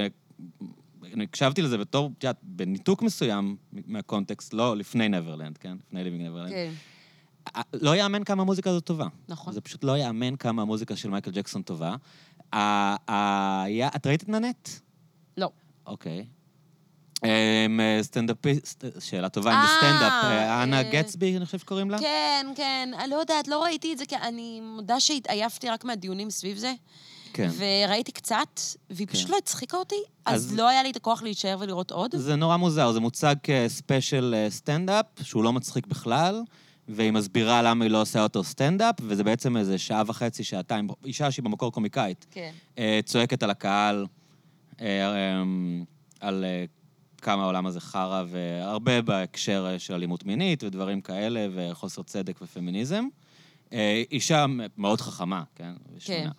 הקשבתי 1.23 1.61
לזה 1.61 1.77
בתור, 1.77 2.11
את 2.17 2.23
יודעת, 2.23 2.37
בניתוק 2.43 3.01
מסוים 3.01 3.55
מהקונטקסט, 3.73 4.53
לא 4.53 4.77
לפני 4.77 5.09
Neverland, 5.09 5.57
כן? 5.57 5.77
לפני 5.87 6.03
Leaving 6.03 6.25
Neverland. 6.25 6.49
כן, 6.49 6.71
לא 7.73 7.95
יאמן 7.95 8.23
כמה 8.23 8.41
המוזיקה 8.41 8.69
הזאת 8.69 8.83
טובה. 8.83 9.07
נכון. 9.29 9.53
זה 9.53 9.61
פשוט 9.61 9.83
לא 9.83 9.97
יאמן 9.97 10.35
כמה 10.35 10.61
המוזיקה 10.61 10.95
של 10.95 11.09
מייקל 11.09 11.31
ג'קסון 11.31 11.61
טובה. 11.61 11.95
את 12.49 14.07
ראית 14.07 14.23
את 14.23 14.29
Nanette? 14.29 14.69
לא. 15.37 15.49
אוקיי. 15.85 16.25
אמ, 17.23 17.79
סטנדאפיסט, 18.01 18.85
שאלה 18.99 19.29
טובה, 19.29 19.51
אם 19.51 19.67
זה 19.67 19.73
אה, 19.73 19.77
סטנדאפ. 19.77 20.11
אה, 20.23 20.63
האנה 20.63 20.77
אה, 20.77 20.91
גדסבי, 20.91 21.37
אני 21.37 21.45
חושב 21.45 21.59
שקוראים 21.59 21.89
לה? 21.89 21.99
כן, 21.99 22.47
כן, 22.55 22.89
אני 22.99 23.09
לא 23.09 23.15
יודעת, 23.15 23.47
לא 23.47 23.63
ראיתי 23.63 23.93
את 23.93 23.97
זה, 23.97 24.05
כי 24.05 24.15
אני 24.15 24.61
מודה 24.61 24.99
שהתעייפתי 24.99 25.69
רק 25.69 25.85
מהדיונים 25.85 26.29
סביב 26.29 26.57
זה. 26.57 26.73
כן. 27.33 27.49
וראיתי 27.57 28.11
קצת, 28.11 28.61
והיא 28.89 29.07
פשוט 29.07 29.27
כן. 29.27 29.31
לא 29.33 29.37
הצחיקה 29.37 29.77
אותי, 29.77 29.95
אז 30.25 30.53
לא 30.55 30.67
היה 30.67 30.83
לי 30.83 30.91
את 30.91 30.95
הכוח 30.95 31.23
להישאר 31.23 31.57
ולראות 31.59 31.91
עוד. 31.91 32.15
זה 32.15 32.35
נורא 32.35 32.57
מוזר, 32.57 32.91
זה 32.91 32.99
מוצג 32.99 33.35
כ 33.43 33.64
special 33.64 34.35
סטנדאפ, 34.49 35.05
שהוא 35.21 35.43
לא 35.43 35.53
מצחיק 35.53 35.87
בכלל, 35.87 36.41
והיא 36.87 37.11
מסבירה 37.11 37.61
למה 37.61 37.85
היא 37.85 37.91
לא 37.91 38.01
עושה 38.01 38.23
אותו 38.23 38.43
סטנדאפ, 38.43 38.95
וזה 39.01 39.23
בעצם 39.23 39.57
איזה 39.57 39.77
שעה 39.77 40.03
וחצי, 40.07 40.43
שעתיים, 40.43 40.87
אישה 41.05 41.31
שהיא 41.31 41.43
במקור 41.43 41.71
קומיקאית, 41.71 42.25
כן. 42.31 42.51
צועקת 43.05 43.43
על 43.43 43.49
הקהל, 43.49 44.05
אה, 44.81 45.41
על 46.19 46.45
כמה 47.21 47.43
העולם 47.43 47.65
הזה 47.65 47.79
חרא, 47.79 48.23
והרבה 48.27 49.01
בהקשר 49.01 49.67
אה, 49.69 49.79
של 49.79 49.93
אלימות 49.93 50.25
מינית 50.25 50.63
ודברים 50.63 51.01
כאלה, 51.01 51.47
וחוסר 51.53 52.03
צדק 52.03 52.41
ופמיניזם. 52.41 53.05
אה, 53.73 54.03
אישה 54.11 54.45
מאוד 54.77 55.01
חכמה, 55.01 55.43
כן? 55.55 55.73
ושמנה. 55.95 56.19
כן. 56.19 56.29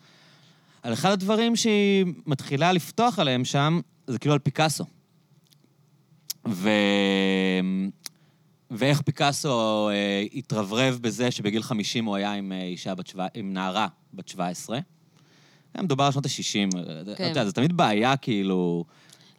על 0.82 0.92
אחד 0.92 1.10
הדברים 1.10 1.56
שהיא 1.56 2.04
מתחילה 2.26 2.72
לפתוח 2.72 3.18
עליהם 3.18 3.44
שם, 3.44 3.80
זה 4.06 4.18
כאילו 4.18 4.32
על 4.32 4.38
פיקאסו. 4.38 4.84
ו... 6.48 6.70
ואיך 8.70 9.00
פיקאסו 9.00 9.88
אה, 9.88 10.24
התרברב 10.34 10.98
בזה 11.02 11.30
שבגיל 11.30 11.62
50 11.62 12.04
הוא 12.04 12.16
היה 12.16 12.32
עם 12.32 12.52
אה, 12.52 12.62
אישה 12.62 12.94
בת 12.94 13.06
שבע... 13.06 13.26
עם 13.34 13.52
נערה 13.52 13.86
בת 14.14 14.28
17. 14.28 14.78
היה 15.74 15.82
מדובר 15.82 16.04
על 16.04 16.12
שנות 16.12 16.26
ה-60. 16.26 16.72
כן. 16.72 17.12
אתה 17.12 17.22
יודע, 17.22 17.44
זה 17.44 17.52
תמיד 17.52 17.76
בעיה, 17.76 18.16
כאילו... 18.16 18.84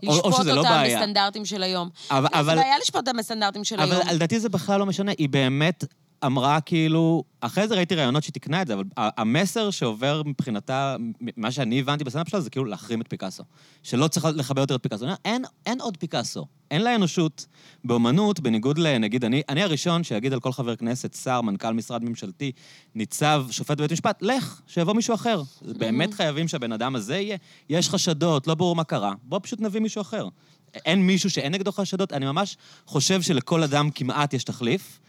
או- 0.08 0.14
או 0.14 0.30
לשפוט 0.30 0.41
שזה 0.41 0.54
לא 0.54 0.60
אותם. 0.62 0.84
בסטנדרטים 0.88 1.45
של 1.45 1.64
היום. 1.64 1.89
אבל, 2.12 2.28
זה 2.34 2.39
אבל, 2.39 2.56
בעיה 2.56 2.78
לשפוט 2.78 3.08
אותם 3.08 3.18
בסטנדרטים 3.18 3.64
של 3.64 3.80
היום. 3.80 3.91
אבל 3.91 4.16
לדעתי 4.16 4.39
זה 4.39 4.50
בכלל 4.50 4.80
לא 4.80 4.86
משנה. 4.86 5.12
היא 5.18 5.30
באמת 5.30 5.84
אמרה 6.26 6.61
כאילו... 6.61 7.24
אחרי 7.41 7.67
זה 7.67 7.76
ראיתי 7.76 7.95
ראיונות 7.95 8.24
שהיא 8.24 8.34
תיקנה 8.34 8.61
את 8.61 8.67
זה, 8.67 8.74
אבל 8.74 8.84
המסר 8.97 9.70
שעובר 9.70 10.22
מבחינתה, 10.26 10.95
מה 11.38 11.51
שאני 11.51 11.80
הבנתי 11.80 12.03
בסטנדאפ 12.03 12.30
שלה, 12.30 12.41
זה 12.41 12.49
כאילו 12.49 12.65
להחרים 12.65 13.01
את 13.01 13.05
פיקאסו. 13.09 13.43
שלא 13.84 14.07
צריך 14.07 14.26
לכבד 14.26 14.59
יותר 14.59 14.76
את 14.76 14.84
פיקאסו. 14.84 15.05
אני 15.05 15.11
אומר, 15.11 15.20
אין, 15.26 15.45
אין 15.65 15.82
עוד 15.82 15.97
פיקאסו. 15.97 16.45
אין 16.72 16.84
לאנושות 16.84 17.45
באומנות, 17.84 18.39
בניגוד 18.39 18.78
לנגיד, 18.78 19.26
אני, 19.26 19.41
אני 19.49 19.63
הראשון 19.63 20.03
שיגיד 20.03 20.34
על 20.34 20.39
כל 20.39 20.51
חבר 20.51 20.76
כנסת, 20.76 21.13
שר, 21.13 21.41
מנכ"ל 21.41 21.74
משרד 21.74 22.03
ממשלתי, 22.03 22.51
ניצב, 22.95 23.45
שופט 23.51 23.78
בבית 23.78 23.91
משפט, 23.91 24.22
לך, 24.22 24.61
שיבוא 24.67 24.93
מישהו 24.93 25.15
אחר. 25.15 25.41
באמת 25.61 26.13
חייבים 26.13 26.47
שהבן 26.47 26.72
אדם 26.72 26.95
הזה 26.95 27.17
יהיה. 27.17 27.38
יש 27.70 27.89
חשדות, 27.89 28.47
לא 28.47 28.55
ברור 28.55 28.76
מה 28.76 28.84
קרה. 28.84 29.13
בוא 29.24 29.39
פשוט 29.43 29.61
נביא 29.61 29.82
מישהו 29.82 30.01
אחר. 30.01 30.28
אין 30.74 31.01
מישהו 31.01 31.30
שאין 31.30 31.53
נגדו 31.53 31.72
חשדות. 31.72 32.13
אני 32.13 32.26
ממש 32.26 32.57
חושב 32.86 33.22
שלכל 33.22 33.63
אדם 33.63 33.89
כמעט 33.91 34.34
יש 34.34 34.43
תחליף. 34.43 34.99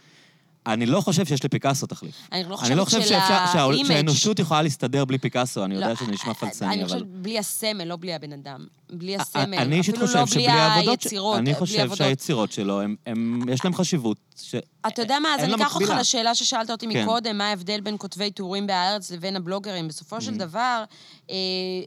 אני 0.66 0.86
לא 0.86 1.00
חושב 1.00 1.24
שיש 1.26 1.44
לפיקאסו 1.44 1.86
תחליף. 1.86 2.14
אני 2.32 2.44
לא 2.44 2.56
אני 2.62 2.74
לא 2.74 2.84
חושבת 2.84 3.02
חושב 3.02 3.14
שאפשר- 3.14 3.62
שהאנושות 3.86 4.38
יכולה 4.38 4.62
להסתדר 4.62 5.04
בלי 5.04 5.18
פיקאסו, 5.18 5.64
אני 5.64 5.74
יודע 5.74 5.88
לא, 5.88 5.94
שזה 5.94 6.10
נשמע 6.12 6.34
פלצני, 6.34 6.68
אני 6.68 6.82
אבל... 6.84 6.92
חושבת 6.92 7.06
בלי 7.06 7.38
הסמל, 7.38 7.84
לא 7.84 7.96
בלי 7.96 8.14
הבן 8.14 8.32
אדם. 8.32 8.66
בלי 8.92 9.16
א- 9.16 9.20
הסמל. 9.20 9.58
אני 9.58 9.80
אפילו 9.80 9.98
חושב 10.06 10.18
לא 10.18 10.24
בלי 10.24 10.46
היצירות, 10.90 11.38
אני 11.38 11.54
חושב. 11.54 11.94
שהיצירות 11.94 12.52
שלו, 12.52 12.80
הם- 12.80 12.96
הם- 13.06 13.42
יש 13.52 13.64
להם 13.64 13.74
חשיבות. 13.74 14.16
ש- 14.42 14.54
אתה 14.86 15.02
יודע 15.02 15.18
מה, 15.18 15.34
אז 15.34 15.40
אני 15.44 15.54
אקח 15.54 15.74
אותך. 15.76 15.92
לשאלה 16.00 16.34
ששאלת 16.34 16.70
אותי 16.70 16.86
כן. 16.92 17.02
מקודם, 17.02 17.38
מה 17.38 17.48
ההבדל 17.48 17.80
בין 17.80 17.96
כותבי 17.98 18.30
טורים 18.30 18.66
בהארץ 18.66 19.10
לבין 19.10 19.36
הבלוגרים. 19.36 19.88
בסופו 19.88 20.16
Mm-hmm. 20.16 20.20
של 20.20 20.34
דבר, 20.36 20.84
אה, 21.30 21.34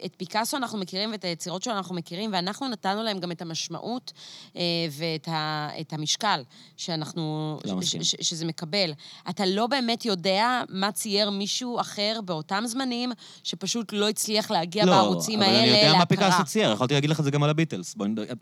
את 0.06 0.14
פיקאסו 0.18 0.58
אנחנו 0.58 0.78
מכירים 0.78 1.12
ואת 1.12 1.24
היצירות 1.26 1.64
שלו 1.64 1.74
אנחנו 1.74 1.96
מכירים, 1.96 2.30
ואנחנו 2.34 2.68
נתנו 2.68 3.04
להם 3.04 3.20
גם 3.20 3.32
את 3.32 3.42
המשמעות 3.42 4.12
אה, 4.56 4.62
ואת 4.92 5.28
ה- 5.28 5.70
את 5.82 5.94
המשקל 5.94 6.42
שאנחנו... 6.78 7.58
לא 7.66 7.82
ש- 7.82 8.16
שזה 8.22 8.46
מקבל. 8.46 8.94
אתה 9.30 9.46
לא 9.46 9.68
באמת 9.68 10.06
יודע 10.06 10.62
מה 10.70 10.92
צייר 10.92 11.30
מישהו 11.30 11.80
אחר 11.82 12.20
באותם 12.26 12.64
זמנים, 12.68 13.12
שפשוט 13.44 13.94
לא 13.94 14.10
הצליח 14.10 14.52
להגיע 14.52 14.86
בערוצים 14.86 15.42
האלה 15.42 15.52
אבל 15.54 15.60
אני 15.60 15.78
יודע 15.78 15.84
מה 15.84 16.00
להכרה. 16.00 16.06
פיקאסו 16.06 16.44
צייר, 16.46 16.72
יכולתי 16.72 16.93
להגיד 16.94 17.10
לך 17.10 17.20
את 17.20 17.26
זה 17.26 17.32
גם 17.32 17.44
על 17.44 17.50
הביטלס. 17.50 17.96
בואי 17.96 18.10
נד- 18.10 18.20
את 18.20 18.38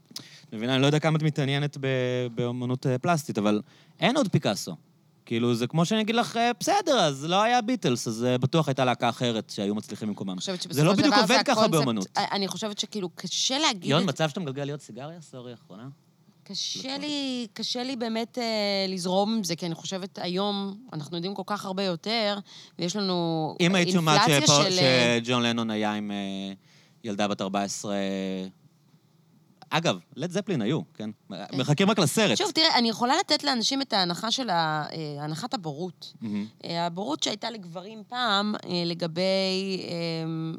מבינה, 0.54 0.74
אני 0.74 0.82
לא 0.82 0.86
יודע 0.86 1.00
כמה 1.00 1.18
את 1.18 1.24
מתעניינת 1.24 1.78
באמנות 2.36 2.88
אה, 2.88 2.98
פלסטית, 2.98 3.38
אבל 3.38 3.62
אין 4.00 4.18
עוד 4.18 4.28
פיקאסו. 4.32 4.76
כאילו, 5.26 5.56
זה 5.56 5.68
כמו 5.68 5.86
שאני 5.86 6.02
אגיד 6.02 6.16
לך, 6.16 6.38
אה, 6.38 6.52
בסדר, 6.60 7.00
אז 7.00 7.26
לא 7.26 7.42
היה 7.42 7.62
ביטלס, 7.62 8.08
אז 8.08 8.24
אה, 8.24 8.38
בטוח 8.38 8.68
הייתה 8.68 8.86
להקה 8.86 9.10
אחרת 9.10 9.50
שהיו 9.50 9.76
מצליחים 9.76 10.08
במקומם. 10.08 10.36
זה 10.70 10.84
לא 10.84 10.92
של 10.96 11.00
בדיוק 11.02 11.16
עובד 11.22 11.38
ככה 11.46 11.68
באמנות. 11.68 12.08
אני 12.18 12.48
חושבת 12.48 12.80
שכאילו 12.80 13.10
קשה 13.16 13.60
להגיד 13.60 13.90
יון, 13.92 14.04
מצב 14.10 14.30
שאתה 14.30 14.40
מגלגל 14.40 14.64
להיות 14.64 14.82
סיגריה? 14.82 15.22
סורי, 15.22 15.54
אחרונה. 15.54 15.88
קשה 16.44 16.98
לי, 16.98 17.48
קשה 17.54 17.84
לי 17.84 17.96
באמת 17.96 18.38
אה, 18.38 18.44
לזרום 18.90 19.36
עם 19.36 19.44
זה, 19.44 19.56
כי 19.56 19.66
אני 19.66 19.76
חושבת 19.76 20.20
היום, 20.22 20.78
אנחנו 20.94 21.18
יודעים 21.18 21.36
כל 21.36 21.44
כך 21.46 21.66
הרבה 21.66 21.84
יותר, 21.84 22.38
ויש 22.80 22.96
לנו 22.96 23.56
אם 23.60 23.76
היית 23.76 23.90
שומעת 23.90 24.30
אינפלציה 24.30 24.72
של... 24.72 24.78
שג'ון 25.24 25.44
לנון 25.44 25.70
היה 25.70 25.94
עם 25.94 26.12
אה, 26.12 26.54
ילדה 27.04 27.28
בת 27.28 27.42
14... 27.42 27.96
אגב, 29.74 30.00
לד 30.16 30.32
זפלין 30.32 30.62
היו, 30.62 30.80
כן? 30.94 31.10
מחכים 31.54 31.90
רק 31.90 32.00
לסרט. 32.00 32.38
שוב, 32.38 32.52
תראה, 32.52 32.78
אני 32.78 32.90
יכולה 32.90 33.14
לתת 33.20 33.44
לאנשים 33.44 33.82
את 33.82 33.94
ההנחה 33.94 34.32
של 34.32 34.50
ה- 34.50 34.86
אה, 34.92 35.24
הנחת 35.24 35.54
הבורות. 35.54 36.14
אה, 36.66 36.86
הבורות 36.86 37.24
שהייתה 37.24 37.50
לגברים 37.50 38.04
פעם 38.08 38.56
אה, 38.56 38.84
לגבי 38.86 39.82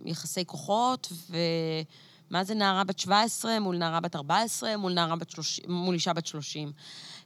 יחסי 0.04 0.44
כוחות, 0.44 1.12
ומה 1.30 2.44
זה 2.44 2.54
נערה 2.54 2.84
בת 2.84 2.98
17 2.98 3.60
מול 3.60 3.76
נערה 3.76 4.00
בת 4.00 4.16
14, 4.16 4.76
מול, 4.76 4.92
נערה 4.92 5.16
בת 5.16 5.30
30, 5.30 5.64
מול 5.68 5.94
אישה 5.94 6.12
בת 6.12 6.26
30. 6.26 6.72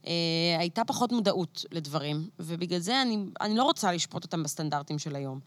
אה, 0.06 0.12
הייתה 0.58 0.84
פחות 0.84 1.12
מודעות 1.12 1.64
לדברים, 1.72 2.28
ובגלל 2.38 2.78
זה 2.78 3.02
אני, 3.02 3.18
אני 3.40 3.56
לא 3.56 3.62
רוצה 3.62 3.92
לשפוט 3.92 4.24
אותם 4.24 4.42
בסטנדרטים 4.42 4.98
של 4.98 5.16
היום. 5.16 5.40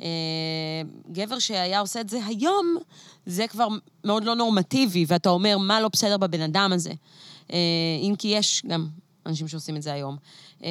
אה, 0.00 0.06
גבר 1.12 1.38
שהיה 1.38 1.80
עושה 1.80 2.00
את 2.00 2.08
זה 2.08 2.26
היום, 2.26 2.76
זה 3.26 3.48
כבר 3.48 3.68
מאוד 4.04 4.24
לא 4.24 4.34
נורמטיבי, 4.34 5.04
ואתה 5.08 5.28
אומר, 5.28 5.58
מה 5.58 5.80
לא 5.80 5.88
בסדר 5.88 6.16
בבן 6.16 6.40
אדם 6.40 6.70
הזה? 6.74 6.92
אה, 7.52 7.58
אם 8.02 8.14
כי 8.18 8.28
יש 8.28 8.62
גם 8.66 8.88
אנשים 9.26 9.48
שעושים 9.48 9.76
את 9.76 9.82
זה 9.82 9.92
היום. 9.92 10.16
אה, 10.64 10.68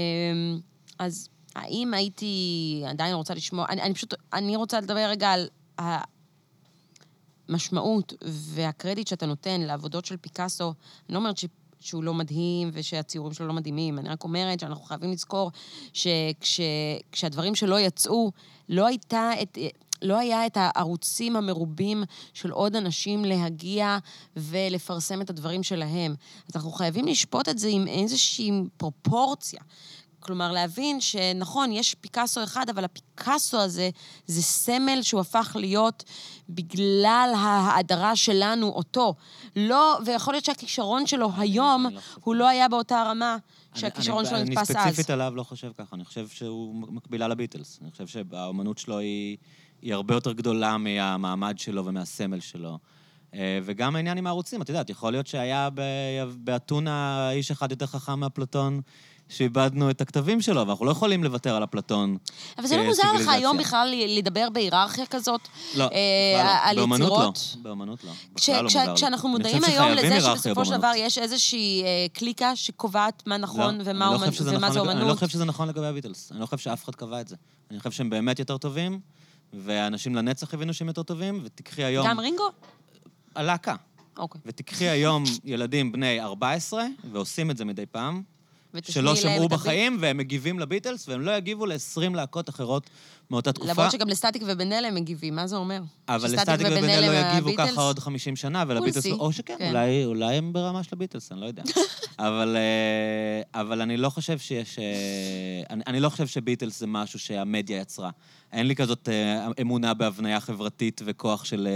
אז 1.00 1.30
האם 1.56 1.94
הייתי 1.94 2.84
עדיין 2.88 3.16
רוצה 3.16 3.34
לשמוע... 3.34 3.66
אני, 3.70 3.82
אני 3.82 3.94
פשוט... 3.94 4.14
אני 4.34 4.56
רוצה 4.56 4.80
לדבר 4.80 5.10
רגע 5.10 5.32
על 5.32 5.48
המשמעות 7.50 8.14
והקרדיט 8.26 9.08
שאתה 9.08 9.26
נותן 9.26 9.62
לעבודות 9.62 10.06
של 10.06 10.18
פיקאסו. 10.18 10.74
אני 11.10 11.14
לא 11.14 11.20
אומרת. 11.20 11.38
שהוא 11.84 12.04
לא 12.04 12.14
מדהים 12.14 12.70
ושהציורים 12.74 13.34
שלו 13.34 13.48
לא 13.48 13.54
מדהימים, 13.54 14.00
אני 14.00 14.10
רק 14.10 14.24
אומרת 14.24 14.60
שאנחנו 14.60 14.84
חייבים 14.84 15.12
לזכור 15.12 15.52
שכשהדברים 15.94 17.56
שלו 17.56 17.80
יצאו, 17.80 18.32
לא 18.70 18.88
הייתה 18.88 19.32
את... 19.42 19.58
לא 20.04 20.18
היה 20.18 20.46
את 20.46 20.58
הערוצים 20.58 21.36
המרובים 21.36 22.04
של 22.34 22.52
עוד 22.52 22.76
אנשים 22.76 23.26
להגיע 23.26 23.98
ולפרסם 24.38 25.22
את 25.22 25.30
הדברים 25.30 25.64
שלהם. 25.64 26.16
אז 26.50 26.56
אנחנו 26.56 26.72
חייבים 26.72 27.06
לשפוט 27.06 27.50
את 27.50 27.58
זה 27.60 27.68
עם 27.68 27.88
איזושהי 27.88 28.52
פרופורציה. 28.78 29.60
כלומר, 30.26 30.52
להבין 30.52 31.02
שנכון, 31.02 31.72
יש 31.72 31.96
פיקאסו 32.02 32.44
אחד, 32.44 32.70
אבל 32.70 32.84
הפיקאסו 32.84 33.60
הזה 33.60 33.90
זה 34.28 34.42
סמל 34.42 35.02
שהוא 35.02 35.22
הפך 35.22 35.56
להיות 35.60 36.04
בגלל 36.50 37.34
ההאדרה 37.36 38.16
שלנו 38.16 38.68
אותו. 38.68 39.16
לא, 39.56 40.00
ויכול 40.06 40.34
להיות 40.34 40.46
שהכישרון 40.46 41.08
שלו 41.08 41.30
היום, 41.38 41.88
לא 41.92 42.00
הוא 42.24 42.36
לא 42.36 42.48
היה 42.48 42.68
באותה 42.68 43.04
רמה 43.04 43.38
שהכישרון 43.76 44.26
שלו 44.26 44.38
נתפס 44.38 44.72
אז. 44.72 44.76
אני 44.76 44.86
ספציפית 44.86 45.10
עליו 45.10 45.34
לא 45.36 45.44
חושב 45.44 45.72
ככה, 45.78 45.96
אני 45.96 46.06
חושב 46.06 46.28
שהוא 46.28 46.76
מקבילה 46.76 47.28
לביטלס. 47.28 47.80
אני 47.82 47.92
חושב 47.92 48.08
שהאומנות 48.08 48.78
שלו 48.78 48.98
היא, 48.98 49.38
היא 49.82 49.94
הרבה 49.94 50.14
יותר 50.14 50.32
גדולה 50.32 50.78
מהמעמד 50.78 51.60
שלו 51.60 51.86
ומהסמל 51.86 52.40
שלו. 52.40 52.78
אה, 53.34 53.60
וגם 53.64 53.96
העניין 53.96 54.18
עם 54.18 54.28
הערוצים, 54.28 54.62
את 54.62 54.70
יודעת, 54.70 54.90
יכול 54.90 55.14
להיות 55.14 55.28
שהיה 55.28 55.70
באתונה 56.38 57.30
איש 57.32 57.52
אחד 57.52 57.72
יותר 57.72 57.86
חכם 57.86 58.20
מאפלטון, 58.20 58.82
שאיבדנו 59.30 59.90
את 59.90 60.02
הכתבים 60.02 60.42
שלו, 60.42 60.68
ואנחנו 60.68 60.86
לא 60.86 60.92
יכולים 60.92 61.24
לוותר 61.24 61.56
על 61.56 61.64
אפלטון. 61.64 62.18
אבל 62.58 62.68
זה 62.68 62.78
לא 62.78 62.84
מוזר 62.84 63.14
לך. 63.14 63.28
היום 63.28 63.58
בכלל 63.58 63.94
לדבר 64.08 64.48
בהיררכיה 64.54 65.06
כזאת? 65.06 65.42
לא, 65.76 65.84
אה, 65.84 65.90
לא. 66.44 66.70
על 66.70 66.76
באמנות 66.76 67.00
יצירות? 67.02 67.40
לא. 67.56 67.62
באמנות 67.64 68.04
לא. 68.04 68.12
כש, 68.36 68.50
לא 68.50 68.70
כש, 68.70 68.76
לי. 68.76 68.82
כשאנחנו 68.96 69.30
מודעים 69.30 69.64
היום 69.64 69.92
לזה 69.92 70.22
שבסופו 70.22 70.66
של. 70.66 70.78
דבר 70.78 70.92
יש 70.98 71.18
איזושהי 71.18 71.84
אה, 71.84 71.88
קליקה 72.14 72.56
שקובעת 72.56 73.24
מה 73.28 73.38
נכון 73.38 73.78
לא, 73.78 73.84
ומה, 73.86 74.06
לא 74.06 74.16
ומה 74.16 74.28
נכון 74.28 74.44
זה 74.46 74.52
לג- 74.52 74.78
אומנות. 74.78 74.96
אני 74.98 75.08
לא 75.08 75.14
חושב 75.14 75.28
שזה 75.28 75.46
נכון 75.46 75.68
לגבי 75.68 75.86
הביטלס. 75.88 76.32
אני 76.32 76.40
לא 76.40 76.46
חושב 76.46 76.58
שאף 76.58 76.84
אחד 76.84 76.96
קבע 76.96 77.22
את 77.22 77.28
זה. 77.28 77.36
אני 77.72 77.80
חושב 77.80 77.92
שהם 77.92 78.10
באמת 78.10 78.40
יותר 78.40 78.58
טובים, 78.58 79.00
ואנשים 79.54 80.16
לנצח 80.16 80.54
הבינו 80.54 80.74
שהם 80.74 80.88
יותר 80.88 81.04
טובים, 81.04 81.42
ותיקחי 81.44 81.84
היום... 81.84 82.08
גם 82.08 82.20
רינגו? 82.20 82.50
הלהקה. 83.36 83.76
אוקיי. 84.18 84.42
ותיקחי 84.46 84.90
היום 84.90 85.24
ילדים 85.44 85.92
בני 85.92 86.22
14, 86.22 86.86
ועושים 87.12 87.52
את 87.52 87.58
זה 87.58 87.66
מדי 87.66 87.86
פעם, 87.86 88.22
שלא 88.82 89.16
שמעו. 89.16 89.50
בחיים, 89.50 89.98
והם 90.00 90.18
מגיבים 90.18 90.60
לביטלס, 90.60 91.10
והם 91.10 91.22
לא 91.22 91.32
יגיבו 91.32 91.66
ל-20 91.66 92.16
להקות 92.16 92.50
אחרות 92.50 92.90
מאותה 93.32 93.54
תקופה. 93.54 93.72
למרות 93.72 93.92
שגם 93.92 94.08
לסטטיק 94.08 94.44
ובן 94.46 94.72
אל 94.72 94.86
הם 94.86 94.96
מגיבים, 94.96 95.36
מה 95.36 95.48
זה 95.48 95.56
אומר? 95.56 95.82
אבל 96.10 96.34
לסטטיק 96.34 96.68
ובן 96.68 96.78
ובן 96.78 96.90
אל 96.90 97.04
אל 97.04 97.12
לא 97.12 97.30
יגיבו? 97.30 97.50
ככה 97.58 97.82
עוד 97.82 98.00
50 98.00 98.36
שנה, 98.36 98.64
ולביטלס... 98.68 99.06
או 99.08 99.34
שכן, 99.34 99.56
כן. 99.60 99.70
אולי, 99.70 100.06
אולי 100.06 100.36
הם 100.36 100.54
ברמה 100.54 100.84
של 100.84 100.90
הביטלס, 100.94 101.32
אני 101.32 101.42
לא 101.42 101.46
יודע. 101.46 101.64
אבל, 102.20 102.58
אה, 102.58 103.62
אבל 103.62 103.82
אני 103.82 103.98
לא 103.98 104.10
חושב 104.10 104.38
שיש... 104.38 104.80
אה, 104.80 104.84
אני, 105.70 105.84
אני 105.88 106.00
לא 106.00 106.10
חושב 106.10 106.28
שביטלס 106.28 106.80
זה 106.80 106.88
משהו 106.88 107.20
שהמדיה 107.20 107.80
יצרה. 107.80 108.10
אין 108.52 108.68
לי 108.68 108.76
כזאת 108.76 109.10
אה, 109.10 109.48
אמונה 109.62 109.94
בהבניה 109.94 110.40
חברתית 110.40 111.02
וכוח 111.06 111.46
של 111.46 111.68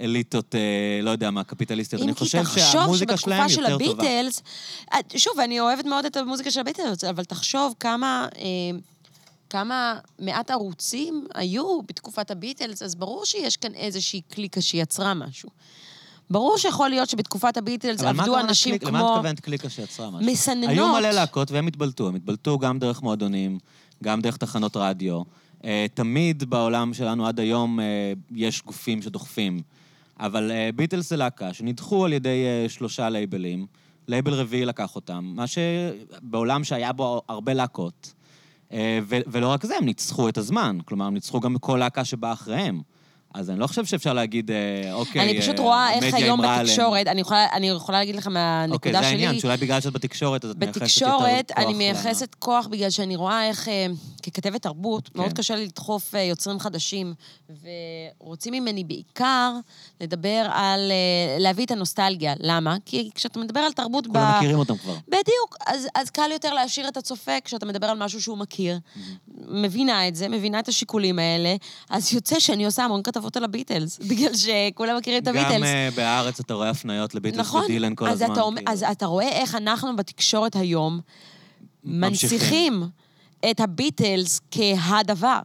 אליטות, 0.00 0.54
לא 1.02 1.10
יודע 1.10 1.30
מה, 1.30 1.44
קפיטליסטיות. 1.44 2.02
אני 2.02 2.14
חושב 2.14 2.42
שהמוזיקה 2.44 3.16
שלהם 3.16 3.48
של 3.48 3.62
יותר 3.62 3.78
טובה. 3.78 4.02
הביטלס, 4.02 4.42
אה, 4.92 4.98
שוב, 5.16 5.40
אני 5.40 5.60
אוהבת 5.60 5.84
מאוד 5.84 6.04
את 6.04 6.16
המוזיקה 6.16 6.50
של 6.50 6.60
הביטלס, 6.60 7.04
אבל 7.04 7.24
תחשוב 7.24 7.74
כמה, 7.80 8.28
אה, 8.36 8.42
כמה 9.50 9.98
מעט 10.18 10.50
ערוצים 10.50 11.26
היו 11.34 11.82
בתקופת 11.82 12.30
הביטלס, 12.30 12.82
אז 12.82 12.94
ברור 12.94 13.24
שיש 13.24 13.56
כאן 13.56 13.74
איזושהי 13.74 14.20
קליקה 14.20 14.60
שיצרה 14.60 15.14
משהו. 15.14 15.48
ברור 16.30 16.58
שיכול 16.58 16.88
להיות 16.88 17.08
שבתקופת 17.08 17.56
הביטלס 17.56 18.02
עבדו 18.02 18.40
אנשים 18.40 18.72
קליק- 18.78 18.88
למה 18.88 18.98
כמו... 18.98 19.08
את 19.08 19.12
מתכוונת 19.12 19.40
קליקה 19.40 19.68
שיצרה 19.68 20.10
משהו? 20.10 20.30
מסננות. 20.32 20.70
היו 20.70 20.92
מלא 20.92 21.10
להקות 21.10 21.50
והם 21.50 21.66
התבלטו, 21.66 22.08
הם 22.08 22.14
התבלטו 22.14 22.58
גם 22.58 22.78
דרך 22.78 23.02
מועדונים, 23.02 23.58
גם 24.04 24.20
דרך 24.20 24.36
תחנות 24.36 24.76
רדיו. 24.76 25.22
אה, 25.64 25.86
תמיד 25.94 26.44
בעולם 26.44 26.94
שלנו 26.94 27.26
עד 27.26 27.40
היום 27.40 27.80
אה, 27.80 27.84
יש 28.34 28.62
גופים 28.62 29.02
שדוחפים. 29.02 29.60
אבל 30.20 30.50
אה, 30.50 30.70
ביטלס 30.76 31.10
זה 31.10 31.16
להקה 31.16 31.54
שנדחו 31.54 32.04
על 32.04 32.12
ידי 32.12 32.44
שלושה 32.68 33.08
לייבלים. 33.10 33.66
לייבל 34.08 34.34
רביעי 34.34 34.64
לקח 34.64 34.96
אותם, 34.96 35.32
מה 35.36 35.44
שבעולם 35.46 36.64
שהיה 36.64 36.92
בו 36.92 37.22
הרבה 37.28 37.54
להקות. 37.54 38.13
אה, 38.74 38.98
ולא 39.08 39.48
רק 39.48 39.66
זה, 39.66 39.76
הם 39.76 39.84
ניצחו 39.84 40.28
את 40.28 40.38
הזמן. 40.38 40.78
כלומר, 40.84 41.04
הם 41.04 41.14
ניצחו 41.14 41.40
גם 41.40 41.58
כל 41.58 41.76
להקה 41.76 42.04
שבאה 42.04 42.32
אחריהם. 42.32 42.80
אז 43.34 43.50
אני 43.50 43.58
לא 43.58 43.66
חושב 43.66 43.84
שאפשר 43.84 44.12
להגיד, 44.12 44.50
אה, 44.50 44.92
אוקיי, 44.92 45.22
אני 45.22 45.40
פשוט 45.40 45.58
אה, 45.58 45.64
רואה 45.64 45.92
איך 45.92 46.14
היום. 46.14 46.40
בתקשורת, 46.42 47.06
אני 47.06 47.20
יכולה- 47.20 47.52
אני 47.52 47.68
יכולה 47.68 47.98
להגיד 47.98 48.16
לך 48.16 48.26
מהנקודה 48.26 48.74
אוקיי, 48.74 48.92
שלי... 48.92 49.02
זה 49.02 49.06
העניין, 49.08 49.40
שאולי 49.40 49.56
בגלל 49.56 49.80
שאת 49.80 49.92
בתקשורת, 49.92 50.44
אז 50.44 50.50
את 50.50 50.56
מייחסת 50.56 50.76
יותר 51.00 51.10
כוח. 51.10 51.22
בתקשורת 51.22 51.52
אני 51.56 51.74
מייחסת 51.74 52.34
כוח 52.38 52.66
בגלל 52.66 52.90
שאני 52.90 53.16
רואה 53.16 53.48
איך, 53.48 53.68
אה, 53.68 53.86
ככתבת 54.22 54.62
תרבות, 54.62 55.08
כן. 55.08 55.18
מאוד 55.18 55.32
קשה 55.32 55.56
לי 55.56 55.64
לדחוף 55.64 56.14
יוצרים 56.28 56.58
חדשים, 56.60 57.14
ורוצים 58.20 58.52
ממני 58.52 58.84
בעיקר 58.84 59.52
לדבר 60.00 60.46
על... 60.52 60.92
להביא 61.38 61.64
את 61.64 61.70
הנוסטלגיה. 61.70 62.34
למה? 62.40 62.76
כי 62.86 63.10
כשאתה 63.14 63.38
מדבר 63.38 63.60
על 63.60 63.72
תרבות... 63.72 64.06
כולם 64.06 64.32
מכירים 64.36 64.58
אותם 64.58 64.76
כבר. 64.76 64.94
בדיוק. 65.08 65.56
אז, 65.66 65.86
אז 65.94 66.10
קל 66.10 66.30
יותר 66.32 66.54
להשאיר 66.54 66.88
את 66.88 66.96
הצופה 66.96 67.32
כשאתה 67.44 67.66
מדבר 67.66 67.86
על 67.86 67.98
משהו 67.98 68.22
שהוא 68.22 68.38
מכיר. 68.38 68.78
מבינה 69.48 70.08
את 70.08 70.16
זה, 70.16 70.28
מבינה 70.28 70.58
את 70.58 70.68
השיקולים 70.68 71.18
האלה, 71.18 71.56
אז 71.90 72.12
יוצא 72.12 72.40
שאני 72.40 72.64
עושה 72.66 72.84
המון 72.84 73.02
כתבות 73.02 73.23
על 73.36 73.44
הביטלס, 73.44 73.98
בגלל 74.10 74.34
שכולם 74.34 74.96
מכירים 74.96 75.22
את 75.22 75.28
הביטלס. 75.28 75.52
גם 75.54 75.64
אה, 75.64 75.88
בהארץ 75.96 76.40
אתה 76.40 76.54
רואה 76.54 76.70
הפניות 76.70 77.14
לביטלס 77.14 77.40
נכון. 77.40 77.64
ודילן 77.64 77.94
כל 77.94 78.08
אז 78.08 78.22
הזמן. 78.22 78.32
אתה, 78.32 78.42
כאילו. 78.56 78.72
אז 78.72 78.84
אתה 78.92 79.06
רואה 79.06 79.28
איך 79.28 79.54
אנחנו 79.54 79.96
בתקשורת 79.96 80.56
היום. 80.56 81.00
מנציחים 81.84 82.82
את 83.50 83.60
הביטלס 83.60 84.40
כהדבר. 84.50 85.40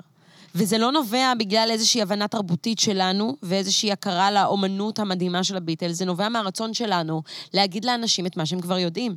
וזה 0.55 0.77
לא 0.77 0.91
נובע 0.91 1.33
בגלל 1.39 1.67
איזושהי 1.71 2.01
הבנה 2.01 2.27
תרבותית 2.27 2.79
שלנו 2.79 3.35
ואיזושהי 3.43 3.91
הכרה 3.91 4.31
לאומנות 4.31 4.99
המדהימה 4.99 5.43
של 5.43 5.57
הביטלס, 5.57 5.97
זה 5.97 6.05
נובע 6.05 6.29
מהרצון 6.29 6.73
שלנו 6.73 7.21
להגיד 7.53 7.85
לאנשים 7.85 8.25
את 8.25 8.37
מה 8.37 8.45
שהם 8.45 8.61
כבר 8.61 8.77
יודעים. 8.77 9.15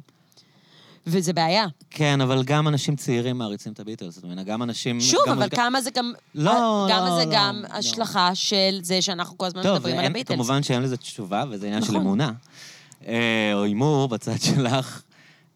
וזה 1.06 1.32
בעיה. 1.32 1.66
כן, 1.90 2.20
אבל 2.20 2.42
גם 2.42 2.68
אנשים 2.68 2.96
צעירים 2.96 3.38
מעריצים 3.38 3.72
את 3.72 3.80
הביטלס. 3.80 4.14
זאת 4.14 4.24
אומרת, 4.24 4.46
גם 4.46 4.62
אנשים... 4.62 5.00
שוב, 5.00 5.20
גם 5.26 5.32
אבל 5.32 5.36
מוזיקה- 5.38 5.56
כמה 5.56 5.80
זה 5.80 5.90
גם... 5.90 6.12
לא, 6.34 6.50
כמה 6.88 7.08
לא, 7.08 7.16
זה 7.18 7.24
לא, 7.24 7.30
גם 7.34 7.62
לא. 7.68 7.74
השלכה 7.78 8.34
של 8.34 8.78
זה 8.82 9.02
שאנחנו 9.02 9.38
כל 9.38 9.46
הזמן 9.46 9.62
טוב, 9.62 9.72
מדברים 9.74 9.94
על 9.94 10.00
ואין- 10.00 10.10
הביטלס. 10.12 10.34
כמובן 10.36 10.62
שאין 10.62 10.82
לזה 10.82 10.96
תשובה, 10.96 11.44
וזה 11.50 11.66
עניין 11.66 11.82
של 11.82 11.88
נכון. 11.88 12.00
אמונה. 12.00 12.32
אה, 13.06 13.50
או 13.54 13.62
הימור 13.64 14.08
בצד 14.08 14.36
שלך. 14.54 15.02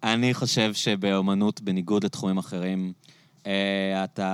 אני 0.02 0.35
חושב 0.35 0.74
שבאומנות, 0.74 1.60
בניגוד 1.60 2.05
לתחומים 2.05 2.39
אחרים, 2.39 2.93
אה, 3.47 3.52
אתה... 4.05 4.27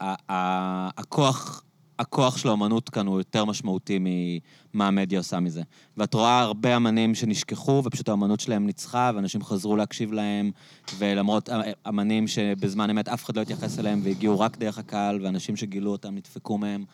ה- 0.00 0.14
ה- 0.32 0.88
הכוח... 1.00 1.62
הכוח 2.00 2.36
של 2.36 2.48
האומנות 2.48 2.88
כאן 2.88 3.06
הוא 3.06 3.20
יותר 3.20 3.44
משמעותי 3.44 3.98
ממה 4.00 4.88
המדיה 4.88 5.18
עושה 5.18 5.40
מזה. 5.40 5.62
ואת 5.96 6.14
רואה 6.14 6.40
הרבה 6.40 6.76
אמנים 6.76 7.14
שנשכחו, 7.14 7.82
ופשוט 7.84 8.08
האומנות 8.08 8.40
שלהם 8.40 8.66
ניצחה, 8.66 9.10
ואנשים 9.14 9.42
חזרו 9.42 9.76
להקשיב 9.76 10.12
להם, 10.12 10.50
ולמרות 10.98 11.48
אמנים 11.88 12.28
שבזמן 12.28 12.90
אמת 12.90 13.08
אף 13.08 13.24
אחד 13.24 13.36
לא 13.36 13.42
התייחס 13.42 13.78
אליהם, 13.78 14.00
והגיעו 14.04 14.40
רק 14.40 14.58
דרך 14.58 14.78
הקהל, 14.78 15.18
ואנשים 15.22 15.56
שגילו 15.56 15.92
אותם 15.92 16.14
נדפקו 16.14 16.58
מהם. 16.58 16.84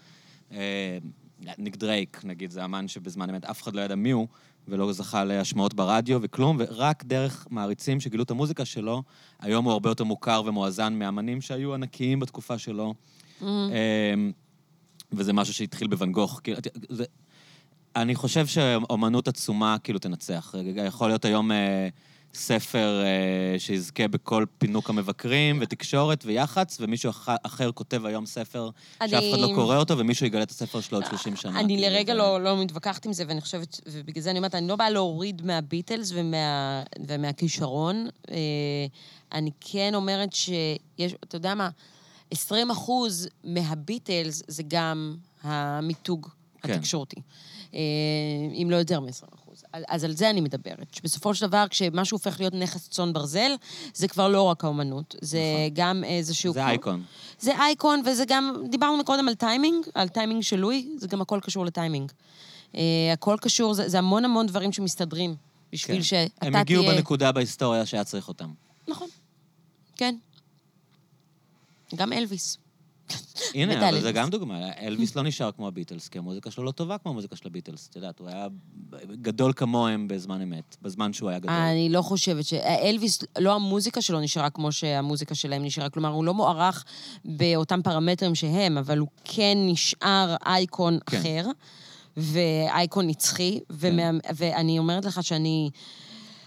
אה, 0.52 0.98
ניק 1.58 1.76
דרייק, 1.76 2.20
נגיד, 2.24 2.50
זה 2.50 2.64
אמן 2.64 2.88
שבזמן 2.88 3.30
אמת 3.30 3.44
אף 3.44 3.62
אחד 3.62 3.74
לא 3.74 3.80
ידע 3.80 3.94
מי 3.94 4.10
הוא, 4.10 4.26
ולא 4.68 4.92
זכה 4.92 5.24
להשמעות 5.24 5.74
ברדיו 5.74 6.18
וכלום, 6.22 6.56
ורק 6.60 7.04
דרך 7.04 7.46
מעריצים 7.50 8.00
שגילו 8.00 8.22
את 8.22 8.30
המוזיקה 8.30 8.64
שלו, 8.64 9.02
היום 9.40 9.64
הוא 9.64 9.72
הרבה 9.72 9.90
יותר 9.90 10.04
מוכר 10.04 10.42
ומואזן 10.46 10.94
מאמנים 10.94 11.40
שהיו 11.40 11.74
ענקיים 11.74 12.20
בתקופה 12.20 12.58
שלו. 12.58 12.94
Mm-hmm. 13.40 13.44
וזה 15.12 15.32
משהו 15.32 15.54
שהתחיל 15.54 15.88
בוואן 15.88 16.12
גוך. 16.12 16.40
כאילו, 16.44 16.58
זה- 16.88 17.04
אני 17.96 18.14
חושב 18.14 18.46
שאומנות 18.46 19.28
עצומה 19.28 19.76
כאילו 19.84 19.98
תנצח. 19.98 20.54
יכול 20.86 21.08
להיות 21.08 21.24
היום 21.24 21.52
אה, 21.52 21.88
ספר 22.34 23.02
אה, 23.04 23.58
שיזכה 23.58 24.08
בכל 24.08 24.44
פינוק 24.58 24.90
המבקרים 24.90 25.58
ותקשורת 25.62 26.22
ויח"צ, 26.26 26.76
ומישהו 26.80 27.10
אח- 27.10 27.28
אחר 27.42 27.72
כותב 27.72 28.06
היום 28.06 28.26
ספר 28.26 28.70
אני- 29.00 29.10
שאף 29.10 29.22
אחד 29.30 29.38
לא 29.38 29.48
קורא 29.54 29.76
אותו, 29.76 29.98
ומישהו 29.98 30.26
יגלה 30.26 30.42
את 30.42 30.50
הספר 30.50 30.80
שלו 30.80 30.98
עוד 30.98 31.06
30 31.06 31.36
שנה. 31.36 31.60
אני 31.60 31.76
כאילו, 31.76 31.82
לרגע 31.90 32.12
זה- 32.12 32.18
לא, 32.18 32.40
לא 32.40 32.62
מתווכחת 32.64 33.06
עם 33.06 33.12
זה, 33.12 33.24
ואני 33.28 33.40
חושבת, 33.40 33.80
ובגלל 33.92 34.22
זה 34.22 34.30
אני 34.30 34.38
אומרת, 34.38 34.54
אני 34.54 34.68
לא 34.68 34.76
באה 34.76 34.90
להוריד 34.90 35.42
מהביטלס 35.46 36.12
ומה, 36.14 36.82
ומהכישרון. 37.08 38.08
אה, 38.30 38.36
אני 39.32 39.50
כן 39.60 39.94
אומרת 39.94 40.32
שיש, 40.32 40.58
אתה 41.24 41.36
יודע 41.36 41.54
מה, 41.54 41.68
20 42.30 42.70
אחוז 42.70 43.28
מהביטלס 43.44 44.42
זה 44.48 44.62
גם 44.68 45.16
המיתוג 45.42 46.28
כן. 46.62 46.72
התקשורתי. 46.72 47.20
אה, 47.74 47.80
אם 48.62 48.68
לא 48.70 48.76
יותר 48.76 49.00
מ-20 49.00 49.34
אחוז. 49.34 49.64
אז 49.72 50.04
על 50.04 50.12
זה 50.12 50.30
אני 50.30 50.40
מדברת. 50.40 50.94
שבסופו 50.94 51.34
של 51.34 51.46
דבר, 51.46 51.64
כשמשהו 51.70 52.14
הופך 52.14 52.40
להיות 52.40 52.54
נכס 52.54 52.88
צאן 52.88 53.12
ברזל, 53.12 53.50
זה 53.94 54.08
כבר 54.08 54.28
לא 54.28 54.42
רק 54.42 54.64
האומנות, 54.64 55.14
זה 55.20 55.40
גם 55.72 56.04
איזשהו... 56.04 56.52
זה 56.52 56.66
אייקון. 56.66 57.02
זה 57.40 57.58
אייקון, 57.58 58.02
וזה 58.06 58.24
גם, 58.28 58.54
דיברנו 58.70 58.96
מקודם 58.96 59.28
על 59.28 59.34
טיימינג, 59.34 59.86
על 59.94 60.08
טיימינג 60.08 60.42
של 60.42 60.56
לואי, 60.56 60.88
זה 60.98 61.08
גם 61.08 61.20
הכל 61.20 61.40
קשור 61.42 61.64
לטיימינג. 61.64 62.12
אה, 62.72 62.76
הכל 63.12 63.36
קשור, 63.40 63.74
זה, 63.74 63.88
זה 63.88 63.98
המון 63.98 64.24
המון 64.24 64.46
דברים 64.46 64.72
שמסתדרים, 64.72 65.34
בשביל 65.72 65.96
כן. 65.96 66.02
שאתה 66.02 66.34
תהיה... 66.38 66.50
הם 66.50 66.56
הגיעו 66.56 66.84
בנקודה 66.84 67.32
בהיסטוריה 67.32 67.86
שהיה 67.86 68.04
צריך 68.04 68.28
אותם. 68.28 68.50
נכון, 68.88 69.08
כן. 69.96 70.16
גם 71.94 72.12
אלוויס. 72.12 72.58
הנה, 73.54 73.88
אבל 73.88 74.00
זה. 74.00 74.12
גם 74.12 74.30
דוגמה. 74.30 74.72
אלוויס 74.80 75.16
לא 75.16 75.22
נשאר 75.22 75.50
כמו 75.52 75.68
הביטלס, 75.68 76.08
כי 76.08 76.18
המוזיקה 76.18 76.50
שלו 76.50 76.64
לא 76.64 76.70
טובה 76.70 76.98
כמו 76.98 77.10
המוזיקה 77.10 77.36
של 77.36 77.46
הביטלס. 77.46 77.88
את 77.90 77.96
יודעת, 77.96 78.18
הוא 78.18 78.28
היה 78.28 78.46
גדול 79.22 79.52
כמוהם 79.56 80.08
בזמן 80.08 80.42
אמת, 80.42 80.76
בזמן 80.82 81.12
שהוא 81.12 81.30
היה 81.30 81.38
גדול. 81.38 81.54
אני 81.54 81.88
לא 81.88 82.02
חושבת 82.02 82.44
ש... 82.44 82.54
אלוויס, 82.54 83.18
לא 83.38 83.54
המוזיקה 83.54 84.02
שלו 84.02 84.20
נשארה 84.20 84.50
כמו 84.50 84.72
שהמוזיקה 84.72 85.34
שלהם 85.34 85.64
נשארה. 85.64 85.90
כלומר, 85.90 86.08
הוא 86.08 86.24
לא 86.24 86.34
מוערך 86.34 86.84
באותם 87.24 87.82
פרמטרים 87.82 88.34
שהם, 88.34 88.78
אבל 88.78 88.98
הוא 88.98 89.08
כן 89.24 89.58
נשאר 89.60 90.36
אייקון 90.46 90.98
כן. 91.06 91.16
אחר, 91.16 91.46
ואייקון 92.16 93.06
נצחי, 93.06 93.60
ומה... 93.70 94.10
ואני 94.34 94.78
אומרת 94.78 95.04
לך 95.04 95.22
שאני... 95.22 95.70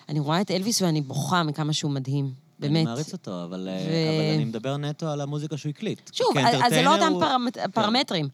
אני 0.09 0.19
רואה 0.19 0.41
את 0.41 0.51
אלוויס 0.51 0.81
ואני 0.81 1.01
בוכה 1.01 1.43
מכמה 1.43 1.73
שהוא 1.73 1.91
מדהים. 1.91 2.48
באמת. 2.59 2.75
אני 2.75 2.83
מעריץ 2.83 3.13
אותו, 3.13 3.43
אבל, 3.43 3.67
אה, 3.67 3.85
ו- 3.89 4.15
אבל 4.19 4.33
אני 4.35 4.45
מדבר 4.45 4.77
נטו 4.77 5.07
על 5.09 5.21
המוזיקה 5.21 5.57
שהוא 5.57 5.69
הקליט. 5.69 6.13
שוב, 6.13 6.37
אז 6.37 6.73
זה 6.73 6.81
לא 6.81 6.95
אותם 6.95 7.13
הוא- 7.13 7.21
פרמט... 7.21 7.57
פרמטרים, 7.73 8.29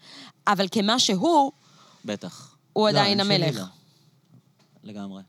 אבל 0.48 0.68
כמה 0.72 1.00
שהוא, 1.00 1.52
בטח. 2.06 2.56
הוא 2.74 2.84
לא, 2.84 2.90
עדיין 2.90 3.20
המלך. 3.20 3.56
לא. 3.56 3.64
לגמרי. 4.84 5.24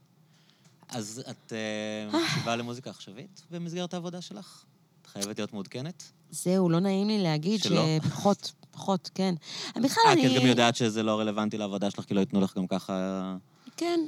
אז 0.89 1.23
את 1.29 1.53
אה, 1.53 2.19
מקשיבה 2.19 2.55
למוזיקה 2.55 2.89
עכשווית 2.89 3.41
במסגרת 3.51 3.93
העבודה 3.93 4.21
שלך? 4.21 4.63
את 5.01 5.07
חייבת 5.07 5.37
להיות 5.39 5.53
מעודכנת? 5.53 6.03
זהו, 6.31 6.69
לא 6.69 6.79
נעים 6.79 7.07
לי 7.07 7.23
להגיד 7.23 7.63
שלא? 7.63 7.81
שפחות, 8.03 8.51
פחות, 8.71 9.09
כן. 9.15 9.35
בכלל 9.75 10.03
אה, 10.07 10.13
אני... 10.13 10.27
את 10.37 10.41
גם 10.41 10.47
יודעת 10.47 10.75
שזה 10.75 11.03
לא 11.03 11.19
רלוונטי 11.19 11.57
לעבודה 11.57 11.91
שלך, 11.91 12.05
כי 12.05 12.13
לא 12.13 12.19
ייתנו 12.19 12.41
לך 12.41 12.57
גם 12.57 12.67
ככה... 12.67 13.35
כן, 13.77 13.99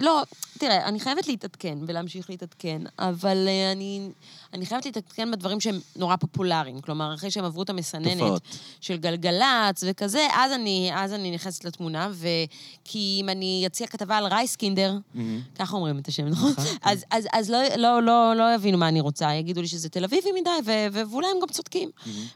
לא, 0.00 0.22
תראה, 0.58 0.88
אני 0.88 1.00
חייבת 1.00 1.28
להתעדכן 1.28 1.78
ולהמשיך 1.86 2.30
להתעדכן, 2.30 2.82
אבל 2.98 3.48
אה, 3.48 3.72
אני, 3.72 4.10
אני 4.56 4.66
חייבת 4.66 4.86
להתעדכן 4.86 5.30
בדברים 5.30 5.60
שהם 5.60 5.80
נורא 5.96 6.16
פופולריים. 6.16 6.80
כלומר, 6.80 7.14
אחרי 7.14 7.30
שהם 7.30 7.44
עברו 7.44 7.62
את 7.62 7.70
המסננת 7.70 8.12
תופעות. 8.12 8.42
של 8.80 8.96
גלגלצ 8.96 9.84
וכזה, 9.86 10.26
אז 10.34 10.52
אני, 10.52 10.90
אז 10.94 11.12
אני 11.12 11.30
נכנסת 11.30 11.64
לתמונה, 11.64 12.10
וכי 12.12 13.18
אם 13.20 13.28
אני 13.28 13.64
אציע 13.66 13.86
כתבה 13.86 14.16
על 14.16 14.26
רייסקינדר, 14.26 14.98
מהמם. 15.14 15.40
ככה 15.54 15.76
אומרים 15.76 15.98
את 15.98 16.08
השם, 16.08 16.26
נכון? 16.26 16.50
נכון, 16.50 16.64
כן. 16.64 16.76
אז, 16.82 17.04
אז, 17.10 17.26
אז 17.32 17.50
לא, 17.50 17.58
לא, 17.76 18.02
לא, 18.02 18.34
לא 18.36 18.54
יבינו 18.54 18.78
מה 18.78 18.88
אני 18.88 19.00
רוצה, 19.00 19.34
יגידו 19.34 19.60
לי 19.60 19.68
שזה 19.68 19.88
תל 19.88 20.04
אביבי 20.04 20.32
מדי, 20.40 20.50
ו, 20.64 20.70
ו, 20.92 21.10
ואולי 21.10 21.28
הם 21.34 21.36
גם 21.42 21.48
צודקים. 21.48 21.90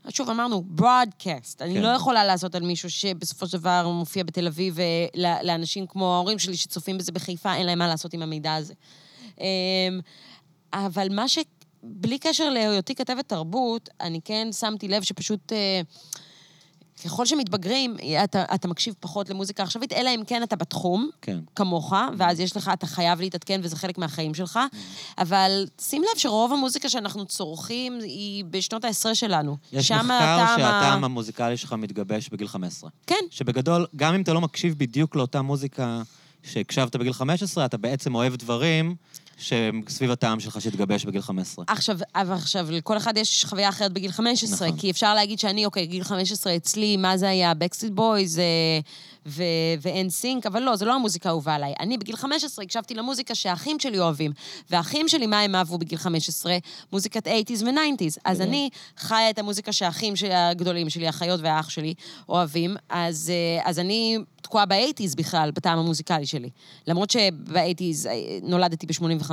אז 0.04 0.12
שוב, 0.12 0.30
אמרנו. 0.30 0.64
אני 1.60 1.74
כן. 1.74 1.80
לא 1.80 1.88
יכולה 1.88 2.24
לעשות 2.24 2.54
על 2.54 2.62
מישהו 2.62 2.90
שבסופו 2.90 3.46
של 3.46 3.58
דבר 3.58 3.88
מופיע 3.88 4.24
בתל 4.24 4.46
אביב, 4.46 4.78
ולאנשים 5.14 5.86
כמו 5.86 6.14
ההורים 6.14 6.38
שלי 6.38 6.56
שצופים 6.56 6.98
בזה 6.98 7.12
בחיפה, 7.12 7.54
אין 7.54 7.66
להם 7.66 7.78
מה 7.78 7.88
לעשות 7.88 8.14
עם 8.14 8.22
המידע 8.22 8.54
הזה. 8.54 8.74
אמ, 9.40 9.44
אבל 10.72 11.08
מה 11.10 11.28
ש... 11.28 11.38
בלי 11.82 12.18
קשר 12.18 12.50
להיותי 12.50 12.94
כתבת 12.94 13.28
תרבות, 13.28 13.88
אני 14.00 14.20
כן 14.24 14.48
שמתי 14.52 14.88
לב 14.88 15.02
שפשוט... 15.02 15.52
אה, 15.52 15.80
ככל 17.04 17.26
שמתבגרים, 17.26 17.96
אתה, 18.24 18.44
אתה 18.54 18.68
מקשיב 18.68 18.94
פחות 19.00 19.30
למוזיקה 19.30 19.62
עכשווית, 19.62 19.92
אלא 19.92 20.10
אם 20.14 20.22
כן 20.26 20.42
אתה 20.42 20.56
בתחום, 20.56 21.10
כן. 21.22 21.38
כמוך, 21.56 21.92
ואז 22.18 22.40
יש 22.40 22.56
לך, 22.56 22.70
אתה 22.72 22.86
חייב 22.86 23.20
להתעדכן 23.20 23.60
וזה 23.62 23.76
חלק 23.76 23.98
מהחיים 23.98 24.34
שלך, 24.34 24.58
Mm-hmm. 24.60 25.22
אבל 25.22 25.66
שים 25.80 26.02
לב 26.02 26.18
שרוב 26.18 26.52
המוזיקה 26.52 26.88
שאנחנו 26.88 27.26
צורכים 27.26 27.98
היא 28.02 28.44
בשנות 28.50 28.84
העשרה 28.84 29.14
שלנו. 29.14 29.56
יש 29.72 29.92
מחקר 29.92 30.46
שהטעם 30.56 31.04
המוזיקלי 31.04 31.56
שלך 31.56 31.72
מתגבש 31.72 32.28
בגיל 32.28 32.48
15. 32.48 32.90
כן, 33.06 33.24
שבגדול, 33.30 33.86
גם 33.96 34.14
אם 34.14 34.22
אתה 34.22 34.32
לא 34.32 34.40
מקשיב 34.40 34.74
בדיוק 34.78 35.16
לאותה 35.16 35.42
מוזיקה 35.42 36.02
שהקשבת 36.42 36.96
בגיל 36.96 37.12
15, 37.12 37.64
אתה 37.64 37.76
בעצם 37.76 38.14
אוהב 38.14 38.36
דברים 38.36 38.96
שהם 39.40 39.82
סביב 39.88 40.10
הטעם 40.10 40.40
שלך 40.40 40.60
שהתגבש 40.60 41.04
בגיל 41.04 41.22
15. 41.22 41.64
עכשיו, 41.68 41.98
אבל 42.14 42.34
עכשיו, 42.34 42.66
לכל 42.70 42.96
אחד 42.96 43.16
יש 43.16 43.44
חוויה 43.44 43.68
אחרת 43.68 43.92
בגיל 43.92 44.12
15, 44.12 44.68
נכון. 44.68 44.80
כי 44.80 44.90
אפשר 44.90 45.14
להגיד 45.14 45.38
שאני, 45.38 45.66
אוקיי, 45.66 45.86
גיל 45.86 46.04
15 46.04 46.56
אצלי, 46.56 46.96
מה 46.96 47.16
זה 47.16 47.28
היה? 47.28 47.54
Backstreet 47.54 47.92
Boys 47.92 48.40
ו 49.80 50.10
NSYNC, 50.10 50.46
אבל 50.46 50.62
לא, 50.62 50.76
זו 50.76 50.84
לא 50.84 50.94
המוזיקה 50.94 51.28
האהובה 51.28 51.54
עליי. 51.54 51.74
אני 51.80 51.98
בגיל 51.98 52.16
15 52.16 52.64
הקשבתי 52.64 52.94
למוזיקה 52.94 53.34
שהאחים 53.34 53.78
שלי 53.78 53.98
אוהבים, 53.98 54.32
והאחים 54.70 55.08
שלי, 55.08 55.26
מה 55.26 55.40
הם 55.40 55.54
אהבו 55.54 55.78
בגיל 55.78 55.98
15? 55.98 56.56
מוזיקת 56.92 57.26
80's 57.26 57.64
ו-90's. 57.64 58.20
אז. 58.24 58.40
אני 58.40 58.70
חיה 58.96 59.30
את 59.30 59.38
המוזיקה 59.38 59.72
שהאחים 59.72 60.16
שלי, 60.16 60.34
הגדולים 60.34 60.90
שלי, 60.90 61.06
האחיות 61.06 61.40
והאח 61.40 61.70
שלי, 61.70 61.94
אוהבים, 62.28 62.76
אז, 62.88 63.30
אה, 63.30 63.70
אז 63.70 63.78
אני 63.78 64.18
תקועה 64.42 64.66
ב-80's 64.66 65.16
בכלל, 65.16 65.50
בטעם 65.50 65.78
המוזיקלי 65.78 66.26
שלי. 66.26 66.50
למרות 66.86 67.10
שב-80's 67.10 68.06
אה, 68.06 68.38
נולדתי 68.42 68.86
ב-85. 68.86 69.30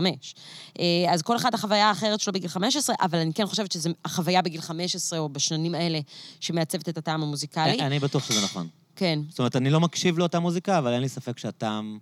אז 1.09 1.21
כל 1.21 1.35
אחד 1.35 1.53
החוויה 1.53 1.89
האחרת 1.89 2.19
שלו 2.19 2.33
בגיל 2.33 2.49
15, 2.49 2.95
אבל 3.01 3.19
אני 3.19 3.33
כן 3.33 3.45
חושבת 3.45 3.71
שזו 3.71 3.89
החוויה 4.05 4.41
בגיל 4.41 4.61
15 4.61 5.19
או 5.19 5.29
בשנים 5.29 5.75
האלה 5.75 5.99
שמעצבת 6.39 6.89
את 6.89 6.97
הטעם 6.97 7.23
המוזיקלי. 7.23 7.81
אני 7.81 7.99
בטוח 7.99 8.25
שזה 8.25 8.43
נכון. 8.43 8.67
כן. 8.97 9.19
זאת 9.29 9.39
אומרת, 9.39 9.55
אני 9.55 9.69
לא 9.69 9.79
מקשיב 9.79 10.17
לאותה 10.17 10.39
מוזיקה, 10.39 10.77
אבל 10.77 10.93
אין 10.93 11.01
לי 11.01 11.09
ספק 11.09 11.37
שהטעם 11.37 11.97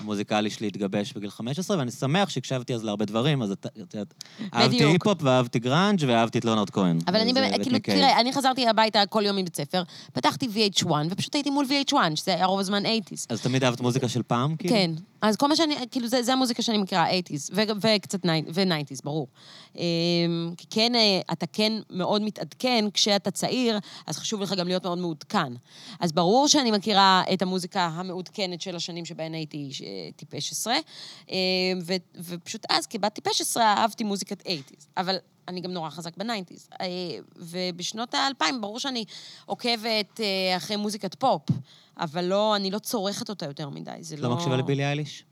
המוזיקלי 0.00 0.50
שלי 0.50 0.66
התגבש 0.66 1.12
בגיל 1.12 1.30
15, 1.30 1.78
ואני 1.78 1.90
שמח 1.90 2.28
שהקשבתי 2.28 2.74
אז 2.74 2.84
להרבה 2.84 3.04
דברים, 3.04 3.42
אז 3.42 3.50
את 3.50 3.66
יודעת, 3.76 4.14
אהבתי. 4.54 4.84
היפ-הופ 4.84 5.18
ואהבתי 5.22 5.58
גראנג' 5.58 6.04
ואהבתי 6.08 6.38
את 6.38 6.44
ליאונרד 6.44 6.70
כהן. 6.70 6.98
אבל 7.06 7.16
אני 7.20 7.32
באמת, 7.32 7.62
כאילו. 7.62 7.78
תראה, 7.78 8.20
אני 8.20 8.32
חזרתי 8.32 8.68
הביתה 8.68 9.06
כל 9.06 9.22
יום 9.26 9.36
מבית 9.36 9.56
ספר, 9.56 9.82
פתחתי 10.12 10.46
VH1, 10.46 10.90
ופשוט 11.10 11.34
הייתי 11.34 11.50
מול 11.50 11.66
VH1, 11.66 11.96
שזה 12.14 12.34
היה 12.34 12.46
רוב 12.46 12.60
הזמן 12.60 12.86
80's. 12.86 13.26
אז 13.28 13.40
תמיד 13.40 13.64
אהבת 13.64 13.80
מוזיקה 13.80 14.08
של 14.08 14.22
פעם, 14.22 14.56
כאילו? 14.56 14.74
כן. 14.74 14.90
אז 15.22 15.36
כל 15.36 15.48
מה 15.48 15.56
שאני, 15.56 15.74
כאילו, 15.90 16.08
זה, 16.08 16.22
זה 16.22 16.32
המוזיקה 16.32 16.62
שאני 16.62 16.78
מכירה, 16.78 17.10
80's, 17.10 17.50
ו- 17.54 17.62
וקצת 17.80 18.24
ני- 18.24 18.44
ו-90's, 18.54 19.00
ברור. 19.04 19.28
אמ, 19.76 19.82
כן, 20.70 20.94
אה, 20.94 21.20
אתה 21.32 21.46
כן 21.46 21.72
מאוד 21.90 22.22
מתעדכן 22.22 22.84
כשאתה 22.94 23.30
צעיר, 23.30 23.78
אז 24.06 24.18
חשוב 24.18 24.40
לך 24.40 24.52
גם 24.52 24.68
להיות 24.68 24.84
מאוד 24.84 24.98
מעודכן. 24.98 25.52
אז 26.00 26.12
ברור 26.12 26.48
שאני 26.48 26.70
מכירה 26.70 27.22
את 27.32 27.42
המוזיקה 27.42 27.86
המעודכנת 27.86 28.60
של 28.60 28.76
השנים 28.76 29.04
שבהן 29.04 29.34
הייתי 29.34 29.70
טיפש 30.16 30.52
עשרה, 30.52 30.76
אמ, 31.28 31.34
ו- 31.82 31.92
ופשוט 32.24 32.66
אז, 32.70 32.86
כבת 32.86 33.14
טיפש 33.14 33.40
עשרה, 33.40 33.74
אהבתי 33.74 34.04
מוזיקת 34.04 34.42
80's. 34.46 34.84
אבל... 34.96 35.16
אני 35.48 35.60
גם 35.60 35.70
נורא 35.70 35.90
חזק 35.90 36.16
ב 36.16 36.21
nineties. 36.21 36.68
אה, 36.80 36.86
ובשנות 37.36 38.14
האלפיים, 38.14 38.60
ברור 38.60 38.78
שאני 38.78 39.04
עוקבת 39.46 40.20
אה, 40.20 40.56
אחרי 40.56 40.76
מוזיקת 40.76 41.14
פופ, 41.14 41.42
אבל 42.00 42.24
לא, 42.24 42.56
אני 42.56 42.70
לא 42.70 42.78
צורכת 42.78 43.28
אותה 43.28 43.46
יותר 43.46 43.68
מדי. 43.68 43.90
זה 44.00 44.16
לא... 44.16 44.28
לא 44.28 44.34
מקשיבה 44.34 44.56
לבילי 44.56 44.84
אייליש? 44.84 45.24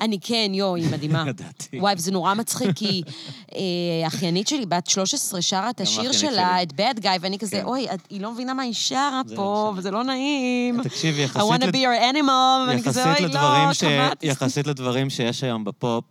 אני 0.00 0.18
כן, 0.20 0.50
יואו, 0.54 0.76
היא 0.76 0.90
מדהימה. 0.90 1.24
ידעתי. 1.28 1.78
וואי, 1.80 1.94
וזה 1.96 2.12
נורא 2.12 2.34
מצחיק, 2.34 2.68
כי 2.74 3.02
אה, 3.54 4.06
אחיינית 4.06 4.48
שלי, 4.48 4.66
בת 4.66 4.86
13, 4.86 5.42
שרה 5.42 5.70
את 5.70 5.80
השיר 5.80 6.12
שלה. 6.12 6.62
את 6.62 6.72
bad 6.72 7.00
guy, 7.00 7.18
ואני 7.20 7.38
כזה, 7.38 7.56
כן. 7.56 7.64
אוי, 7.64 7.86
היא 8.10 8.20
לא 8.20 8.32
מבינה 8.32 8.54
מה 8.54 8.62
היא 8.62 8.72
שרה 8.72 9.22
זה 9.26 9.36
פה, 9.36 9.42
לא 9.42 9.78
וזה 9.78 9.90
לא 9.90 10.04
נעים. 10.04 10.82
תקשיבי, 10.82 11.24
I 11.24 11.24
יחסית 11.24 11.42
want 11.42 11.64
to 11.64 11.72
be 11.72 11.76
your 11.76 12.14
animal, 12.14 12.68
ואני 12.68 12.82
כזה, 12.82 13.04
אוי, 13.04 13.20
לדברים 13.20 13.68
לא, 13.68 13.72
ש-. 13.72 13.84
יחסית 14.22 14.66
לדברים 14.66 15.10
שיש 15.10 15.44
היום 15.44 15.64
בפופ, 15.64 16.04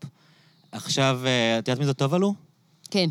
עכשיו, 0.72 1.20
אה, 1.26 1.60
את 1.60 1.68
יודעת 1.68 1.80
מי 1.80 1.86
זה 1.86 1.94
Tove 1.94 2.14
Lo? 2.14 2.34
כן, 2.92 3.10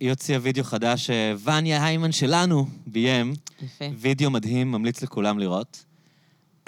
היא 0.00 0.10
הוציאה 0.10 0.38
וידאו 0.42 0.64
חדש 0.64 1.06
שווניה 1.10 1.84
היימן 1.84 2.12
שלנו 2.12 2.66
ביים. 2.86 3.34
יפה. 3.62 3.84
וידאו 3.98 4.30
מדהים, 4.30 4.72
ממליץ 4.72 5.02
לכולם 5.02 5.38
לראות. 5.38 5.84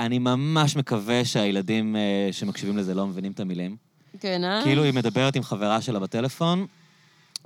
אני 0.00 0.18
ממש 0.18 0.76
מקווה 0.76 1.24
שהילדים 1.24 1.96
אה, 1.96 2.28
שמקשיבים 2.32 2.76
לזה 2.76 2.94
לא 2.94 3.06
מבינים 3.06 3.32
את 3.32 3.40
המילים. 3.40 3.76
כן, 4.20 4.44
אה? 4.44 4.60
כאילו 4.64 4.82
היא 4.82 4.94
מדברת 4.94 5.36
עם 5.36 5.42
חברה 5.42 5.80
שלה 5.80 5.98
בטלפון, 5.98 6.66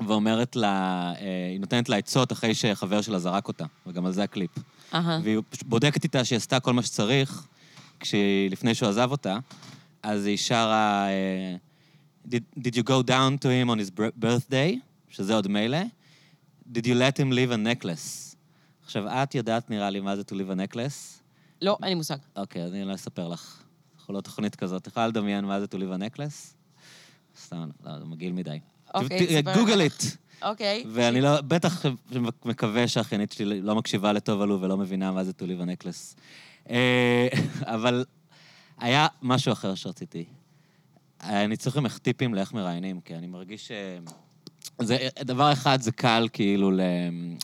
ואומרת 0.07 0.57
לה, 0.57 1.13
אה, 1.21 1.49
היא 1.51 1.61
נותנת 1.61 1.89
לה 1.89 1.97
עצות 1.97 2.33
אחרי 2.33 2.55
שחבר 2.55 3.01
שלה 3.01 3.19
זרק 3.19 3.49
אותה, 3.49 3.65
וגם 3.87 4.07
על 4.07 4.13
זה 4.13 4.23
הקליפ. 4.23 4.51
אהה. 4.95 5.21
והיא 5.23 5.39
בודקת 5.67 6.05
איתה 6.05 6.25
שהיא 6.25 6.37
עשתה 6.37 6.61
כל 6.61 6.73
מה 6.73 6.83
שצריך, 6.83 7.47
כשהיא, 8.01 8.51
לפני 8.51 8.75
שהוא 8.75 8.89
עזב 8.89 9.11
אותה, 9.11 9.39
אז 10.03 10.27
היא 10.27 10.37
שרה, 10.37 11.07
אה, 11.09 11.57
did, 12.29 12.61
did 12.61 12.75
you 12.75 12.83
go 12.83 13.09
down 13.09 13.39
to 13.43 13.47
him 13.47 13.69
on 13.71 13.79
his 13.79 14.01
bir- 14.01 14.25
birthday, 14.25 14.79
שזה 15.11 15.35
עוד 15.35 15.49
מילא, 15.49 15.79
did 16.73 16.85
you 16.85 16.95
let 16.95 17.19
him 17.21 17.33
leave 17.33 17.53
a 17.53 17.83
necklace. 17.83 18.35
עכשיו, 18.85 19.09
את 19.09 19.35
יודעת, 19.35 19.71
נראה 19.71 19.91
לי, 19.91 20.01
מה 20.01 20.17
זה 20.17 20.23
to 20.23 20.35
leave 20.35 20.57
a 20.57 20.75
necklace? 20.75 21.24
לא, 21.65 21.79
אין 21.83 21.89
לי 21.89 21.95
מושג. 21.95 22.17
אוקיי, 22.37 22.67
אני 22.67 22.85
לא 22.85 22.95
אספר 22.95 23.29
לך. 23.29 23.63
אנחנו 23.97 24.15
לא 24.15 24.21
תוכנית 24.21 24.57
כזאת. 24.57 24.83
את 24.83 24.87
יכולה 24.87 25.07
לדמיין 25.07 25.45
מה 25.45 25.61
זה 25.61 25.67
a 25.71 25.99
necklace? 25.99 26.55
סתם, 27.41 27.71
לא, 27.85 27.99
זה 27.99 28.05
מגעיל 28.05 28.33
מדי. 28.33 28.59
אוקיי, 28.95 29.43
ספר 29.43 29.55
גוגל. 29.55 29.81
איט. 29.81 30.03
אוקיי. 30.43 30.85
ואני 30.93 31.21
לא, 31.21 31.41
בטח 31.41 31.85
מקווה 32.45 32.89
שהאחיינית 32.89 33.33
שלי 33.33 33.61
לא 33.61 33.75
מקשיבה 33.75 34.13
לטוב 34.13 34.41
עלו 34.41 34.61
ולא 34.61 34.77
מבינה 34.77 35.13
מה 35.13 35.25
זה 35.25 35.33
a 35.39 35.65
necklace. 35.65 36.21
אה, 36.71 37.29
אבל 37.75 38.05
היה 38.79 39.07
משהו 39.23 39.53
אחר 39.53 39.75
שרציתי. 39.75 40.25
אני 41.21 41.57
צריך 41.57 41.77
ממך 41.77 41.99
טיפים 41.99 42.35
לאיך 42.35 42.53
מראיינים, 42.53 43.01
כי 43.01 43.15
אני 43.15 43.27
מרגיש 43.27 43.69
ש... 43.69 43.73
זה, 44.81 45.09
דבר 45.21 45.53
אחד, 45.53 45.81
זה 45.81 45.93
קל 45.93 46.29
כאילו 46.33 46.71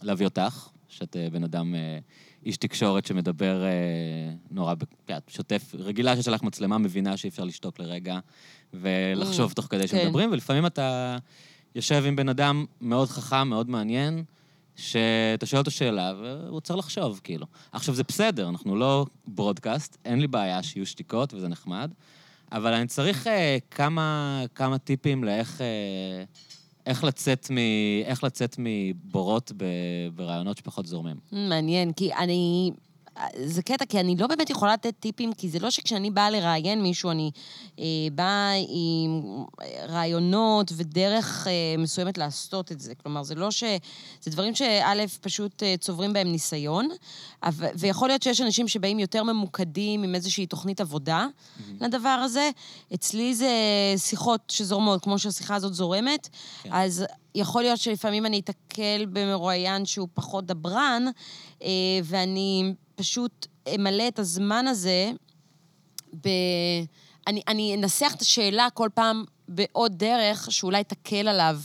להביא 0.02 0.26
אותך, 0.26 0.68
שאת 0.88 1.16
אה, 1.16 1.30
בן 1.30 1.44
אדם, 1.44 1.74
אה, 1.74 1.98
איש 2.46 2.56
תקשורת 2.56 3.06
שמדבר 3.06 3.64
אה, 3.64 3.70
נורא, 4.50 4.74
כן, 5.06 5.18
שוטף, 5.28 5.74
רגילה 5.74 6.16
שיש 6.16 6.28
לך 6.28 6.42
מצלמה, 6.42 6.78
מבינה 6.78 7.16
שאי 7.16 7.28
אפשר 7.28 7.44
לשתוק 7.44 7.78
לרגע 7.78 8.18
ולחשוב 8.74 9.50
Mm, 9.50 9.54
תוך 9.54 9.66
כדי 9.70 9.88
כן. 9.88 9.98
שמדברים, 10.02 10.32
ולפעמים 10.32 10.66
אתה 10.66 11.16
יושב 11.74 12.02
עם 12.06 12.16
בן 12.16 12.28
אדם 12.28 12.64
מאוד 12.80 13.08
חכם, 13.08 13.48
מאוד 13.48 13.70
מעניין, 13.70 14.24
שאתה 14.76 15.46
שואל 15.46 15.58
אותו 15.58 15.70
שאלה, 15.70 16.12
והוא 16.20 16.60
צריך 16.60 16.78
לחשוב, 16.78 17.20
כאילו. 17.24 17.46
עכשיו, 17.72 17.94
זה 17.94 18.02
בסדר, 18.08 18.48
אנחנו 18.48 18.76
לא 18.76 19.06
ברודקאסט, 19.26 19.96
אין 20.04 20.20
לי 20.20 20.26
בעיה 20.26 20.62
שיהיו 20.62 20.86
שתיקות 20.86 21.34
וזה 21.34 21.48
נחמד, 21.48 21.90
אבל 22.52 22.72
אני 22.72 22.86
צריך 22.86 23.26
אה, 23.26 23.58
כמה, 23.70 24.42
כמה 24.54 24.78
טיפים 24.78 25.24
לאיך... 25.24 25.60
אה, 25.60 26.24
איך 26.86 27.04
לצאת, 27.04 27.50
מ... 27.50 27.56
איך 28.04 28.24
לצאת 28.24 28.56
מבורות 28.58 29.52
ב... 29.56 29.64
ברעיונות 30.14 30.58
שפחות 30.58 30.86
זורמים. 30.86 31.16
מעניין, 31.32 31.92
כי 31.92 32.14
אני... 32.14 32.70
זה 33.44 33.62
קטע, 33.62 33.84
כי 33.84 34.00
אני 34.00 34.16
לא 34.16 34.26
באמת 34.26 34.50
יכולה 34.50 34.72
לתת 34.72 34.94
טיפים, 35.00 35.32
כי 35.32 35.48
זה 35.48 35.58
לא 35.58 35.70
שכשאני 35.70 36.10
באה 36.10 36.30
לראיין 36.30 36.82
מישהו, 36.82 37.10
אני 37.10 37.30
אה, 37.78 37.84
באה 38.14 38.52
עם 38.68 39.44
רעיונות 39.88 40.72
ודרך 40.76 41.46
אה, 41.46 41.52
מסוימת 41.78 42.18
לעשות 42.18 42.72
את 42.72 42.80
זה. 42.80 42.94
כלומר, 42.94 43.22
זה 43.22 43.34
לא 43.34 43.50
ש... 43.50 43.64
זה 44.20 44.30
דברים 44.30 44.54
שא', 44.54 45.04
פשוט 45.20 45.62
אה, 45.62 45.74
צוברים 45.80 46.12
בהם 46.12 46.28
ניסיון, 46.28 46.88
אבל, 47.42 47.68
ויכול 47.74 48.08
להיות 48.08 48.22
שיש 48.22 48.40
אנשים 48.40 48.68
שבאים 48.68 48.98
יותר 48.98 49.22
ממוקדים 49.22 50.02
עם 50.02 50.14
איזושהי 50.14 50.46
תוכנית 50.46 50.80
עבודה 50.80 51.26
לדבר 51.80 52.08
הזה. 52.08 52.50
אצלי 52.94 53.34
זה 53.34 53.50
שיחות 53.96 54.40
שזורמות, 54.48 55.02
כמו 55.02 55.18
שהשיחה 55.18 55.54
הזאת 55.54 55.74
זורמת, 55.74 56.28
כן. 56.62 56.70
אז 56.72 57.04
יכול 57.34 57.62
להיות 57.62 57.80
שלפעמים 57.80 58.26
אני 58.26 58.38
אתקל 58.38 59.06
במרואיין 59.12 59.86
שהוא 59.86 60.08
פחות 60.14 60.46
דברן, 60.46 61.04
אה, 61.62 61.68
ואני 62.04 62.74
פשוט 63.00 63.46
אמלא 63.74 64.08
את 64.08 64.18
הזמן 64.18 64.66
הזה 64.66 65.10
ב... 66.24 66.28
אני, 67.26 67.42
אני 67.48 67.74
אנסח 67.74 68.12
את 68.16 68.20
השאלה 68.20 68.68
כל 68.74 68.88
פעם 68.94 69.24
בעוד 69.48 69.98
דרך 69.98 70.52
שאולי 70.52 70.84
תקל 70.84 71.28
עליו 71.28 71.60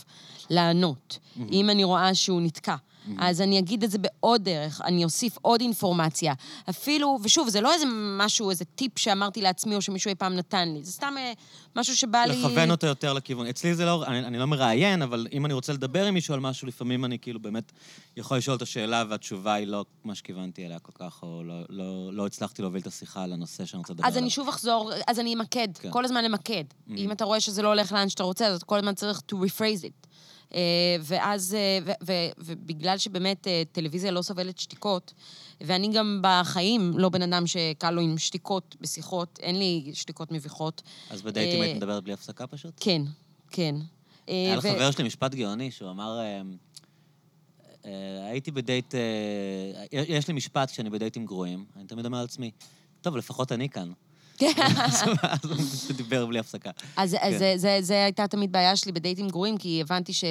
לענות, 0.49 1.20
אם 1.52 1.70
אני 1.70 1.84
רואה 1.84 2.16
שהוא 2.16 2.41
נתקע. 2.41 2.76
אז 3.18 3.41
אני 3.41 3.60
אגיד 3.60 3.84
את 3.84 3.91
זה 3.91 3.98
בעוד 3.98 4.44
דרך, 4.44 4.82
אני 4.82 5.03
אוסיף 5.03 5.38
עוד 5.41 5.61
אינפורמציה. 5.61 6.34
אפילו, 6.69 7.19
ושוב, 7.23 7.49
זה 7.49 7.61
לא 7.61 7.73
איזה 7.73 7.86
משהו, 8.18 8.49
איזה 8.49 8.65
טיפ 8.65 8.99
שאמרתי 8.99 9.41
לעצמי 9.41 9.76
או 9.76 9.82
שמישהו 9.82 10.10
אי 10.10 10.15
פעם 10.15 10.34
נתן 10.34 10.69
לי, 10.73 10.84
זה 10.84 10.91
סתם 10.91 11.14
אה, 11.18 11.34
משהו 11.76 11.95
שבא 11.95 12.23
לי... 12.27 12.40
לכוון 12.40 12.72
אותו 12.72 12.88
יותר 12.88 13.14
לכיוון. 13.14 13.48
אצלי 13.48 13.76
זה 13.76 13.86
לא, 13.86 14.06
אני, 14.06 14.19
אני 14.19 14.38
לא 14.38 14.45
מראיין, 14.45 15.02
אבל 15.02 15.27
אם 15.32 15.45
אני 15.45 15.53
רוצה 15.53 15.73
לדבר 15.73 16.06
עם 16.06 16.14
מישהו 16.14 16.34
על 16.34 16.40
משהו, 16.40 16.68
לפעמים 16.68 17.06
אני 17.06 17.19
כאילו 17.19 17.40
באמת 17.40 17.72
יכול 18.18 18.38
לשאול 18.38 18.57
את 18.57 18.61
השאלה 18.61 19.03
והתשובה 19.10 19.53
היא 19.53 19.68
לא 19.68 19.86
מה 20.03 20.15
שכיוונתי 20.15 20.65
אליה 20.65 20.80
כל 20.80 20.91
כך, 20.95 21.23
או 21.23 21.44
לא, 21.44 21.61
לא, 21.69 22.14
לא 22.14 22.26
הצלחתי 22.26 22.61
להוביל 22.61 22.82
את 22.82 22.88
השיחה 22.88 23.23
על 23.23 23.34
הנושא 23.34 23.65
שאני 23.65 23.80
רוצה 23.80 23.94
לדבר 23.94 24.07
אז 24.07 24.14
עליו. 24.14 24.23
אני 24.23 24.30
שוב 24.30 24.48
אחזור, 24.48 24.91
אז 25.07 25.19
אני 25.19 25.34
אמקד, 25.34 25.68
כן. 25.80 25.91
כל 25.91 26.06
הזמן 26.06 26.23
למקד. 26.23 26.64
אם 26.98 27.11
אתה 27.11 27.26
רואה 27.26 27.40
שזה 27.40 27.61
לא 27.61 27.68
הולך 27.68 27.91
לאן 27.91 28.10
שאתה 28.10 28.23
רוצה, 28.23 28.48
אז 28.48 28.64
כל 28.64 28.77
הזמן 28.77 28.95
צריך 28.95 29.22
to 29.32 29.36
rephrase 29.36 29.84
it. 29.84 30.07
אה, 30.56 30.61
ואז, 31.02 31.53
אה, 31.53 31.80
ו- 31.86 32.06
ו- 32.06 32.32
ובגלל 32.38 32.98
שבאמת 32.98 33.48
אה, 33.48 33.64
טלוויזיה 33.72 34.11
לא 34.11 34.22
סובלת 34.22 34.60
שתיקות, 34.60 35.14
ואני 35.61 35.94
גם 35.94 36.19
בחיים 36.23 36.98
לא 36.98 37.10
בן 37.10 37.22
אדם 37.22 37.48
שקל 37.48 37.91
לו 37.91 38.02
עם 38.02 38.18
שתיקות 38.18 38.76
בשיחות, 38.82 39.40
אין 39.41 39.60
לי 39.60 39.91
שתיקות 39.94 40.32
מביכות. 40.32 40.82
אז 41.10 41.22
בדייטים 41.22 41.61
היית 41.61 41.77
מדברת 41.77 42.03
בלי 42.03 42.14
הפסקה 42.14 42.48
פשוט? 42.48 42.73
כן, 42.80 43.02
כן. 43.52 43.76
היה 44.27 44.56
לחבר 44.56 44.91
שלי 44.91 45.03
משפט 45.03 45.36
גאוני, 45.36 45.72
שהוא 45.72 45.91
אמר, 45.91 46.19
הייתי 48.30 48.52
בדייט, 48.52 48.94
יש 49.91 50.27
לי 50.27 50.34
משפט 50.34 50.72
כשאני 50.72 50.90
בדייטים 50.90 51.26
גרועים, 51.26 51.65
אני 51.76 51.88
תמיד 51.88 52.06
אומר 52.06 52.22
לעצמי, 52.22 52.52
טוב, 53.02 53.18
לפחות 53.18 53.52
אני 53.52 53.69
כאן. 53.69 53.91
אז 55.44 55.88
הוא 55.90 55.98
דיבר 55.98 56.26
בלי 56.26 56.40
הפסקה. 56.40 56.72
אז, 56.98 57.18
כן. 57.22 57.57
זה, 57.82 58.03
הייתה 58.03 58.28
תמיד 58.28 58.52
בעיה 58.52 58.76
שלי 58.76 58.91
בדייטים 58.91 59.30
גרועים, 59.30 59.57
כי 59.57 59.82
הבנתי 59.82 60.14
ש... 60.14 60.24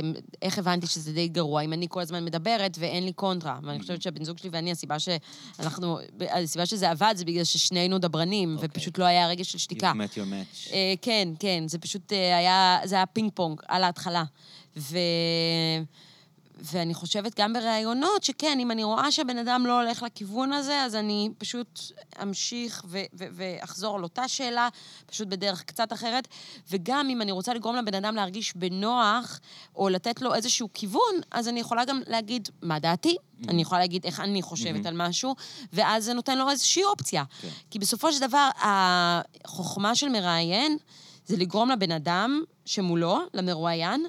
איך 0.43 0.59
הבנתי 0.59 0.87
שזה 0.87 1.13
דייט 1.13 1.33
גרוע? 1.33 1.63
אם 1.63 1.73
אני 1.73 1.87
כל 1.91 2.01
הזמן 2.01 2.25
מדברת 2.25 2.77
ואין 2.81 3.05
לי 3.05 3.13
קונטרה. 3.13 3.59
ואני 3.63 3.81
חושבת 3.81 4.03
שהבן 4.03 4.25
זוג 4.25 4.39
שלי 4.39 4.51
ואני, 4.53 4.71
הסיבה 4.71 4.97
שאנחנו... 4.99 5.99
הסיבה 6.31 6.67
שזה 6.67 6.91
עבד 6.91 7.15
זה 7.17 7.25
בגלל 7.25 7.45
ששנינו 7.45 7.99
דברנים, 7.99 8.55
אוקיי. 8.55 8.69
ופשוט 8.71 8.99
לא 8.99 9.05
היה 9.05 9.29
רגע 9.29 9.45
של 9.45 9.59
שתיקה. 9.59 9.93
You've 9.93 9.97
met 9.97 10.17
your 10.17 10.19
match. 10.31 10.73
אה, 10.73 10.95
כן, 11.03 11.29
כן, 11.39 11.65
זה 11.67 11.79
פשוט 11.79 12.13
אה, 12.13 12.37
היה... 12.37 12.79
זה 12.85 12.95
היה 12.95 13.07
פינג 13.07 13.31
פונג 13.35 13.61
על 13.69 13.85
ההתחלה. 13.85 14.25
ו... 14.77 14.99
ואני 16.73 16.95
חושבת 16.95 17.41
גם 17.41 17.53
בראיונות, 17.53 18.25
שכן, 18.25 18.59
אם 18.61 18.71
אני 18.71 18.85
רואה 18.85 19.13
שהבן 19.13 19.39
אדם 19.39 19.67
לא 19.67 19.81
הולך 19.81 20.03
לכיוון 20.03 20.53
הזה, 20.53 20.83
אז 20.83 20.95
אני 20.95 21.31
פשוט 21.39 21.81
אמשיך 22.23 22.85
ואחזור 23.13 23.97
על 23.97 24.03
אותה 24.03 24.29
שאלה, 24.29 24.69
פשוט 25.07 25.29
בדרך 25.29 25.63
קצת 25.63 25.93
אחרת. 25.93 26.29
וגם 26.71 27.09
אם 27.11 27.23
אני 27.23 27.33
רוצה 27.33 27.55
לגרום 27.55 27.77
לבן 27.77 27.95
אדם 27.95 28.15
להרגיש 28.15 28.57
בנוח, 28.57 29.41
או 29.77 29.89
לתת 29.89 30.23
לו 30.23 30.35
איזשהו 30.35 30.69
כיוון, 30.75 31.15
אז 31.31 31.49
אני 31.49 31.61
יכולה 31.61 31.85
גם 31.85 32.01
להגיד 32.07 32.49
מה 32.63 32.79
דעתי, 32.79 33.17
אני 33.49 33.63
יכולה 33.63 33.81
להגיד 33.81 34.05
איך 34.05 34.21
אני 34.21 34.43
חושבת 34.43 34.87
על 34.87 34.95
משהו, 34.97 35.35
ואז 35.73 36.05
זה 36.05 36.13
נותן 36.13 36.39
לו 36.39 36.51
איזושהי 36.51 36.85
אופציה. 36.85 37.25
כן. 37.41 37.49
כי 37.71 37.79
בסופו 37.79 38.13
של 38.13 38.21
דבר, 38.21 38.49
החוכמה 38.61 39.95
של 39.95 40.09
מראיין 40.09 40.77
זה 41.27 41.37
לגרום 41.37 41.71
לבן 41.71 41.93
אדם 41.93 42.43
שמולו, 42.65 43.19
למרואיין, 43.35 44.05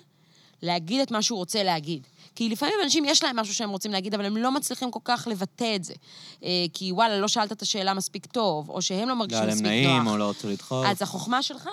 להגיד 0.61 1.01
את 1.01 1.11
מה 1.11 1.21
שהוא 1.21 1.37
רוצה 1.37 1.63
להגיד. 1.63 2.07
כי 2.35 2.49
לפעמים 2.49 2.75
אנשים 2.83 3.05
יש 3.05 3.23
להם 3.23 3.35
משהו 3.35 3.53
שהם 3.53 3.69
רוצים 3.69 3.91
להגיד, 3.91 4.13
אבל 4.13 4.25
הם 4.25 4.37
לא 4.37 4.51
מצליחים 4.51 4.91
כל 4.91 4.99
כך 5.03 5.27
לבטא 5.31 5.75
את 5.75 5.83
זה. 5.83 5.93
אה, 6.43 6.49
כי 6.73 6.91
וואלה, 6.91 7.19
לא 7.19 7.27
שאלת 7.27 7.51
את 7.51 7.61
השאלה 7.61 7.93
מספיק 7.93 8.25
טוב, 8.25 8.69
או 8.69 8.81
שהם 8.81 9.09
לא 9.09 9.15
לא 9.15 9.19
מרגישים 9.19 9.41
היה 9.41 9.47
להם 9.47 9.55
מספיק 9.55 9.67
נעים, 9.67 10.03
נוח. 10.03 10.13
או 10.13 10.17
לא 10.17 10.29
רצו 10.29 10.49
לדחוף. 10.49 10.85
אז 10.87 11.01
החוכמה 11.01 11.43
שלך 11.43 11.69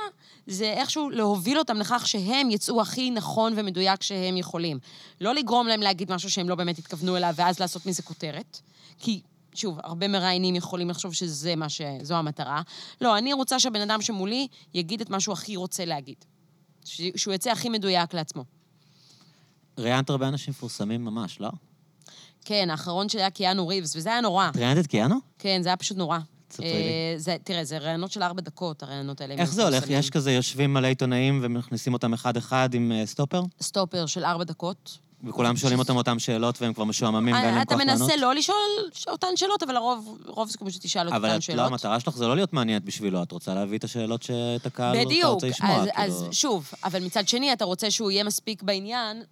זה 0.46 0.72
איכשהו 0.72 1.10
להוביל 1.10 1.58
אותם 1.58 1.76
לכך 1.76 2.06
שהם 2.06 2.50
יצאו 2.50 2.80
הכי 2.80 3.10
נכון 3.10 3.52
ומדויק 3.56 4.02
שהם 4.02 4.36
יכולים. 4.36 4.78
לא 5.20 5.34
לגרום 5.34 5.66
להם 5.66 5.80
להגיד 5.80 6.12
משהו 6.12 6.30
שהם 6.30 6.48
לא 6.48 6.54
באמת 6.54 6.78
התכוונו 6.78 7.16
אליו, 7.16 7.34
ואז 7.36 7.58
לעשות 7.58 7.86
מזה 7.86 8.02
כותרת. 8.02 8.60
כי, 8.98 9.20
שוב, 9.54 9.78
הרבה 9.84 10.08
מראיינים 10.08 10.54
יכולים 10.54 10.90
לחשוב 10.90 11.14
שזה 11.14 11.56
מה 11.56 11.68
ש... 11.68 11.80
זו 12.02 12.14
המטרה. 12.14 12.62
לא, 13.00 13.18
אני 13.18 13.32
רוצה 13.32 13.60
שהבן 13.60 13.80
אדם 13.80 14.02
שמולי 14.02 14.48
יגיד 14.74 15.00
את 15.00 15.10
מה 15.10 15.20
שהוא 15.20 15.32
הכי 15.32 15.56
רוצה 15.56 15.84
להגיד. 15.84 16.24
ש... 16.84 17.00
שהוא 17.16 17.34
יצא 17.34 17.50
הכי 17.50 17.68
מדויק 17.68 18.14
לעצמו. 18.14 18.61
ראיינת 19.78 20.10
הרבה 20.10 20.28
אנשים 20.28 20.50
מפורסמים 20.50 21.04
ממש, 21.04 21.40
לא? 21.40 21.50
כן, 22.44 22.70
האחרון 22.70 23.08
שלי 23.08 23.20
היה 23.20 23.30
קיאנו 23.30 23.68
ריבס, 23.68 23.96
וזה 23.96 24.10
היה 24.10 24.20
נורא. 24.20 24.48
את 24.48 24.56
ראיינת 24.56 24.78
את 24.84 24.86
קיאנו? 24.86 25.16
כן, 25.38 25.62
זה 25.62 25.68
היה 25.68 25.76
פשוט 25.76 25.96
נורא. 25.96 26.18
אה, 26.62 27.14
זה, 27.16 27.36
תראה, 27.44 27.64
זה 27.64 27.78
ראיונות 27.78 28.12
של 28.12 28.22
ארבע 28.22 28.40
דקות, 28.40 28.82
הראיונות 28.82 29.20
האלה. 29.20 29.34
איך 29.34 29.52
זה 29.52 29.64
הולך? 29.64 29.84
יש 29.88 30.10
כזה, 30.10 30.32
יושבים 30.32 30.74
מלא 30.74 30.86
עיתונאים 30.86 31.40
ומכניסים 31.42 31.92
אותם 31.92 32.12
אחד-אחד 32.12 32.74
עם 32.74 32.92
אה, 32.92 33.06
סטופר? 33.06 33.42
סטופר 33.62 34.06
של 34.06 34.24
ארבע 34.24 34.44
דקות. 34.44 34.98
וכולם 35.24 35.56
שואלים 35.56 35.78
אותם 35.78 35.96
אותם 35.96 36.18
שאלות 36.18 36.62
והם 36.62 36.72
כבר 36.72 36.84
משועממים 36.84 37.34
ואין 37.34 37.44
להם 37.44 37.54
אה, 37.54 37.62
אתה 37.62 37.74
כוח 37.74 37.84
לענות? 37.84 38.00
מנסה 38.00 38.16
לא 38.16 38.34
לשאול 38.34 38.56
אותן 39.08 39.26
שאלות, 39.36 39.62
אבל 39.62 39.76
הרוב 39.76 40.18
רוב 40.26 40.48
זה 40.48 40.58
כמו 40.58 40.70
שתשאל 40.70 41.08
אבל 41.08 41.16
אותן 41.16 41.34
לא, 41.34 41.40
שאלות. 41.40 41.66
המטרה 41.66 42.00
שלך 42.00 42.16
זה 42.16 42.26
לא 42.26 42.36
להיות 42.36 42.52
מעניינת 42.52 42.84
בשבילו, 42.84 43.22
את 43.22 43.32
רוצה 43.32 43.54
להביא 43.54 43.78
את 43.78 43.84
השאלות 43.84 44.22
שאת 44.22 44.66
הקהל 44.66 44.96
אתה 44.96 45.04
בדיוק. 45.04 45.30
רוצה 45.30 45.46
לשמוע. 45.48 45.76
אז, 45.76 45.88
כאילו. 45.94 46.04
אז 46.04 46.26
שוב, 46.30 46.70
אבל 46.84 47.04
מצד 47.04 47.28
שני, 47.28 47.52
אתה 47.52 47.64
רוצה 47.64 47.90
שהוא 47.90 48.10
יהיה 48.10 48.24
מספיק 48.24 48.62
בעניין 48.62 49.22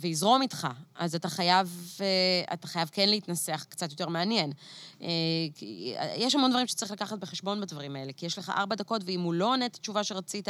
ויזרום 0.00 0.42
איתך. 0.42 0.66
אז 0.98 1.14
אתה 1.14 1.28
חייב, 1.28 1.80
אה, 2.00 2.54
אתה 2.54 2.66
חייב 2.68 2.88
כן 2.92 3.08
להתנסח 3.08 3.66
קצת 3.68 3.90
יותר 3.90 4.08
מעניין. 4.08 4.52
אה, 5.02 5.08
יש 6.16 6.34
המון 6.34 6.50
דברים 6.50 6.66
שצריך 6.66 6.92
לקחת 6.92 7.18
בחשבון 7.18 7.60
בדברים 7.60 7.96
האלה, 7.96 8.12
כי 8.12 8.26
יש 8.26 8.38
לך 8.38 8.52
ארבע 8.56 8.74
דקות, 8.76 9.02
ואם 9.06 9.20
הוא 9.20 9.34
לא 9.34 9.52
עונה 9.52 9.66
את 9.66 9.74
התשובה 9.76 10.04
שרצית, 10.04 10.48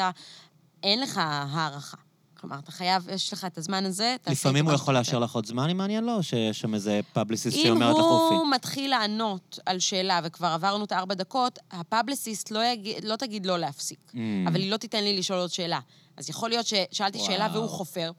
אין 0.82 1.00
לך 1.00 1.20
הערכה. 1.22 1.96
כלומר, 2.40 2.58
אתה 2.58 2.72
חייב, 2.72 3.08
יש 3.08 3.32
לך 3.32 3.44
את 3.44 3.58
הזמן 3.58 3.84
הזה, 3.84 4.16
לפעמים 4.30 4.64
הוא 4.66 4.74
יכול 4.74 4.94
לאשר 4.94 5.18
לך 5.18 5.34
עוד 5.34 5.46
זמן 5.46 5.70
אם 5.70 5.76
מעניין 5.76 6.04
לו, 6.04 6.14
או 6.16 6.22
שיש 6.22 6.60
שם 6.60 6.74
איזה 6.74 7.00
פאבליסיסט 7.12 7.56
אם 7.56 7.62
שאומרת 7.62 7.96
לך 7.96 8.04
אופי? 8.04 8.34
הוא 8.34 8.50
מתחיל 8.50 8.90
לענות 8.90 9.58
על 9.66 9.78
שאלה, 9.78 10.20
וכבר 10.24 10.46
עברנו 10.46 10.84
את 10.84 10.92
הארבע 10.92 11.14
דקות, 11.14 11.58
הפאבליסיסט 11.70 12.50
לא, 12.50 12.64
יגיד, 12.64 13.04
לא 13.04 13.16
תגיד 13.16 13.46
לא 13.46 13.58
להפסיק, 13.58 13.98
Mm. 14.12 14.16
אבל 14.48 14.60
היא 14.60 14.70
לא 14.70 14.76
תיתן 14.76 15.04
לי 15.04 15.18
לשאול 15.18 15.38
עוד 15.38 15.50
שאלה. 15.50 15.80
אז 16.16 16.30
יכול 16.30 16.48
להיות 16.50 16.66
ששאלתי 16.66 17.18
וואו. 17.18 17.30
שאלה 17.30 17.48
והוא 17.52 17.68
חופר. 17.68 18.10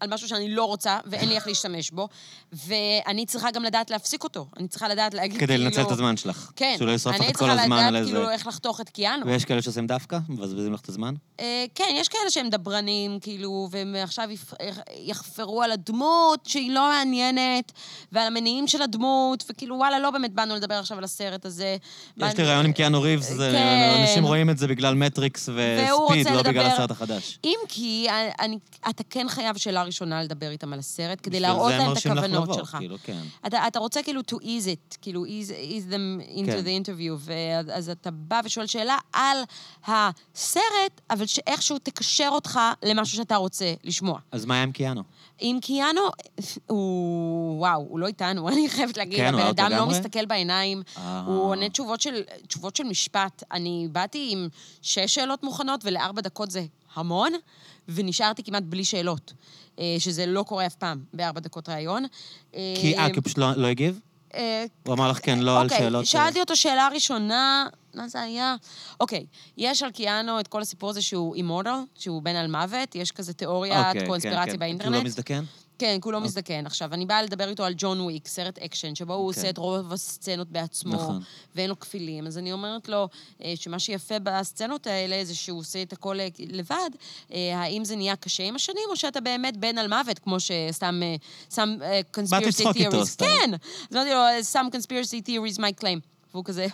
על 0.00 0.14
משהו 0.14 0.28
שאני 0.28 0.54
לא 0.54 0.64
רוצה, 0.64 0.98
ואין 1.06 1.28
לי 1.28 1.34
איך 1.34 1.46
להשתמש 1.46 1.90
בו, 1.90 2.08
ואני 2.52 3.26
צריכה 3.26 3.50
גם 3.50 3.62
לדעת 3.62 3.90
להפסיק 3.90 4.24
אותו. 4.24 4.46
אני 4.56 4.68
צריכה 4.68 4.88
לדעת 4.88 5.14
להגיד 5.14 5.40
כדי 5.40 5.46
כאילו... 5.46 5.64
לנצל 5.64 5.82
את 5.82 5.90
הזמן 5.90 6.16
שלך. 6.16 6.50
כן. 6.56 6.74
שהוא 6.76 6.88
לא 6.88 6.92
ישרוף 6.92 7.14
לך 7.14 7.20
אני 7.20 7.30
את 7.30 7.36
כל 7.36 7.46
צריכה 7.46 7.62
הזמן 7.62 7.76
לדעת 7.76 7.88
על 7.88 7.96
איזה... 7.96 8.10
כאילו 8.12 8.30
איך 8.30 8.46
לחתוך 8.46 8.80
את 8.80 8.88
קיאנו. 8.88 9.26
ויש 9.26 9.44
כאלה 9.44 9.62
שעושים 9.62 9.86
דווקא? 9.86 10.18
מבזבזים 10.28 10.72
לך 10.72 10.80
את 10.80 10.88
הזמן? 10.88 11.14
אה, 11.40 11.64
כן, 11.74 11.94
יש 11.94 12.08
כאלה 12.08 12.30
שהם 12.30 12.50
דברנים, 12.50 13.18
כאילו, 13.20 13.68
והם 13.70 13.96
עכשיו 14.02 14.28
יחפרו 14.96 15.62
על 15.62 15.72
הדמות 15.72 16.40
שהיא 16.46 16.70
לא 16.70 16.88
מעניינת, 16.88 17.72
ועל 18.12 18.26
המניעים 18.26 18.66
של 18.66 18.82
הדמות, 18.82 19.44
וכאילו, 19.50 19.76
וואלה, 19.76 19.98
לא 19.98 20.10
באמת 20.10 20.32
באנו 20.32 20.54
לדבר 20.54 20.74
עכשיו 20.74 20.98
על 20.98 21.04
הסרט 21.04 21.44
הזה. 21.44 21.76
יש 22.16 22.36
לי 22.38 22.44
רעיון 22.44 22.64
עם 22.64 22.72
קיאנו 22.72 23.02
ריבס, 23.02 23.32
כן. 23.32 23.98
אנשים 24.00 24.24
רואים 24.24 24.50
את 24.50 24.58
זה 24.58 24.66
בגלל 24.66 24.94
מטריקס 24.94 25.48
וספיד, 25.48 26.28
לא 26.28 26.42
בגלל 26.42 26.66
הסרט 26.66 26.90
החדש. 26.90 27.38
אם 27.44 27.58
כי 27.68 28.06
אני, 28.40 28.58
אתה 28.90 29.02
כן 29.10 29.28
חייב 29.28 29.56
שאלה 29.56 29.85
ראשונה 29.86 30.22
לדבר 30.22 30.50
איתם 30.50 30.72
על 30.72 30.78
הסרט, 30.78 31.18
כדי 31.22 31.40
להראות 31.40 31.72
להם 31.72 31.92
את 31.92 31.96
הכוונות 31.96 32.54
שלך. 32.54 32.76
כאילו, 32.78 32.96
כן. 33.02 33.22
אתה, 33.46 33.66
אתה 33.66 33.78
רוצה 33.78 34.02
כאילו 34.02 34.20
to 34.20 34.34
ease 34.34 34.66
it, 34.92 34.96
כאילו 35.00 35.24
ease, 35.24 35.50
ease 35.50 35.90
them 35.92 36.36
into 36.36 36.46
כן. 36.46 36.64
the 36.64 36.84
interview, 36.84 37.12
ואז 37.18 37.90
אתה 37.90 38.10
בא 38.10 38.40
ושואל 38.44 38.66
שאלה 38.66 38.98
על 39.12 39.38
הסרט, 39.86 41.00
אבל 41.10 41.26
שאיכשהו 41.26 41.78
תקשר 41.78 42.28
אותך 42.32 42.60
למשהו 42.82 43.16
שאתה 43.16 43.36
רוצה 43.36 43.74
לשמוע. 43.84 44.18
אז 44.32 44.44
מה 44.44 44.54
היה 44.54 44.62
עם 44.62 44.72
קיאנו? 44.72 45.02
עם 45.38 45.60
קיאנו, 45.60 46.00
הוא... 46.66 47.58
וואו, 47.58 47.86
הוא 47.88 47.98
לא 47.98 48.06
איתנו, 48.06 48.48
אני 48.52 48.68
חייבת 48.68 48.96
להגיד. 48.96 49.18
כן, 49.18 49.34
הבן 49.34 49.46
out 49.46 49.50
אדם 49.50 49.70
לא 49.70 49.76
לגמרי? 49.76 49.98
מסתכל 49.98 50.26
בעיניים, 50.26 50.82
אה. 50.96 51.22
הוא 51.26 51.50
עונה 51.50 51.68
תשובות 51.68 52.00
של, 52.00 52.22
תשובות 52.48 52.76
של 52.76 52.84
משפט. 52.84 53.42
אני 53.52 53.88
באתי 53.92 54.28
עם 54.32 54.48
שש 54.82 55.14
שאלות 55.14 55.42
מוכנות, 55.42 55.80
ולארבע 55.84 56.20
דקות 56.20 56.50
זה 56.50 56.64
המון, 56.94 57.32
ונשארתי 57.88 58.42
כמעט 58.42 58.62
בלי 58.62 58.84
שאלות, 58.84 59.32
אה, 59.78 59.96
שזה 59.98 60.26
לא 60.26 60.42
קורה 60.42 60.66
אף 60.66 60.74
פעם 60.74 61.04
בארבע 61.14 61.40
דקות 61.40 61.68
ראיון. 61.68 62.04
כי, 62.52 62.98
אה, 62.98 63.06
כי 63.10 63.16
הוא 63.16 63.24
פשוט 63.24 63.38
לא 63.38 63.52
לא 63.56 63.66
הגיב? 63.66 64.00
אה, 64.34 64.64
הוא 64.86 64.94
אמר 64.94 65.10
לך 65.10 65.18
כן, 65.22 65.38
לא 65.38 65.60
על 65.60 65.66
אוקיי, 65.66 65.78
שאלות... 65.78 66.06
שאלתי 66.06 66.40
אותו 66.40 66.56
שאלה 66.56 66.88
ראשונה, 66.94 67.66
מה 67.94 68.08
זה 68.08 68.20
היה? 68.20 68.56
אוקיי, 69.00 69.26
יש 69.56 69.82
על 69.82 69.90
קיאנו 69.90 70.40
את 70.40 70.48
כל 70.48 70.62
הסיפור 70.62 70.90
הזה 70.90 71.02
שהוא 71.02 71.34
immortal, 71.34 71.78
שהוא 71.94 72.22
בן 72.22 72.36
אלמוות, 72.36 72.94
יש 72.94 73.12
כזה 73.12 73.32
תיאוריית 73.32 73.86
אוקיי, 73.86 74.00
כן, 74.00 74.06
קונספירציה 74.06 74.44
כן. 74.44 74.50
כי 74.50 74.50
הוא 74.50 74.60
באינטרנט. 74.60 74.94
לא 74.96 75.02
מזדקן? 75.02 75.44
כן, 75.78 75.98
כולו 76.00 76.20
מזדקן. 76.20 76.66
עכשיו, 76.66 76.94
אני 76.94 77.06
באה 77.06 77.22
לדבר 77.22 77.48
איתו 77.48 77.64
על 77.64 77.74
ג'ון 77.76 78.00
וויק, 78.00 78.28
סרט 78.28 78.58
אקשן, 78.58 78.94
שבו 78.94 79.14
הוא 79.14 79.28
אוקיי. 79.28 79.40
עושה 79.40 79.50
את 79.50 79.58
רוב 79.58 79.92
הסצנות 79.92 80.48
בעצמו, 80.48 80.94
נכון. 80.94 81.22
ואין 81.54 81.70
לו 81.70 81.80
כפילים. 81.80 82.26
אז 82.26 82.38
אני 82.38 82.52
אומרת 82.52 82.88
לו 82.88 83.08
אה, 83.42 83.52
שמה 83.56 83.78
שיפה 83.78 84.18
בסצנות 84.18 84.86
האלה 84.86 85.24
זה 85.24 85.34
שהוא 85.34 85.60
עושה 85.60 85.82
את 85.82 85.92
הכל 85.92 86.20
אה, 86.20 86.28
לבד. 86.38 86.90
אה, 87.32 87.58
האם 87.58 87.84
זה 87.84 87.96
נהיה 87.96 88.16
קשה 88.16 88.42
עם 88.42 88.56
השנים, 88.56 88.84
או 88.90 88.96
שאתה 88.96 89.20
באמת 89.20 89.56
בן 89.56 89.78
אלמוות, 89.78 90.18
כמו 90.18 90.36
שסתם... 90.40 91.00
איתו, 92.76 93.02
theories. 93.02 93.04
סתם. 93.04 93.24
כן! 93.24 93.50
אז 93.90 93.96
אמרתי 93.96 94.10
לו, 94.10 94.20
some 94.52 94.74
conspiracy 94.74 95.28
theories 95.28 95.58
might 95.58 95.82
claim. 95.84 96.15
והוא 96.36 96.44
כזה, 96.44 96.66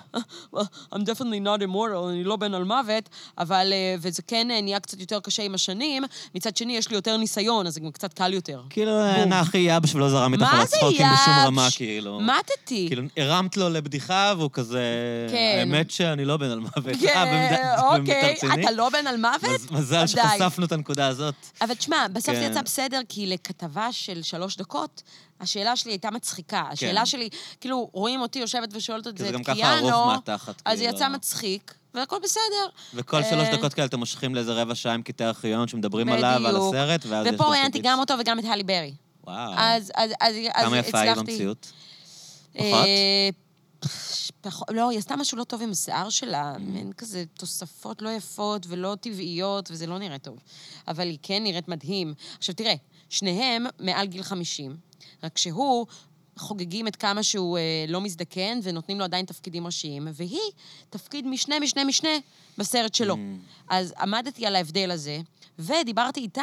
well, 0.57 0.59
I'm 0.95 0.99
definitely 0.99 1.43
not 1.45 1.63
immortal, 1.63 2.09
אני 2.11 2.25
לא 2.25 2.37
בן 2.37 2.55
על 2.55 2.65
מוות, 2.65 3.09
אבל, 3.39 3.69
אה, 3.73 3.95
וזה 4.01 4.23
כן 4.23 4.51
אה, 4.51 4.61
נהיה 4.61 4.81
קצת 4.81 5.01
יותר 5.01 5.21
קשה 5.21 5.43
עם 5.43 5.55
השנים. 5.55 6.03
מצד 6.35 6.57
שני, 6.57 6.77
יש 6.77 6.89
לי 6.89 6.95
יותר 6.97 7.17
ניסיון, 7.17 7.67
אז 7.67 7.75
זה 7.75 7.81
גם 7.81 7.91
קצת 7.91 8.13
קל 8.15 8.33
יותר. 8.35 8.63
כאילו, 8.71 8.93
נח 9.27 9.55
יבש 9.55 9.95
ולא 9.95 10.11
זרם 10.11 10.33
איתך 10.35 10.53
על 10.53 10.61
הצחוקים 10.61 11.07
בשום? 11.13 11.35
רמה, 11.47 11.69
כאילו. 11.77 12.21
מתתי. 12.21 12.85
כאילו, 12.89 13.03
הרמת 13.17 13.57
לו 13.57 13.69
לבדיחה, 13.69 14.35
והוא 14.39 14.51
כזה... 14.53 14.83
כן. 15.31 15.57
האמת 15.59 15.91
שאני 15.91 16.25
לא 16.25 16.37
בן 16.37 16.51
על 16.51 16.59
מוות. 16.61 16.87
אה, 16.87 16.93
כן, 17.01 17.75
אוקיי? 18.01 18.37
אתה 18.61 18.71
לא 18.71 18.89
בן 18.91 19.07
על 19.07 19.17
מוות? 19.17 19.61
מז- 19.61 19.73
מזל. 19.73 20.07
שחשפנו 20.07 20.67
את 20.67 20.73
הנקודה 20.73 21.07
הזאת. 21.07 21.35
אבל 21.61 21.75
תשמע, 21.75 22.07
בסוף 22.13 22.35
זה 22.35 22.41
כן. 22.41 22.51
יצא 22.51 22.63
בסדר, 22.63 23.01
כי 23.09 23.27
לכתבה 23.27 23.93
של 23.93 24.23
שלוש 24.23 24.57
דקות, 24.57 25.03
השאלה 25.43 25.77
שלי 25.77 25.93
הייתה 25.93 26.11
מצחיקה. 26.11 26.65
השאלה 26.71 27.07
שלי, 27.07 27.29
כאילו, 27.61 27.91
רואים 27.93 28.21
אותי 28.21 28.39
יושבת 28.39 28.69
ושואלת 28.75 29.07
את 29.07 29.17
כי 29.17 29.23
זה 29.23 29.29
את 29.29 29.35
גם 29.35 29.43
קיאנו, 29.45 29.61
ככה 29.89 29.97
ארוך 29.97 30.07
מהתחת, 30.13 30.63
אז 30.65 30.79
זה 30.79 30.85
כאילו. 30.85 30.97
יצא 30.97 31.09
מצחיק, 31.09 31.75
והכל 31.95 32.17
בסדר. 32.23 32.43
וכל 32.95 33.23
שלוש 33.23 33.49
אה, 33.49 33.57
דקות 33.57 33.75
כאלה 33.75 33.87
אתם 33.87 33.99
מושכים 33.99 34.35
לאיזה 34.35 34.53
רבע 34.53 34.75
שעה 34.75 34.95
עם 34.95 35.03
קטעי 35.03 35.27
ארכיון 35.27 35.69
שמדברים 35.69 36.09
עליו, 36.09 36.47
על. 36.47 36.57
הסרט, 36.57 37.07
ואז 37.07 37.27
יש 37.27 37.33
ופה 37.35 37.45
ראיינתי. 37.45 37.81
גם 37.83 37.99
אותו 37.99 38.15
וגם 38.21 38.39
את 38.39 38.45
האלי 38.45 38.63
ברי. 38.63 38.95
וואו. 39.25 39.53
אז 39.57 39.93
אז- 39.95 40.11
אז 40.21 40.35
אז 40.55 40.65
כמה 40.65 40.79
יפה 40.79 41.01
היא 41.01 41.15
במציאות. 41.15 41.73
אה, 42.59 42.71
פחות? 42.73 42.87
פח- 43.81 44.31
פחות, 44.41 44.69
לא, 44.71 44.91
היא 44.91 44.99
עשתה 44.99 45.17
משהו 45.17 45.39
לא 45.39 45.45
טוב 45.45 45.63
עם 45.63 45.71
השיער 45.71 46.11
שלה, 46.11 46.55
מעין 46.59 46.93
כזה 46.93 47.25
תוספות 47.39 48.03
לא 48.03 48.09
יפות 48.09 48.67
ולא 48.69 48.97
טבעיות, 49.01 49.71
וזה 49.71 49.87
לא 49.87 49.99
נראה 49.99 50.19
טוב. 50.19 50.39
אבל 50.89 51.07
היא 51.07 51.19
כן 51.23 51.43
נראית 51.43 51.69
מדהים. 51.69 52.15
עכשיו 52.39 52.55
תראה, 52.55 52.75
שניהם 53.13 53.67
מעל 53.79 54.07
גיל 54.07 54.23
50, 54.23 54.77
רק 55.23 55.39
שהוא... 55.39 55.87
חוגגים 56.37 56.89
את 56.89 56.97
כמה 56.97 57.23
שהוא 57.23 57.59
אה, 57.59 57.85
לא 57.89 58.01
מזדקן, 58.01 58.59
ונותנים 58.63 58.99
לו 58.99 59.05
עדיין 59.05 59.27
תפקידים 59.27 59.67
ראשיים, 59.67 60.09
והיא 60.15 60.51
תפקיד 60.91 61.27
משנה, 61.27 61.61
משנה, 61.61 61.85
משנה 61.85 62.09
בסרט 62.59 62.95
שלו. 62.95 63.17
אז 63.69 63.95
עמדתי 64.01 64.47
על 64.47 64.57
ההבדל 64.57 64.91
הזה, 64.91 65.21
ודיברתי 65.63 66.21
איתה 66.21 66.43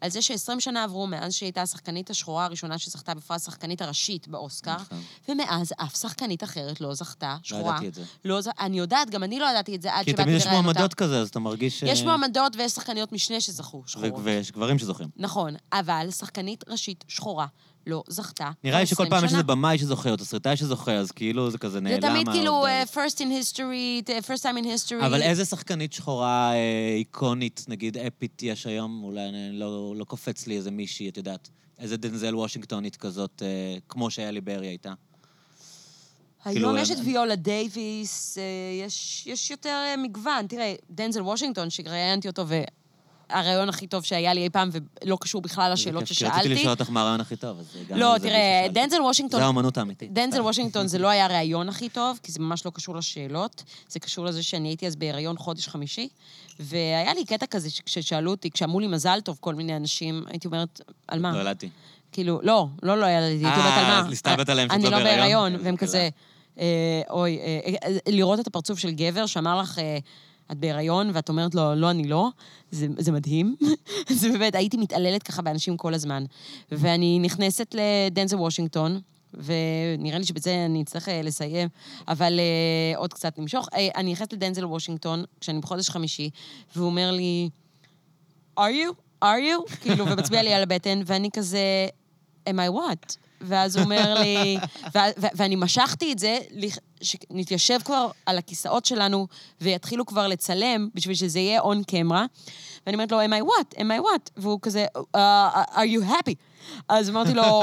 על 0.00 0.10
זה 0.10 0.22
ש-20 0.22 0.60
שנה 0.60 0.84
עברו 0.84 1.06
מאז 1.06 1.32
שהיא 1.32 1.46
הייתה 1.46 1.62
השחקנית 1.62 2.10
השחורה 2.10 2.44
הראשונה 2.44 2.78
שזכתה 2.78 3.14
בפרס 3.14 3.48
השחקנית 3.48 3.82
הראשית 3.82 4.28
באוסקר, 4.28 4.74
נכון. 4.74 5.02
ומאז 5.28 5.72
אף 5.76 5.96
שחקנית 5.96 6.44
אחרת 6.44 6.80
לא 6.80 6.94
זכתה, 6.94 7.36
שחורה. 7.42 7.70
ידעתי 7.70 7.88
את 7.88 7.94
זה. 7.94 8.02
לא 8.24 8.40
ז... 8.40 8.48
אני 8.60 8.78
יודעת, 8.78 9.10
גם 9.10 9.22
אני 9.22 9.38
לא 9.38 9.46
ידעתי 9.50 9.76
את 9.76 9.82
זה 9.82 9.94
עד 9.94 10.04
כי 10.04 10.10
שבאתי 10.10 10.22
תמיד 10.24 10.36
יש 10.36 10.46
לראיין 10.46 10.58
אותה. 10.58 10.72
מועמדות 10.78 10.94
כזה, 10.94 11.20
אז 11.20 11.28
אתה 11.28 11.38
מרגיש 11.38 11.80
ש... 11.80 11.82
יש 11.82 12.02
מועמדות 12.02 12.56
ויש 12.56 12.72
שחקניות 12.72 13.12
משנה 13.12 13.40
שזכו, 13.40 13.76
ו- 13.76 13.88
שחורות. 13.88 14.20
ויש 14.22 14.52
גברים 14.52 14.78
שזוכים. 14.78 15.08
נכון, 15.16 15.54
אבל 15.72 16.10
שחקנית 16.10 16.64
ראשית 16.68 17.04
שחורה 17.08 17.46
לא 17.88 18.02
זכתה. 18.08 18.50
נראה 18.64 18.80
לי 18.80 18.86
שכל 18.86 19.02
20 19.02 19.10
פעם 19.10 19.24
יש. 19.24 19.32
איזה 19.32 19.42
במאי 19.42 19.78
שזוכה, 19.78 20.10
או 20.10 20.16
תסריטאי 20.16 20.56
שזוכה, 20.56 20.92
אז 20.92 21.10
כאילו 21.12 21.50
זה 21.50 21.58
כזה 21.58 21.80
נעלם 21.80 22.00
זה 22.00 22.08
תמיד 22.08 22.28
כאילו 22.28 22.66
uh, 22.66 22.94
first 22.94 23.14
in 23.18 23.22
history, 23.22 24.08
uh, 24.08 24.26
first 24.26 24.42
time 24.42 24.62
in 24.62 24.64
history. 24.64 25.06
אבל 25.06 25.22
איזה 25.22 25.44
שחקנית 25.44 25.92
שחורה 25.92 26.52
אה, 26.52 26.94
איקונית, 26.98 27.64
נגיד 27.68 27.96
אפית, 27.98 28.42
יש 28.42 28.66
היום? 28.66 29.02
אולי 29.04 29.28
אני 29.28 29.58
לא, 29.58 29.94
לא 29.96 30.04
קופץ 30.04 30.46
לי 30.46 30.56
איזה 30.56 30.70
מישהי, 30.70 31.08
את 31.08 31.16
יודעת. 31.16 31.48
איזה 31.78 31.96
דנזל 31.96 32.34
וושינגטונית 32.36 32.96
כזאת, 32.96 33.42
אה, 33.44 33.76
כמו 33.88 34.10
שאלי 34.10 34.40
ברי 34.40 34.66
הייתה. 34.66 34.92
כאילו, 36.44 36.68
היום 36.68 36.78
יש 36.82 36.90
את 36.90 36.98
הם- 36.98 37.06
ויולה 37.06 37.36
דייוויס, 37.36 38.38
אה, 38.38 38.42
יש, 39.26 39.50
יותר 39.50 39.68
אה, 39.88 39.96
מגוון. 39.96 40.46
תראה, 40.46 40.74
דנזל 40.90 41.22
וושינגטון, 41.22 41.70
שראיינתי 41.70 42.28
אותו, 42.28 42.44
והראיון 43.30 43.68
הכי 43.68 43.86
טוב 43.86 44.04
שהיה 44.04 44.34
לי 44.34 44.44
אי 44.44 44.50
פעם, 44.50 44.70
ולא 45.02 45.18
קשור 45.20 45.40
בכלל 45.40 45.72
לשאלות 45.72 46.04
כי 46.04 46.14
רציתי 46.14 46.14
ששאלתי. 46.14 46.48
לשאול 46.48 46.70
אותך 46.70 46.90
מה 46.90 47.00
הראיון 47.00 47.20
הכי 47.20 47.36
טוב, 47.36 47.58
אז 47.58 47.66
גם 47.88 47.98
לא, 47.98 48.14
תראה, 48.20 48.60
ששאלתי. 48.64 48.80
דנזל 48.80 49.00
וושינגטון... 49.02 49.40
זה 49.40 49.46
האמנות 49.46 49.78
האמיתית. 49.78 50.12
דנזל 50.12 50.40
וושינגטון 50.46 50.86
זה 50.86 50.98
לא 50.98 51.08
היה 51.08 51.24
הראיון 51.24 51.68
הכי 51.68 51.88
טוב, 51.88 52.20
כי 52.22 52.32
זה 52.32 52.40
ממש 52.40 52.66
לא 52.66 52.70
קשור 52.70 52.96
לשאלות. 52.96 53.64
זה 53.88 54.00
קשור 54.00 54.24
לזה 54.24 54.42
שאני 54.42 54.68
הייתי 54.68 54.86
אז 54.86 54.96
בהיריון 54.96 55.38
חודש 55.38 55.68
חמישי, 55.68 56.08
והיה 56.60 57.14
לי 57.14 57.24
קטע 57.24 57.46
כזה 57.46 57.70
שכששאלו 57.70 58.30
אותי, 58.30 58.50
כשאמרו 58.50 58.80
לי 58.80 58.86
מזל 58.86 59.20
טוב 59.20 59.36
כל 59.40 59.54
מיני 59.54 59.76
אנשים, 59.76 60.24
הייתי 60.26 60.46
אומרת, 60.46 60.80
על 61.08 61.20
מה? 61.20 61.32
לא 61.32 61.40
ילדתי. 61.40 61.68
כאילו, 62.12 62.40
לא, 62.42 62.66
לא, 62.82 62.98
לא 62.98 63.06
ילדתי, 63.06 63.46
הייתי 63.46 63.60
אומרת 63.60 63.78
על 63.78 63.84
אה, 63.84 64.02
מה? 64.02 64.08
להסתלבט 64.08 64.48
עליהם 64.48 64.68
שאת 64.68 64.74
אני 64.76 64.84
לא 64.84 64.90
לא 64.90 64.96
בהיריון? 64.96 65.18
בהיריון, 65.20 65.54
איזה 65.54 65.64
והם. 65.64 65.76
כזה, 65.76 66.08
אה, 66.58 67.02
אוי, 67.10 67.38
אה, 67.38 67.74
אה, 67.84 67.98
לראות 68.08 68.40
את 68.40 68.46
הפרצוף 68.46 68.78
של 68.78 68.90
גבר 68.90 69.26
שאמר 69.26 69.60
לך, 69.60 69.78
אה, 69.78 69.98
את 70.52 70.58
בהיריון, 70.58 71.10
ואת 71.14 71.28
אומרת 71.28 71.54
לו, 71.54 71.74
לא, 71.74 71.90
אני 71.90 72.08
לא, 72.08 72.28
זה, 72.70 72.86
זה 72.98 73.12
מדהים. 73.12 73.56
זה 74.20 74.28
באמת, 74.28 74.54
הייתי 74.54 74.76
מתעללת 74.76 75.22
ככה 75.22 75.42
באנשים 75.42 75.76
כל 75.76 75.94
הזמן. 75.94 76.24
ואני 76.72 77.18
נכנסת 77.18 77.74
לדנזל 77.74 78.36
וושינגטון, 78.36 79.00
ונראה 79.34 80.18
לי 80.18 80.24
שבזה 80.24 80.64
אני 80.64 80.82
אצטרך 80.82 81.08
אה, 81.08 81.22
לסיים, 81.22 81.68
אבל 82.08 82.40
אה, 82.40 82.98
עוד 82.98 83.12
קצת 83.12 83.38
נמשוך. 83.38 83.68
אה, 83.74 83.88
אני 83.96 84.12
נכנסת 84.12 84.32
לדנזל 84.32 84.64
וושינגטון, 84.64 85.24
כשאני 85.40 85.60
בחודש 85.60 85.90
חמישי, 85.90 86.30
והוא 86.76 86.86
אומר 86.86 87.10
לי, 87.10 87.50
are 88.60 88.62
you? 88.62 88.94
are 89.24 89.26
you? 89.26 89.72
כאילו, 89.82 90.06
ומצביע 90.06 90.42
לי 90.42 90.54
על 90.54 90.62
הבטן, 90.62 91.00
ואני 91.06 91.30
כזה, 91.32 91.88
am 92.48 92.52
I 92.52 92.72
what? 92.72 93.16
ואז 93.40 93.76
הוא 93.76 93.84
אומר 93.84 94.14
לי, 94.20 94.58
ו- 94.94 95.20
ו- 95.20 95.26
ואני 95.34 95.56
משכתי 95.56 96.12
את 96.12 96.18
זה, 96.18 96.38
שנתיישב 97.02 97.78
כבר 97.84 98.10
על 98.26 98.38
הכיסאות 98.38 98.84
שלנו 98.84 99.26
ויתחילו 99.60 100.06
כבר 100.06 100.26
לצלם, 100.26 100.88
בשביל 100.94 101.14
שזה 101.14 101.38
יהיה 101.38 101.60
און 101.60 101.82
קמרה. 101.82 102.26
ואני 102.86 102.94
אומרת 102.94 103.12
לו, 103.12 103.22
am 103.22 103.28
I 103.28 103.44
what? 103.44 103.78
am 103.78 103.90
I 103.98 104.00
what? 104.02 104.30
והוא 104.36 104.58
כזה, 104.62 104.86
uh, 104.96 105.18
are 105.74 105.88
you 105.96 106.10
happy? 106.10 106.34
אז 106.88 107.10
אמרתי 107.10 107.34
לו, 107.34 107.62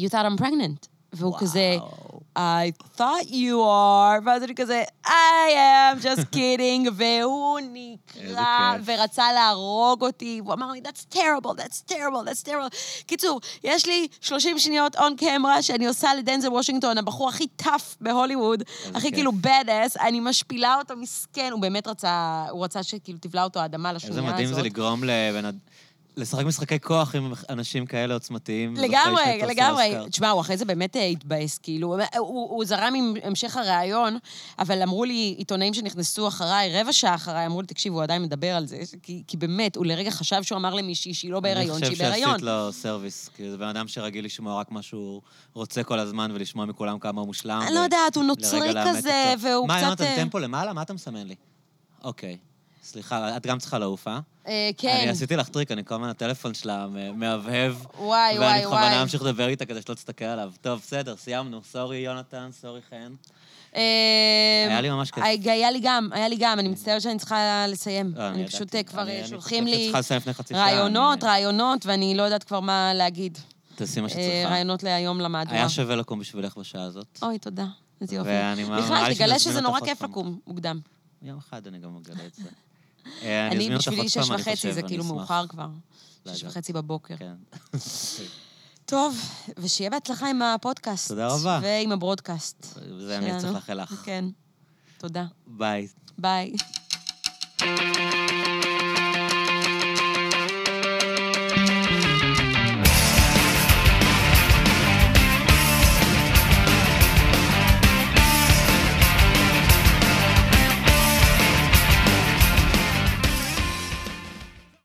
you 0.00 0.08
thought 0.08 0.26
I'm 0.26 0.40
pregnant. 0.40 0.91
והוא 1.12 1.38
כזה, 1.38 1.76
I 2.38 2.72
thought 2.96 3.26
you 3.28 3.54
are, 3.64 4.20
ואז 4.26 4.42
אני 4.42 4.54
כזה, 4.54 4.82
I 5.06 5.10
am 5.92 6.02
just 6.02 6.24
kidding, 6.36 6.90
והוא 6.92 7.60
נקרע. 7.72 8.76
ורצה 8.84 9.32
להרוג 9.32 10.02
אותי, 10.02 10.40
והוא 10.44 10.54
אמר 10.54 10.70
לי, 10.70 10.80
that's 10.84 11.14
terrible, 11.14 11.50
that's 11.50 11.92
terrible, 11.92 12.28
that's 12.28 12.48
terrible. 12.48 12.76
קיצור, 13.06 13.40
יש 13.64 13.86
לי 13.86 14.08
30 14.20 14.58
שניות 14.58 14.96
און 14.96 15.16
קמרה 15.16 15.62
שאני 15.62 15.86
עושה 15.86 16.14
לדנזל 16.14 16.48
וושינגטון, 16.48 16.98
הבחור 16.98 17.28
הכי 17.28 17.46
טאף 17.46 17.96
בהוליווד, 18.00 18.62
הכי 18.94 19.08
כיף. 19.08 19.14
כאילו 19.14 19.32
bad 19.42 19.66
ass, 19.66 20.00
אני 20.00 20.20
משפילה 20.20 20.76
אותו 20.78 20.96
מסכן, 20.96 21.48
הוא 21.52 21.60
באמת 21.60 21.86
רצה, 21.86 22.44
הוא 22.50 22.64
רצה 22.64 22.82
שכאילו 22.82 23.18
תבלע 23.20 23.44
אותו 23.44 23.60
האדמה 23.60 23.92
לשנייה 23.92 24.10
איזה 24.10 24.20
הזאת. 24.20 24.34
מדהים 24.34 24.54
זה 24.54 24.62
לגרום 24.62 25.04
לבן 25.04 25.44
אד... 25.44 25.58
לשחק 26.16 26.44
משחקי 26.44 26.80
כוח 26.80 27.14
עם 27.14 27.32
אנשים 27.50 27.86
כאלה 27.86 28.14
עוצמתיים. 28.14 28.74
לגמרי, 28.76 29.42
לגמרי. 29.48 29.94
תשמע, 30.10 30.30
הוא 30.30 30.40
אחרי 30.40 30.56
זה 30.56 30.64
באמת 30.64 30.96
אה, 30.96 31.04
התבאס, 31.04 31.58
כאילו, 31.58 31.96
הוא, 32.18 32.50
הוא 32.50 32.64
זרם 32.64 32.94
עם 32.96 33.14
המשך 33.22 33.56
הראיון, 33.56 34.18
אבל 34.58 34.82
אמרו 34.82 35.04
לי, 35.04 35.34
עיתונאים 35.38 35.74
שנכנסו 35.74 36.28
אחריי, 36.28 36.80
רבע 36.80 36.92
שעה 36.92 37.14
אחריי, 37.14 37.46
אמרו 37.46 37.60
לי, 37.60 37.66
תקשיב, 37.66 37.92
הוא 37.92 38.02
עדיין 38.02 38.22
מדבר 38.22 38.54
על 38.56 38.66
זה, 38.66 38.76
כי, 39.02 39.22
כי 39.26 39.36
באמת, 39.36 39.76
הוא 39.76 39.86
לרגע 39.86 40.10
חשב 40.10 40.42
שהוא 40.42 40.58
אמר 40.58 40.74
למישהי 40.74 41.14
שהיא 41.14 41.30
לא 41.30 41.40
בהיריון, 41.40 41.78
שהיא 41.78 41.86
אני 41.86 41.94
חושב 41.94 42.04
בהיריון. 42.04 42.30
שעשית 42.30 42.42
לו 42.42 42.72
service, 42.72 43.30
כי 43.36 43.50
זה 43.50 43.56
בן 43.56 43.68
אדם 43.68 43.88
שרגיל 43.88 44.24
לשמוע 44.24 44.60
רק 44.60 44.70
מה 44.70 44.82
שהוא 44.82 45.20
רוצה 45.54 45.82
כל 45.82 45.98
הזמן 45.98 46.30
ולשמוע 46.34 46.66
מכולם 46.66 46.98
כמה 46.98 47.20
הוא 47.20 47.26
מושלם. 47.26 47.60
אני 47.66 47.74
לא 47.74 47.80
ו- 47.80 47.82
יודעת, 47.82 48.16
הוא 48.16 48.24
נוצרי 48.24 48.72
כזה. 48.86 49.34
והוא 49.38 49.68
מה, 49.68 49.76
קצת... 49.76 49.86
יונתן, 49.86 50.04
אה, 50.04 50.16
טמפו 50.16 50.38
למעלה? 50.38 50.72
מה 50.72 50.82
אתה 50.82 50.92
מסמן 50.92 51.26
לי? 51.26 51.34
אוקיי. 52.04 52.38
סליחה, 52.82 53.36
את 53.36 53.46
גם 53.46 53.58
צריכה 53.58 53.78
לעוף, 53.78 54.08
אה? 54.08 54.20
אה, 54.46 54.70
כן. 54.76 54.98
אני 55.00 55.08
עשיתי 55.08 55.36
לך 55.36 55.48
טריק, 55.48 55.70
אני 55.70 55.84
כל 55.84 55.94
הזמן 55.94 56.08
הטלפון 56.08 56.54
שלה 56.54 56.86
מהבהב. 57.14 57.74
וואי, 57.98 58.38
ואני 58.38 58.38
וואי, 58.38 58.60
בכוונה 58.60 58.86
וואי. 58.86 59.02
אמשיך 59.02 59.22
לדבר 59.22 59.48
איתה 59.48 59.64
כדי 59.66 59.82
שלא 59.82 59.94
תסתכל 59.94 60.24
עליו. 60.24 60.52
טוב, 60.60 60.80
בסדר, 60.80 61.16
סיימנו. 61.16 61.60
sorry, 61.62 61.96
יונתן, 61.96 62.48
sorry, 62.52 62.80
חן. 62.90 63.12
אה, 63.76 64.66
היה 64.68 64.80
לי 64.80 64.90
ממש 64.90 65.10
כיף. 65.10 65.24
היה 65.24 65.70
לי 65.70 65.80
גם, 65.82 66.08
היה 66.12 66.28
לי 66.28 66.36
גם, 66.38 66.58
אני 66.58 66.68
מצטערת 66.68 67.02
שאני 67.02 67.18
צריכה 67.18 67.66
לסיים. 67.68 68.12
לא, 68.16 68.28
אני. 68.28 68.46
פשוט 68.46 68.74
אה, 68.74 68.82
כבר 68.82 69.08
אה, 69.08 69.22
שולחים 69.26 69.66
לי 69.66 69.92
רעיונות, 70.52 71.24
רעיונות, 71.24 71.86
ואני 71.86 72.14
לא 72.14 72.22
יודעת 72.22 72.44
כבר 72.44 72.60
מה 72.60 72.94
להגיד. 72.94 73.38
תעשי 73.74 74.00
מה 74.00 74.06
אה, 74.06 74.10
שצריכה. 74.10 74.48
רעיונות 74.48 74.82
להיום 74.82 75.20
למהדורה. 75.20 75.56
היה 75.56 75.68
שווה 75.68 75.96
לקום 75.96 76.18
בשבילך 76.18 76.56
בשעה 76.56 76.82
הזאת. 76.82 77.18
אוי, 77.22 77.38
תודה. 77.38 77.66
איזה 78.00 78.16
יופי. 78.16 78.28
ואני 78.30 78.64
בכלל, 78.64 79.14
תגלה 79.14 79.38
שזה 79.38 79.60
נורא 79.60 79.80
כיף. 79.80 80.02
לקום 80.02 80.38
מוקדם. 80.46 80.80
יום 81.22 81.38
אחד 81.38 81.66
אני 81.66 81.78
גם 81.78 81.96
אגלה 81.96 82.26
את 82.26 82.34
זה. 82.34 82.42
אה, 83.22 83.48
אני, 83.48 83.70
בשבילי 83.76 84.08
שש 84.08 84.30
וחצי, 84.30 84.72
זה 84.72 84.82
כאילו. 84.82 85.04
מאוחר 85.04 85.46
כבר. 85.46 85.68
שש. 86.34 86.44
וחצי 86.44 86.72
בבוקר. 86.72 87.16
כן. 87.16 87.34
טוב, 88.84 89.16
ושיהיה 89.58 89.90
בהצלחה 89.90 90.30
עם 90.30 90.42
הפודקאסט. 90.42 91.08
תודה 91.08 91.28
רבה. 91.28 91.60
ועם 91.62 91.92
הברודקאסט. 91.92 92.78
זה 92.98 93.18
אני 93.18 93.40
צריך. 93.40 93.52
לאחל 93.54 93.82
לך. 93.82 93.94
כן. 94.04 94.24
תודה. 94.98 95.24
ביי. 95.46 95.88
ביי. 96.18 96.52